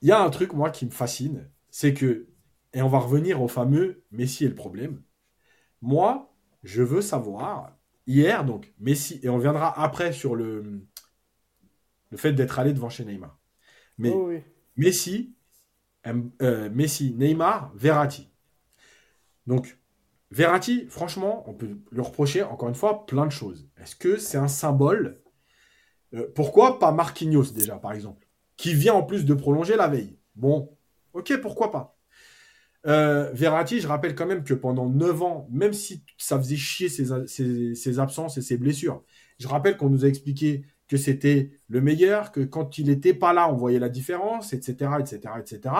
il 0.00 0.08
y 0.08 0.12
a 0.12 0.20
un 0.20 0.30
truc, 0.30 0.52
moi, 0.54 0.70
qui 0.70 0.86
me 0.86 0.90
fascine. 0.90 1.48
C'est 1.70 1.94
que 1.94 2.26
et 2.74 2.82
on 2.82 2.88
va 2.88 2.98
revenir 2.98 3.42
au 3.42 3.48
fameux 3.48 4.02
Messi 4.10 4.44
et 4.44 4.48
le 4.48 4.54
problème. 4.54 5.02
Moi, 5.82 6.34
je 6.62 6.82
veux 6.82 7.02
savoir, 7.02 7.76
hier, 8.06 8.44
donc, 8.44 8.72
Messi, 8.78 9.20
et 9.22 9.28
on 9.28 9.38
viendra 9.38 9.78
après 9.80 10.12
sur 10.12 10.34
le, 10.34 10.86
le 12.12 12.18
fait 12.18 12.32
d'être 12.32 12.58
allé 12.58 12.72
devant 12.72 12.90
chez 12.90 13.04
Neymar. 13.04 13.36
Mais 13.98 14.10
oh 14.10 14.30
Messi, 14.76 15.34
euh, 16.06 16.70
Messi, 16.70 17.14
Neymar, 17.14 17.72
Verratti. 17.74 18.30
Donc, 19.46 19.78
Verratti, 20.30 20.86
franchement, 20.88 21.42
on 21.48 21.54
peut 21.54 21.78
lui 21.90 22.00
reprocher, 22.00 22.42
encore 22.42 22.68
une 22.68 22.74
fois, 22.74 23.06
plein 23.06 23.26
de 23.26 23.32
choses. 23.32 23.68
Est-ce 23.80 23.96
que 23.96 24.18
c'est 24.18 24.38
un 24.38 24.48
symbole 24.48 25.22
euh, 26.14 26.28
Pourquoi 26.34 26.78
pas 26.78 26.92
Marquinhos, 26.92 27.52
déjà, 27.52 27.76
par 27.76 27.92
exemple 27.92 28.28
Qui 28.56 28.74
vient 28.74 28.94
en 28.94 29.02
plus 29.02 29.24
de 29.24 29.34
prolonger 29.34 29.76
la 29.76 29.88
veille? 29.88 30.18
Bon, 30.36 30.76
ok, 31.14 31.40
pourquoi 31.40 31.72
pas 31.72 31.98
euh, 32.84 33.30
Verratti, 33.32 33.80
je 33.80 33.86
rappelle 33.86 34.14
quand 34.14 34.26
même 34.26 34.42
que 34.42 34.54
pendant 34.54 34.88
9 34.88 35.22
ans, 35.22 35.48
même 35.50 35.72
si 35.72 36.04
ça 36.18 36.36
faisait 36.36 36.56
chier 36.56 36.88
ses, 36.88 37.98
absences 38.00 38.38
et 38.38 38.42
ses 38.42 38.56
blessures, 38.56 39.04
je 39.38 39.46
rappelle 39.46 39.76
qu'on 39.76 39.88
nous 39.88 40.04
a 40.04 40.08
expliqué 40.08 40.64
que 40.92 40.98
c'était 40.98 41.52
le 41.70 41.80
meilleur, 41.80 42.32
que 42.32 42.40
quand 42.40 42.76
il 42.76 42.88
n'était 42.88 43.14
pas 43.14 43.32
là, 43.32 43.50
on 43.50 43.56
voyait 43.56 43.78
la 43.78 43.88
différence, 43.88 44.52
etc., 44.52 44.90
etc., 45.00 45.20
etc., 45.40 45.74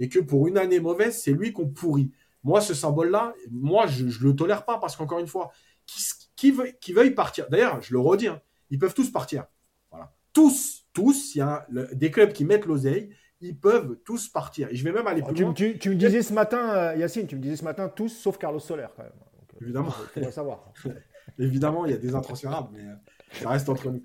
et 0.00 0.08
que 0.08 0.18
pour 0.18 0.48
une 0.48 0.58
année 0.58 0.80
mauvaise, 0.80 1.22
c'est 1.22 1.30
lui 1.30 1.52
qu'on 1.52 1.68
pourrit. 1.68 2.10
Moi, 2.42 2.60
ce 2.60 2.74
symbole-là, 2.74 3.32
moi, 3.52 3.86
je 3.86 4.06
ne 4.06 4.28
le 4.28 4.34
tolère 4.34 4.64
pas 4.64 4.78
parce 4.78 4.96
qu'encore 4.96 5.20
une 5.20 5.28
fois, 5.28 5.52
qui, 5.86 6.02
qui, 6.34 6.50
veut, 6.50 6.72
qui 6.80 6.92
veuille 6.92 7.12
partir, 7.12 7.48
d'ailleurs, 7.48 7.80
je 7.80 7.92
le 7.92 8.00
redis, 8.00 8.26
hein, 8.26 8.40
ils 8.70 8.78
peuvent 8.80 8.92
tous 8.92 9.08
partir. 9.08 9.44
Voilà. 9.92 10.12
Tous, 10.32 10.84
tous, 10.92 11.36
il 11.36 11.38
y 11.38 11.42
a 11.42 11.64
des 11.92 12.10
clubs 12.10 12.32
qui 12.32 12.44
mettent 12.44 12.66
l'oseille, 12.66 13.10
ils 13.40 13.56
peuvent 13.56 13.98
tous 14.04 14.28
partir. 14.28 14.68
Et 14.72 14.74
je 14.74 14.82
vais 14.82 14.90
même 14.90 15.06
aller 15.06 15.22
plus 15.22 15.32
tu, 15.32 15.42
loin. 15.42 15.52
Tu, 15.52 15.90
me 15.90 15.94
disais 15.94 16.22
ce 16.22 16.32
matin, 16.32 16.70
euh, 16.70 16.96
Yacine, 16.96 17.28
tu 17.28 17.36
me 17.36 17.40
disais 17.40 17.54
ce 17.54 17.64
matin 17.64 17.88
tous 17.88 18.08
sauf 18.08 18.36
Carlos 18.36 18.58
Soler 18.58 18.88
quand 18.96 19.04
même. 19.04 19.12
Euh, 19.12 19.58
Évidemment. 19.60 19.94
Il 20.16 20.24
faut 20.24 20.30
savoir. 20.32 20.72
Évidemment, 21.38 21.84
il 21.84 21.92
y 21.92 21.94
a 21.94 21.98
des 21.98 22.16
intransférables, 22.16 22.70
mais 22.72 22.82
euh, 22.82 22.94
ça 23.30 23.50
reste 23.50 23.68
entre 23.68 23.90
nous. 23.90 24.02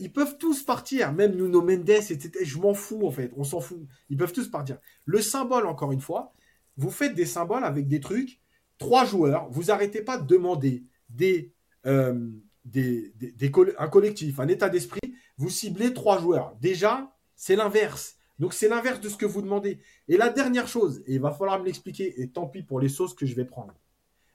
Ils 0.00 0.12
peuvent 0.12 0.38
tous 0.38 0.62
partir, 0.62 1.12
même 1.12 1.34
Nuno 1.36 1.62
Mendes, 1.62 1.90
etc. 1.90 2.30
Je 2.42 2.58
m'en 2.58 2.74
fous 2.74 3.06
en 3.06 3.10
fait, 3.10 3.30
on 3.36 3.44
s'en 3.44 3.60
fout. 3.60 3.86
Ils 4.08 4.16
peuvent 4.16 4.32
tous 4.32 4.48
partir. 4.48 4.78
Le 5.04 5.20
symbole, 5.20 5.66
encore 5.66 5.92
une 5.92 6.00
fois, 6.00 6.32
vous 6.76 6.90
faites 6.90 7.14
des 7.14 7.26
symboles 7.26 7.64
avec 7.64 7.88
des 7.88 8.00
trucs. 8.00 8.40
Trois 8.78 9.04
joueurs, 9.04 9.48
vous 9.50 9.70
arrêtez 9.70 10.02
pas 10.02 10.18
de 10.18 10.26
demander 10.26 10.84
des, 11.08 11.52
des, 11.84 13.12
des 13.14 13.52
un 13.78 13.88
collectif, 13.88 14.40
un 14.40 14.48
état 14.48 14.68
d'esprit. 14.68 15.00
Vous 15.36 15.50
ciblez 15.50 15.92
trois 15.94 16.20
joueurs. 16.20 16.56
Déjà, 16.60 17.14
c'est 17.34 17.56
l'inverse 17.56 18.16
donc 18.38 18.52
c'est 18.52 18.68
l'inverse 18.68 19.00
de 19.00 19.08
ce 19.08 19.16
que 19.16 19.26
vous 19.26 19.42
demandez. 19.42 19.80
Et 20.08 20.16
la 20.16 20.28
dernière 20.28 20.68
chose, 20.68 21.02
et 21.06 21.14
il 21.14 21.20
va 21.20 21.32
falloir 21.32 21.58
me 21.58 21.64
l'expliquer, 21.64 22.20
et 22.20 22.28
tant 22.28 22.46
pis 22.46 22.62
pour 22.62 22.80
les 22.80 22.88
sauces 22.88 23.14
que 23.14 23.26
je 23.26 23.34
vais 23.34 23.44
prendre. 23.44 23.74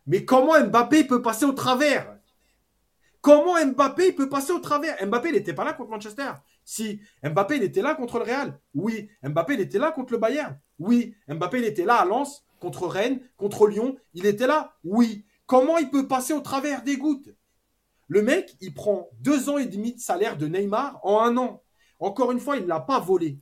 Mais 0.07 0.26
comment 0.26 0.59
Mbappé 0.59 1.03
peut 1.03 1.22
passer 1.22 1.45
au 1.45 1.51
travers? 1.51 2.18
Comment 3.22 3.64
Mbappé 3.64 4.14
peut 4.14 4.30
passer 4.30 4.52
au 4.52 4.60
travers? 4.60 4.98
Mbappé, 5.06 5.30
il 5.30 5.35
n'était 5.35 5.53
pas 5.53 5.64
là 5.64 5.73
contre 5.73 5.91
Manchester. 5.91 6.31
Si 6.65 6.99
Mbappé, 7.23 7.57
il 7.57 7.64
était 7.64 7.84
là 7.84 7.93
contre 7.93 8.18
le 8.18 8.26
Real. 8.26 8.60
Oui. 8.73 9.10
Mbappé, 9.23 9.53
il 9.53 9.61
était 9.61 9.77
là 9.77 9.91
contre 9.91 10.14
le 10.14 10.19
Bayern. 10.19 10.57
Oui. 10.80 11.15
Mbappé, 11.27 11.60
il 11.60 11.65
était 11.65 11.85
là 11.85 11.98
à 11.98 12.06
Lens, 12.06 12.43
contre 12.60 12.88
Rennes, 12.88 13.19
contre 13.38 13.68
Lyon. 13.68 13.95
Il 14.15 14.26
était 14.26 14.48
là. 14.48 14.76
Oui. 14.84 15.26
Comment 15.45 15.77
il 15.77 15.89
peut 15.89 16.07
passer 16.07 16.34
au 16.34 16.41
travers 16.41 16.81
des 16.81 16.98
gouttes? 16.98 17.30
Le 18.07 18.23
mec, 18.23 18.56
il 18.60 18.73
prend 18.73 19.10
deux 19.19 19.49
ans 19.49 19.57
et 19.57 19.68
demi 19.68 19.93
de 19.93 19.99
salaire 19.99 20.35
de 20.35 20.48
Neymar 20.48 20.99
en 21.03 21.22
un 21.22 21.38
an. 21.38 21.64
Encore 21.99 22.31
une 22.31 22.39
fois, 22.39 22.57
il 22.57 22.64
ne 22.64 22.68
l'a 22.68 22.80
pas 22.80 22.99
volé. 22.99 23.39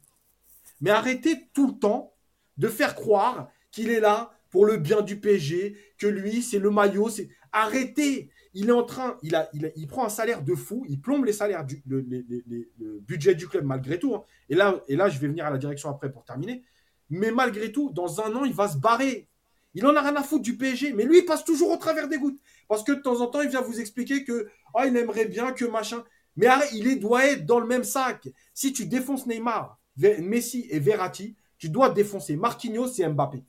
Mais 0.81 0.91
arrêtez 0.91 1.49
tout 1.53 1.67
le 1.67 1.79
temps 1.79 2.13
de 2.57 2.67
faire 2.67 2.95
croire 2.95 3.49
qu'il 3.71 3.89
est 3.89 3.99
là 4.01 4.31
pour 4.49 4.65
le 4.65 4.77
bien 4.77 5.01
du 5.01 5.19
PSG, 5.19 5.77
que 5.97 6.07
lui, 6.07 6.41
c'est 6.41 6.59
le 6.59 6.69
maillot. 6.69 7.09
C'est 7.09 7.29
Arrêtez 7.51 8.31
Il 8.53 8.69
est 8.69 8.73
en 8.73 8.83
train, 8.83 9.17
il, 9.21 9.87
prend 9.87 10.05
un 10.05 10.09
salaire 10.09 10.41
de 10.41 10.55
fou, 10.55 10.83
il 10.89 10.99
plombe 10.99 11.25
les 11.25 11.33
salaires, 11.33 11.65
le, 11.85 12.99
budget 13.01 13.35
du 13.35 13.47
club 13.47 13.63
malgré 13.63 13.99
tout. 13.99 14.15
Hein. 14.15 14.23
Et, 14.49 14.55
là, 14.55 14.81
je 14.87 15.19
vais 15.19 15.27
venir 15.27 15.45
à 15.45 15.51
la 15.51 15.57
direction 15.57 15.89
après 15.89 16.11
pour 16.11 16.25
terminer. 16.25 16.63
Mais 17.09 17.31
malgré 17.31 17.71
tout, 17.71 17.91
dans 17.91 18.21
un 18.21 18.35
an, 18.35 18.45
il 18.45 18.53
va 18.53 18.67
se 18.67 18.77
barrer. 18.77 19.27
Il 19.75 19.85
en 19.85 19.95
a 19.95 20.01
rien 20.01 20.15
à 20.15 20.23
foutre 20.23 20.41
du 20.41 20.57
PSG, 20.57 20.93
mais 20.93 21.03
lui, 21.03 21.19
il 21.19 21.25
passe 21.25 21.45
toujours 21.45 21.71
au 21.71 21.77
travers 21.77 22.07
des 22.07 22.17
gouttes. 22.17 22.39
Parce 22.67 22.83
que 22.83 22.91
de 22.91 23.01
temps 23.01 23.21
en 23.21 23.27
temps, 23.27 23.41
il 23.41 23.49
vient 23.49 23.61
vous 23.61 23.79
expliquer 23.79 24.23
que 24.23 24.49
oh, 24.73 24.81
il 24.85 24.97
aimerait 24.97 25.25
bien 25.25 25.51
que 25.51 25.65
machin. 25.65 26.03
Mais 26.35 26.47
il 26.73 26.99
doit 26.99 27.25
être 27.25 27.45
dans 27.45 27.59
le 27.59 27.67
même 27.67 27.83
sac. 27.83 28.27
Si 28.53 28.73
tu 28.73 28.85
défonces 28.87 29.27
Neymar, 29.27 29.79
Messi 29.97 30.67
et 30.71 30.79
Verratti, 30.79 31.35
tu 31.57 31.69
dois 31.69 31.89
défoncer 31.89 32.35
Marquinhos 32.35 32.93
et 32.97 33.07
Mbappé. 33.07 33.43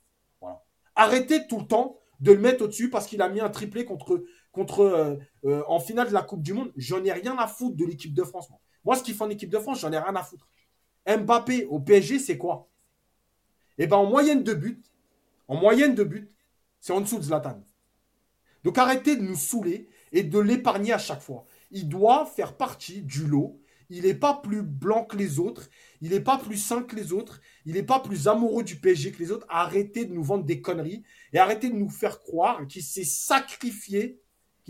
Arrêtez 0.96 1.46
tout 1.46 1.60
le 1.60 1.66
temps 1.66 1.98
de 2.20 2.32
le 2.32 2.38
mettre 2.38 2.64
au-dessus 2.64 2.90
parce 2.90 3.06
qu'il 3.06 3.22
a 3.22 3.28
mis 3.28 3.40
un 3.40 3.48
triplé 3.48 3.84
contre, 3.84 4.22
contre 4.52 4.80
euh, 4.80 5.16
euh, 5.44 5.62
en 5.68 5.80
finale 5.80 6.08
de 6.08 6.12
la 6.12 6.22
Coupe 6.22 6.42
du 6.42 6.52
Monde. 6.52 6.72
J'en 6.76 7.04
ai 7.04 7.12
rien 7.12 7.36
à 7.38 7.46
foutre 7.46 7.76
de 7.76 7.84
l'équipe 7.84 8.14
de 8.14 8.24
France. 8.24 8.48
Moi, 8.84 8.96
ce 8.96 9.02
qu'il 9.02 9.14
fait 9.14 9.24
en 9.24 9.30
équipe 9.30 9.50
de 9.50 9.58
France, 9.58 9.80
j'en 9.80 9.92
ai 9.92 9.98
rien 9.98 10.14
à 10.14 10.22
foutre. 10.22 10.48
Mbappé 11.06 11.66
au 11.66 11.80
PSG, 11.80 12.18
c'est 12.18 12.38
quoi? 12.38 12.68
Eh 13.78 13.86
bien, 13.86 13.96
en 13.96 14.06
moyenne 14.06 14.42
de 14.42 14.54
but, 14.54 14.84
en 15.48 15.56
moyenne 15.56 15.94
de 15.94 16.04
but, 16.04 16.30
c'est 16.80 16.92
en 16.92 17.00
dessous 17.00 17.18
de 17.18 17.22
Zlatan. 17.22 17.62
Donc 18.64 18.78
arrêtez 18.78 19.16
de 19.16 19.22
nous 19.22 19.36
saouler 19.36 19.88
et 20.12 20.22
de 20.22 20.38
l'épargner 20.38 20.92
à 20.92 20.98
chaque 20.98 21.22
fois. 21.22 21.44
Il 21.70 21.88
doit 21.88 22.26
faire 22.26 22.56
partie 22.56 23.02
du 23.02 23.26
lot. 23.26 23.60
Il 23.88 24.04
n'est 24.04 24.14
pas 24.14 24.34
plus 24.34 24.62
blanc 24.62 25.04
que 25.04 25.16
les 25.16 25.38
autres. 25.38 25.68
Il 26.00 26.10
n'est 26.10 26.20
pas 26.20 26.38
plus 26.38 26.56
sain 26.56 26.82
que 26.82 26.94
les 26.94 27.12
autres. 27.12 27.40
Il 27.64 27.74
n'est 27.74 27.82
pas 27.82 28.00
plus 28.00 28.28
amoureux 28.28 28.62
du 28.62 28.76
PSG 28.76 29.12
que 29.12 29.18
les 29.18 29.32
autres. 29.32 29.46
Arrêtez 29.48 30.04
de 30.04 30.14
nous 30.14 30.22
vendre 30.22 30.44
des 30.44 30.60
conneries 30.60 31.02
et 31.32 31.38
arrêtez 31.38 31.70
de 31.70 31.74
nous 31.74 31.90
faire 31.90 32.20
croire 32.20 32.66
qu'il 32.66 32.82
s'est 32.82 33.04
sacrifié, 33.04 34.20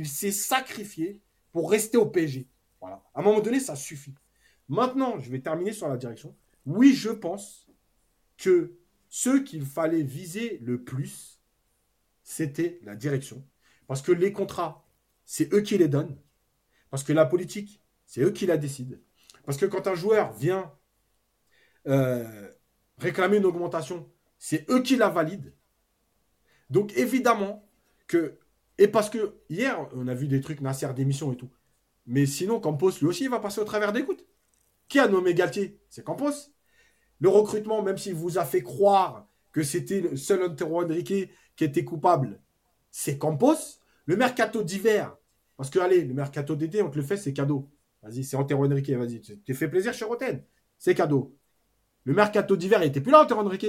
qu'il 0.01 0.09
s'est 0.09 0.33
sacrifié 0.33 1.21
pour 1.53 1.71
rester 1.71 1.99
au 1.99 2.07
PSG. 2.07 2.49
Voilà. 2.81 3.05
À 3.15 3.21
un 3.21 3.23
moment 3.23 3.41
donné, 3.41 3.61
ça 3.61 3.77
suffit. 3.77 4.15
Maintenant, 4.67 5.19
je 5.19 5.31
vais 5.31 5.41
terminer 5.41 5.73
sur 5.73 5.89
la 5.89 5.99
direction. 5.99 6.35
Oui, 6.65 6.95
je 6.95 7.11
pense 7.11 7.67
que 8.39 8.79
ceux 9.11 9.45
qu'il 9.45 9.67
fallait 9.67 10.03
viser 10.03 10.57
le 10.63 10.83
plus, 10.83 11.39
c'était 12.23 12.81
la 12.83 12.97
direction. 12.97 13.45
Parce 13.89 14.01
que 14.01 14.11
les 14.11 14.33
contrats, 14.33 14.89
c'est 15.27 15.53
eux 15.53 15.61
qui 15.61 15.77
les 15.77 15.89
donnent. 15.89 16.17
Parce 16.89 17.05
que 17.05 17.13
la 17.13 17.27
politique, 17.27 17.83
c'est 18.07 18.23
eux 18.23 18.31
qui 18.31 18.47
la 18.47 18.57
décident. 18.57 18.97
Parce 19.45 19.59
que 19.59 19.67
quand 19.67 19.87
un 19.87 19.95
joueur 19.95 20.33
vient 20.33 20.73
euh, 21.89 22.51
réclamer 22.97 23.37
une 23.37 23.45
augmentation, 23.45 24.11
c'est 24.39 24.65
eux 24.71 24.81
qui 24.81 24.97
la 24.97 25.11
valident. 25.11 25.53
Donc 26.71 26.97
évidemment 26.97 27.69
que... 28.07 28.40
Et 28.81 28.89
parce 28.89 29.11
que 29.11 29.35
hier, 29.51 29.87
on 29.95 30.09
a 30.09 30.15
vu 30.15 30.27
des 30.27 30.41
trucs 30.41 30.63
Nasser 30.63 30.93
d'émission 30.95 31.31
et 31.33 31.37
tout. 31.37 31.51
Mais 32.07 32.25
sinon, 32.25 32.61
Campos, 32.61 32.93
lui 33.01 33.09
aussi, 33.09 33.25
il 33.25 33.31
va 33.31 33.39
passer 33.39 33.61
au 33.61 33.65
travers 33.65 33.93
des 33.93 34.03
gouttes. 34.03 34.27
Qui 34.89 34.99
a 34.99 35.07
nommé 35.07 35.35
Galtier? 35.35 35.79
C'est 35.91 36.03
Campos. 36.03 36.33
Le 37.21 37.29
recrutement, 37.29 37.83
même 37.83 37.99
s'il 37.99 38.15
vous 38.15 38.39
a 38.39 38.45
fait 38.47 38.63
croire 38.63 39.29
que 39.53 39.63
c'était 39.63 40.01
le 40.01 40.17
seul 40.17 40.43
Antero 40.43 40.83
Henrique 40.83 41.31
qui 41.57 41.65
était 41.65 41.85
coupable, 41.85 42.41
c'est 42.91 43.19
Campos. 43.19 43.83
Le 44.07 44.17
mercato 44.17 44.63
d'hiver, 44.63 45.15
parce 45.59 45.69
que 45.69 45.79
allez, 45.79 46.03
le 46.03 46.15
mercato 46.15 46.57
d'été, 46.57 46.81
on 46.81 46.89
te 46.89 46.97
le 46.97 47.03
fait, 47.05 47.19
c'est 47.19 47.35
cadeau. 47.35 47.71
Vas-y, 48.03 48.25
c'est 48.25 48.37
Antero 48.37 48.65
Henrique, 48.65 48.89
vas-y. 48.89 49.21
T'es 49.21 49.53
fait 49.53 49.69
plaisir 49.69 49.93
chez 49.93 50.07
Roten. 50.07 50.43
C'est 50.79 50.95
cadeau. 50.95 51.37
Le 52.05 52.15
mercato 52.15 52.57
d'hiver, 52.57 52.83
il 52.83 52.87
n'était 52.87 53.03
plus 53.03 53.13
là, 53.13 53.25
Antero 53.25 53.41
Henrique. 53.41 53.67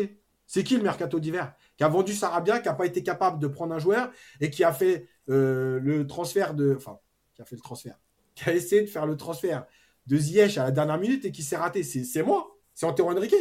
C'est 0.51 0.65
qui 0.65 0.75
le 0.75 0.83
mercato 0.83 1.17
d'hiver 1.21 1.53
Qui 1.77 1.85
a 1.85 1.87
vendu 1.87 2.11
Sarabia, 2.11 2.59
qui 2.59 2.67
n'a 2.67 2.73
pas 2.73 2.85
été 2.85 3.01
capable 3.01 3.39
de 3.39 3.47
prendre 3.47 3.73
un 3.73 3.79
joueur 3.79 4.11
et 4.41 4.49
qui 4.49 4.65
a 4.65 4.73
fait 4.73 5.07
euh, 5.29 5.79
le 5.79 6.05
transfert 6.05 6.53
de. 6.53 6.75
Enfin, 6.75 6.99
qui 7.33 7.41
a 7.41 7.45
fait 7.45 7.55
le 7.55 7.61
transfert. 7.61 7.97
Qui 8.35 8.49
a 8.49 8.53
essayé 8.53 8.81
de 8.81 8.87
faire 8.87 9.05
le 9.05 9.15
transfert 9.15 9.65
de 10.07 10.17
Ziyech 10.17 10.57
à 10.57 10.65
la 10.65 10.71
dernière 10.71 10.97
minute 10.97 11.23
et 11.23 11.31
qui 11.31 11.41
s'est 11.41 11.55
raté. 11.55 11.83
C'est 11.83 12.21
moi. 12.21 12.57
C'est 12.73 12.85
Antero 12.85 13.11
Henrique. 13.11 13.33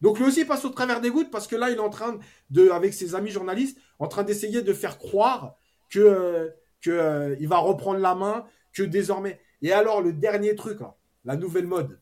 Donc 0.00 0.20
lui 0.20 0.26
aussi 0.26 0.44
passe 0.44 0.64
au 0.64 0.68
travers 0.68 1.00
des 1.00 1.10
gouttes 1.10 1.32
parce 1.32 1.48
que 1.48 1.56
là, 1.56 1.68
il 1.70 1.78
est 1.78 1.80
en 1.80 1.90
train 1.90 2.16
de, 2.50 2.68
avec 2.68 2.94
ses 2.94 3.16
amis 3.16 3.30
journalistes, 3.30 3.80
en 3.98 4.06
train 4.06 4.22
d'essayer 4.22 4.62
de 4.62 4.72
faire 4.72 4.98
croire 4.98 5.56
que 5.90 5.98
euh, 5.98 6.50
qu'il 6.80 6.92
euh, 6.92 7.36
va 7.48 7.58
reprendre 7.58 7.98
la 7.98 8.14
main, 8.14 8.46
que 8.72 8.84
désormais. 8.84 9.40
Et 9.62 9.72
alors, 9.72 10.00
le 10.00 10.12
dernier 10.12 10.54
truc, 10.54 10.78
la 11.24 11.34
nouvelle 11.34 11.66
mode 11.66 12.00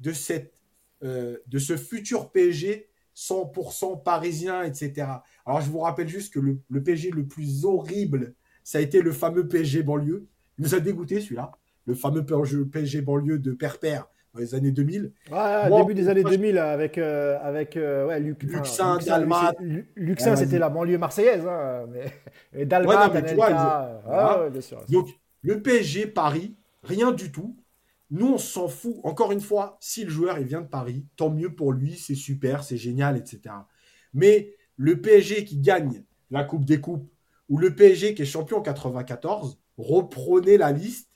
de, 0.00 0.12
cette, 0.12 0.60
de 1.02 1.58
ce 1.60 1.76
futur 1.76 2.32
PSG 2.32 2.90
100% 3.16 4.02
parisien, 4.02 4.62
etc. 4.62 5.08
Alors, 5.46 5.60
je 5.60 5.70
vous 5.70 5.80
rappelle 5.80 6.08
juste 6.08 6.34
que 6.34 6.40
le, 6.40 6.60
le 6.68 6.82
PSG 6.82 7.10
le 7.10 7.26
plus 7.26 7.64
horrible, 7.64 8.34
ça 8.62 8.78
a 8.78 8.80
été 8.80 9.00
le 9.00 9.12
fameux 9.12 9.48
PSG 9.48 9.82
banlieue. 9.82 10.26
Il 10.58 10.64
nous 10.64 10.74
a 10.74 10.80
dégoûté 10.80 11.20
celui-là. 11.20 11.52
Le 11.86 11.94
fameux 11.94 12.24
PSG 12.24 13.00
banlieue 13.00 13.38
de 13.38 13.52
Perpère 13.52 14.06
dans 14.34 14.40
les 14.40 14.54
années 14.54 14.72
2000. 14.72 15.12
Ouais, 15.30 15.70
début 15.70 15.94
des 15.94 16.08
années 16.08 16.24
2000 16.24 16.58
avec, 16.58 16.98
euh, 16.98 17.38
avec 17.40 17.76
euh, 17.76 18.06
ouais, 18.06 18.20
Luc, 18.20 18.42
Luxin, 18.42 18.98
Dalmat. 18.98 19.54
Luxin, 19.94 20.36
c'était 20.36 20.58
la 20.58 20.68
banlieue 20.68 20.98
marseillaise. 20.98 21.46
Hein, 21.46 21.86
mais... 21.90 22.12
Et 22.60 22.66
Dalmat, 22.66 23.08
ouais, 23.08 23.22
ah, 24.08 24.48
Donc, 24.88 25.08
le 25.42 25.62
PSG 25.62 26.08
Paris, 26.08 26.56
rien 26.82 27.12
du 27.12 27.32
tout. 27.32 27.56
Nous, 28.10 28.26
on 28.26 28.38
s'en 28.38 28.68
fout. 28.68 28.96
Encore 29.02 29.32
une 29.32 29.40
fois, 29.40 29.76
si 29.80 30.04
le 30.04 30.10
joueur 30.10 30.38
il 30.38 30.46
vient 30.46 30.60
de 30.60 30.68
Paris, 30.68 31.04
tant 31.16 31.30
mieux 31.30 31.54
pour 31.54 31.72
lui, 31.72 31.96
c'est 31.96 32.14
super, 32.14 32.62
c'est 32.62 32.76
génial, 32.76 33.16
etc. 33.16 33.54
Mais 34.14 34.54
le 34.76 35.00
PSG 35.00 35.44
qui 35.44 35.58
gagne 35.58 36.04
la 36.30 36.44
Coupe 36.44 36.64
des 36.64 36.80
Coupes 36.80 37.10
ou 37.48 37.58
le 37.58 37.74
PSG 37.74 38.14
qui 38.14 38.22
est 38.22 38.26
champion 38.26 38.58
en 38.58 38.62
94, 38.62 39.58
reprenez 39.78 40.56
la 40.56 40.72
liste. 40.72 41.10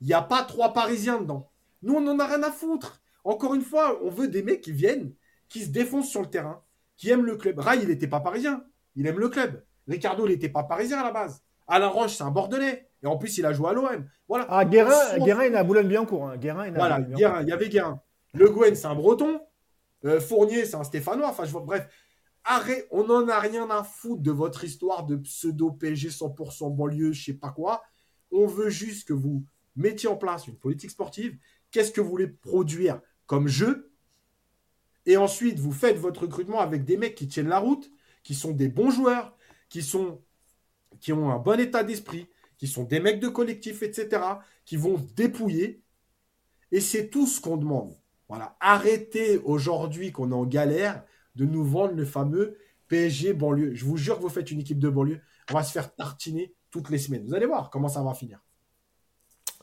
Il 0.00 0.06
n'y 0.06 0.12
a 0.12 0.22
pas 0.22 0.42
trois 0.42 0.72
Parisiens 0.72 1.20
dedans. 1.20 1.50
Nous, 1.82 1.94
on 1.94 2.00
n'en 2.00 2.18
a 2.18 2.26
rien 2.26 2.42
à 2.42 2.50
foutre. 2.50 3.02
Encore 3.24 3.54
une 3.54 3.62
fois, 3.62 4.00
on 4.02 4.10
veut 4.10 4.28
des 4.28 4.42
mecs 4.42 4.60
qui 4.60 4.72
viennent, 4.72 5.12
qui 5.48 5.62
se 5.62 5.70
défoncent 5.70 6.10
sur 6.10 6.20
le 6.20 6.28
terrain, 6.28 6.62
qui 6.96 7.10
aiment 7.10 7.24
le 7.24 7.36
club. 7.36 7.58
Rai, 7.58 7.78
il 7.82 7.88
n'était 7.88 8.08
pas 8.08 8.20
parisien. 8.20 8.64
Il 8.96 9.06
aime 9.06 9.18
le 9.18 9.28
club. 9.28 9.64
Ricardo, 9.88 10.26
il 10.26 10.30
n'était 10.30 10.48
pas 10.48 10.62
parisien 10.62 10.98
à 10.98 11.04
la 11.04 11.10
base. 11.10 11.42
Alain 11.66 11.88
Roche, 11.88 12.16
c'est 12.16 12.22
un 12.22 12.30
Bordelais. 12.30 12.88
Et 13.04 13.06
en 13.06 13.16
plus, 13.16 13.38
il 13.38 13.46
a 13.46 13.52
joué 13.52 13.68
à 13.68 13.72
l'OM. 13.72 14.08
Voilà. 14.26 14.46
Ah, 14.48 14.64
Guérin, 14.64 15.18
Guérin, 15.18 15.44
il 15.44 15.54
a 15.54 15.62
Boulogne-Billancourt. 15.62 16.26
Hein. 16.26 16.36
Guérin, 16.36 16.66
il 16.66 16.74
a 16.74 16.78
voilà, 16.78 17.00
Guérin, 17.00 17.42
il 17.42 17.48
y 17.48 17.52
avait 17.52 17.68
Guérin. 17.68 18.00
Le 18.32 18.50
Gwen, 18.50 18.74
c'est 18.74 18.86
un 18.86 18.94
Breton. 18.94 19.40
Euh, 20.04 20.20
Fournier, 20.20 20.64
c'est 20.64 20.76
un 20.76 20.84
Stéphanois. 20.84 21.28
Enfin, 21.28 21.44
je 21.44 21.52
vois, 21.52 21.60
bref. 21.60 21.86
Arrête, 22.44 22.88
on 22.90 23.04
n'en 23.04 23.28
a 23.28 23.38
rien 23.38 23.70
à 23.70 23.84
foutre 23.84 24.22
de 24.22 24.30
votre 24.30 24.64
histoire 24.64 25.04
de 25.04 25.16
pseudo 25.16 25.70
PSG 25.70 26.08
100% 26.10 26.74
banlieue, 26.74 27.12
je 27.12 27.24
sais 27.24 27.34
pas 27.34 27.50
quoi. 27.50 27.82
On 28.32 28.46
veut 28.46 28.68
juste 28.68 29.08
que 29.08 29.14
vous 29.14 29.44
mettiez 29.76 30.08
en 30.08 30.16
place 30.16 30.46
une 30.46 30.56
politique 30.56 30.90
sportive 30.90 31.38
qu'est-ce 31.74 31.90
que 31.90 32.00
vous 32.00 32.08
voulez 32.08 32.28
produire 32.28 33.00
comme 33.26 33.48
jeu? 33.48 33.90
Et 35.06 35.16
ensuite, 35.16 35.58
vous 35.58 35.72
faites 35.72 35.98
votre 35.98 36.22
recrutement 36.22 36.60
avec 36.60 36.84
des 36.84 36.96
mecs 36.96 37.16
qui 37.16 37.26
tiennent 37.26 37.48
la 37.48 37.58
route, 37.58 37.90
qui 38.22 38.36
sont 38.36 38.52
des 38.52 38.68
bons 38.68 38.90
joueurs, 38.90 39.36
qui, 39.68 39.82
sont, 39.82 40.22
qui 41.00 41.12
ont 41.12 41.32
un 41.32 41.38
bon 41.38 41.58
état 41.58 41.82
d'esprit, 41.82 42.28
qui 42.58 42.66
sont 42.66 42.84
des 42.84 43.00
mecs 43.00 43.20
de 43.20 43.28
collectif, 43.28 43.82
etc., 43.82 44.22
qui 44.64 44.76
vont 44.76 45.00
dépouiller. 45.16 45.82
Et 46.72 46.80
c'est 46.80 47.08
tout 47.08 47.26
ce 47.26 47.40
qu'on 47.40 47.56
demande. 47.56 47.96
Voilà. 48.28 48.56
Arrêtez 48.60 49.38
aujourd'hui 49.38 50.12
qu'on 50.12 50.30
est 50.30 50.34
en 50.34 50.46
galère 50.46 51.04
de 51.34 51.44
nous 51.44 51.64
vendre 51.64 51.94
le 51.94 52.04
fameux 52.04 52.56
PSG 52.88 53.32
banlieue. 53.32 53.74
Je 53.74 53.84
vous 53.84 53.96
jure 53.96 54.16
que 54.16 54.22
vous 54.22 54.28
faites 54.28 54.50
une 54.50 54.60
équipe 54.60 54.78
de 54.78 54.88
banlieue. 54.88 55.20
On 55.50 55.54
va 55.54 55.62
se 55.62 55.72
faire 55.72 55.94
tartiner 55.94 56.54
toutes 56.70 56.90
les 56.90 56.98
semaines. 56.98 57.26
Vous 57.26 57.34
allez 57.34 57.46
voir 57.46 57.70
comment 57.70 57.88
ça 57.88 58.02
va 58.02 58.14
finir. 58.14 58.40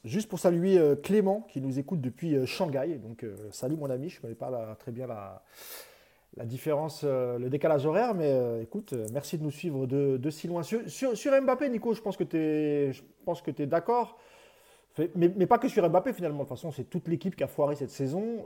Juste 0.04 0.30
pour 0.30 0.40
saluer 0.40 0.80
euh, 0.80 0.96
Clément 0.96 1.42
qui 1.42 1.62
nous 1.62 1.78
écoute 1.78 2.02
depuis 2.02 2.36
euh, 2.36 2.46
Shanghai. 2.46 2.98
Donc, 2.98 3.24
euh, 3.24 3.36
salut 3.52 3.76
mon 3.76 3.90
ami, 3.90 4.10
je 4.10 4.18
ne 4.18 4.22
connais 4.22 4.36
pas 4.36 4.76
très 4.76 4.92
bien 4.92 5.06
la, 5.06 5.44
différence, 6.46 7.04
le 7.04 7.50
décalage 7.50 7.86
horaire, 7.86 8.14
mais 8.14 8.62
écoute, 8.62 8.94
merci 9.12 9.38
de 9.38 9.44
nous 9.44 9.52
suivre 9.52 9.86
de, 9.86 10.30
si 10.30 10.48
loin. 10.48 10.64
Sur, 10.64 11.42
Mbappé, 11.42 11.70
Nico, 11.70 11.94
je 11.94 12.02
pense 12.02 12.18
que 12.18 12.24
tu 12.24 13.62
es, 13.62 13.66
d'accord. 13.66 14.18
Mais, 15.16 15.48
pas 15.48 15.58
que 15.58 15.68
sur 15.68 15.88
Mbappé 15.90 16.14
finalement. 16.14 16.44
De 16.44 16.48
toute 16.48 16.58
façon, 16.58 16.72
c'est 16.72 16.86
toute 16.86 17.08
l'équipe 17.08 17.36
qui 17.36 17.44
a 17.44 17.48
foiré 17.48 17.76
cette 17.76 17.92
saison. 17.92 18.46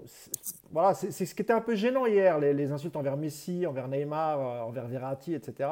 Voilà, 0.71 0.93
c'est 0.93 1.25
ce 1.25 1.35
qui 1.35 1.41
était 1.41 1.53
un 1.53 1.61
peu 1.61 1.75
gênant 1.75 2.05
hier, 2.05 2.39
les, 2.39 2.71
insultes 2.71 2.95
envers 2.95 3.17
Messi, 3.17 3.65
envers 3.67 3.87
Neymar, 3.87 4.65
envers 4.67 4.87
Verratti, 4.87 5.33
etc. 5.33 5.69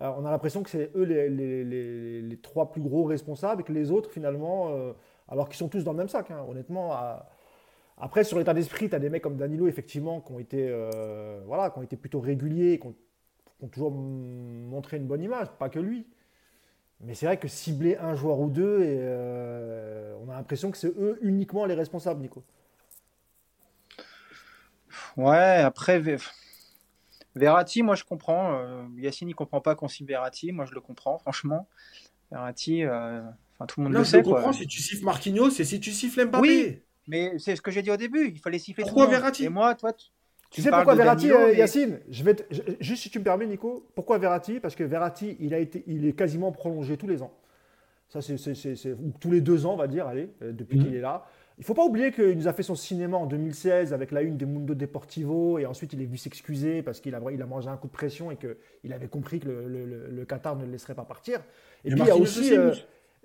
on 0.00 0.24
a 0.24 0.30
l'impression 0.30 0.62
que 0.64 0.70
c'est 0.70 0.90
eux 0.96 1.04
les, 1.04 2.38
trois 2.42 2.72
plus 2.72 2.82
gros 2.82 3.04
responsables 3.04 3.60
et 3.60 3.64
que 3.64 3.72
les 3.72 3.92
autres 3.92 4.10
finalement 4.10 4.72
alors 5.28 5.48
qu'ils 5.48 5.56
sont 5.56 5.68
tous 5.68 5.84
dans 5.84 5.92
le 5.92 5.98
même 5.98 6.08
sac, 6.08 6.30
hein, 6.30 6.44
honnêtement. 6.48 6.92
Après, 7.96 8.24
sur 8.24 8.38
l'état 8.38 8.54
d'esprit, 8.54 8.88
tu 8.88 8.94
as 8.94 8.98
des 8.98 9.08
mecs 9.08 9.22
comme 9.22 9.36
Danilo, 9.36 9.68
effectivement, 9.68 10.20
qui 10.20 10.32
ont 10.32 10.38
été, 10.38 10.68
euh, 10.68 11.40
voilà, 11.46 11.70
qui 11.70 11.78
ont 11.78 11.82
été 11.82 11.96
plutôt 11.96 12.20
réguliers, 12.20 12.78
qui 12.78 12.86
ont, 12.86 12.94
toujours 13.72 13.92
montré 13.92 14.98
une 14.98 15.06
bonne 15.06 15.22
image, 15.22 15.48
pas 15.58 15.70
que 15.70 15.78
lui. 15.78 16.06
Mais 17.00 17.14
c'est 17.14 17.24
vrai 17.24 17.38
que 17.38 17.48
cibler 17.48 17.96
un 17.96 18.14
joueur 18.14 18.38
ou 18.40 18.50
deux, 18.50 18.82
et, 18.82 18.98
euh, 19.00 20.14
a 20.28 20.34
l'impression 20.34 20.70
que 20.70 20.76
c'est 20.76 20.88
eux 20.88 21.18
uniquement 21.22 21.64
les 21.64 21.74
responsables, 21.74 22.20
Nico. 22.20 22.44
Ouais, 25.16 25.60
après, 25.60 26.02
Verratti, 27.34 27.82
moi 27.82 27.94
je 27.94 28.04
comprends. 28.04 28.58
Euh, 28.58 28.84
Yacine, 28.96 29.28
il 29.28 29.34
comprend 29.34 29.60
pas 29.60 29.74
qu'on 29.74 29.88
signe 29.88 30.06
Verratti. 30.06 30.52
Moi 30.52 30.64
je 30.66 30.72
le 30.72 30.80
comprends, 30.80 31.18
franchement. 31.18 31.68
Verratti, 32.30 32.84
euh, 32.84 33.22
enfin 33.54 33.66
tout 33.66 33.80
le 33.80 33.84
monde 33.84 33.92
non, 33.92 33.98
le 34.00 34.04
je 34.04 34.10
sait. 34.10 34.16
le 34.18 34.24
comprends 34.24 34.52
si 34.52 34.66
tu 34.66 34.80
siffles 34.80 35.04
Marquinhos 35.04 35.50
et 35.50 35.64
si 35.64 35.80
tu 35.80 35.90
siffles 35.90 36.26
Mbappé. 36.26 36.40
Oui, 36.40 36.82
mais 37.06 37.38
c'est 37.38 37.56
ce 37.56 37.62
que 37.62 37.70
j'ai 37.70 37.82
dit 37.82 37.90
au 37.90 37.96
début. 37.96 38.28
Il 38.28 38.38
fallait 38.38 38.58
siffler 38.58 38.84
Pourquoi 38.84 39.04
tout 39.04 39.10
le 39.10 39.16
monde. 39.16 39.20
Verratti 39.22 39.44
Et 39.44 39.48
moi, 39.48 39.74
toi, 39.74 39.92
tu, 39.92 40.06
tu 40.50 40.62
sais 40.62 40.70
pourquoi 40.70 40.94
Verratti, 40.94 41.28
Danilo, 41.28 41.48
euh, 41.48 41.54
Yacine? 41.54 42.00
Je 42.08 42.24
vais 42.24 42.34
te, 42.34 42.42
je, 42.50 42.60
Juste 42.80 43.02
si 43.02 43.10
tu 43.10 43.18
me 43.18 43.24
permets, 43.24 43.46
Nico. 43.46 43.86
Pourquoi 43.94 44.18
Verratti? 44.18 44.60
Parce 44.60 44.74
que 44.74 44.84
Verratti, 44.84 45.36
il, 45.40 45.52
a 45.54 45.58
été, 45.58 45.84
il 45.86 46.06
est 46.06 46.12
quasiment 46.12 46.52
prolongé 46.52 46.96
tous 46.96 47.08
les 47.08 47.22
ans. 47.22 47.32
Ça, 48.08 48.20
c'est 48.22 48.36
tous 49.20 49.30
les 49.30 49.40
deux 49.40 49.66
ans, 49.66 49.74
on 49.74 49.76
va 49.76 49.88
dire, 49.88 50.06
allez, 50.06 50.30
depuis 50.40 50.78
mmh. 50.78 50.84
qu'il 50.84 50.94
est 50.94 51.00
là. 51.00 51.26
Il 51.56 51.60
ne 51.60 51.66
faut 51.66 51.74
pas 51.74 51.84
oublier 51.84 52.10
qu'il 52.10 52.36
nous 52.36 52.48
a 52.48 52.52
fait 52.52 52.64
son 52.64 52.74
cinéma 52.74 53.16
en 53.16 53.26
2016 53.26 53.92
avec 53.92 54.10
la 54.10 54.22
une 54.22 54.36
des 54.36 54.44
Mundo 54.44 54.74
Deportivo 54.74 55.58
et 55.60 55.66
ensuite 55.66 55.92
il 55.92 56.02
est 56.02 56.06
vu 56.06 56.16
s'excuser 56.16 56.82
parce 56.82 57.00
qu'il 57.00 57.14
a, 57.14 57.20
il 57.32 57.40
a 57.40 57.46
mangé 57.46 57.68
un 57.68 57.76
coup 57.76 57.86
de 57.86 57.92
pression 57.92 58.32
et 58.32 58.36
qu'il 58.36 58.92
avait 58.92 59.06
compris 59.06 59.38
que 59.38 59.46
le, 59.48 59.68
le, 59.68 60.08
le, 60.10 60.24
Qatar 60.24 60.56
ne 60.56 60.64
le 60.64 60.72
laisserait 60.72 60.96
pas 60.96 61.04
partir. 61.04 61.40
Et, 61.84 61.90
puis 61.90 62.00
il 62.00 62.06
y 62.06 62.10
a 62.10 62.16
aussi. 62.16 62.56
Euh, 62.56 62.74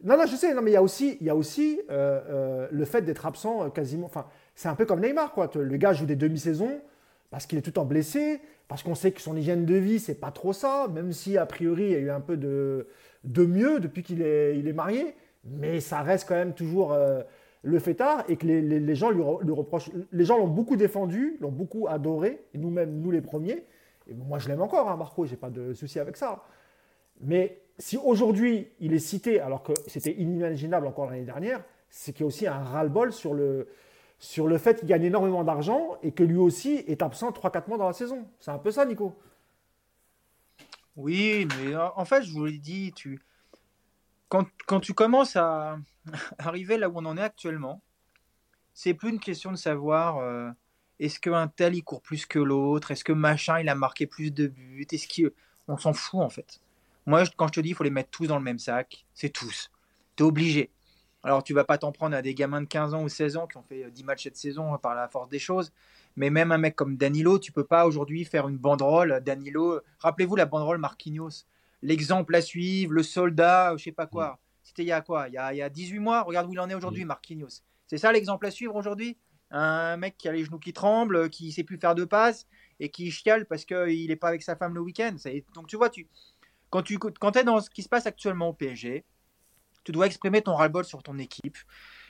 non, 0.04 0.18
non, 0.18 0.26
je 0.26 0.36
sais, 0.36 0.54
non, 0.54 0.62
mais 0.62 0.72
il 0.72 0.74
y 0.74 0.78
a 0.78 0.84
aussi, 0.84 1.18
y 1.22 1.30
a 1.30 1.36
aussi 1.36 1.80
euh, 1.90 2.22
euh, 2.30 2.68
le 2.72 2.86
fait 2.86 3.02
d'être 3.02 3.26
absent 3.26 3.66
euh, 3.66 3.70
quasiment. 3.70 4.06
Enfin, 4.06 4.26
c'est 4.56 4.70
un 4.70 4.76
peu 4.76 4.86
comme 4.86 5.02
Neymar, 5.02 5.34
quoi. 5.34 5.50
Le 5.56 5.78
gars 5.78 5.94
joue 5.94 6.06
des 6.06 6.16
demi-saisons 6.16 6.82
parce 7.30 7.46
qu'il 7.46 7.58
est 7.58 7.62
tout 7.62 7.78
en 7.78 7.86
blessé, 7.86 8.42
parce 8.68 8.82
qu'on 8.82 8.96
sait 8.96 9.12
que 9.12 9.22
son 9.22 9.36
hygiène 9.36 9.66
de 9.66 9.76
vie, 9.76 10.00
c'est 10.00 10.20
pas 10.20 10.32
trop 10.32 10.54
ça, 10.54 10.88
même 10.92 11.12
si 11.12 11.38
a 11.38 11.46
priori 11.46 11.84
il 11.84 11.92
y 11.92 11.96
a 11.96 12.00
eu 12.00 12.10
un 12.10 12.22
peu 12.22 12.38
de, 12.38 12.88
de 13.24 13.46
mieux 13.46 13.80
depuis 13.80 14.02
qu'il 14.02 14.22
est, 14.22 14.58
il 14.58 14.68
est 14.68 14.74
marié, 14.74 15.16
mais 15.46 15.80
ça 15.80 16.02
reste 16.02 16.28
quand 16.28 16.36
même 16.36 16.54
toujours 16.54 16.98
le 17.62 17.80
fêtard 17.80 18.24
et 18.30 18.38
que 18.38 18.48
les, 18.48 18.96
gens 18.96 19.12
lui, 19.12 19.22
reprochent. 19.22 19.92
Les 20.12 20.26
gens 20.26 20.38
l'ont 20.38 20.48
beaucoup 20.48 20.76
défendu, 20.76 21.38
l'ont 21.40 21.52
beaucoup 21.52 21.88
adoré, 21.88 22.42
nous-mêmes, 22.56 23.00
nous 23.00 23.12
les 23.12 23.22
premiers. 23.22 23.66
Et 24.08 24.14
moi, 24.14 24.40
je 24.40 24.48
l'aime 24.48 24.62
encore, 24.62 24.90
hein, 24.90 24.98
Marco, 24.98 25.26
j'ai 25.26 25.36
pas 25.36 25.50
de 25.50 25.74
souci 25.74 26.00
avec 26.00 26.18
ça. 26.18 26.44
Mais 27.22 27.62
si 27.80 27.97
aujourd'hui 27.97 28.68
il 28.80 28.93
est 28.93 28.99
cité, 28.99 29.39
alors 29.39 29.64
que 29.64 29.72
c'était 29.88 30.11
inimaginable 30.11 30.85
encore 30.85 31.10
l'année 31.10 31.23
dernière, 31.23 31.64
c'est 31.89 32.11
qu'il 32.11 32.22
y 32.22 32.23
a 32.26 32.27
aussi 32.27 32.45
un 32.45 32.64
ras-le-bol 32.64 33.11
sur 33.14 33.34
le, 33.34 33.69
sur 34.19 34.47
le 34.47 34.57
fait 34.57 34.80
qu'il 34.80 34.88
gagne 34.88 35.06
énormément 35.06 35.43
d'argent 35.43 35.97
et 36.03 36.11
que 36.11 36.23
lui 36.23 36.38
aussi 36.38 36.84
est 36.88 37.01
absent 37.01 37.31
3-4 37.31 37.69
mois 37.69 37.77
dans 37.77 37.88
la 37.88 37.93
saison. 37.93 38.27
C'est 38.39 38.51
un 38.51 38.60
peu 38.60 38.69
ça, 38.69 38.85
Nico. 38.85 39.18
Oui, 40.97 41.47
mais 41.57 41.76
en 41.76 42.03
fait, 42.03 42.23
je 42.23 42.31
vous 42.34 42.45
l'ai 42.45 42.57
dit, 42.57 42.91
tu... 42.91 43.22
quand, 44.27 44.45
quand 44.68 44.81
tu 44.81 44.93
commences 44.93 45.38
à, 45.38 45.77
arriver 46.38 46.77
là 46.77 46.89
où 46.89 46.97
on 46.97 47.06
en 47.06 47.15
est 47.15 47.23
actuellement, 47.23 47.81
c'est 48.73 48.93
plus 48.93 49.10
une 49.10 49.19
question 49.19 49.51
de 49.51 49.57
savoir 49.57 50.18
euh, 50.18 50.49
est-ce 50.99 51.19
qu'un 51.19 51.47
tel 51.47 51.76
il 51.76 51.84
court 51.84 52.01
plus 52.01 52.26
que 52.26 52.39
l'autre, 52.39 52.91
est-ce 52.91 53.06
que 53.06 53.14
machin 53.14 53.60
il 53.60 53.69
a 53.69 53.76
marqué 53.76 54.06
plus 54.06 54.31
de 54.31 54.47
buts, 54.47 54.88
est-ce 54.91 55.07
qu'on 55.68 55.77
s'en 55.77 55.93
fout 55.93 56.19
en 56.19 56.30
fait. 56.30 56.60
Moi, 57.06 57.24
quand 57.38 57.48
je 57.48 57.54
te 57.54 57.60
dis 57.60 57.70
il 57.70 57.76
faut 57.76 57.84
les 57.84 57.90
mettre 57.90 58.10
tous 58.10 58.28
dans 58.28 58.38
le 58.38 58.44
même 58.44 58.60
sac, 58.60 59.06
c'est 59.14 59.30
tous. 59.30 59.72
Tu 60.16 60.24
es 60.24 60.26
obligé. 60.26 60.72
Alors, 61.24 61.44
tu 61.44 61.54
vas 61.54 61.66
pas 61.66 61.78
t'en 61.78 61.92
prendre 61.92 62.16
à 62.16 62.22
des 62.22 62.34
gamins 62.34 62.62
de 62.62 62.68
15 62.68 62.94
ans 62.94 63.04
ou 63.04 63.10
16 63.10 63.36
ans 63.38 63.48
qui 63.48 63.58
ont 63.58 63.64
fait 63.64 63.92
10 63.92 64.04
matchs 64.06 64.24
cette 64.24 64.38
saison 64.38 64.78
par 64.78 64.96
la 64.96 65.10
force 65.10 65.28
des 65.30 65.40
choses. 65.40 65.72
Mais 66.16 66.30
même 66.30 66.52
un 66.52 66.58
mec 66.58 66.76
comme 66.76 66.96
Danilo, 66.96 67.40
tu 67.40 67.52
peux 67.52 67.66
pas 67.66 67.86
aujourd'hui 67.86 68.24
faire 68.24 68.48
une 68.48 68.58
banderole. 68.58 69.22
Danilo, 69.26 69.82
rappelez-vous 70.00 70.36
la 70.36 70.46
banderole 70.46 70.78
Marquinhos, 70.78 71.46
l'exemple 71.82 72.36
à 72.36 72.42
suivre, 72.42 72.94
le 72.94 73.04
soldat, 73.04 73.76
je 73.78 73.84
sais 73.84 73.92
pas 73.92 74.06
quoi. 74.06 74.40
C'était 74.64 74.84
il 74.84 74.88
y 74.88 74.92
a 74.92 75.02
quoi? 75.02 75.28
Il 75.28 75.34
y 75.34 75.38
a, 75.38 75.54
il 75.54 75.58
y 75.58 75.62
a, 75.62 75.70
18 75.70 76.00
mois? 76.00 76.22
Regarde 76.22 76.48
où 76.48 76.54
il 76.54 76.60
en 76.60 76.70
est 76.70 76.76
aujourd'hui, 76.76 77.04
Marquinhos. 77.04 77.64
C'est 77.88 77.98
ça 77.98 78.12
l'exemple 78.12 78.46
à 78.46 78.52
suivre 78.52 78.76
aujourd'hui? 78.76 79.18
Un 79.52 79.98
mec 79.98 80.16
qui 80.18 80.30
a 80.30 80.32
les 80.32 80.46
genoux 80.46 80.60
qui 80.60 80.74
tremblent, 80.74 81.30
qui 81.30 81.48
ne 81.48 81.52
sait 81.52 81.64
plus 81.64 81.78
faire 81.78 81.96
de 81.96 82.06
passes 82.06 82.48
et 82.80 82.90
qui 82.90 83.10
chiale 83.12 83.46
parce 83.46 83.66
qu'il 83.66 84.08
n'est 84.08 84.16
pas 84.16 84.28
avec 84.28 84.44
sa 84.44 84.56
femme 84.56 84.76
le 84.76 84.82
week-end. 84.82 85.16
Donc 85.56 85.68
tu 85.68 85.76
vois, 85.76 85.90
tu, 85.90 86.08
quand 86.70 86.84
tu 86.84 86.98
quand 86.98 87.36
es 87.36 87.44
dans 87.44 87.60
ce 87.62 87.70
qui 87.70 87.84
se 87.84 87.90
passe 87.90 88.06
actuellement 88.06 88.50
au 88.50 88.54
PSG, 88.54 89.04
tu 89.84 89.91
dois 89.91 90.06
exprimer 90.06 90.41
ton 90.41 90.56
ras-le-bol 90.56 90.86
sur 90.86 91.04
ton 91.04 91.18
équipe. 91.18 91.58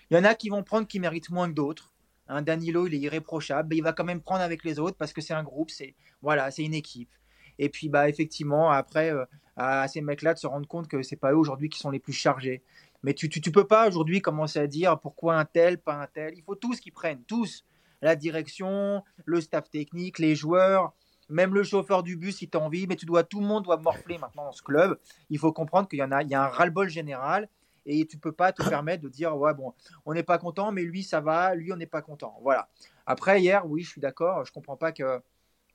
Il 0.10 0.18
y 0.18 0.20
en 0.20 0.24
a 0.24 0.36
qui 0.36 0.50
vont 0.50 0.64
prendre 0.64 0.88
qui 0.88 1.00
méritent 1.00 1.30
moins 1.30 1.48
que 1.50 1.54
d'autres. 1.54 1.94
Un 2.28 2.42
Danilo, 2.42 2.88
il 2.88 2.94
est 2.94 3.00
irréprochable, 3.00 3.70
mais 3.70 3.78
il 3.78 3.84
va 3.84 3.94
quand 3.94 4.04
même 4.04 4.22
prendre 4.22 4.42
avec 4.42 4.64
les 4.64 4.80
autres 4.80 4.98
parce 4.98 5.14
que 5.14 5.22
c'est 5.22 5.34
un 5.34 5.44
groupe, 5.44 5.72
c'est 5.72 5.96
voilà, 6.22 6.52
c'est 6.52 6.64
une 6.64 6.74
équipe. 6.74 7.10
Et 7.58 7.70
puis 7.70 7.90
bah 7.90 8.08
effectivement, 8.10 8.72
après, 8.72 9.12
euh, 9.12 9.26
à 9.56 9.88
ces 9.88 10.02
mecs-là 10.02 10.34
de 10.34 10.40
se 10.40 10.48
rendre 10.48 10.68
compte 10.68 10.88
que 10.88 11.02
c'est 11.04 11.16
pas 11.16 11.32
eux 11.32 11.38
aujourd'hui 11.38 11.70
qui 11.70 11.80
sont 11.80 11.92
les 11.92 12.00
plus 12.00 12.14
chargés. 12.14 12.64
Mais 13.04 13.14
tu, 13.14 13.30
tu, 13.30 13.52
peux 13.52 13.66
pas 13.66 13.88
aujourd'hui 13.88 14.22
commencer 14.22 14.60
à 14.60 14.68
dire 14.68 15.00
pourquoi 15.00 15.38
un 15.38 15.46
tel, 15.46 15.78
pas 15.78 15.96
un 15.96 16.08
tel. 16.08 16.34
Il 16.36 16.44
faut 16.44 16.56
tous 16.56 16.80
qu'ils 16.80 16.92
prennent, 16.92 17.24
tous. 17.24 17.66
La 18.02 18.16
direction, 18.16 19.04
le 19.26 19.42
staff 19.42 19.70
technique, 19.70 20.20
les 20.20 20.36
joueurs, 20.36 20.94
même 21.30 21.54
le 21.54 21.64
chauffeur 21.64 22.04
du 22.04 22.18
bus 22.18 22.38
si 22.38 22.50
tu 22.50 22.58
as 22.58 22.62
envie, 22.62 22.88
mais 22.88 22.96
tu 22.96 23.06
dois, 23.06 23.24
tout 23.24 23.40
le 23.40 23.46
monde 23.46 23.64
doit 23.64 23.78
morfler 23.78 24.18
maintenant 24.18 24.46
dans 24.46 24.52
ce 24.52 24.64
club. 24.64 24.98
Il 25.30 25.40
faut 25.40 25.54
comprendre 25.54 25.88
qu'il 25.88 26.00
y 26.00 26.04
en 26.04 26.12
a, 26.12 26.24
il 26.24 26.30
y 26.30 26.36
a 26.36 26.44
un 26.44 26.48
ras-le-bol 26.48 26.90
général 26.90 27.48
et 27.86 28.06
tu 28.06 28.18
peux 28.18 28.32
pas 28.32 28.52
te 28.52 28.68
permettre 28.68 29.04
de 29.04 29.10
dire 29.10 29.36
ouais 29.38 29.54
bon, 29.54 29.74
on 30.06 30.14
n'est 30.14 30.24
pas 30.24 30.38
content, 30.38 30.72
mais 30.72 30.84
lui 30.84 31.04
ça 31.04 31.22
va, 31.22 31.56
lui 31.56 31.72
on 31.72 31.78
n'est 31.78 31.86
pas 31.86 32.02
content. 32.02 32.38
Voilà. 32.42 32.68
Après 33.06 33.42
hier, 33.42 33.66
oui, 33.68 33.84
je 33.84 33.90
suis 33.90 34.02
d'accord, 34.02 34.46
je 34.46 34.52
comprends 34.52 34.78
pas 34.78 34.92
que 34.92 35.22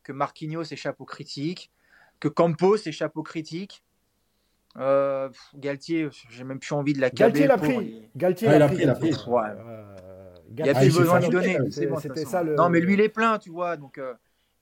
que 0.03 0.13
Marquinhos 0.13 0.65
échappe 0.65 1.01
aux 1.01 1.07
critiques, 1.07 1.71
que 2.21 2.29
Campos 2.29 2.77
échappe 2.77 3.17
aux 3.17 3.23
critiques. 3.23 3.83
Euh, 4.77 5.31
Galtier, 5.55 6.09
j'ai 6.31 6.45
même 6.45 6.59
plus 6.59 6.75
envie 6.75 6.95
de 6.95 7.01
la 7.01 7.09
Galtier 7.11 7.47
l'a 7.47 7.57
pris. 7.57 8.09
Galtier 8.17 8.59
l'a 8.59 8.69
pris, 8.69 8.85
l'a 8.85 8.95
pris. 8.95 9.15
Ouais. 9.27 9.43
Euh, 9.45 9.95
il 10.57 10.63
n'y 10.63 10.71
a 10.71 10.75
plus 10.75 10.97
besoin 10.97 11.21
de 11.21 11.25
lui 11.25 11.31
donner. 11.31 11.59
C'était 11.71 12.25
ça 12.25 12.43
le... 12.43 12.55
Non, 12.55 12.69
mais 12.69 12.81
lui, 12.81 12.95
il 12.95 13.01
est 13.01 13.09
plein, 13.09 13.39
tu 13.39 13.51
vois. 13.51 13.77
Donc, 13.77 13.99
euh, 13.99 14.15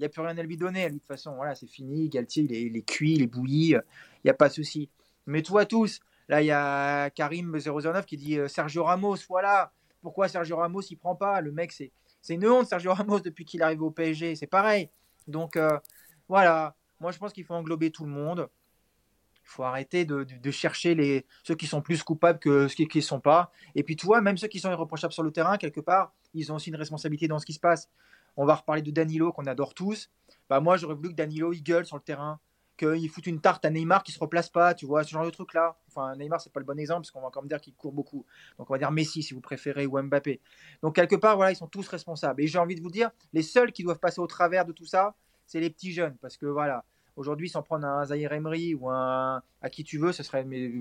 n'y 0.03 0.07
a 0.07 0.09
plus 0.11 0.23
rien 0.23 0.37
à 0.37 0.43
lui 0.43 0.57
donner. 0.57 0.89
De 0.89 0.95
toute 0.95 1.07
façon, 1.07 1.35
voilà, 1.35 1.55
c'est 1.55 1.66
fini. 1.66 2.09
Galtier, 2.09 2.45
il 2.45 2.53
est, 2.53 2.62
il 2.62 2.77
est, 2.77 2.83
cuit, 2.83 3.15
il 3.15 3.23
est 3.23 3.27
bouilli. 3.27 3.70
Il 3.70 3.81
n'y 4.24 4.31
a 4.31 4.35
pas 4.35 4.49
de 4.49 4.55
souci. 4.55 4.89
Mais 5.27 5.43
toi, 5.43 5.66
tous, 5.66 6.01
là, 6.29 6.43
il 6.43 6.47
y 6.47 6.51
a 6.51 7.09
Karim009 7.11 8.05
qui 8.05 8.16
dit 8.16 8.39
euh, 8.39 8.49
Sergio 8.49 8.85
Ramos, 8.85 9.16
voilà. 9.29 9.73
Pourquoi 10.01 10.29
Sergio 10.29 10.57
Ramos, 10.57 10.83
il 10.83 10.97
prend 10.97 11.15
pas? 11.15 11.41
Le 11.41 11.53
mec, 11.53 11.73
c'est 11.73 11.93
une 12.29 12.47
honte, 12.47 12.66
Sergio 12.66 12.93
Ramos, 12.93 13.20
depuis 13.20 13.45
qu'il 13.45 13.62
arrive 13.62 13.83
au 13.83 13.91
PSG. 13.91 14.35
C'est 14.35 14.47
pareil. 14.47 14.91
Donc, 15.29 15.57
euh, 15.57 15.79
voilà. 16.29 16.74
Moi, 17.01 17.12
je 17.12 17.19
pense 17.19 17.33
qu'il 17.33 17.45
faut 17.45 17.55
englober 17.55 17.91
tout 17.91 18.05
le 18.05 18.11
monde. 18.11 18.49
Il 19.45 19.49
faut 19.49 19.65
arrêter 19.65 20.05
de, 20.05 20.51
chercher 20.51 20.95
les, 20.95 21.27
ceux 21.43 21.55
qui 21.57 21.66
sont 21.66 21.83
plus 21.83 22.03
coupables 22.03 22.39
que 22.39 22.69
ceux 22.69 22.85
qui 22.85 22.99
ne 22.99 23.03
sont 23.03 23.20
pas. 23.20 23.51
Et 23.74 23.83
puis, 23.83 23.97
toi, 23.97 24.20
même 24.20 24.37
ceux 24.37 24.49
qui 24.49 24.61
sont 24.61 24.70
irréprochables 24.70 25.12
sur 25.12 25.24
le 25.24 25.33
terrain, 25.33 25.59
quelque 25.59 25.81
part, 25.81 26.15
ils 26.33 26.51
ont 26.53 26.57
aussi 26.57 26.70
une 26.70 26.77
responsabilité 26.77 27.29
dans 27.29 27.39
ce 27.39 27.47
qui 27.47 27.53
se 27.53 27.61
passe. 27.61 27.91
On 28.36 28.44
va 28.44 28.54
reparler 28.54 28.82
de 28.82 28.90
Danilo 28.90 29.32
qu'on 29.32 29.46
adore 29.46 29.74
tous. 29.74 30.10
Bah 30.48 30.60
moi 30.60 30.76
j'aurais 30.76 30.94
voulu 30.94 31.10
que 31.10 31.14
Danilo 31.14 31.52
il 31.52 31.62
gueule 31.62 31.86
sur 31.86 31.96
le 31.96 32.02
terrain, 32.02 32.40
qu'il 32.76 33.09
foute 33.09 33.26
une 33.26 33.40
tarte 33.40 33.64
à 33.64 33.70
Neymar 33.70 34.02
qui 34.02 34.12
se 34.12 34.18
replace 34.18 34.48
pas, 34.48 34.74
tu 34.74 34.86
vois, 34.86 35.04
ce 35.04 35.10
genre 35.10 35.24
de 35.24 35.30
truc 35.30 35.54
là. 35.54 35.76
Enfin 35.88 36.14
Neymar 36.16 36.40
c'est 36.40 36.52
pas 36.52 36.60
le 36.60 36.66
bon 36.66 36.78
exemple 36.78 37.02
parce 37.02 37.10
qu'on 37.10 37.20
va 37.20 37.26
encore 37.28 37.42
me 37.42 37.48
dire 37.48 37.60
qu'il 37.60 37.74
court 37.74 37.92
beaucoup. 37.92 38.24
Donc 38.59 38.70
on 38.70 38.74
va 38.74 38.78
dire 38.78 38.90
Messi 38.90 39.22
si 39.22 39.34
vous 39.34 39.40
préférez 39.40 39.86
ou 39.86 40.00
Mbappé. 40.00 40.40
Donc 40.82 40.94
quelque 40.94 41.16
part 41.16 41.36
voilà 41.36 41.52
ils 41.52 41.56
sont 41.56 41.68
tous 41.68 41.88
responsables. 41.88 42.42
Et 42.42 42.46
j'ai 42.46 42.59
envie 42.59 42.74
de 42.74 42.82
vous 42.82 42.90
dire 42.90 43.10
les 43.32 43.42
seuls 43.42 43.72
qui 43.72 43.82
doivent 43.82 44.00
passer 44.00 44.20
au 44.20 44.26
travers 44.26 44.64
de 44.64 44.72
tout 44.72 44.86
ça, 44.86 45.14
c'est 45.46 45.60
les 45.60 45.70
petits 45.70 45.92
jeunes 45.92 46.16
parce 46.20 46.36
que 46.36 46.46
voilà. 46.46 46.84
Aujourd'hui, 47.16 47.50
s'en 47.50 47.62
prendre 47.62 47.86
un 47.86 48.06
Zahir 48.06 48.32
Emery 48.32 48.74
ou 48.74 48.88
un 48.88 49.42
à 49.60 49.68
qui 49.68 49.84
tu 49.84 49.98
veux, 49.98 50.12
ce 50.12 50.22
serait 50.22 50.44
mais, 50.44 50.72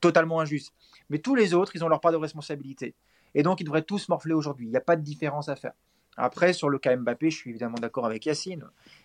totalement 0.00 0.40
injuste. 0.40 0.72
Mais 1.10 1.18
tous 1.18 1.34
les 1.34 1.54
autres, 1.54 1.74
ils 1.74 1.84
ont 1.84 1.88
leur 1.88 2.00
part 2.00 2.12
de 2.12 2.16
responsabilité. 2.16 2.94
Et 3.34 3.42
donc, 3.42 3.60
ils 3.60 3.64
devraient 3.64 3.82
tous 3.82 4.08
morfler 4.08 4.34
aujourd'hui. 4.34 4.66
Il 4.66 4.70
n'y 4.70 4.76
a 4.76 4.80
pas 4.80 4.96
de 4.96 5.02
différence 5.02 5.48
à 5.48 5.56
faire. 5.56 5.72
Après, 6.16 6.52
sur 6.52 6.68
le 6.68 6.78
cas 6.78 6.94
Mbappé, 6.96 7.30
je 7.30 7.36
suis 7.36 7.50
évidemment 7.50 7.78
d'accord 7.78 8.06
avec 8.06 8.26
Yacine. 8.26 8.64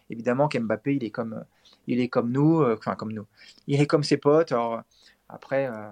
Évidemment 0.09 0.47
qu'Mbappé, 0.47 0.95
il 0.95 1.03
est 1.03 1.09
comme, 1.09 1.43
il 1.87 1.99
est 1.99 2.07
comme 2.07 2.31
nous, 2.31 2.61
euh, 2.61 2.75
enfin 2.77 2.95
comme 2.95 3.11
nous. 3.11 3.25
Il 3.67 3.81
est 3.81 3.87
comme 3.87 4.03
ses 4.03 4.17
potes. 4.17 4.53
Après, 5.29 5.67
euh, 5.67 5.89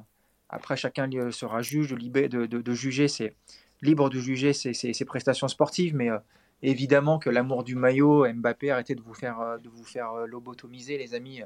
après, 0.50 0.78
chacun 0.78 1.10
sera 1.32 1.62
juge 1.62 1.90
de, 1.92 2.74
juger, 2.74 3.08
c'est 3.08 3.36
libre 3.82 4.10
de 4.10 4.20
juger 4.20 4.54
ses, 4.54 4.74
ses, 4.74 5.06
prestations 5.06 5.48
sportives, 5.50 5.96
mais 5.96 6.10
euh, 6.10 6.18
évidemment 6.62 7.20
que 7.20 7.30
l'amour 7.30 7.64
du 7.64 7.76
maillot, 7.76 8.26
Mbappé, 8.34 8.72
arrêtez 8.72 8.96
de 8.96 9.02
vous 9.02 9.14
faire, 9.14 9.58
de 9.62 9.70
vous 9.70 9.84
faire 9.84 10.16
lobotomiser, 10.28 10.98
les 10.98 11.14
amis. 11.14 11.42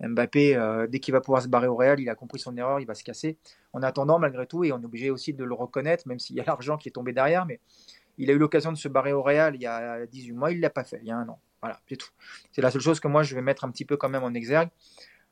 Mbappé, 0.00 0.86
dès 0.88 1.00
qu'il 1.00 1.12
va 1.12 1.20
pouvoir 1.20 1.42
se 1.42 1.48
barrer 1.48 1.66
au 1.66 1.74
Real, 1.74 1.98
il 1.98 2.08
a 2.08 2.14
compris 2.14 2.38
son 2.38 2.56
erreur, 2.56 2.78
il 2.78 2.86
va 2.86 2.94
se 2.94 3.02
casser. 3.02 3.36
En 3.72 3.82
attendant, 3.82 4.20
malgré 4.20 4.46
tout, 4.46 4.62
et 4.62 4.72
on 4.72 4.80
est 4.80 4.84
obligé 4.84 5.10
aussi 5.10 5.32
de 5.32 5.44
le 5.44 5.54
reconnaître, 5.54 6.06
même 6.06 6.20
s'il 6.20 6.36
y 6.36 6.40
a 6.40 6.44
l'argent 6.46 6.76
qui 6.76 6.88
est 6.88 6.92
tombé 6.92 7.12
derrière, 7.12 7.46
mais 7.46 7.58
il 8.22 8.30
a 8.30 8.34
eu 8.34 8.38
l'occasion 8.38 8.70
de 8.70 8.76
se 8.76 8.88
barrer 8.88 9.12
au 9.12 9.22
Real 9.22 9.56
il 9.56 9.62
y 9.62 9.66
a 9.66 10.06
18 10.06 10.32
mois, 10.32 10.52
il 10.52 10.58
ne 10.58 10.62
l'a 10.62 10.70
pas 10.70 10.84
fait, 10.84 11.00
il 11.02 11.08
y 11.08 11.10
a 11.10 11.16
un 11.16 11.28
an. 11.28 11.40
Voilà, 11.60 11.80
c'est 11.88 11.96
tout. 11.96 12.10
C'est 12.52 12.62
la 12.62 12.70
seule 12.70 12.80
chose 12.80 13.00
que 13.00 13.08
moi 13.08 13.22
je 13.22 13.34
vais 13.34 13.42
mettre 13.42 13.64
un 13.64 13.70
petit 13.70 13.84
peu 13.84 13.96
quand 13.96 14.08
même 14.08 14.22
en 14.22 14.32
exergue. 14.32 14.70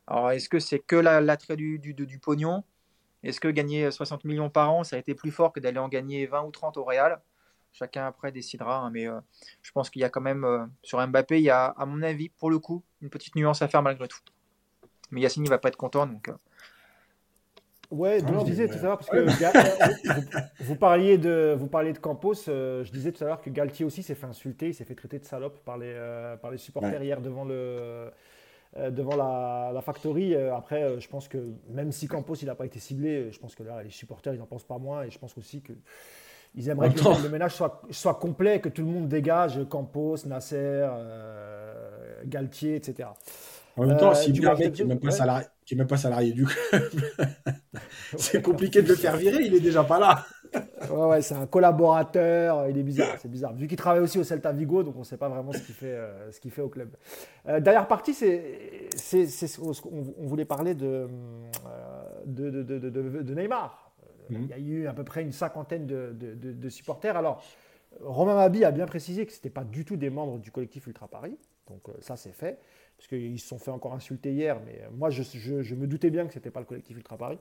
Alors, 0.06 0.32
est-ce 0.32 0.48
que 0.48 0.58
c'est 0.58 0.80
que 0.80 0.96
l'attrait 0.96 1.56
du, 1.56 1.78
du, 1.78 1.94
du, 1.94 2.18
pognon? 2.18 2.64
Est-ce 3.22 3.38
que 3.38 3.46
gagner 3.46 3.90
60 3.90 4.24
millions 4.24 4.50
par 4.50 4.72
an, 4.72 4.82
ça 4.82 4.96
a 4.96 4.98
été 4.98 5.14
plus 5.14 5.30
fort 5.30 5.52
que 5.52 5.60
d'aller 5.60 5.78
en 5.78 5.88
gagner 5.88 6.26
20 6.26 6.42
ou 6.42 6.50
30 6.50 6.76
au 6.78 6.84
Real? 6.84 7.20
Chacun 7.72 8.06
après 8.06 8.32
décidera, 8.32 8.78
hein, 8.78 8.90
mais 8.90 9.06
euh, 9.06 9.20
je 9.62 9.70
pense 9.70 9.88
qu'il 9.88 10.02
y 10.02 10.04
a 10.04 10.08
quand 10.08 10.20
même, 10.20 10.42
euh, 10.42 10.66
sur 10.82 11.06
Mbappé, 11.06 11.38
il 11.38 11.44
y 11.44 11.50
a, 11.50 11.66
à 11.66 11.86
mon 11.86 12.02
avis, 12.02 12.28
pour 12.30 12.50
le 12.50 12.58
coup, 12.58 12.82
une 13.00 13.10
petite 13.10 13.36
nuance 13.36 13.62
à 13.62 13.68
faire 13.68 13.82
malgré 13.82 14.08
tout. 14.08 14.18
Mais 15.12 15.20
Yacine, 15.20 15.44
il 15.44 15.48
va 15.48 15.58
pas 15.58 15.68
être 15.68 15.76
content, 15.76 16.06
donc. 16.06 16.28
Euh, 16.28 16.34
Ouais, 17.90 18.22
donc 18.22 18.40
je 18.40 18.44
disais 18.44 18.68
tout 18.68 18.78
à 18.78 18.82
l'heure, 18.82 18.98
parce 18.98 19.10
que 19.10 19.16
euh, 19.16 20.20
vous, 20.60 20.76
parliez 20.76 21.18
de, 21.18 21.56
vous 21.58 21.66
parliez 21.66 21.92
de 21.92 21.98
Campos, 21.98 22.34
je 22.46 22.90
disais 22.92 23.10
tout 23.10 23.24
à 23.24 23.26
l'heure 23.26 23.40
que 23.40 23.50
Galtier 23.50 23.84
aussi 23.84 24.02
s'est 24.02 24.14
fait 24.14 24.26
insulter, 24.26 24.68
il 24.68 24.74
s'est 24.74 24.84
fait 24.84 24.94
traiter 24.94 25.18
de 25.18 25.24
salope 25.24 25.58
par 25.64 25.76
les, 25.76 25.94
par 26.40 26.50
les 26.50 26.58
supporters 26.58 27.02
hier 27.02 27.20
devant 27.20 27.44
le, 27.44 28.10
devant 28.90 29.16
la, 29.16 29.72
la 29.74 29.80
factory. 29.80 30.36
après, 30.36 31.00
je 31.00 31.08
pense 31.08 31.26
que 31.26 31.38
même 31.68 31.90
si 31.90 32.06
Campos 32.06 32.36
il 32.36 32.46
n'a 32.46 32.54
pas 32.54 32.66
été 32.66 32.78
ciblé, 32.78 33.32
je 33.32 33.38
pense 33.40 33.56
que 33.56 33.64
là, 33.64 33.82
les 33.82 33.90
supporters, 33.90 34.34
ils 34.34 34.38
n'en 34.38 34.46
pensent 34.46 34.64
pas 34.64 34.78
moins, 34.78 35.02
et 35.02 35.10
je 35.10 35.18
pense 35.18 35.36
aussi 35.36 35.60
que 35.60 35.72
ils 36.54 36.68
aimeraient 36.68 36.92
que 36.92 37.22
le 37.22 37.28
ménage 37.28 37.54
soit, 37.54 37.82
soit, 37.90 38.14
complet, 38.14 38.60
que 38.60 38.68
tout 38.68 38.82
le 38.82 38.88
monde 38.88 39.08
dégage 39.08 39.60
Campos, 39.68 40.16
Nasser, 40.26 40.56
euh, 40.58 42.22
Galtier, 42.24 42.76
etc. 42.76 43.08
En 43.76 43.86
même 43.86 43.96
temps, 43.96 44.10
euh, 44.10 44.14
si 44.14 44.30
un 44.44 44.54
mec 44.54 44.72
qui 44.72 44.82
n'est 44.82 44.88
même, 44.88 45.00
pas 45.00 45.10
salarié, 45.10 45.46
même 45.72 45.86
pas 45.86 45.96
salarié 45.96 46.32
du 46.32 46.44
club, 46.44 46.82
c'est 48.16 48.42
compliqué 48.42 48.82
de 48.82 48.88
le 48.88 48.96
faire 48.96 49.16
virer, 49.16 49.44
il 49.44 49.54
est 49.54 49.60
déjà 49.60 49.84
pas 49.84 49.98
là. 49.98 50.26
ouais, 50.90 51.06
ouais, 51.06 51.22
c'est 51.22 51.34
un 51.34 51.46
collaborateur, 51.46 52.68
il 52.68 52.76
est 52.76 52.82
bizarre, 52.82 53.16
c'est 53.18 53.30
bizarre. 53.30 53.54
Vu 53.54 53.68
qu'il 53.68 53.76
travaille 53.76 54.02
aussi 54.02 54.18
au 54.18 54.24
Celta 54.24 54.52
Vigo, 54.52 54.82
donc 54.82 54.96
on 54.96 55.00
ne 55.00 55.04
sait 55.04 55.16
pas 55.16 55.28
vraiment 55.28 55.52
ce 55.52 55.60
qu'il 55.60 55.74
fait, 55.74 55.92
euh, 55.92 56.30
ce 56.32 56.40
qu'il 56.40 56.50
fait 56.50 56.62
au 56.62 56.68
club. 56.68 56.90
Euh, 57.48 57.60
dernière 57.60 57.86
partie, 57.86 58.14
c'est, 58.14 58.88
c'est, 58.96 59.26
on, 59.60 60.26
voulait 60.26 60.44
parler 60.44 60.74
de, 60.74 61.08
de, 62.26 62.50
de, 62.50 62.78
de, 62.78 62.90
de 63.22 63.34
Neymar. 63.34 63.90
Il 64.30 64.46
y 64.46 64.52
a 64.52 64.58
eu 64.58 64.86
à 64.86 64.92
peu 64.92 65.04
près 65.04 65.22
une 65.22 65.32
cinquantaine 65.32 65.86
de, 65.86 66.68
supporters. 66.68 67.16
Alors, 67.16 67.42
Romain 68.00 68.36
Mabi 68.36 68.64
a 68.64 68.70
bien 68.70 68.86
précisé 68.86 69.26
que 69.26 69.32
ce 69.32 69.38
n'était 69.38 69.50
pas 69.50 69.64
du 69.64 69.84
tout 69.84 69.96
des 69.96 70.10
membres 70.10 70.38
du 70.38 70.50
collectif 70.50 70.86
Ultra 70.86 71.08
Paris. 71.08 71.36
Donc 71.68 71.88
euh, 71.88 71.92
ça, 72.00 72.16
c'est 72.16 72.32
fait. 72.32 72.58
Parce 73.00 73.08
qu'ils 73.08 73.40
se 73.40 73.48
sont 73.48 73.58
fait 73.58 73.70
encore 73.70 73.94
insulter 73.94 74.30
hier. 74.30 74.60
Mais 74.66 74.82
euh, 74.82 74.88
moi, 74.92 75.08
je, 75.08 75.22
je 75.22 75.74
me 75.74 75.86
doutais 75.86 76.10
bien 76.10 76.26
que 76.26 76.34
ce 76.34 76.38
n'était 76.38 76.50
pas 76.50 76.60
le 76.60 76.66
collectif 76.66 76.94
Ultra 76.98 77.16
Paris. 77.16 77.38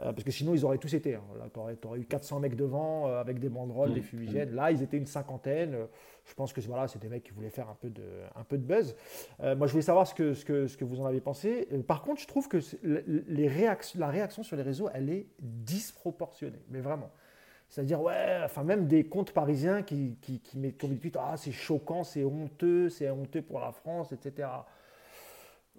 Euh, 0.00 0.12
parce 0.12 0.22
que 0.22 0.30
sinon, 0.30 0.54
ils 0.54 0.64
auraient 0.64 0.78
tous 0.78 0.94
été. 0.94 1.16
Hein. 1.16 1.22
tu 1.52 1.58
aurais, 1.58 1.98
eu 1.98 2.04
400 2.04 2.38
mecs 2.38 2.54
devant 2.54 3.08
euh, 3.08 3.20
avec 3.20 3.40
des 3.40 3.48
banderoles, 3.48 3.90
mmh. 3.90 3.94
des 3.94 4.00
fumigènes. 4.00 4.54
Là, 4.54 4.70
ils 4.70 4.80
étaient 4.80 4.96
une 4.98 5.06
cinquantaine. 5.06 5.76
Je 6.24 6.34
pense 6.34 6.52
que 6.52 6.60
voilà, 6.60 6.86
c'est 6.86 7.00
des 7.00 7.08
mecs 7.08 7.24
qui 7.24 7.32
voulaient 7.32 7.50
faire 7.50 7.68
un 7.68 7.74
peu 7.74 7.90
de, 7.90 8.04
un 8.36 8.44
peu 8.44 8.58
de 8.58 8.62
buzz. 8.62 8.94
moi, 9.40 9.66
je 9.66 9.72
voulais 9.72 9.82
savoir 9.82 10.06
ce 10.06 10.14
que, 10.14 10.34
ce, 10.34 10.44
que, 10.44 10.68
ce 10.68 10.76
que 10.76 10.84
vous 10.84 11.00
en 11.00 11.06
avez 11.06 11.20
pensé. 11.20 11.66
par 11.88 12.02
contre, 12.02 12.20
je 12.20 12.28
trouve 12.28 12.46
que 12.46 12.58
les 12.84 13.48
la 13.96 14.08
réaction 14.08 14.44
sur 14.44 14.56
les 14.56 14.62
réseaux, 14.62 14.88
elle 14.94 15.10
est 15.10 15.26
disproportionnée. 15.40 16.62
Mais 16.70 16.78
vraiment. 16.78 17.10
C'est-à-dire, 17.72 18.02
ouais, 18.02 18.38
enfin, 18.44 18.64
même 18.64 18.86
des 18.86 19.04
comptes 19.04 19.32
parisiens 19.32 19.82
qui, 19.82 20.18
qui, 20.20 20.40
qui 20.40 20.58
mettent 20.58 20.84
Ah, 21.18 21.38
c'est 21.38 21.52
choquant, 21.52 22.04
c'est 22.04 22.22
honteux, 22.22 22.90
c'est 22.90 23.08
honteux 23.08 23.40
pour 23.40 23.60
la 23.60 23.72
France, 23.72 24.12
etc. 24.12 24.46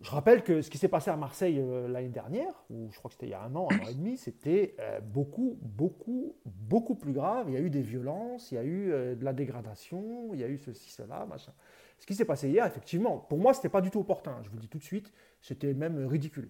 Je 0.03 0.11
rappelle 0.11 0.43
que 0.43 0.61
ce 0.61 0.69
qui 0.69 0.77
s'est 0.77 0.89
passé 0.89 1.09
à 1.11 1.15
Marseille 1.15 1.57
euh, 1.59 1.87
l'année 1.87 2.09
dernière, 2.09 2.51
ou 2.69 2.89
je 2.91 2.97
crois 2.97 3.07
que 3.07 3.13
c'était 3.13 3.27
il 3.27 3.29
y 3.29 3.33
a 3.33 3.41
un 3.41 3.55
an, 3.55 3.69
un 3.71 3.79
an 3.79 3.89
et 3.89 3.93
demi, 3.93 4.17
c'était 4.17 4.75
euh, 4.81 4.99
beaucoup, 4.99 5.57
beaucoup, 5.61 6.35
beaucoup 6.45 6.95
plus 6.95 7.13
grave. 7.13 7.45
Il 7.47 7.53
y 7.53 7.57
a 7.57 7.61
eu 7.61 7.69
des 7.69 7.81
violences, 7.81 8.51
il 8.51 8.55
y 8.55 8.57
a 8.57 8.63
eu 8.63 8.91
euh, 8.91 9.15
de 9.15 9.23
la 9.23 9.31
dégradation, 9.31 10.33
il 10.33 10.41
y 10.41 10.43
a 10.43 10.49
eu 10.49 10.57
ceci, 10.57 10.91
cela, 10.91 11.25
machin. 11.25 11.53
Ce 11.99 12.05
qui 12.05 12.15
s'est 12.15 12.25
passé 12.25 12.49
hier, 12.49 12.65
effectivement, 12.65 13.17
pour 13.17 13.37
moi, 13.37 13.53
ce 13.53 13.59
n'était 13.59 13.69
pas 13.69 13.79
du 13.79 13.91
tout 13.91 14.01
opportun. 14.01 14.35
Je 14.43 14.49
vous 14.49 14.57
le 14.57 14.61
dis 14.61 14.67
tout 14.67 14.77
de 14.77 14.83
suite, 14.83 15.13
c'était 15.41 15.73
même 15.73 16.05
ridicule. 16.05 16.49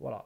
Voilà. 0.00 0.24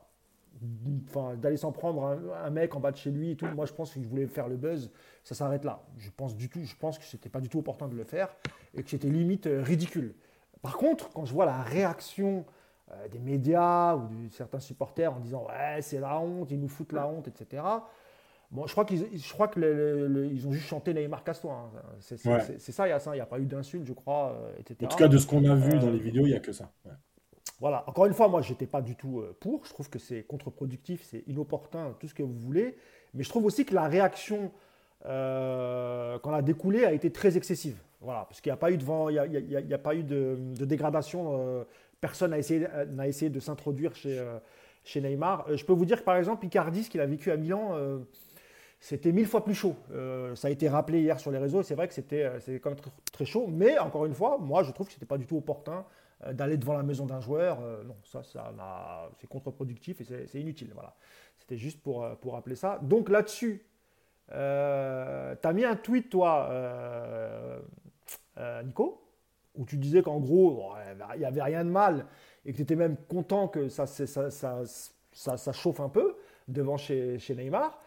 Enfin, 1.08 1.34
d'aller 1.34 1.56
s'en 1.56 1.72
prendre 1.72 2.04
un, 2.04 2.50
mec 2.50 2.76
en 2.76 2.80
bas 2.80 2.92
de 2.92 2.96
chez 2.96 3.10
lui 3.10 3.32
et 3.32 3.36
tout, 3.36 3.46
moi 3.46 3.64
je 3.66 3.72
pense 3.72 3.92
qu'il 3.92 4.06
voulait 4.06 4.26
faire 4.26 4.48
le 4.48 4.56
buzz, 4.56 4.90
ça 5.22 5.34
s'arrête 5.34 5.64
là. 5.64 5.84
Je 5.98 6.10
pense 6.10 6.36
du 6.36 6.48
tout, 6.48 6.64
je 6.64 6.74
pense 6.76 6.98
que 6.98 7.04
c'était 7.04 7.28
pas 7.28 7.40
du 7.40 7.48
tout 7.48 7.58
opportun 7.58 7.86
de 7.86 7.94
le 7.94 8.02
faire 8.02 8.34
et 8.74 8.82
que 8.82 8.90
c'était 8.90 9.08
limite 9.08 9.48
ridicule. 9.48 10.14
Par 10.62 10.76
contre, 10.76 11.10
quand 11.10 11.24
je 11.24 11.32
vois 11.32 11.46
la 11.46 11.62
réaction 11.62 12.44
euh, 12.92 13.08
des 13.08 13.18
médias 13.18 13.94
ou 13.96 14.08
de 14.08 14.32
certains 14.32 14.60
supporters 14.60 15.12
en 15.12 15.20
disant 15.20 15.46
ouais 15.48 15.82
c'est 15.82 16.00
la 16.00 16.18
honte, 16.18 16.50
ils 16.50 16.60
nous 16.60 16.68
foutent 16.68 16.92
la 16.92 17.06
honte, 17.06 17.28
etc. 17.28 17.62
Bon, 18.50 18.66
je 18.66 18.72
crois 18.72 18.86
qu'ils, 18.86 19.04
je 19.14 19.32
crois 19.32 19.48
que 19.48 20.30
ils 20.32 20.46
ont 20.46 20.52
juste 20.52 20.68
chanté 20.68 20.94
Neymar 20.94 21.22
casse-toi. 21.22 21.52
Hein. 21.52 21.80
C'est, 22.00 22.16
ça, 22.16 22.86
il 22.86 22.90
y 22.90 22.92
a 22.92 22.98
ça, 22.98 23.10
il 23.12 23.18
n'y 23.18 23.20
a 23.20 23.26
pas 23.26 23.38
eu 23.38 23.44
d'insulte, 23.44 23.84
je 23.84 23.92
crois, 23.92 24.32
euh, 24.32 24.58
etc. 24.58 24.76
En 24.84 24.88
tout 24.88 24.96
cas, 24.96 25.08
de 25.08 25.18
ce 25.18 25.26
qu'on 25.26 25.44
a 25.44 25.54
vu 25.54 25.78
dans 25.78 25.90
les 25.90 25.98
euh, 25.98 26.02
vidéos, 26.02 26.24
il 26.24 26.30
n'y 26.30 26.36
a 26.36 26.40
que 26.40 26.52
ça. 26.52 26.70
Voilà. 27.60 27.84
Encore 27.86 28.06
une 28.06 28.14
fois, 28.14 28.28
moi, 28.28 28.40
j'étais 28.40 28.66
pas 28.66 28.80
du 28.80 28.96
tout 28.96 29.22
pour. 29.40 29.66
Je 29.66 29.72
trouve 29.74 29.90
que 29.90 29.98
c'est 29.98 30.22
contre-productif, 30.22 31.02
c'est 31.02 31.24
inopportun, 31.26 31.94
tout 32.00 32.08
ce 32.08 32.14
que 32.14 32.22
vous 32.22 32.38
voulez. 32.38 32.76
Mais 33.12 33.22
je 33.22 33.28
trouve 33.28 33.44
aussi 33.44 33.66
que 33.66 33.74
la 33.74 33.86
réaction 33.86 34.50
euh, 35.06 36.18
quand 36.20 36.32
a 36.32 36.42
découlé 36.42 36.84
a 36.84 36.92
été 36.92 37.10
très 37.10 37.36
excessive. 37.36 37.78
Voilà, 38.00 38.26
parce 38.28 38.40
qu'il 38.40 38.50
n'y 38.50 38.54
a 38.54 38.58
pas 38.58 38.70
eu 38.70 38.78
de 38.78 38.84
vent, 38.84 39.08
il 39.08 39.14
n'y 39.14 39.74
a, 39.74 39.78
pas 39.78 39.94
eu 39.94 40.04
de, 40.04 40.36
dégradation 40.64 41.66
personne 42.00 42.30
n'a 42.30 42.38
essayé, 42.38 42.66
n'a 42.90 43.08
essayé 43.08 43.30
de 43.30 43.40
s'introduire 43.40 43.94
chez, 43.94 44.18
euh, 44.18 44.38
Neymar. 44.96 45.46
Euh, 45.48 45.56
je 45.56 45.64
peux 45.64 45.72
vous 45.72 45.84
dire 45.84 46.00
que 46.00 46.04
par 46.04 46.16
exemple, 46.16 46.46
Icardi, 46.46 46.84
ce 46.84 46.90
qu'il 46.90 47.00
a 47.00 47.06
vécu 47.06 47.30
à 47.30 47.36
Milan, 47.36 47.72
euh, 47.74 47.98
c'était 48.80 49.12
mille 49.12 49.26
fois 49.26 49.44
plus 49.44 49.54
chaud. 49.54 49.76
ça 50.36 50.48
a 50.48 50.50
été 50.50 50.68
rappelé 50.68 51.00
hier 51.00 51.18
sur 51.18 51.32
les 51.32 51.38
réseaux, 51.38 51.62
c'est 51.62 51.74
vrai 51.74 51.88
que 51.88 51.94
c'était, 51.94 52.30
quand 52.62 52.70
même 52.70 52.78
très, 53.12 53.24
chaud, 53.24 53.48
mais 53.48 53.76
encore 53.78 54.06
une 54.06 54.14
fois, 54.14 54.38
moi 54.38 54.62
je 54.62 54.70
trouve 54.70 54.86
que 54.86 54.92
ce 54.92 54.98
n'était 54.98 55.06
pas 55.06 55.18
du 55.18 55.26
tout 55.26 55.36
opportun 55.36 55.84
d'aller 56.32 56.56
devant 56.56 56.74
la 56.74 56.84
maison 56.84 57.04
d'un 57.04 57.20
joueur. 57.20 57.60
non, 57.84 57.96
ça, 58.04 58.22
ça 58.22 58.52
c'est 59.20 59.26
contre-productif 59.26 60.00
et 60.00 60.04
c'est, 60.04 60.40
inutile. 60.40 60.70
Voilà. 60.74 60.94
C'était 61.40 61.56
juste 61.56 61.82
pour, 61.82 62.08
pour 62.18 62.34
rappeler 62.34 62.54
ça. 62.54 62.78
Donc 62.82 63.08
là-dessus, 63.08 63.66
tu 64.28 64.36
as 64.36 65.52
mis 65.52 65.64
un 65.64 65.74
tweet, 65.74 66.08
toi, 66.08 66.48
Nico? 68.64 69.07
Où 69.54 69.64
tu 69.64 69.76
disais 69.76 70.02
qu'en 70.02 70.18
gros, 70.18 70.72
il 71.14 71.18
n'y 71.18 71.24
avait 71.24 71.42
rien 71.42 71.64
de 71.64 71.70
mal 71.70 72.06
et 72.44 72.52
que 72.52 72.56
tu 72.56 72.62
étais 72.62 72.76
même 72.76 72.96
content 73.08 73.48
que 73.48 73.68
ça, 73.68 73.86
ça, 73.86 74.30
ça, 74.30 74.62
ça, 75.12 75.52
chauffe 75.52 75.80
un 75.80 75.88
peu 75.88 76.16
devant 76.46 76.76
chez, 76.76 77.18
chez 77.18 77.34
Neymar. 77.34 77.80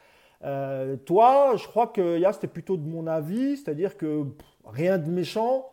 Euh, 0.43 0.97
toi, 0.97 1.53
je 1.55 1.67
crois 1.67 1.87
que 1.87 2.19
c'était 2.33 2.47
plutôt 2.47 2.77
de 2.77 2.87
mon 2.87 3.07
avis, 3.07 3.57
c'est-à-dire 3.57 3.97
que 3.97 4.25
rien 4.65 4.97
de 4.97 5.09
méchant, 5.09 5.69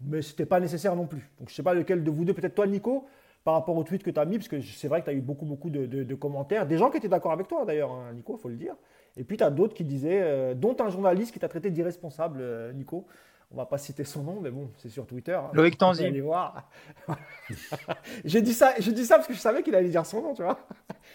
mais 0.00 0.22
ce 0.22 0.32
n'était 0.32 0.46
pas 0.46 0.60
nécessaire 0.60 0.96
non 0.96 1.06
plus. 1.06 1.30
Donc 1.38 1.48
je 1.48 1.54
sais 1.54 1.62
pas 1.62 1.74
lequel 1.74 2.02
de 2.02 2.10
vous 2.10 2.24
deux, 2.24 2.34
peut-être 2.34 2.54
toi 2.54 2.66
Nico, 2.66 3.06
par 3.44 3.54
rapport 3.54 3.76
au 3.76 3.84
tweet 3.84 4.02
que 4.02 4.10
tu 4.10 4.18
as 4.18 4.24
mis, 4.24 4.38
parce 4.38 4.48
que 4.48 4.60
c'est 4.60 4.88
vrai 4.88 5.00
que 5.00 5.06
tu 5.06 5.10
as 5.10 5.14
eu 5.14 5.20
beaucoup, 5.20 5.46
beaucoup 5.46 5.70
de, 5.70 5.86
de, 5.86 6.14
commentaires, 6.14 6.66
des 6.66 6.78
gens 6.78 6.90
qui 6.90 6.96
étaient 6.96 7.08
d'accord 7.08 7.32
avec 7.32 7.46
toi 7.46 7.64
d'ailleurs, 7.64 7.92
hein, 7.92 8.12
Nico, 8.14 8.36
il 8.36 8.40
faut 8.40 8.48
le 8.48 8.56
dire. 8.56 8.74
Et 9.16 9.24
puis 9.24 9.36
tu 9.36 9.44
as 9.44 9.50
d'autres 9.50 9.74
qui 9.74 9.84
disaient, 9.84 10.20
euh, 10.22 10.54
dont 10.54 10.76
un 10.80 10.90
journaliste 10.90 11.32
qui 11.32 11.38
t'a 11.38 11.48
traité 11.48 11.70
d'irresponsable, 11.70 12.40
euh, 12.40 12.72
Nico, 12.72 13.06
on 13.50 13.56
va 13.56 13.66
pas 13.66 13.78
citer 13.78 14.04
son 14.04 14.22
nom, 14.22 14.40
mais 14.40 14.50
bon, 14.50 14.70
c'est 14.76 14.88
sur 14.88 15.06
Twitter. 15.06 15.34
Hein. 15.34 15.50
Loïc 15.52 15.78
Tanzi. 15.78 16.04
Allez 16.04 16.20
voir. 16.20 16.68
j'ai 18.24 18.42
dit 18.42 18.52
ça, 18.52 18.74
j'ai 18.78 18.92
dit 18.92 19.04
ça 19.04 19.16
parce 19.16 19.28
que 19.28 19.34
je 19.34 19.38
savais 19.38 19.62
qu'il 19.62 19.74
allait 19.74 19.88
dire 19.88 20.04
son 20.04 20.20
nom, 20.20 20.34
tu 20.34 20.42
vois. 20.42 20.58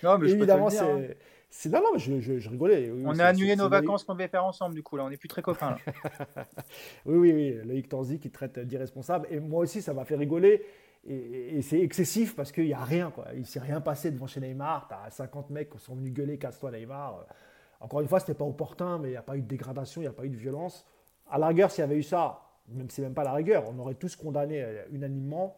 Non, 0.03 0.17
mais 0.17 0.31
évidemment, 0.31 0.67
hein. 0.67 1.01
c'est. 1.49 1.69
Non, 1.69 1.79
non, 1.79 1.89
mais 1.93 1.99
je, 1.99 2.49
rigolais. 2.49 2.91
on 3.03 3.19
a 3.19 3.25
annulé 3.25 3.57
nos 3.57 3.67
vacances 3.67 4.05
qu'on 4.05 4.13
devait 4.13 4.29
faire 4.29 4.45
ensemble, 4.45 4.73
du 4.73 4.83
coup, 4.83 4.95
là, 4.95 5.03
on 5.03 5.09
n'est 5.09 5.17
plus 5.17 5.27
très 5.27 5.41
copains. 5.41 5.75
oui, 7.05 7.17
oui, 7.17 7.33
oui, 7.33 7.59
Loïc 7.65 7.89
Tanzi 7.89 8.19
qui 8.19 8.31
traite 8.31 8.57
d'irresponsable. 8.59 9.27
Et 9.29 9.39
moi 9.39 9.63
aussi, 9.63 9.81
ça 9.81 9.93
m'a 9.93 10.05
fait 10.05 10.15
rigoler. 10.15 10.65
Et, 11.05 11.61
c'est 11.61 11.79
excessif 11.79 12.35
parce 12.35 12.51
qu'il 12.51 12.65
n'y 12.65 12.73
a 12.73 12.83
rien, 12.83 13.11
quoi. 13.11 13.25
Il 13.33 13.41
ne 13.41 13.45
s'est 13.45 13.59
rien 13.59 13.81
passé 13.81 14.11
devant 14.11 14.27
chez 14.27 14.39
Neymar. 14.39 14.87
Tu 14.87 14.93
as 14.93 15.11
50 15.11 15.49
mecs 15.49 15.69
qui 15.69 15.79
sont 15.79 15.95
venus 15.95 16.13
gueuler, 16.13 16.37
casse-toi 16.37 16.71
Neymar. 16.71 17.25
Encore 17.81 17.99
une 17.99 18.07
fois, 18.07 18.19
ce 18.19 18.25
n'était 18.25 18.37
pas 18.37 18.45
opportun, 18.45 18.99
mais 18.99 19.09
il 19.09 19.11
n'y 19.11 19.17
a 19.17 19.23
pas 19.23 19.35
eu 19.35 19.41
de 19.41 19.47
dégradation, 19.47 20.01
il 20.01 20.05
n'y 20.05 20.09
a 20.09 20.13
pas 20.13 20.25
eu 20.25 20.29
de 20.29 20.37
violence. 20.37 20.85
À 21.31 21.39
la 21.39 21.47
rigueur, 21.47 21.71
s'il 21.71 21.81
y 21.81 21.83
avait 21.83 21.97
eu 21.97 22.03
ça, 22.03 22.41
même 22.67 22.89
si 22.89 22.97
c'est 22.97 23.01
même 23.01 23.13
pas 23.13 23.23
la 23.23 23.33
rigueur, 23.33 23.63
on 23.67 23.79
aurait 23.79 23.95
tous 23.95 24.15
condamné 24.15 24.61
euh, 24.61 24.83
unanimement. 24.91 25.57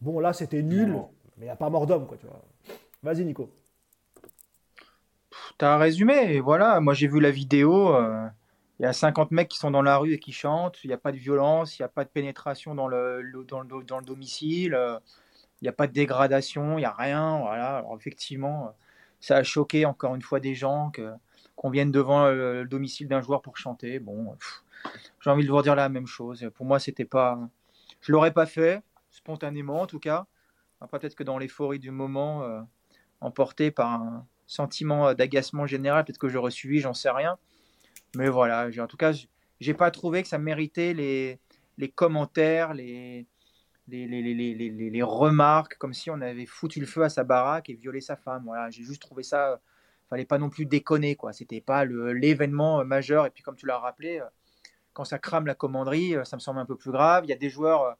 Bon, 0.00 0.20
là, 0.20 0.32
c'était 0.32 0.62
nul, 0.62 0.96
mais 1.36 1.44
il 1.44 1.48
n'y 1.48 1.50
a 1.50 1.56
pas 1.56 1.68
mort 1.68 1.86
d'homme, 1.86 2.06
quoi, 2.06 2.16
tu 2.16 2.26
vois. 2.26 2.42
Vas-y, 3.02 3.24
Nico. 3.24 3.50
Tu 5.58 5.64
as 5.64 5.76
résumé, 5.76 6.40
voilà. 6.40 6.80
Moi, 6.80 6.94
j'ai 6.94 7.06
vu 7.06 7.20
la 7.20 7.30
vidéo. 7.30 7.94
Euh, 7.94 8.26
il 8.80 8.82
y 8.82 8.86
a 8.86 8.92
50 8.92 9.30
mecs 9.30 9.48
qui 9.48 9.58
sont 9.58 9.70
dans 9.70 9.82
la 9.82 9.98
rue 9.98 10.12
et 10.14 10.18
qui 10.18 10.32
chantent. 10.32 10.82
Il 10.84 10.88
n'y 10.88 10.94
a 10.94 10.98
pas 10.98 11.12
de 11.12 11.16
violence, 11.16 11.78
il 11.78 11.82
n'y 11.82 11.86
a 11.86 11.88
pas 11.88 12.04
de 12.04 12.08
pénétration 12.08 12.74
dans 12.74 12.88
le, 12.88 13.22
dans 13.46 13.60
le, 13.60 14.04
domicile. 14.04 14.74
Euh, 14.74 14.98
il 15.60 15.64
n'y 15.64 15.68
a 15.68 15.72
pas 15.72 15.86
de 15.86 15.92
dégradation, 15.92 16.78
il 16.78 16.82
n'y 16.82 16.86
a 16.86 16.92
rien. 16.92 17.38
Voilà. 17.38 17.78
Alors, 17.78 17.96
effectivement, 17.96 18.74
ça 19.20 19.36
a 19.36 19.42
choqué 19.42 19.86
encore 19.86 20.14
une 20.14 20.22
fois 20.22 20.40
des 20.40 20.54
gens 20.54 20.90
qu'on 21.56 21.70
vienne 21.70 21.90
devant 21.90 22.28
le, 22.28 22.64
domicile 22.64 23.08
d'un 23.08 23.20
joueur 23.20 23.40
pour 23.40 23.56
chanter. 23.56 24.00
Bon, 24.00 24.36
j'ai 25.20 25.30
envie 25.30 25.44
de 25.44 25.50
vous 25.50 25.62
dire 25.62 25.74
la 25.74 25.88
même 25.88 26.06
chose. 26.06 26.48
Pour 26.54 26.66
moi, 26.66 26.78
c'était 26.78 27.04
pas. 27.04 27.38
Je 28.00 28.12
l'aurais 28.12 28.32
pas 28.32 28.46
fait, 28.46 28.82
spontanément 29.10 29.80
en 29.80 29.86
tout 29.86 30.00
cas. 30.00 30.26
Peut-être 30.90 31.14
que 31.14 31.24
dans 31.24 31.38
l'euphorie 31.38 31.78
du 31.78 31.90
moment, 31.90 32.42
euh, 32.42 32.60
emporté 33.20 33.70
par 33.70 33.90
un 33.90 34.26
sentiment 34.46 35.14
d'agacement 35.14 35.66
général, 35.66 36.04
peut-être 36.04 36.18
que 36.18 36.28
j'aurais 36.28 36.50
suivi, 36.50 36.80
j'en 36.80 36.92
sais 36.92 37.10
rien. 37.10 37.38
Mais 38.16 38.28
voilà, 38.28 38.68
en 38.78 38.86
tout 38.86 38.96
cas, 38.96 39.12
j'ai 39.60 39.74
pas 39.74 39.90
trouvé 39.90 40.22
que 40.22 40.28
ça 40.28 40.38
méritait 40.38 40.94
les, 40.94 41.88
commentaires, 41.94 42.74
les, 42.74 43.26
les, 43.88 45.02
remarques, 45.02 45.76
comme 45.78 45.94
si 45.94 46.10
on 46.10 46.20
avait 46.20 46.46
foutu 46.46 46.80
le 46.80 46.86
feu 46.86 47.02
à 47.02 47.08
sa 47.08 47.24
baraque 47.24 47.70
et 47.70 47.74
violé 47.74 48.00
sa 48.00 48.16
femme. 48.16 48.44
Voilà, 48.44 48.70
j'ai 48.70 48.82
juste 48.82 49.02
trouvé 49.02 49.22
ça. 49.22 49.60
Fallait 50.10 50.26
pas 50.26 50.38
non 50.38 50.50
plus 50.50 50.66
déconner, 50.66 51.16
quoi. 51.16 51.32
C'était 51.32 51.62
pas 51.62 51.86
l'événement 51.86 52.84
majeur. 52.84 53.26
Et 53.26 53.30
puis, 53.30 53.42
comme 53.42 53.56
tu 53.56 53.66
l'as 53.66 53.78
rappelé, 53.78 54.20
euh, 54.20 54.26
quand 54.94 55.04
ça 55.04 55.18
crame 55.18 55.46
la 55.46 55.54
commanderie, 55.54 56.16
euh, 56.16 56.24
ça 56.24 56.36
me 56.36 56.40
semble 56.40 56.60
un 56.60 56.64
peu 56.64 56.76
plus 56.76 56.92
grave. 56.92 57.24
Il 57.26 57.30
y 57.30 57.32
a 57.32 57.36
des 57.36 57.50
joueurs, 57.50 57.82
euh, 57.82 57.92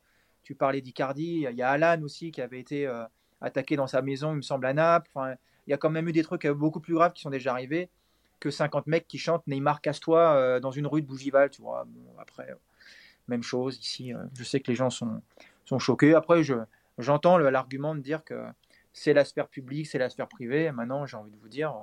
tu 0.43 0.55
parlais 0.55 0.81
d'Icardi, 0.81 1.47
il 1.51 1.57
y 1.57 1.63
a 1.63 1.69
Alan 1.69 2.01
aussi 2.03 2.31
qui 2.31 2.41
avait 2.41 2.61
été 2.61 2.87
euh, 2.87 3.05
attaqué 3.43 3.77
dans 3.77 3.87
sa 3.87 4.01
maison, 4.01 4.33
il 4.33 4.37
me 4.37 4.43
semble, 4.43 4.65
à 4.65 4.73
Naples. 4.73 5.11
Il 5.67 5.71
y 5.71 5.75
a 5.75 5.77
quand 5.77 5.91
même 5.91 6.09
eu 6.09 6.13
des 6.13 6.23
trucs 6.23 6.47
beaucoup 6.47 6.81
plus 6.81 6.95
graves 6.95 7.13
qui 7.13 7.23
sont 7.23 7.31
déjà 7.31 7.53
arrivés 7.53 7.91
que 8.41 8.51
50 8.51 8.87
mecs 8.87 9.09
qui 9.09 9.19
chantent 9.19 9.47
Neymar 9.47 9.81
casse-toi 9.81 10.61
dans 10.61 10.71
une 10.71 10.87
rue 10.87 11.01
de 11.01 11.07
Bougival, 11.07 11.49
tu 11.49 11.63
vois. 11.63 11.87
après, 12.19 12.55
même 13.27 13.43
chose 13.43 13.79
ici. 13.79 14.13
je 14.35 14.45
sais 14.45 14.61
que 14.61 14.71
les 14.71 14.77
gens 14.77 14.91
sont, 14.91 15.23
choqués. 15.79 16.15
Après, 16.15 16.43
je, 16.43 16.55
j'entends 16.99 17.39
l'argument 17.39 17.95
de 17.95 18.01
dire 18.01 18.23
que 18.23 18.45
c'est 18.93 19.15
la 19.15 19.25
sphère 19.25 19.49
publique, 19.49 19.87
c'est 19.87 19.99
la 19.99 20.11
sphère 20.11 20.29
privée. 20.29 20.71
Maintenant, 20.73 21.07
j'ai 21.07 21.17
envie 21.17 21.31
de 21.31 21.39
vous 21.39 21.49
dire, 21.49 21.75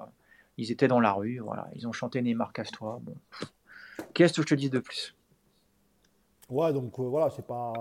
ils 0.57 0.71
étaient 0.71 0.87
dans 0.87 0.99
la 0.99 1.13
rue, 1.13 1.39
voilà, 1.39 1.67
ils 1.73 1.87
ont 1.87 1.93
chanté 1.93 2.21
Neymar 2.21 2.53
casse-toi. 2.53 2.99
Bon. 3.01 3.17
Qu'est-ce 4.13 4.33
que 4.33 4.41
je 4.41 4.47
te 4.47 4.55
dis 4.55 4.69
de 4.69 4.79
plus? 4.79 5.15
Ouais, 6.49 6.73
donc 6.73 6.99
euh, 6.99 7.03
voilà, 7.03 7.29
c'est 7.29 7.45
pas. 7.45 7.73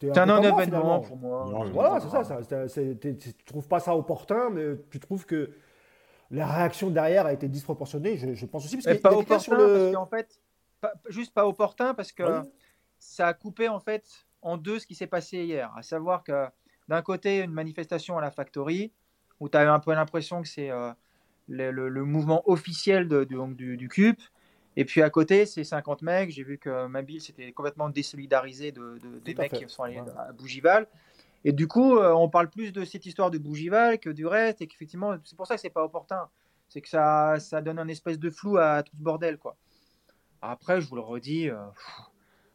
C'est 0.00 0.16
un, 0.16 0.28
un 0.30 0.42
événement 0.42 1.00
pour 1.00 1.16
moi. 1.16 1.66
voilà, 1.72 2.00
c'est 2.00 2.08
ça. 2.08 2.24
ça 2.24 2.82
tu 3.02 3.34
trouves 3.44 3.68
pas 3.68 3.80
ça 3.80 3.94
opportun, 3.94 4.50
mais 4.50 4.76
tu 4.90 4.98
trouves 4.98 5.26
que 5.26 5.50
la 6.30 6.46
réaction 6.46 6.90
derrière 6.90 7.26
a 7.26 7.32
été 7.32 7.48
disproportionnée. 7.48 8.16
Je, 8.16 8.46
pense 8.46 8.64
aussi 8.64 8.76
parce 8.78 8.96
que 8.96 9.02
pas 9.02 9.10
opportun 9.10 9.38
sur 9.38 9.54
le... 9.54 9.92
parce 9.92 10.08
fait, 10.08 10.40
juste 11.08 11.34
pas 11.34 11.46
opportun 11.46 11.94
parce 11.94 12.12
que 12.12 12.24
ça 12.98 13.28
a 13.28 13.34
coupé 13.34 13.68
en 13.68 13.80
fait 13.80 14.26
en 14.42 14.56
deux 14.56 14.78
ce 14.78 14.86
qui 14.86 14.94
s'est 14.94 15.06
passé 15.06 15.44
hier, 15.44 15.72
à 15.76 15.82
savoir 15.82 16.22
que 16.22 16.46
d'un 16.88 17.02
côté, 17.02 17.40
une 17.40 17.52
manifestation 17.52 18.16
à 18.16 18.22
la 18.22 18.30
Factory, 18.30 18.92
où 19.40 19.48
tu 19.48 19.58
as 19.58 19.72
un 19.72 19.78
peu 19.78 19.92
l'impression 19.92 20.42
que 20.42 20.48
c'est 20.48 20.70
euh, 20.70 20.92
le, 21.48 22.04
mouvement 22.04 22.42
officiel 22.48 23.08
de, 23.08 23.24
du, 23.24 23.76
du, 23.76 23.88
CUP. 23.88 24.18
Et 24.78 24.84
puis 24.84 25.02
à 25.02 25.10
côté, 25.10 25.44
c'est 25.44 25.64
50 25.64 26.02
mecs. 26.02 26.30
J'ai 26.30 26.44
vu 26.44 26.56
que 26.56 26.86
Mabil 26.86 27.20
s'était 27.20 27.50
complètement 27.50 27.88
désolidarisé 27.88 28.70
de, 28.70 28.96
des 29.24 29.34
mecs 29.34 29.52
qui 29.52 29.64
sont 29.66 29.82
allés 29.82 30.00
à 30.16 30.30
Bougival. 30.32 30.86
Et 31.44 31.50
du 31.50 31.66
coup, 31.66 31.98
euh, 31.98 32.12
on 32.12 32.28
parle 32.28 32.48
plus 32.48 32.72
de 32.72 32.84
cette 32.84 33.04
histoire 33.04 33.32
de 33.32 33.38
Bougival 33.38 33.98
que 33.98 34.08
du 34.08 34.24
reste. 34.24 34.62
Et 34.62 34.68
qu'effectivement, 34.68 35.16
c'est 35.24 35.36
pour 35.36 35.48
ça 35.48 35.56
que 35.56 35.60
c'est 35.60 35.68
pas 35.68 35.82
opportun. 35.82 36.28
C'est 36.68 36.80
que 36.80 36.88
ça, 36.88 37.40
ça 37.40 37.60
donne 37.60 37.80
un 37.80 37.88
espèce 37.88 38.20
de 38.20 38.30
flou 38.30 38.56
à 38.56 38.84
tout 38.84 38.92
ce 38.96 39.02
bordel. 39.02 39.36
quoi. 39.36 39.56
Après, 40.42 40.80
je 40.80 40.88
vous 40.88 40.94
le 40.94 41.00
redis, 41.00 41.50
euh, 41.50 41.56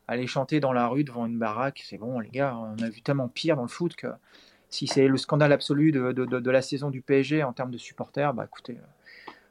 aller 0.07 0.25
chanter 0.25 0.61
dans 0.61 0.71
la 0.71 0.87
rue 0.87 1.03
devant 1.03 1.25
une 1.25 1.37
baraque, 1.37 1.83
c'est 1.83 1.97
bon, 1.97 2.21
les 2.21 2.29
gars, 2.29 2.55
on 2.55 2.81
a 2.81 2.89
vu 2.89 3.01
tellement 3.01 3.27
pire 3.27 3.57
dans 3.57 3.63
le 3.63 3.67
foot 3.67 3.97
que 3.97 4.07
si 4.69 4.87
c'est 4.87 5.09
le 5.09 5.17
scandale 5.17 5.51
absolu 5.51 5.91
de, 5.91 6.13
de, 6.13 6.25
de, 6.25 6.51
la 6.51 6.61
saison 6.61 6.89
du 6.89 7.01
PSG 7.01 7.43
en 7.43 7.51
termes 7.51 7.71
de 7.71 7.77
supporters, 7.77 8.33
bah 8.33 8.45
écoutez, 8.45 8.77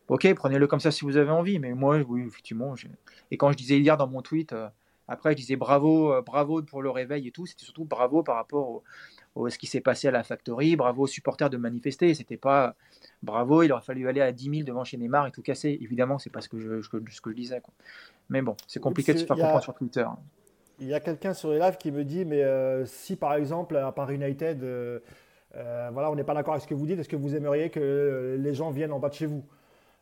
ok, 0.09 0.35
prenez-le 0.35 0.67
comme 0.67 0.81
ça 0.81 0.91
si 0.91 1.05
vous 1.05 1.17
avez 1.17 1.31
envie, 1.31 1.59
mais 1.59 1.73
moi, 1.75 1.99
oui, 2.09 2.25
effectivement, 2.27 2.75
et 3.31 3.37
quand 3.37 3.53
je 3.53 3.57
disais 3.57 3.79
hier 3.79 3.97
dans 3.97 4.09
mon 4.09 4.23
tweet, 4.23 4.53
euh, 4.53 4.69
après, 5.09 5.33
je 5.33 5.37
disais 5.37 5.57
bravo, 5.57 6.13
euh, 6.13 6.23
bravo 6.23 6.63
pour 6.63 6.83
le 6.83 6.91
réveil 6.91 7.29
et 7.29 7.31
tout, 7.31 7.47
c'était 7.47 7.65
surtout 7.65 7.85
bravo 7.85 8.23
par 8.23 8.37
rapport 8.37 8.83
au, 9.35 9.49
ce 9.49 9.59
qui 9.59 9.67
s'est 9.67 9.81
passé 9.81 10.09
à 10.09 10.11
la 10.11 10.23
Factory, 10.23 10.77
bravo 10.77 11.05
aux 11.05 11.07
supporters 11.07 11.51
de 11.51 11.57
manifester, 11.57 12.15
c'était 12.15 12.37
pas 12.37 12.77
bravo, 13.23 13.63
il 13.63 13.73
aurait 13.73 13.83
fallu 13.83 14.09
aller 14.09 14.21
à 14.21 14.33
10 14.33 14.51
000 14.51 14.63
devant 14.65 14.85
chez 14.85 14.97
Neymar 14.97 15.27
et 15.27 15.31
tout 15.31 15.43
casser, 15.43 15.79
évidemment, 15.81 16.19
c'est 16.19 16.31
pas 16.31 16.41
ce 16.41 16.49
que 16.49 16.59
je, 16.59 16.83
ce 16.83 16.89
que 16.89 17.31
je 17.31 17.35
disais, 17.35 17.61
quoi. 17.61 17.73
mais 18.29 18.43
bon, 18.43 18.57
c'est 18.67 18.81
compliqué 18.81 19.15
de 19.15 19.19
se 19.19 19.27
faire 19.27 19.37
comprendre 19.37 19.63
sur 19.63 19.75
Twitter. 19.75 20.03
Hein. 20.03 20.19
Il 20.81 20.89
y 20.89 20.95
a 20.95 21.01
quelqu'un 21.01 21.33
sur 21.33 21.51
les 21.51 21.59
lives 21.59 21.77
qui 21.77 21.93
me 21.93 22.05
dit, 22.05 22.25
mais 22.25 22.43
euh, 22.43 22.85
si 22.87 23.17
par 23.17 23.35
exemple, 23.35 23.77
à 23.77 23.93
part 23.93 24.11
United, 24.11 24.63
euh, 24.63 24.99
voilà, 25.93 26.11
on 26.11 26.17
n'est 26.17 26.25
pas 26.25 26.35
d'accord 26.35 26.55
avec 26.55 26.65
ce 26.65 26.69
que 26.69 26.75
vous 26.75 26.87
dites, 26.87 26.99
est-ce 26.99 27.09
que 27.09 27.17
vous 27.17 27.37
aimeriez 27.37 27.71
que 27.71 28.37
les 28.39 28.55
gens 28.55 28.71
viennent 28.71 28.93
en 28.93 28.99
bas 28.99 29.09
de 29.09 29.15
chez 29.15 29.27
vous? 29.27 29.45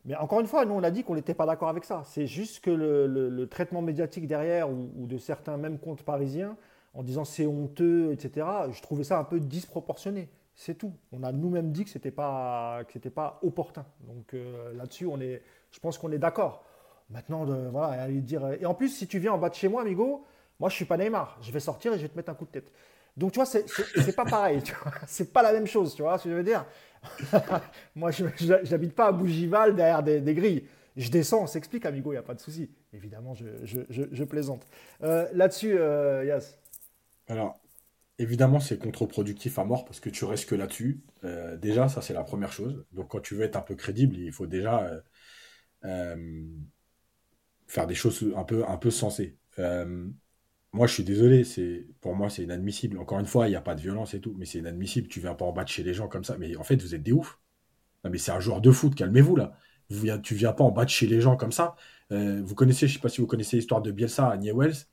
Mais 0.05 0.15
encore 0.15 0.39
une 0.39 0.47
fois, 0.47 0.65
nous, 0.65 0.73
on 0.73 0.83
a 0.83 0.91
dit 0.91 1.03
qu'on 1.03 1.15
n'était 1.15 1.33
pas 1.33 1.45
d'accord 1.45 1.69
avec 1.69 1.83
ça. 1.83 2.01
C'est 2.05 2.25
juste 2.25 2.63
que 2.63 2.71
le, 2.71 3.47
traitement 3.47 3.81
médiatique 3.81 4.27
derrière, 4.27 4.69
ou, 4.69 5.07
de 5.07 5.17
certains 5.17 5.57
même 5.57 5.77
comptes 5.79 6.03
parisiens, 6.03 6.57
en 6.93 7.03
disant 7.03 7.23
c'est 7.23 7.45
honteux, 7.45 8.11
etc., 8.11 8.47
je 8.71 8.81
trouvais 8.81 9.03
ça 9.03 9.19
un 9.19 9.23
peu 9.23 9.39
disproportionné. 9.39 10.29
C'est 10.55 10.75
tout. 10.75 10.93
On 11.11 11.23
a 11.23 11.31
nous-mêmes 11.31 11.71
dit 11.71 11.85
que 11.85 11.89
ce 11.89 11.97
n'était 11.97 12.11
pas, 12.11 12.81
pas 13.15 13.39
opportun. 13.41 13.85
Donc 14.07 14.35
là-dessus, 14.75 15.05
on 15.05 15.19
est, 15.21 15.41
je 15.71 15.79
pense 15.79 15.97
qu'on 15.97 16.11
est 16.11 16.19
d'accord. 16.19 16.63
Maintenant, 17.09 17.45
voilà, 17.45 18.01
aller 18.01 18.21
dire. 18.21 18.47
Et 18.59 18.65
en 18.65 18.73
plus, 18.73 18.89
si 18.89 19.07
tu 19.07 19.19
viens 19.19 19.33
en 19.33 19.37
bas 19.37 19.49
de 19.49 19.55
chez 19.55 19.67
moi, 19.67 19.81
amigo, 19.81 20.25
moi, 20.59 20.69
je 20.69 20.75
suis 20.75 20.85
pas 20.85 20.97
Neymar. 20.97 21.37
Je 21.41 21.51
vais 21.51 21.59
sortir 21.59 21.93
et 21.93 21.97
je 21.97 22.03
vais 22.03 22.09
te 22.09 22.15
mettre 22.15 22.31
un 22.31 22.35
coup 22.35 22.45
de 22.45 22.51
tête. 22.51 22.71
Donc, 23.17 23.33
tu 23.33 23.39
vois, 23.39 23.45
c'est 23.45 24.15
pas 24.15 24.25
pareil. 24.25 24.61
C'est 25.07 25.33
pas 25.33 25.43
la 25.43 25.53
même 25.53 25.67
chose, 25.67 25.95
tu 25.95 26.01
vois 26.01 26.17
ce 26.17 26.23
que 26.25 26.29
je 26.29 26.35
veux 26.35 26.43
dire? 26.43 26.65
Moi, 27.95 28.11
je 28.11 28.25
n'habite 28.71 28.95
pas 28.95 29.07
à 29.07 29.11
Bougival 29.11 29.75
derrière 29.75 30.03
des, 30.03 30.33
grilles. 30.33 30.67
Je 30.95 31.09
descends, 31.09 31.43
on 31.43 31.47
s'explique, 31.47 31.85
amigo, 31.85 32.11
il 32.11 32.15
n'y 32.15 32.19
a 32.19 32.23
pas 32.23 32.35
de 32.35 32.39
souci. 32.39 32.69
Évidemment, 32.93 33.33
je, 33.33 34.23
plaisante. 34.23 34.65
Euh, 35.03 35.27
là-dessus, 35.33 35.77
euh, 35.77 36.23
Yas. 36.25 36.57
Alors, 37.27 37.59
évidemment, 38.17 38.59
c'est 38.59 38.77
contre-productif 38.77 39.59
à 39.59 39.65
mort 39.65 39.85
parce 39.85 39.99
que 39.99 40.09
tu 40.09 40.25
restes 40.25 40.47
que 40.47 40.55
là-dessus. 40.55 41.01
Euh, 41.23 41.57
déjà, 41.57 41.89
ça, 41.89 42.01
c'est 42.01 42.13
la 42.13 42.23
première 42.23 42.53
chose. 42.53 42.85
Donc, 42.93 43.09
quand 43.09 43.19
tu 43.19 43.35
veux 43.35 43.43
être 43.43 43.57
un 43.57 43.61
peu 43.61 43.75
crédible, 43.75 44.15
il 44.17 44.31
faut 44.31 44.47
déjà 44.47 45.01
faire 47.67 47.87
des 47.87 47.95
choses 47.95 48.31
un 48.35 48.43
peu, 48.43 48.63
un 48.67 48.77
peu 48.77 48.91
sensées 48.91 49.37
moi, 50.73 50.87
je 50.87 50.93
suis 50.93 51.03
désolé, 51.03 51.43
pour 51.99 52.15
moi, 52.15 52.29
c'est 52.29 52.43
inadmissible. 52.43 52.97
Encore 52.97 53.19
une 53.19 53.25
fois, 53.25 53.47
il 53.47 53.49
n'y 53.51 53.57
a 53.57 53.61
pas 53.61 53.75
de 53.75 53.81
violence 53.81 54.13
et 54.13 54.21
tout, 54.21 54.33
mais 54.37 54.45
c'est 54.45 54.59
inadmissible. 54.59 55.07
Tu 55.09 55.19
viens 55.19 55.35
pas 55.35 55.45
en 55.45 55.51
battre 55.51 55.69
chez 55.69 55.83
les 55.83 55.93
gens 55.93 56.07
comme 56.07 56.23
ça. 56.23 56.37
Mais 56.37 56.55
en 56.55 56.63
fait, 56.63 56.81
vous 56.81 56.95
êtes 56.95 57.03
des 57.03 57.11
oufs. 57.11 57.39
Non, 58.03 58.11
mais 58.11 58.17
c'est 58.17 58.31
un 58.31 58.39
joueur 58.39 58.61
de 58.61 58.71
foot, 58.71 58.95
calmez-vous 58.95 59.35
là. 59.35 59.57
Vous, 59.89 60.07
tu 60.19 60.35
viens 60.35 60.53
pas 60.53 60.63
en 60.63 60.71
battre 60.71 60.91
chez 60.91 61.07
les 61.07 61.19
gens 61.19 61.35
comme 61.35 61.51
ça. 61.51 61.75
Euh, 62.11 62.41
vous 62.43 62.55
connaissez, 62.55 62.87
je 62.87 62.93
sais 62.93 62.99
pas 62.99 63.09
si 63.09 63.19
vous 63.19 63.27
connaissez 63.27 63.57
l'histoire 63.57 63.81
de 63.81 63.91
Bielsa 63.91 64.29
à 64.29 64.37
Newells. 64.37 64.87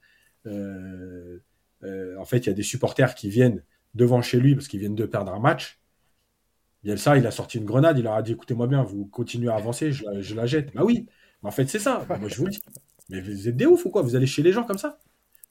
Euh, 0.46 1.38
euh, 1.84 2.18
en 2.18 2.24
fait, 2.24 2.38
il 2.38 2.46
y 2.48 2.50
a 2.50 2.54
des 2.54 2.64
supporters 2.64 3.14
qui 3.14 3.30
viennent 3.30 3.62
devant 3.94 4.20
chez 4.20 4.40
lui 4.40 4.56
parce 4.56 4.66
qu'ils 4.66 4.80
viennent 4.80 4.96
de 4.96 5.06
perdre 5.06 5.32
un 5.32 5.38
match. 5.38 5.80
Bielsa, 6.82 7.16
il 7.16 7.26
a 7.26 7.30
sorti 7.30 7.58
une 7.58 7.64
grenade, 7.64 7.98
il 7.98 8.04
leur 8.04 8.14
a 8.14 8.22
dit 8.22 8.32
écoutez-moi 8.32 8.66
bien, 8.66 8.82
vous 8.82 9.06
continuez 9.06 9.48
à 9.48 9.54
avancer, 9.54 9.92
je 9.92 10.34
la, 10.34 10.46
jette. 10.46 10.74
Bah 10.74 10.82
oui, 10.84 11.06
en 11.42 11.52
fait, 11.52 11.66
c'est 11.66 11.78
ça. 11.78 12.04
moi, 12.08 12.28
je 12.28 12.36
vous 12.36 12.46
le 12.46 12.50
dis. 12.50 12.62
Mais 13.08 13.20
vous 13.20 13.48
êtes 13.48 13.56
des 13.56 13.66
oufs 13.66 13.84
ou 13.84 13.90
quoi? 13.90 14.02
Vous 14.02 14.16
allez 14.16 14.26
chez 14.26 14.42
les 14.42 14.52
gens 14.52 14.64
comme 14.64 14.78
ça? 14.78 14.98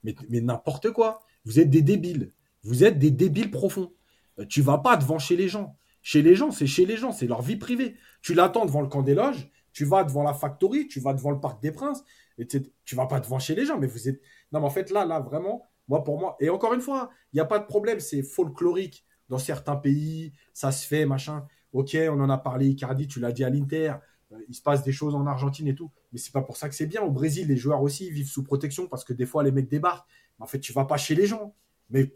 Mais, 0.04 0.16
n'importe 0.42 0.92
quoi. 0.92 1.22
Vous 1.46 1.60
êtes 1.60 1.70
des 1.70 1.82
débiles. 1.82 2.34
Vous 2.64 2.84
êtes 2.84 3.00
des 3.00 3.12
débiles 3.12 3.52
profonds. 3.52 3.94
Euh, 4.40 4.46
tu 4.46 4.62
vas 4.62 4.78
pas 4.78 4.98
devant 4.98 5.20
chez 5.20 5.36
les 5.36 5.48
gens. 5.48 5.78
Chez 6.02 6.22
les 6.22 6.36
gens, 6.36 6.52
c'est 6.52 6.68
chez 6.68 6.86
les 6.86 6.96
gens, 6.98 7.12
c'est 7.12 7.28
leur 7.28 7.42
vie 7.42 7.58
privée. 7.58 7.96
Tu 8.22 8.34
l'attends 8.34 8.66
devant 8.66 8.82
le 8.82 8.88
camp 8.88 9.02
des 9.02 9.14
loges, 9.14 9.50
tu 9.74 9.84
vas 9.84 10.04
devant 10.04 10.24
la 10.24 10.34
factory, 10.34 10.88
tu 10.88 11.00
vas 11.00 11.14
devant 11.14 11.32
le 11.32 11.40
parc 11.40 11.62
des 11.62 11.72
princes, 11.72 12.04
et 12.38 12.48
tu 12.48 12.96
vas 12.96 13.08
pas 13.08 13.20
devant 13.20 13.40
chez 13.40 13.56
les 13.56 13.66
gens. 13.66 13.78
Mais 13.78 13.88
vous 13.88 14.08
êtes. 14.08 14.22
Non, 14.52 14.62
mais 14.62 14.68
en 14.68 14.70
fait, 14.70 14.90
là, 14.90 15.06
là, 15.06 15.20
vraiment, 15.20 15.64
moi, 15.88 16.04
pour 16.04 16.20
moi, 16.20 16.38
et 16.40 16.50
encore 16.50 16.74
une 16.74 16.82
fois, 16.82 17.10
il 17.34 17.38
n'y 17.38 17.42
a 17.42 17.46
pas 17.46 17.60
de 17.60 17.66
problème, 17.66 18.00
c'est 18.00 18.24
folklorique. 18.24 19.06
Dans 19.30 19.38
certains 19.38 19.76
pays, 19.76 20.32
ça 20.54 20.72
se 20.72 20.88
fait, 20.88 21.06
machin. 21.06 21.46
Ok, 21.74 21.98
on 22.10 22.20
en 22.22 22.30
a 22.30 22.38
parlé, 22.38 22.68
Icardi, 22.68 23.08
tu 23.08 23.20
l'as 23.20 23.34
dit 23.34 23.44
à 23.44 23.50
l'Inter. 23.50 23.96
Euh, 24.34 24.38
il 24.50 24.56
se 24.56 24.62
passe 24.62 24.84
des 24.84 24.92
choses 24.92 25.16
en 25.16 25.26
Argentine 25.26 25.68
et 25.68 25.76
tout. 25.76 25.92
Mais 26.12 26.20
c'est 26.20 26.34
pas 26.34 26.42
pour 26.42 26.58
ça 26.58 26.70
que 26.70 26.76
c'est 26.76 26.86
bien. 26.86 27.02
Au 27.02 27.12
Brésil, 27.12 27.48
les 27.48 27.58
joueurs 27.58 27.82
aussi 27.82 28.10
vivent 28.10 28.30
sous 28.30 28.44
protection 28.44 28.88
parce 28.88 29.04
que 29.04 29.14
des 29.14 29.26
fois, 29.26 29.44
les 29.44 29.52
mecs 29.52 29.70
débarquent. 29.70 30.08
Mais 30.40 30.44
en 30.44 30.48
fait, 30.48 30.60
tu 30.60 30.74
vas 30.74 30.86
pas 30.86 30.98
chez 30.98 31.16
les 31.16 31.26
gens. 31.26 31.56
Mais, 31.90 32.12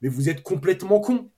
mais 0.00 0.08
vous 0.08 0.28
êtes 0.28 0.42
complètement 0.42 1.00
con. 1.00 1.30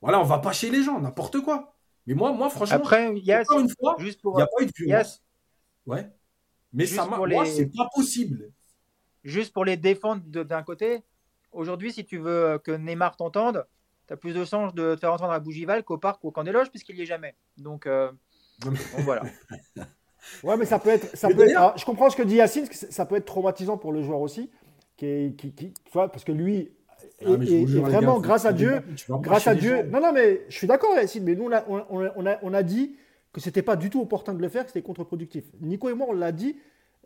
Voilà, 0.00 0.20
on 0.20 0.24
va 0.24 0.40
pas 0.40 0.52
chez 0.52 0.70
les 0.70 0.82
gens, 0.82 1.00
n'importe 1.00 1.40
quoi. 1.40 1.74
Mais 2.06 2.14
moi, 2.14 2.32
moi 2.32 2.50
franchement, 2.50 2.76
Après, 2.76 3.14
yes, 3.20 3.46
une 3.52 3.68
fois, 3.68 3.96
il 4.00 4.06
n'y 4.06 4.42
a 4.42 4.46
pas 4.46 4.62
eu 4.62 4.66
de 4.66 4.72
violence. 4.76 5.22
Ouais. 5.86 6.10
Mais 6.72 6.86
ça 6.86 7.06
moi, 7.06 7.46
c'est 7.46 7.66
pas 7.66 7.88
possible. 7.94 8.50
Juste 9.22 9.52
pour 9.52 9.64
les 9.64 9.76
défendre 9.76 10.22
d'un 10.24 10.62
côté, 10.64 11.04
aujourd'hui, 11.52 11.92
si 11.92 12.04
tu 12.04 12.18
veux 12.18 12.58
que 12.64 12.72
Neymar 12.72 13.16
t'entende, 13.16 13.66
tu 14.08 14.14
as 14.14 14.16
plus 14.16 14.34
de 14.34 14.44
chance 14.44 14.74
de 14.74 14.96
te 14.96 15.00
faire 15.00 15.12
entendre 15.12 15.32
à 15.32 15.38
Bougival 15.38 15.84
qu'au 15.84 15.98
parc 15.98 16.24
ou 16.24 16.28
au 16.28 16.30
camp 16.32 16.42
des 16.42 16.50
loges, 16.50 16.70
puisqu'il 16.70 16.96
n'y 16.96 17.02
est 17.02 17.06
jamais. 17.06 17.36
Donc, 17.56 17.86
euh, 17.86 18.10
voilà. 18.98 19.22
ouais, 20.44 20.56
mais 20.56 20.64
ça 20.64 20.78
peut 20.78 20.90
être. 20.90 21.16
Ça 21.16 21.28
peut 21.28 21.48
être 21.48 21.74
je 21.76 21.84
comprends 21.84 22.10
ce 22.10 22.16
que 22.16 22.22
dit 22.22 22.36
Yacine, 22.36 22.66
ça 22.70 23.06
peut 23.06 23.16
être 23.16 23.24
traumatisant 23.24 23.76
pour 23.76 23.92
le 23.92 24.02
joueur 24.02 24.20
aussi. 24.20 24.50
Qui, 24.96 25.34
qui, 25.36 25.52
qui 25.52 25.72
parce 25.92 26.22
que 26.22 26.30
lui, 26.32 26.70
ah, 27.24 27.30
et, 27.40 27.64
vraiment, 27.64 28.20
grâce 28.20 28.44
à 28.44 28.52
Dieu, 28.52 28.82
grâce 29.08 29.46
à 29.46 29.54
Dieu. 29.54 29.84
Non, 29.84 30.00
non, 30.00 30.12
mais 30.12 30.42
je 30.48 30.56
suis 30.56 30.66
d'accord, 30.66 30.94
Yacine, 30.94 31.24
mais 31.24 31.34
nous, 31.34 31.44
on 31.44 31.52
a, 31.52 31.64
on, 31.68 32.26
a, 32.26 32.38
on 32.42 32.54
a 32.54 32.62
dit 32.62 32.96
que 33.32 33.40
c'était 33.40 33.62
pas 33.62 33.76
du 33.76 33.90
tout 33.90 34.00
opportun 34.00 34.34
de 34.34 34.42
le 34.42 34.48
faire, 34.48 34.64
que 34.64 34.68
c'était 34.68 34.82
contre-productif. 34.82 35.44
Nico 35.60 35.88
et 35.88 35.94
moi, 35.94 36.06
on 36.10 36.12
l'a 36.12 36.32
dit 36.32 36.56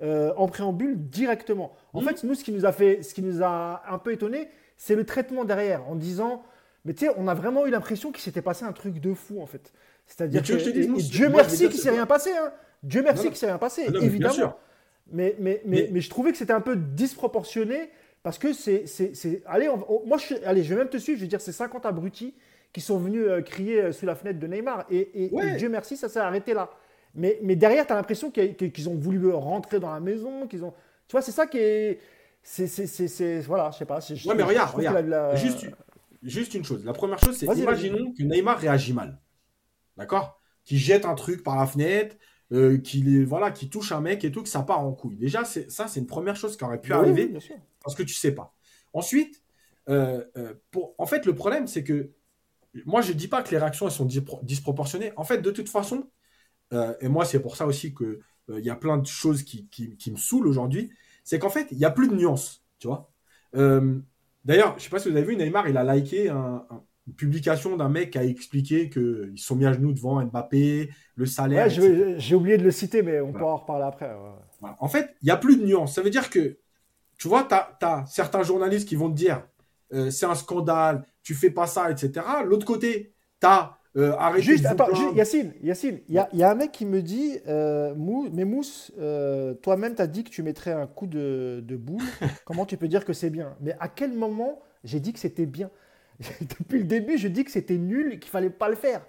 euh, 0.02 0.32
en 0.36 0.48
préambule 0.48 1.08
directement. 1.08 1.72
En 1.92 2.02
hmm. 2.02 2.04
fait, 2.04 2.24
nous, 2.24 2.34
ce 2.34 2.44
qui 2.44 2.52
nous 2.52 2.66
a 2.66 2.72
fait, 2.72 3.02
ce 3.02 3.14
qui 3.14 3.22
nous 3.22 3.42
a 3.42 3.82
un 3.88 3.98
peu 3.98 4.12
étonné, 4.12 4.48
c'est 4.76 4.94
le 4.94 5.04
traitement 5.04 5.44
derrière, 5.44 5.88
en 5.88 5.94
disant, 5.94 6.42
mais 6.84 6.92
tu 6.92 7.06
sais, 7.06 7.12
on 7.16 7.28
a 7.28 7.34
vraiment 7.34 7.66
eu 7.66 7.70
l'impression 7.70 8.12
qu'il 8.12 8.22
s'était 8.22 8.42
passé 8.42 8.64
un 8.64 8.72
truc 8.72 9.00
de 9.00 9.14
fou, 9.14 9.40
en 9.40 9.46
fait. 9.46 9.72
C'est-à-dire 10.06 10.42
que 10.42 11.00
Dieu 11.00 11.28
merci 11.28 11.68
qu'il 11.68 11.76
ne 11.76 11.82
s'est 11.82 11.90
rien 11.90 12.06
passé. 12.06 12.30
Hein. 12.30 12.52
Dieu 12.82 13.02
merci 13.02 13.22
qu'il 13.22 13.32
ne 13.32 13.36
s'est 13.36 13.46
rien 13.46 13.58
passé, 13.58 13.86
évidemment. 14.00 14.56
Mais, 15.12 15.36
mais, 15.38 15.62
mais, 15.64 15.88
mais, 15.92 16.00
je 16.00 16.10
trouvais 16.10 16.32
que 16.32 16.38
c'était 16.38 16.52
un 16.52 16.60
peu 16.60 16.74
disproportionné 16.76 17.90
parce 18.22 18.38
que 18.38 18.52
c'est. 18.52 18.84
Allez, 19.46 19.68
moi, 20.04 20.18
je, 20.18 20.34
allez, 20.44 20.64
je 20.64 20.74
vais 20.74 20.80
même 20.80 20.88
te 20.88 20.96
suivre. 20.96 21.18
Je 21.18 21.24
vais 21.24 21.28
dire, 21.28 21.40
c'est 21.40 21.52
50 21.52 21.86
abrutis 21.86 22.34
qui 22.72 22.80
sont 22.80 22.98
venus 22.98 23.24
euh, 23.26 23.40
crier 23.40 23.82
euh, 23.82 23.92
sous 23.92 24.04
la 24.04 24.14
fenêtre 24.14 24.40
de 24.40 24.46
Neymar. 24.46 24.84
Et, 24.90 25.30
Dieu 25.58 25.68
merci, 25.68 25.96
ça 25.96 26.08
s'est 26.08 26.18
arrêté 26.18 26.54
là. 26.54 26.70
Mais, 27.14 27.38
mais 27.42 27.56
derrière, 27.56 27.86
tu 27.86 27.92
as 27.92 27.96
l'impression 27.96 28.30
qu'ils 28.30 28.88
ont 28.88 28.96
voulu 28.96 29.30
rentrer 29.30 29.80
dans 29.80 29.92
la 29.92 30.00
maison. 30.00 30.46
qu'ils 30.46 30.64
ont... 30.64 30.74
Tu 31.08 31.12
vois, 31.12 31.22
c'est 31.22 31.32
ça 31.32 31.46
qui 31.46 31.58
est. 31.58 32.00
C'est. 32.42 33.40
Voilà, 33.40 33.70
je 33.72 33.78
sais 33.78 33.84
pas. 33.84 33.98
Ouais, 33.98 34.34
mais 34.34 34.42
regarde, 34.42 34.74
regarde. 34.74 35.36
Juste, 35.36 35.66
juste 36.22 36.54
une 36.54 36.64
chose. 36.64 36.84
La 36.84 36.92
première 36.92 37.18
chose, 37.18 37.36
c'est 37.36 37.46
imaginons 37.46 38.12
que 38.12 38.22
Neymar 38.22 38.58
réagit 38.58 38.92
mal. 38.92 39.18
D'accord? 39.96 40.40
Qui 40.64 40.78
jette 40.78 41.04
un 41.04 41.14
truc 41.14 41.42
par 41.42 41.56
la 41.56 41.66
fenêtre, 41.66 42.16
euh, 42.52 42.78
qui, 42.78 43.24
voilà, 43.24 43.50
qui 43.50 43.68
touche 43.68 43.90
un 43.90 44.00
mec 44.00 44.24
et 44.24 44.30
tout, 44.30 44.42
que 44.42 44.48
ça 44.48 44.62
part 44.62 44.78
en 44.78 44.92
couille. 44.92 45.16
Déjà, 45.16 45.44
ça, 45.44 45.88
c'est 45.88 45.98
une 45.98 46.06
première 46.06 46.36
chose 46.36 46.56
qui 46.56 46.62
aurait 46.62 46.80
pu 46.80 46.92
arriver 46.92 47.32
parce 47.82 47.96
que 47.96 48.04
tu 48.04 48.14
sais 48.14 48.32
pas. 48.32 48.54
Ensuite, 48.92 49.42
euh, 49.88 50.24
euh, 50.36 50.54
pour, 50.70 50.94
en 50.98 51.06
fait, 51.06 51.26
le 51.26 51.34
problème, 51.34 51.66
c'est 51.66 51.82
que 51.82 52.12
moi, 52.84 53.00
je 53.00 53.12
dis 53.12 53.26
pas 53.26 53.42
que 53.42 53.50
les 53.50 53.58
réactions 53.58 53.86
elles 53.86 53.92
sont 53.92 54.08
disproportionnées. 54.42 55.12
En 55.16 55.24
fait, 55.24 55.38
de 55.38 55.50
toute 55.50 55.68
façon, 55.68 56.08
et 57.00 57.08
moi, 57.08 57.24
c'est 57.24 57.40
pour 57.40 57.56
ça 57.56 57.66
aussi 57.66 57.94
que 57.94 58.20
il 58.48 58.64
y 58.64 58.70
a 58.70 58.76
plein 58.76 58.98
de 58.98 59.06
choses 59.06 59.42
qui, 59.42 59.66
qui, 59.68 60.10
me 60.10 60.16
saoulent 60.16 60.46
aujourd'hui, 60.46 60.92
c'est 61.24 61.40
qu'en 61.40 61.50
fait, 61.50 61.66
il 61.72 61.78
n'y 61.78 61.84
a 61.84 61.90
plus 61.90 62.06
de 62.08 62.14
nuances, 62.14 62.64
tu 62.78 62.86
vois. 62.86 63.10
D'ailleurs, 64.44 64.78
je 64.78 64.84
sais 64.84 64.90
pas 64.90 65.00
si 65.00 65.10
vous 65.10 65.16
avez 65.16 65.26
vu, 65.26 65.36
Neymar, 65.36 65.68
il 65.68 65.76
a 65.76 65.96
liké 65.96 66.28
un, 66.28 66.64
une 67.06 67.14
publication 67.14 67.76
d'un 67.76 67.88
mec 67.88 68.10
qui 68.10 68.18
a 68.18 68.24
expliqué 68.24 68.90
qu'ils 68.90 69.38
sont 69.38 69.56
mis 69.56 69.66
à 69.66 69.72
genoux 69.72 69.92
devant 69.92 70.24
Mbappé, 70.24 70.90
le 71.14 71.26
salaire. 71.26 71.68
j'ai 71.68 72.34
oublié 72.34 72.58
de 72.58 72.64
le 72.64 72.70
citer, 72.70 73.02
mais 73.02 73.20
on 73.20 73.32
peut 73.32 73.44
en 73.44 73.56
reparler 73.56 73.84
après. 73.84 74.10
En 74.80 74.88
fait, 74.88 75.14
il 75.22 75.26
n'y 75.26 75.30
a 75.30 75.36
plus 75.36 75.56
de 75.56 75.64
nuance. 75.64 75.94
Ça 75.94 76.02
veut 76.02 76.10
dire 76.10 76.30
que, 76.30 76.58
tu 77.18 77.28
vois, 77.28 77.44
tu 77.44 77.54
as, 77.54 78.04
certains 78.06 78.42
journalistes 78.42 78.88
qui 78.88 78.96
vont 78.96 79.10
te 79.10 79.16
dire 79.16 79.42
euh, 79.92 80.10
c'est 80.10 80.26
un 80.26 80.34
scandale, 80.34 81.04
tu 81.22 81.34
fais 81.34 81.50
pas 81.50 81.66
ça, 81.66 81.90
etc. 81.90 82.26
L'autre 82.44 82.66
côté, 82.66 83.14
tu 83.40 83.46
as 83.46 83.78
euh, 83.96 84.12
arrêté. 84.18 84.42
Juste, 84.42 84.66
attends, 84.66 84.88
Yacine, 85.14 85.52
Yacine, 85.62 86.00
il 86.08 86.14
y, 86.14 86.42
a 86.42 86.50
un 86.50 86.54
mec 86.56 86.72
qui 86.72 86.84
me 86.86 87.02
dit 87.02 87.38
euh, 87.46 87.94
Mais 88.32 88.44
Mousse, 88.44 88.92
toi-même, 89.62 89.94
tu 89.94 90.02
as 90.02 90.08
dit 90.08 90.24
que 90.24 90.30
tu 90.30 90.42
mettrais 90.42 90.72
un 90.72 90.88
coup 90.88 91.06
de, 91.06 91.62
de 91.64 91.76
boule. 91.76 92.02
Comment 92.44 92.66
tu 92.66 92.76
peux 92.76 92.88
dire 92.88 93.04
que 93.04 93.12
c'est 93.12 93.30
bien? 93.30 93.56
Mais 93.60 93.76
à 93.78 93.88
quel 93.88 94.12
moment 94.12 94.60
j'ai 94.82 94.98
dit 94.98 95.12
que 95.12 95.20
c'était 95.20 95.46
bien? 95.46 95.70
Depuis 96.40 96.78
le 96.78 96.84
début, 96.84 97.18
je 97.18 97.28
dis 97.28 97.44
que 97.44 97.50
c'était 97.50 97.76
nul 97.76 98.14
et 98.14 98.18
qu'il 98.18 98.30
fallait 98.30 98.50
pas 98.50 98.68
le 98.68 98.74
faire. 98.76 99.02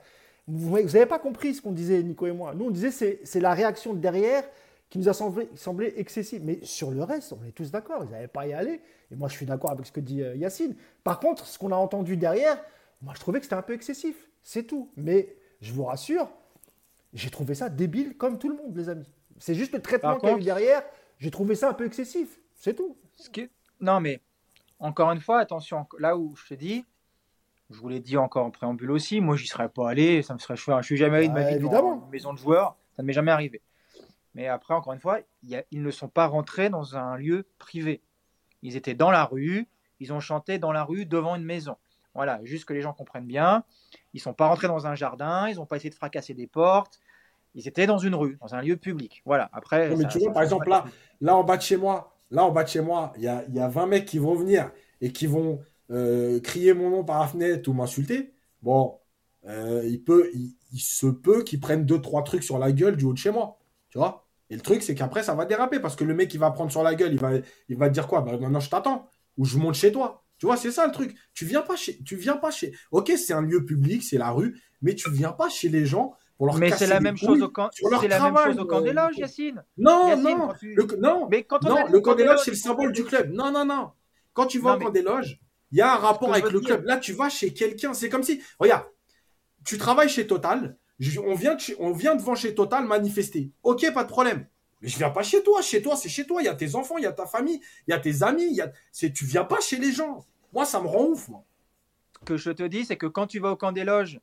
Vous 0.47 0.77
n'avez 0.77 1.05
pas 1.05 1.19
compris 1.19 1.53
ce 1.53 1.61
qu'on 1.61 1.71
disait, 1.71 2.01
Nico 2.03 2.25
et 2.25 2.31
moi. 2.31 2.53
Nous, 2.55 2.65
on 2.65 2.71
disait 2.71 2.91
c'est, 2.91 3.19
c'est 3.23 3.39
la 3.39 3.53
réaction 3.53 3.93
derrière 3.93 4.43
qui 4.89 4.97
nous 4.99 5.09
a 5.09 5.13
semblé, 5.13 5.49
semblé 5.55 5.93
excessive. 5.97 6.41
Mais 6.43 6.59
sur 6.63 6.91
le 6.91 7.03
reste, 7.03 7.34
on 7.34 7.45
est 7.45 7.51
tous 7.51 7.71
d'accord. 7.71 8.03
Ils 8.05 8.11
n'avaient 8.11 8.27
pas 8.27 8.41
à 8.41 8.47
y 8.47 8.53
aller. 8.53 8.81
Et 9.11 9.15
moi, 9.15 9.27
je 9.27 9.34
suis 9.34 9.45
d'accord 9.45 9.71
avec 9.71 9.85
ce 9.85 9.91
que 9.91 9.99
dit 9.99 10.21
euh, 10.21 10.35
Yacine. 10.35 10.75
Par 11.03 11.19
contre, 11.19 11.45
ce 11.45 11.59
qu'on 11.59 11.71
a 11.71 11.75
entendu 11.75 12.15
derrière, 12.15 12.57
moi, 13.01 13.13
je 13.15 13.19
trouvais 13.19 13.39
que 13.39 13.45
c'était 13.45 13.55
un 13.55 13.61
peu 13.61 13.73
excessif. 13.73 14.15
C'est 14.43 14.63
tout. 14.63 14.89
Mais 14.95 15.35
je 15.59 15.73
vous 15.73 15.84
rassure, 15.84 16.29
j'ai 17.13 17.29
trouvé 17.29 17.55
ça 17.55 17.69
débile 17.69 18.15
comme 18.15 18.39
tout 18.39 18.49
le 18.49 18.55
monde, 18.55 18.75
les 18.75 18.89
amis. 18.89 19.09
C'est 19.39 19.55
juste 19.55 19.73
le 19.73 19.81
traitement 19.81 20.17
qu'il 20.17 20.29
y 20.29 20.31
a 20.31 20.38
eu 20.38 20.43
derrière. 20.43 20.84
J'ai 21.19 21.31
trouvé 21.31 21.55
ça 21.55 21.69
un 21.69 21.73
peu 21.73 21.85
excessif. 21.85 22.39
C'est 22.55 22.75
tout. 22.75 22.97
Ce 23.15 23.29
qui... 23.29 23.49
Non, 23.81 23.99
mais 23.99 24.21
encore 24.79 25.11
une 25.11 25.19
fois, 25.19 25.39
attention, 25.39 25.85
là 25.99 26.17
où 26.17 26.35
je 26.35 26.47
te 26.47 26.53
dis, 26.53 26.85
je 27.69 27.80
vous 27.80 27.89
l'ai 27.89 27.99
dit 27.99 28.18
encore 28.18 28.45
en 28.45 28.52
préambule 28.52 28.91
aussi, 28.91 29.19
moi 29.19 29.35
j'y 29.35 29.48
serais 29.48 29.69
pas 29.69 29.89
allé, 29.89 30.22
ça 30.22 30.34
me 30.34 30.39
serait 30.39 30.56
chouette. 30.56 30.77
Je 30.81 30.85
suis 30.85 30.98
jamais 30.98 31.18
allé 31.18 31.27
de 31.27 31.34
ma 31.34 31.44
bah, 31.44 31.57
vie 31.57 31.69
dans 31.69 32.02
une 32.03 32.10
maison 32.10 32.34
de 32.34 32.38
joueurs, 32.38 32.77
ça 32.95 33.02
ne 33.02 33.07
m'est 33.07 33.14
jamais 33.14 33.31
arrivé. 33.31 33.61
Mais 34.35 34.48
après, 34.48 34.73
encore 34.73 34.94
une 34.94 34.99
fois, 34.99 35.19
ils 35.44 35.81
ne 35.81 35.91
sont 35.91 36.07
pas 36.07 36.27
rentrés 36.27 36.69
dans 36.69 36.95
un 36.95 37.18
lieu 37.18 37.48
privé. 37.57 38.02
Ils 38.61 38.76
étaient 38.76 38.94
dans 38.94 39.11
la 39.11 39.26
rue, 39.26 39.68
ils 39.99 40.14
ont 40.14 40.19
chanté 40.19 40.60
dans 40.60 40.72
la 40.72 40.84
rue 40.84 41.06
devant 41.06 41.35
une 41.35 41.44
maison. 41.44 41.76
Voilà, 42.14 42.39
juste 42.44 42.65
que 42.65 42.73
les 42.73 42.81
gens 42.81 42.94
comprennent 42.94 43.26
bien. 43.26 43.64
Ils 44.14 44.18
ne 44.18 44.22
sont 44.22 44.34
pas 44.34 44.48
rentrés 44.48 44.68
dans 44.68 44.88
un 44.88 44.95
jardin, 44.95 45.49
ils 45.49 45.57
n'ont 45.57 45.65
pas 45.65 45.77
essayé 45.77 45.89
de 45.89 45.95
fracasser 45.95 46.34
des 46.34 46.48
portes. 46.48 46.99
Ils 47.56 47.68
étaient 47.68 47.88
dans 47.88 47.98
une 47.98 48.15
rue, 48.15 48.38
dans 48.39 48.53
un 48.56 48.61
lieu 48.61 48.77
public. 48.77 49.22
Voilà. 49.26 49.49
Après. 49.53 49.95
mais 49.95 50.07
tu 50.07 50.19
vois, 50.19 50.31
par 50.31 50.44
exemple, 50.44 50.69
là, 50.69 50.85
là 51.22 51.35
en 51.35 51.44
bas 51.44 51.57
de 51.57 51.64
chez 51.64 51.77
moi, 51.77 52.15
là 52.31 52.44
en 52.44 52.52
bas 52.52 52.64
de 52.64 52.69
chez 52.69 52.81
moi, 52.81 53.14
il 53.18 53.23
y 53.23 53.27
a, 53.27 53.44
y 53.49 53.60
a 53.60 53.68
20 53.68 53.88
mecs 53.88 54.06
qui 54.06 54.19
vont 54.19 54.35
venir 54.35 54.72
et 55.02 55.11
qui 55.11 55.26
vont 55.26 55.60
euh, 55.91 56.39
crier 56.39 56.73
mon 56.73 56.89
nom 56.89 57.03
par 57.03 57.19
la 57.22 57.27
fenêtre 57.27 57.69
ou 57.69 57.73
m'insulter, 57.73 58.34
bon, 58.61 58.99
euh, 59.47 59.84
il, 59.85 60.03
peut, 60.03 60.30
il, 60.34 60.80
se 60.80 61.07
peut 61.07 61.43
qu'il 61.43 61.59
prenne 61.59 61.85
deux, 61.85 62.01
trois 62.01 62.23
trucs 62.23 62.43
sur 62.43 62.59
la 62.59 62.72
gueule 62.72 62.97
du 62.97 63.05
haut 63.05 63.14
de 63.14 63.18
chez 63.18 63.31
moi. 63.31 63.59
Tu 63.89 63.97
vois 63.97 64.27
Et 64.49 64.55
le 64.55 64.61
truc, 64.61 64.84
c'est 64.84 64.95
qu'après, 64.95 65.23
ça 65.23 65.35
va 65.35 65.45
déraper 65.45 65.80
parce 65.80 65.95
que 65.95 66.03
le 66.03 66.14
mec, 66.14 66.34
il 66.34 66.39
va 66.39 66.51
prendre 66.51 66.72
sur 66.72 66.84
la 66.84 66.95
gueule, 66.95 67.14
il 67.14 67.19
va, 67.19 67.31
il 67.69 67.77
va 67.77 67.88
te 67.88 67.93
dire 67.93 68.07
quoi? 68.07 68.22
Bah, 68.22 68.38
Maintenant, 68.38 68.59
je 68.59 68.69
t'attends. 68.69 69.09
Ou 69.38 69.45
je 69.45 69.57
monte 69.57 69.76
chez 69.76 69.91
toi. 69.91 70.23
Tu 70.39 70.45
vois, 70.45 70.57
c'est 70.57 70.72
ça 70.72 70.85
le 70.85 70.91
truc. 70.91 71.15
Tu 71.34 71.45
viens 71.45 71.61
pas 71.61 71.76
chez. 71.76 72.01
Tu 72.03 72.15
viens 72.15 72.38
pas 72.38 72.51
chez. 72.51 72.73
Ok, 72.91 73.11
c'est 73.18 73.34
un 73.34 73.41
lieu 73.41 73.65
public, 73.65 74.03
c'est 74.03 74.18
la 74.18 74.31
rue, 74.31 74.59
mais 74.81 74.93
tu 74.93 75.09
viens 75.11 75.31
pas 75.31 75.49
chez 75.49 75.69
les 75.69 75.85
gens 75.85 76.14
pour 76.38 76.45
leur 76.45 76.57
Mais 76.57 76.69
c'est 76.72 76.85
la, 76.88 76.99
même 76.99 77.18
chose. 77.18 77.39
C'est 78.01 78.07
la 78.07 78.19
même 78.19 78.38
chose 78.45 78.59
au 78.59 78.65
camp 78.65 78.81
des 78.81 78.93
loges, 78.93 79.18
Yacine. 79.18 79.64
Non, 79.77 80.15
non. 80.18 80.49
Le, 80.61 80.97
non, 80.99 81.27
mais 81.30 81.43
quand 81.43 81.65
on 81.65 81.69
non, 81.69 81.88
le 81.88 81.99
camp 82.01 82.15
des 82.15 82.26
loges, 82.26 82.41
c'est 82.43 82.51
le 82.51 82.57
symbole 82.57 82.91
du 82.91 83.03
club. 83.03 83.31
Non, 83.31 83.51
non, 83.51 83.65
non. 83.65 83.91
Quand 84.34 84.45
tu 84.45 84.59
vas 84.59 84.76
au 84.76 84.80
camp 84.80 84.91
des 84.91 85.01
loges, 85.01 85.39
il 85.72 85.77
y 85.77 85.81
a 85.81 85.94
un 85.94 85.98
rapport 85.98 86.31
avec 86.34 86.52
le 86.52 86.60
club. 86.60 86.85
Là, 86.85 86.98
tu 86.98 87.14
vas 87.14 87.30
chez 87.30 87.53
quelqu'un. 87.53 87.94
C'est 87.94 88.10
comme 88.10 88.23
si, 88.23 88.41
regarde, 88.60 88.85
tu 89.65 89.77
travailles 89.77 90.10
chez 90.10 90.27
Total. 90.27 90.77
On 91.23 91.35
vient, 91.35 91.57
on 91.80 91.91
vient 91.91 92.15
devant 92.15 92.35
chez 92.35 92.56
Total 92.56 92.85
manifester. 92.85 93.52
Ok, 93.64 93.91
pas 93.94 94.03
de 94.03 94.10
problème. 94.10 94.48
Mais 94.81 94.88
je 94.88 94.98
viens 94.98 95.10
pas 95.10 95.23
chez 95.23 95.44
toi. 95.44 95.61
Chez 95.61 95.81
toi, 95.81 95.95
c'est 95.95 96.10
chez 96.10 96.26
toi. 96.26 96.41
Il 96.41 96.45
y 96.45 96.49
a 96.49 96.56
tes 96.56 96.76
enfants, 96.76 96.98
il 96.98 97.03
y 97.03 97.07
a 97.07 97.11
ta 97.11 97.26
famille, 97.26 97.61
il 97.88 97.91
y 97.91 97.94
a 97.94 97.99
tes 97.99 98.23
amis. 98.23 98.53
Y 98.53 98.61
a... 98.61 98.72
Tu 99.10 99.26
viens 99.26 99.44
pas 99.44 99.60
chez 99.60 99.77
les 99.77 99.91
gens. 99.91 100.26
Moi, 100.53 100.65
ça 100.65 100.80
me 100.81 100.88
rend 100.88 101.06
ouf. 101.06 101.27
Moi. 101.27 101.44
Ce 102.19 102.26
que 102.26 102.38
je 102.38 102.52
te 102.52 102.64
dis, 102.64 102.85
c'est 102.85 102.98
que 102.98 103.07
quand 103.07 103.27
tu 103.27 103.39
vas 103.39 103.52
au 103.52 103.56
camp 103.56 103.72
des 103.72 103.84
loges, 103.84 104.19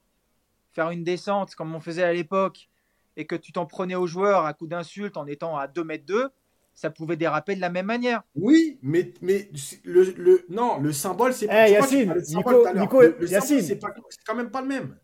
faire 0.72 0.90
une 0.90 1.04
descente 1.04 1.54
comme 1.54 1.74
on 1.74 1.80
faisait 1.80 2.02
à 2.02 2.12
l'époque, 2.12 2.68
et 3.16 3.26
que 3.26 3.36
tu 3.36 3.52
t'en 3.52 3.66
prenais 3.66 3.94
aux 3.94 4.06
joueurs 4.06 4.44
à 4.44 4.54
coup 4.54 4.66
d'insultes 4.66 5.16
en 5.16 5.26
étant 5.26 5.56
à 5.56 5.68
2 5.68 5.84
mètres 5.84 6.06
2, 6.06 6.30
ça 6.74 6.90
pouvait 6.90 7.16
déraper 7.16 7.54
de 7.54 7.60
la 7.60 7.70
même 7.70 7.86
manière. 7.86 8.22
Oui, 8.34 8.78
mais, 8.82 9.12
mais 9.22 9.48
le, 9.84 10.02
le 10.16 10.44
non, 10.48 10.78
le 10.78 10.92
symbole, 10.92 11.32
c'est 11.32 11.46
pas. 11.46 11.68
Hey, 11.68 11.74
Yacine, 11.74 12.14
Nico, 12.28 12.66
Nico 12.74 13.02
le, 13.02 13.30
Yacine. 13.30 13.62
c'est 13.62 13.80
quand 14.26 14.34
même 14.34 14.50
pas 14.50 14.60
le 14.60 14.68
même. 14.68 14.96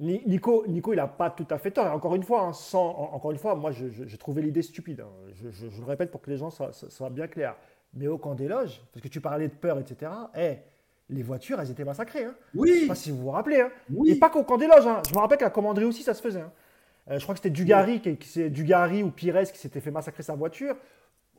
Nico, 0.00 0.64
Nico, 0.68 0.92
il 0.92 0.96
n'a 0.96 1.08
pas 1.08 1.30
tout 1.30 1.46
à 1.50 1.58
fait 1.58 1.72
tort. 1.72 1.86
Encore 1.86 2.14
une 2.14 2.22
fois, 2.22 2.42
hein, 2.42 2.52
sans, 2.52 2.88
encore 2.88 3.32
une 3.32 3.38
fois, 3.38 3.56
moi, 3.56 3.72
j'ai 3.72 4.18
trouvé 4.18 4.42
l'idée 4.42 4.62
stupide. 4.62 5.00
Hein. 5.00 5.10
Je, 5.50 5.66
le 5.66 5.84
répète 5.84 6.10
pour 6.10 6.20
que 6.20 6.30
les 6.30 6.36
gens 6.36 6.50
soient, 6.50 6.72
soient, 6.72 7.10
bien 7.10 7.26
clairs. 7.26 7.56
Mais 7.94 8.06
au 8.06 8.18
camp 8.18 8.34
des 8.34 8.48
loges, 8.48 8.82
parce 8.92 9.02
que 9.02 9.08
tu 9.08 9.20
parlais 9.20 9.48
de 9.48 9.54
peur, 9.54 9.78
etc. 9.78 10.12
Hey, 10.34 10.58
les 11.08 11.22
voitures, 11.22 11.58
elles 11.58 11.70
étaient 11.70 11.84
massacrées. 11.84 12.26
Hein. 12.26 12.34
Oui. 12.54 12.70
Je 12.74 12.80
sais 12.80 12.86
pas 12.86 12.94
si 12.94 13.10
vous 13.10 13.22
vous 13.22 13.30
rappelez. 13.30 13.60
Hein. 13.60 13.70
Oui. 13.90 14.10
Et 14.10 14.14
pas 14.16 14.28
qu'au 14.28 14.44
camp 14.44 14.58
des 14.58 14.66
loges. 14.66 14.86
Hein. 14.86 15.02
Je 15.08 15.14
me 15.14 15.18
rappelle 15.18 15.38
qu'à 15.38 15.46
la 15.46 15.50
commanderie 15.50 15.86
aussi, 15.86 16.02
ça 16.02 16.14
se 16.14 16.22
faisait. 16.22 16.42
Hein. 16.42 16.52
Euh, 17.10 17.18
je 17.18 17.22
crois 17.22 17.34
que 17.34 17.40
c'était 17.40 17.50
Dugarry, 17.50 18.00
qui, 18.00 18.16
qui, 18.16 18.50
Dugarry 18.50 19.02
ou 19.02 19.10
Pires 19.10 19.50
qui 19.50 19.58
s'était 19.58 19.80
fait 19.80 19.90
massacrer 19.90 20.22
sa 20.22 20.34
voiture. 20.34 20.76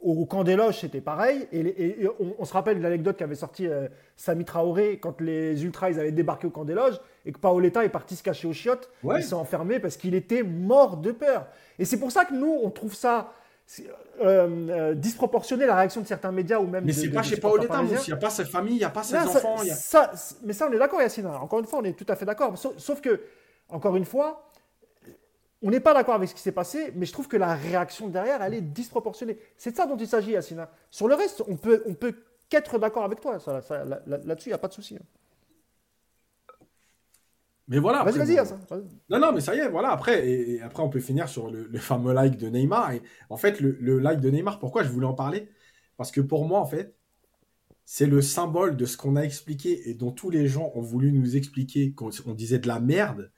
Au 0.02 0.26
camp 0.26 0.46
des 0.46 0.56
loges, 0.56 0.80
c'était 0.80 1.02
pareil. 1.02 1.48
Et, 1.52 2.08
on, 2.38 2.46
se 2.46 2.54
rappelle 2.54 2.78
de 2.78 2.84
l'anecdote 2.84 3.18
qu'avait 3.18 3.36
sorti 3.36 3.68
euh, 3.68 3.88
Sami 4.16 4.46
Traoré 4.46 4.98
quand 4.98 5.20
les 5.20 5.64
Ultras 5.66 5.90
ils 5.90 6.00
avaient 6.00 6.14
débarqué 6.14 6.48
au 6.48 6.50
camp 6.50 6.64
des 6.64 6.74
loges 6.74 7.00
et 7.26 7.34
que 7.34 7.40
Paoletta 7.40 7.84
est 7.84 7.90
parti 7.90 8.16
se 8.16 8.24
cacher 8.24 8.48
aux 8.48 8.54
chiottes. 8.54 8.90
Il 9.04 9.24
s'est 9.24 9.34
enfermé 9.34 9.80
parce 9.80 9.98
qu'il 9.98 10.16
était 10.16 10.44
mort 10.44 10.98
de 10.98 11.12
peur. 11.12 11.48
Et 11.80 11.86
c'est 11.86 12.00
pour 12.00 12.12
ça 12.12 12.24
que 12.24 12.34
nous, 12.34 12.60
on 12.64 12.70
trouve 12.70 12.96
ça 12.96 13.34
euh, 14.22 14.68
euh, 14.70 14.94
disproportionné, 14.96 15.66
la 15.66 15.76
réaction 15.76 16.02
de 16.02 16.08
certains 16.08 16.32
médias 16.32 16.60
ou 16.60 16.68
même. 16.68 16.86
Mais 16.86 16.94
c'est 16.94 17.10
pas 17.10 17.22
chez 17.22 17.38
Paoletta, 17.38 17.82
il 17.84 17.98
n'y 18.08 18.14
a 18.14 18.18
pas 18.18 18.30
sa 18.30 18.46
famille, 18.46 18.76
il 18.76 18.80
n'y 18.80 18.84
a 18.84 18.90
pas 18.90 19.04
ses 19.04 19.18
enfants. 19.18 19.58
mais 20.44 20.54
ça, 20.54 20.68
on 20.70 20.74
est 20.74 20.80
d'accord, 20.80 21.02
Yacine. 21.02 21.28
Encore 21.28 21.60
une 21.60 21.66
fois, 21.66 21.80
on 21.80 21.86
est 21.86 21.94
tout 21.94 22.08
à 22.08 22.16
fait 22.16 22.26
d'accord. 22.26 22.58
sauf 22.58 23.02
que, 23.02 23.22
encore 23.70 23.96
une 23.96 24.06
fois, 24.06 24.49
on 25.61 25.69
n'est 25.72 25.80
pas 25.80 25.94
d'accord 25.94 26.15
avec 26.15 26.30
ce 26.30 26.36
qui 26.36 26.41
s'est 26.41 26.53
passé, 26.53 26.94
mais 26.95 27.06
je 27.06 27.11
trouve 27.11 27.27
que 27.27 27.38
la 27.38 27.53
réaction 27.53 28.07
derrière, 28.07 28.41
elle 28.41 28.53
est 28.53 28.61
disproportionnée. 28.61 29.38
C'est 29.57 29.72
de 29.72 29.76
ça 29.76 29.86
dont 29.86 29.98
il 29.98 30.07
s'agit, 30.07 30.31
Yacine. 30.31 30.68
Sur 30.90 31.07
le 31.07 31.15
reste, 31.15 31.44
on 31.48 31.57
peut, 31.57 31.84
on 31.86 31.94
peut 31.94 32.15
qu'être 32.48 32.80
d'accord 32.80 33.03
avec 33.03 33.19
toi. 33.19 33.38
Là-dessus, 34.07 34.49
il 34.49 34.52
n'y 34.52 34.56
a 34.56 34.60
pas 34.60 34.69
de 34.69 34.73
souci. 34.73 34.95
Hein. 34.95 35.06
Mais 37.68 37.77
voilà. 37.77 38.03
Vas-y, 38.03 38.36
vas-y. 38.36 38.38
non, 39.10 39.19
non, 39.19 39.31
mais 39.34 39.41
ça 39.41 39.53
y 39.53 39.60
est, 39.60 39.69
voilà. 39.69 39.90
Après, 39.90 40.27
et, 40.27 40.61
après 40.61 40.81
on 40.81 40.90
peut 40.90 40.99
finir 40.99 41.30
sur 41.30 41.52
le, 41.52 41.77
fameux 41.77 42.14
like 42.14 42.38
de 42.38 42.48
Neymar. 42.48 42.94
Et 42.94 43.02
en 43.30 43.38
fait, 43.38 43.60
le, 43.60 43.77
le, 43.80 43.99
like 43.99 44.22
de 44.22 44.30
Neymar, 44.30 44.60
pourquoi 44.60 44.84
je 44.84 44.90
voulais 44.90 45.06
en 45.06 45.14
parler? 45.14 45.49
Parce 45.98 46.11
que 46.11 46.22
pour 46.22 46.45
moi, 46.45 46.60
en 46.60 46.65
fait, 46.65 46.95
c'est 47.86 48.06
le 48.06 48.22
symbole 48.22 48.77
de 48.77 48.86
ce 48.86 48.98
qu'on 48.98 49.15
a 49.15 49.22
expliqué 49.22 49.90
et 49.90 49.94
dont 49.94 50.11
tous 50.11 50.30
les 50.30 50.48
gens 50.48 50.72
ont 50.76 50.81
voulu 50.81 51.11
nous 51.11 51.36
expliquer 51.36 51.91
qu'on 51.91 52.11
on 52.26 52.34
disait 52.34 52.60
de 52.60 52.68
la 52.68 52.80
merde 52.80 53.31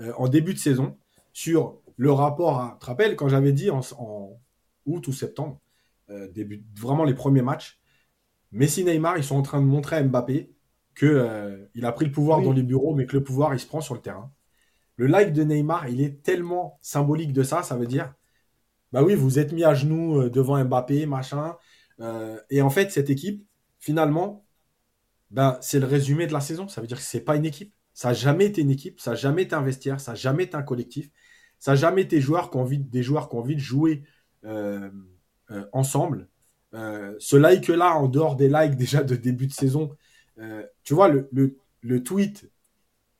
euh, 0.00 0.12
en 0.16 0.28
début 0.28 0.54
de 0.54 0.58
saison 0.58 0.98
sur 1.32 1.80
le 1.96 2.12
rapport 2.12 2.60
à. 2.60 2.72
Tu 2.74 2.80
te 2.80 2.86
rappelles 2.86 3.16
quand 3.16 3.28
j'avais 3.28 3.52
dit 3.52 3.70
en, 3.70 3.80
août 4.86 5.08
ou 5.08 5.12
septembre, 5.12 5.60
euh, 6.10 6.28
début, 6.28 6.64
vraiment 6.78 7.04
les 7.04 7.14
premiers 7.14 7.42
matchs, 7.42 7.80
Messi 8.52 8.84
Neymar, 8.84 9.18
ils 9.18 9.24
sont 9.24 9.36
en 9.36 9.42
train 9.42 9.60
de 9.60 9.66
montrer 9.66 9.96
à 9.96 10.02
Mbappé 10.02 10.52
qu'il 10.98 11.08
euh, 11.08 11.66
il 11.74 11.84
a 11.84 11.92
pris 11.92 12.06
le 12.06 12.12
pouvoir 12.12 12.42
dans 12.42 12.52
les 12.52 12.62
bureaux, 12.62 12.94
mais 12.94 13.06
que 13.06 13.16
le 13.16 13.22
pouvoir, 13.22 13.54
il 13.54 13.60
se 13.60 13.66
prend 13.66 13.80
sur 13.80 13.94
le 13.94 14.00
terrain. 14.00 14.32
Le 14.96 15.06
like 15.06 15.32
de 15.32 15.44
Neymar, 15.44 15.88
il 15.88 16.00
est 16.00 16.22
tellement 16.22 16.78
symbolique 16.82 17.32
de 17.32 17.42
ça, 17.42 17.62
ça 17.62 17.76
veut 17.76 17.86
dire, 17.86 18.14
bah 18.92 19.02
oui, 19.02 19.14
vous 19.14 19.38
êtes 19.38 19.52
mis 19.52 19.64
à 19.64 19.74
genoux 19.74 20.20
euh, 20.20 20.30
devant 20.30 20.62
Mbappé, 20.64 21.06
machin. 21.06 21.56
et 22.50 22.62
en 22.62 22.70
fait, 22.70 22.90
cette 22.90 23.10
équipe, 23.10 23.46
finalement, 23.78 24.44
ben, 25.30 25.58
c'est 25.60 25.78
le 25.78 25.86
résumé 25.86 26.26
de 26.26 26.32
la 26.32 26.40
saison. 26.40 26.68
Ça 26.68 26.80
veut 26.80 26.86
dire 26.86 26.96
que 26.98 27.02
c'est 27.02 27.20
pas 27.20 27.36
une 27.36 27.46
équipe. 27.46 27.74
Ça 27.94 28.08
n'a 28.08 28.14
jamais 28.14 28.46
été 28.46 28.62
une 28.62 28.70
équipe, 28.70 29.00
ça 29.00 29.10
n'a 29.10 29.16
jamais 29.16 29.42
été 29.42 29.54
un 29.54 29.62
vestiaire, 29.62 30.00
ça 30.00 30.12
n'a 30.12 30.16
jamais 30.16 30.44
été 30.44 30.56
un 30.56 30.62
collectif, 30.62 31.10
ça 31.60 31.72
n'a 31.72 31.76
jamais 31.76 32.02
été 32.02 32.20
joueurs 32.20 32.50
qui 32.50 32.56
ont 32.56 32.62
envie, 32.62 32.78
des 32.78 33.02
joueurs 33.02 33.28
qui 33.28 33.36
ont 33.36 33.40
envie 33.40 33.54
de 33.54 33.60
jouer 33.60 34.02
euh, 34.44 34.90
euh, 35.50 35.64
ensemble. 35.72 36.28
Euh, 36.74 37.14
ce 37.18 37.36
like-là, 37.36 37.96
en 37.96 38.08
dehors 38.08 38.34
des 38.34 38.48
likes 38.48 38.76
déjà 38.76 39.04
de 39.04 39.14
début 39.14 39.46
de 39.46 39.52
saison, 39.52 39.96
tu 40.84 40.94
vois, 40.94 41.08
le, 41.08 41.28
le, 41.82 42.02
tweet, 42.02 42.50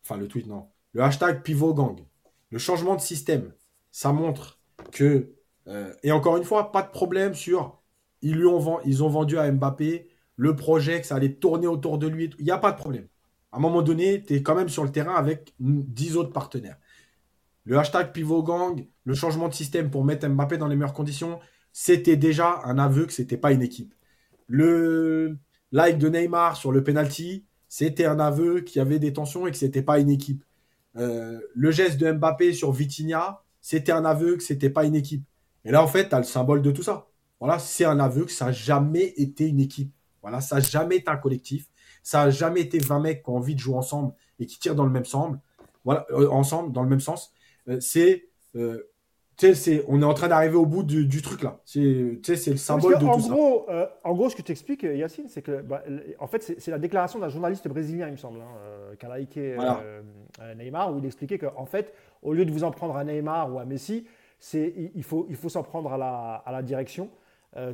enfin 0.02 0.16
le 0.16 0.26
tweet, 0.26 0.46
non, 0.46 0.68
le 0.94 1.02
hashtag 1.02 1.42
Pivot 1.42 1.74
Gang, 1.74 2.00
le 2.50 2.58
changement 2.58 2.96
de 2.96 3.02
système, 3.02 3.52
ça 3.90 4.10
montre 4.14 4.58
que, 4.90 5.34
et 6.02 6.12
encore 6.12 6.38
une 6.38 6.44
fois, 6.44 6.72
pas 6.72 6.80
de 6.80 6.88
problème 6.88 7.34
sur, 7.34 7.78
ils, 8.22 8.36
lui 8.36 8.46
ont, 8.46 8.80
ils 8.86 9.04
ont 9.04 9.10
vendu 9.10 9.36
à 9.36 9.52
Mbappé 9.52 10.08
le 10.36 10.56
projet, 10.56 11.02
que 11.02 11.06
ça 11.06 11.16
allait 11.16 11.34
tourner 11.34 11.66
autour 11.66 11.98
de 11.98 12.06
lui. 12.06 12.30
Il 12.38 12.46
n'y 12.46 12.50
a 12.50 12.56
pas 12.56 12.72
de 12.72 12.78
problème. 12.78 13.06
À 13.52 13.58
un 13.58 13.60
moment 13.60 13.82
donné, 13.82 14.24
tu 14.24 14.34
es 14.34 14.42
quand 14.42 14.54
même 14.54 14.70
sur 14.70 14.84
le 14.84 14.90
terrain 14.90 15.14
avec 15.14 15.52
10 15.58 16.16
autres 16.16 16.32
partenaires. 16.32 16.78
Le 17.70 17.78
hashtag 17.78 18.10
pivot 18.10 18.42
gang, 18.42 18.84
le 19.04 19.14
changement 19.14 19.46
de 19.46 19.54
système 19.54 19.92
pour 19.92 20.04
mettre 20.04 20.26
Mbappé 20.26 20.58
dans 20.58 20.66
les 20.66 20.74
meilleures 20.74 20.92
conditions, 20.92 21.38
c'était 21.72 22.16
déjà 22.16 22.60
un 22.64 22.80
aveu 22.80 23.06
que 23.06 23.12
c'était 23.12 23.36
pas 23.36 23.52
une 23.52 23.62
équipe. 23.62 23.94
Le 24.48 25.38
like 25.70 25.96
de 25.98 26.08
Neymar 26.08 26.56
sur 26.56 26.72
le 26.72 26.82
penalty, 26.82 27.46
c'était 27.68 28.06
un 28.06 28.18
aveu 28.18 28.62
qu'il 28.62 28.78
y 28.78 28.82
avait 28.82 28.98
des 28.98 29.12
tensions 29.12 29.46
et 29.46 29.52
que 29.52 29.56
c'était 29.56 29.84
pas 29.84 30.00
une 30.00 30.10
équipe. 30.10 30.42
Euh, 30.96 31.38
le 31.54 31.70
geste 31.70 32.00
de 32.00 32.10
Mbappé 32.10 32.54
sur 32.54 32.72
Vitinha, 32.72 33.44
c'était 33.60 33.92
un 33.92 34.04
aveu 34.04 34.36
que 34.36 34.42
c'était 34.42 34.70
pas 34.70 34.84
une 34.84 34.96
équipe. 34.96 35.24
Et 35.64 35.70
là, 35.70 35.80
en 35.80 35.86
fait, 35.86 36.08
tu 36.08 36.14
as 36.16 36.18
le 36.18 36.24
symbole 36.24 36.62
de 36.62 36.72
tout 36.72 36.82
ça. 36.82 37.06
Voilà, 37.38 37.60
c'est 37.60 37.84
un 37.84 38.00
aveu 38.00 38.24
que 38.24 38.32
ça 38.32 38.46
n'a 38.46 38.52
jamais 38.52 39.14
été 39.16 39.46
une 39.46 39.60
équipe. 39.60 39.92
Voilà, 40.22 40.40
ça 40.40 40.56
n'a 40.56 40.60
jamais 40.60 40.96
été 40.96 41.08
un 41.08 41.18
collectif. 41.18 41.68
Ça 42.02 42.24
n'a 42.24 42.30
jamais 42.32 42.62
été 42.62 42.80
20 42.80 42.98
mecs 42.98 43.22
qui 43.22 43.30
ont 43.30 43.36
envie 43.36 43.54
de 43.54 43.60
jouer 43.60 43.76
ensemble 43.76 44.12
et 44.40 44.46
qui 44.46 44.58
tirent 44.58 44.74
dans 44.74 44.86
le 44.86 44.90
même 44.90 45.04
sens. 45.04 45.36
Voilà, 45.84 46.04
euh, 46.10 46.28
ensemble, 46.30 46.72
dans 46.72 46.82
le 46.82 46.88
même 46.88 46.98
sens. 46.98 47.32
Euh, 47.68 47.80
c'est 47.80 48.24
c'est, 49.54 49.84
on 49.88 50.02
est 50.02 50.04
en 50.04 50.14
train 50.14 50.28
d'arriver 50.28 50.56
au 50.56 50.66
bout 50.66 50.82
du, 50.82 51.22
truc 51.22 51.42
là. 51.42 51.60
C'est, 51.64 51.80
le 51.80 52.56
symbole 52.56 52.98
de 52.98 53.04
en 53.04 53.18
tout 53.18 53.28
gros, 53.28 53.64
ça. 53.66 53.72
Euh, 53.72 53.86
en 54.04 54.14
gros, 54.14 54.30
ce 54.30 54.36
que 54.36 54.42
tu 54.42 54.52
expliques, 54.52 54.82
Yacine, 54.82 55.28
c'est 55.28 55.42
que, 55.42 55.62
bah, 55.62 55.82
en 56.18 56.26
fait, 56.26 56.54
c'est, 56.58 56.70
la 56.70 56.78
déclaration 56.78 57.18
d'un 57.18 57.28
journaliste 57.28 57.66
brésilien, 57.68 58.08
il 58.08 58.12
me 58.12 58.16
semble, 58.16 58.40
hein, 58.40 58.56
euh, 58.64 58.94
qui 58.96 59.06
a 59.06 59.18
liké 59.18 59.56
euh, 59.58 60.02
Neymar, 60.56 60.92
où 60.92 60.98
il 60.98 61.06
expliquait 61.06 61.38
qu'en 61.38 61.66
fait, 61.66 61.94
au 62.22 62.32
lieu 62.32 62.44
de 62.44 62.50
vous 62.50 62.64
en 62.64 62.70
prendre 62.70 62.96
à 62.96 63.04
Neymar 63.04 63.52
ou 63.52 63.58
à 63.58 63.64
Messi, 63.64 64.06
c'est, 64.38 64.72
il, 64.94 65.02
faut, 65.02 65.26
il 65.28 65.36
faut 65.36 65.48
s'en 65.48 65.62
prendre 65.62 65.92
à 65.92 65.98
la, 65.98 66.42
à 66.44 66.52
la 66.52 66.62
direction 66.62 67.10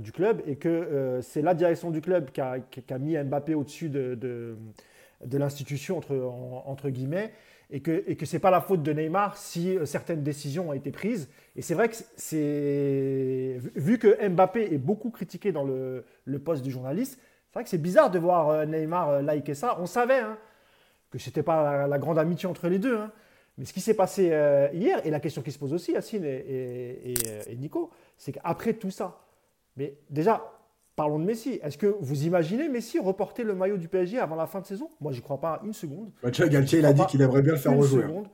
du 0.01 0.11
club 0.11 0.41
et 0.47 0.57
que 0.57 1.21
c'est 1.23 1.43
la 1.43 1.53
direction 1.53 1.91
du 1.91 2.01
club 2.01 2.31
qui 2.31 2.41
a, 2.41 2.59
qui 2.61 2.83
a 2.93 2.99
mis 2.99 3.17
Mbappé 3.17 3.55
au-dessus 3.55 3.91
de, 3.91 4.15
de, 4.15 4.57
de 5.25 5.39
l'institution, 5.39 5.99
entre, 5.99 6.17
entre 6.65 6.89
guillemets 6.89 7.31
et 7.71 7.81
que 7.81 8.05
et 8.07 8.17
que 8.17 8.27
c'est 8.27 8.39
pas 8.39 8.51
la 8.51 8.61
faute 8.61 8.83
de 8.83 8.93
Neymar 8.93 9.37
si 9.37 9.77
euh, 9.77 9.87
certaines 9.87 10.23
décisions 10.23 10.71
ont 10.71 10.73
été 10.73 10.91
prises. 10.91 11.29
Et 11.57 11.63
c'est 11.63 11.75
vrai 11.75 11.89
que 11.89 11.97
c'est 12.17 13.59
vu 13.75 13.99
que 13.99 14.29
Mbappé 14.29 14.73
est 14.73 14.79
beaucoup 14.79 15.11
critiqué 15.11 15.53
dans 15.53 15.65
le, 15.65 16.05
le 16.25 16.39
poste 16.39 16.63
du 16.63 16.71
journaliste, 16.71 17.19
c'est 17.49 17.55
vrai 17.55 17.65
que 17.65 17.71
c'est 17.71 17.79
bizarre 17.79 18.11
de 18.11 18.19
voir 18.19 18.51
euh, 18.51 18.67
Neymar 18.67 19.09
euh, 19.11 19.23
liker 19.23 19.55
ça. 19.55 19.79
On 19.81 19.87
savait 19.87 20.21
hein, 20.21 20.39
que 21.11 21.19
c'était 21.19 21.43
pas 21.43 21.87
la, 21.87 21.99
grande 21.99 22.19
amitié 22.19 22.49
entre 22.49 22.69
les 22.69 22.79
deux. 22.79 22.97
Hein. 22.99 23.11
Mais 23.59 23.65
ce 23.65 23.73
qui 23.73 23.81
s'est 23.81 23.95
passé 23.95 24.25
hier, 24.75 25.01
et 25.07 25.09
la 25.09 25.19
question 25.19 25.41
qui 25.41 25.51
se 25.51 25.59
pose 25.59 25.73
aussi, 25.73 25.93
Yacine 25.93 26.27
et, 26.27 27.13
et, 27.13 27.15
et 27.47 27.57
Nico, 27.57 27.91
c'est 28.19 28.33
qu'après 28.33 28.75
tout 28.75 28.91
ça, 28.91 29.25
mais 29.79 29.97
déjà, 30.11 30.56
Parlons 30.97 31.19
de 31.19 31.25
Messi. 31.25 31.61
Est-ce 31.63 31.77
que 31.77 31.95
vous 32.01 32.25
imaginez 32.25 32.71
Messi 32.71 32.99
reporter 32.99 33.45
le 33.45 33.55
maillot 33.55 33.77
du 33.77 33.87
PSG 33.87 34.19
avant 34.19 34.35
la 34.35 34.47
fin 34.47 34.61
de 34.61 34.67
saison? 34.67 34.91
Moi, 34.99 35.13
j'y 35.13 35.21
crois 35.21 35.39
pas 35.39 35.61
une 35.63 35.75
seconde. 35.75 36.11
Bah, 36.23 36.31
Galtier, 36.31 36.79
il 36.79 36.87
a 36.87 36.95
dit 36.95 37.05
qu'il 37.07 37.21
aimerait 37.21 37.43
bien 37.43 37.53
le 37.53 37.59
faire 37.59 37.77
rejouer. 37.77 38.05
Hein. 38.05 38.09
Seconde. 38.09 38.27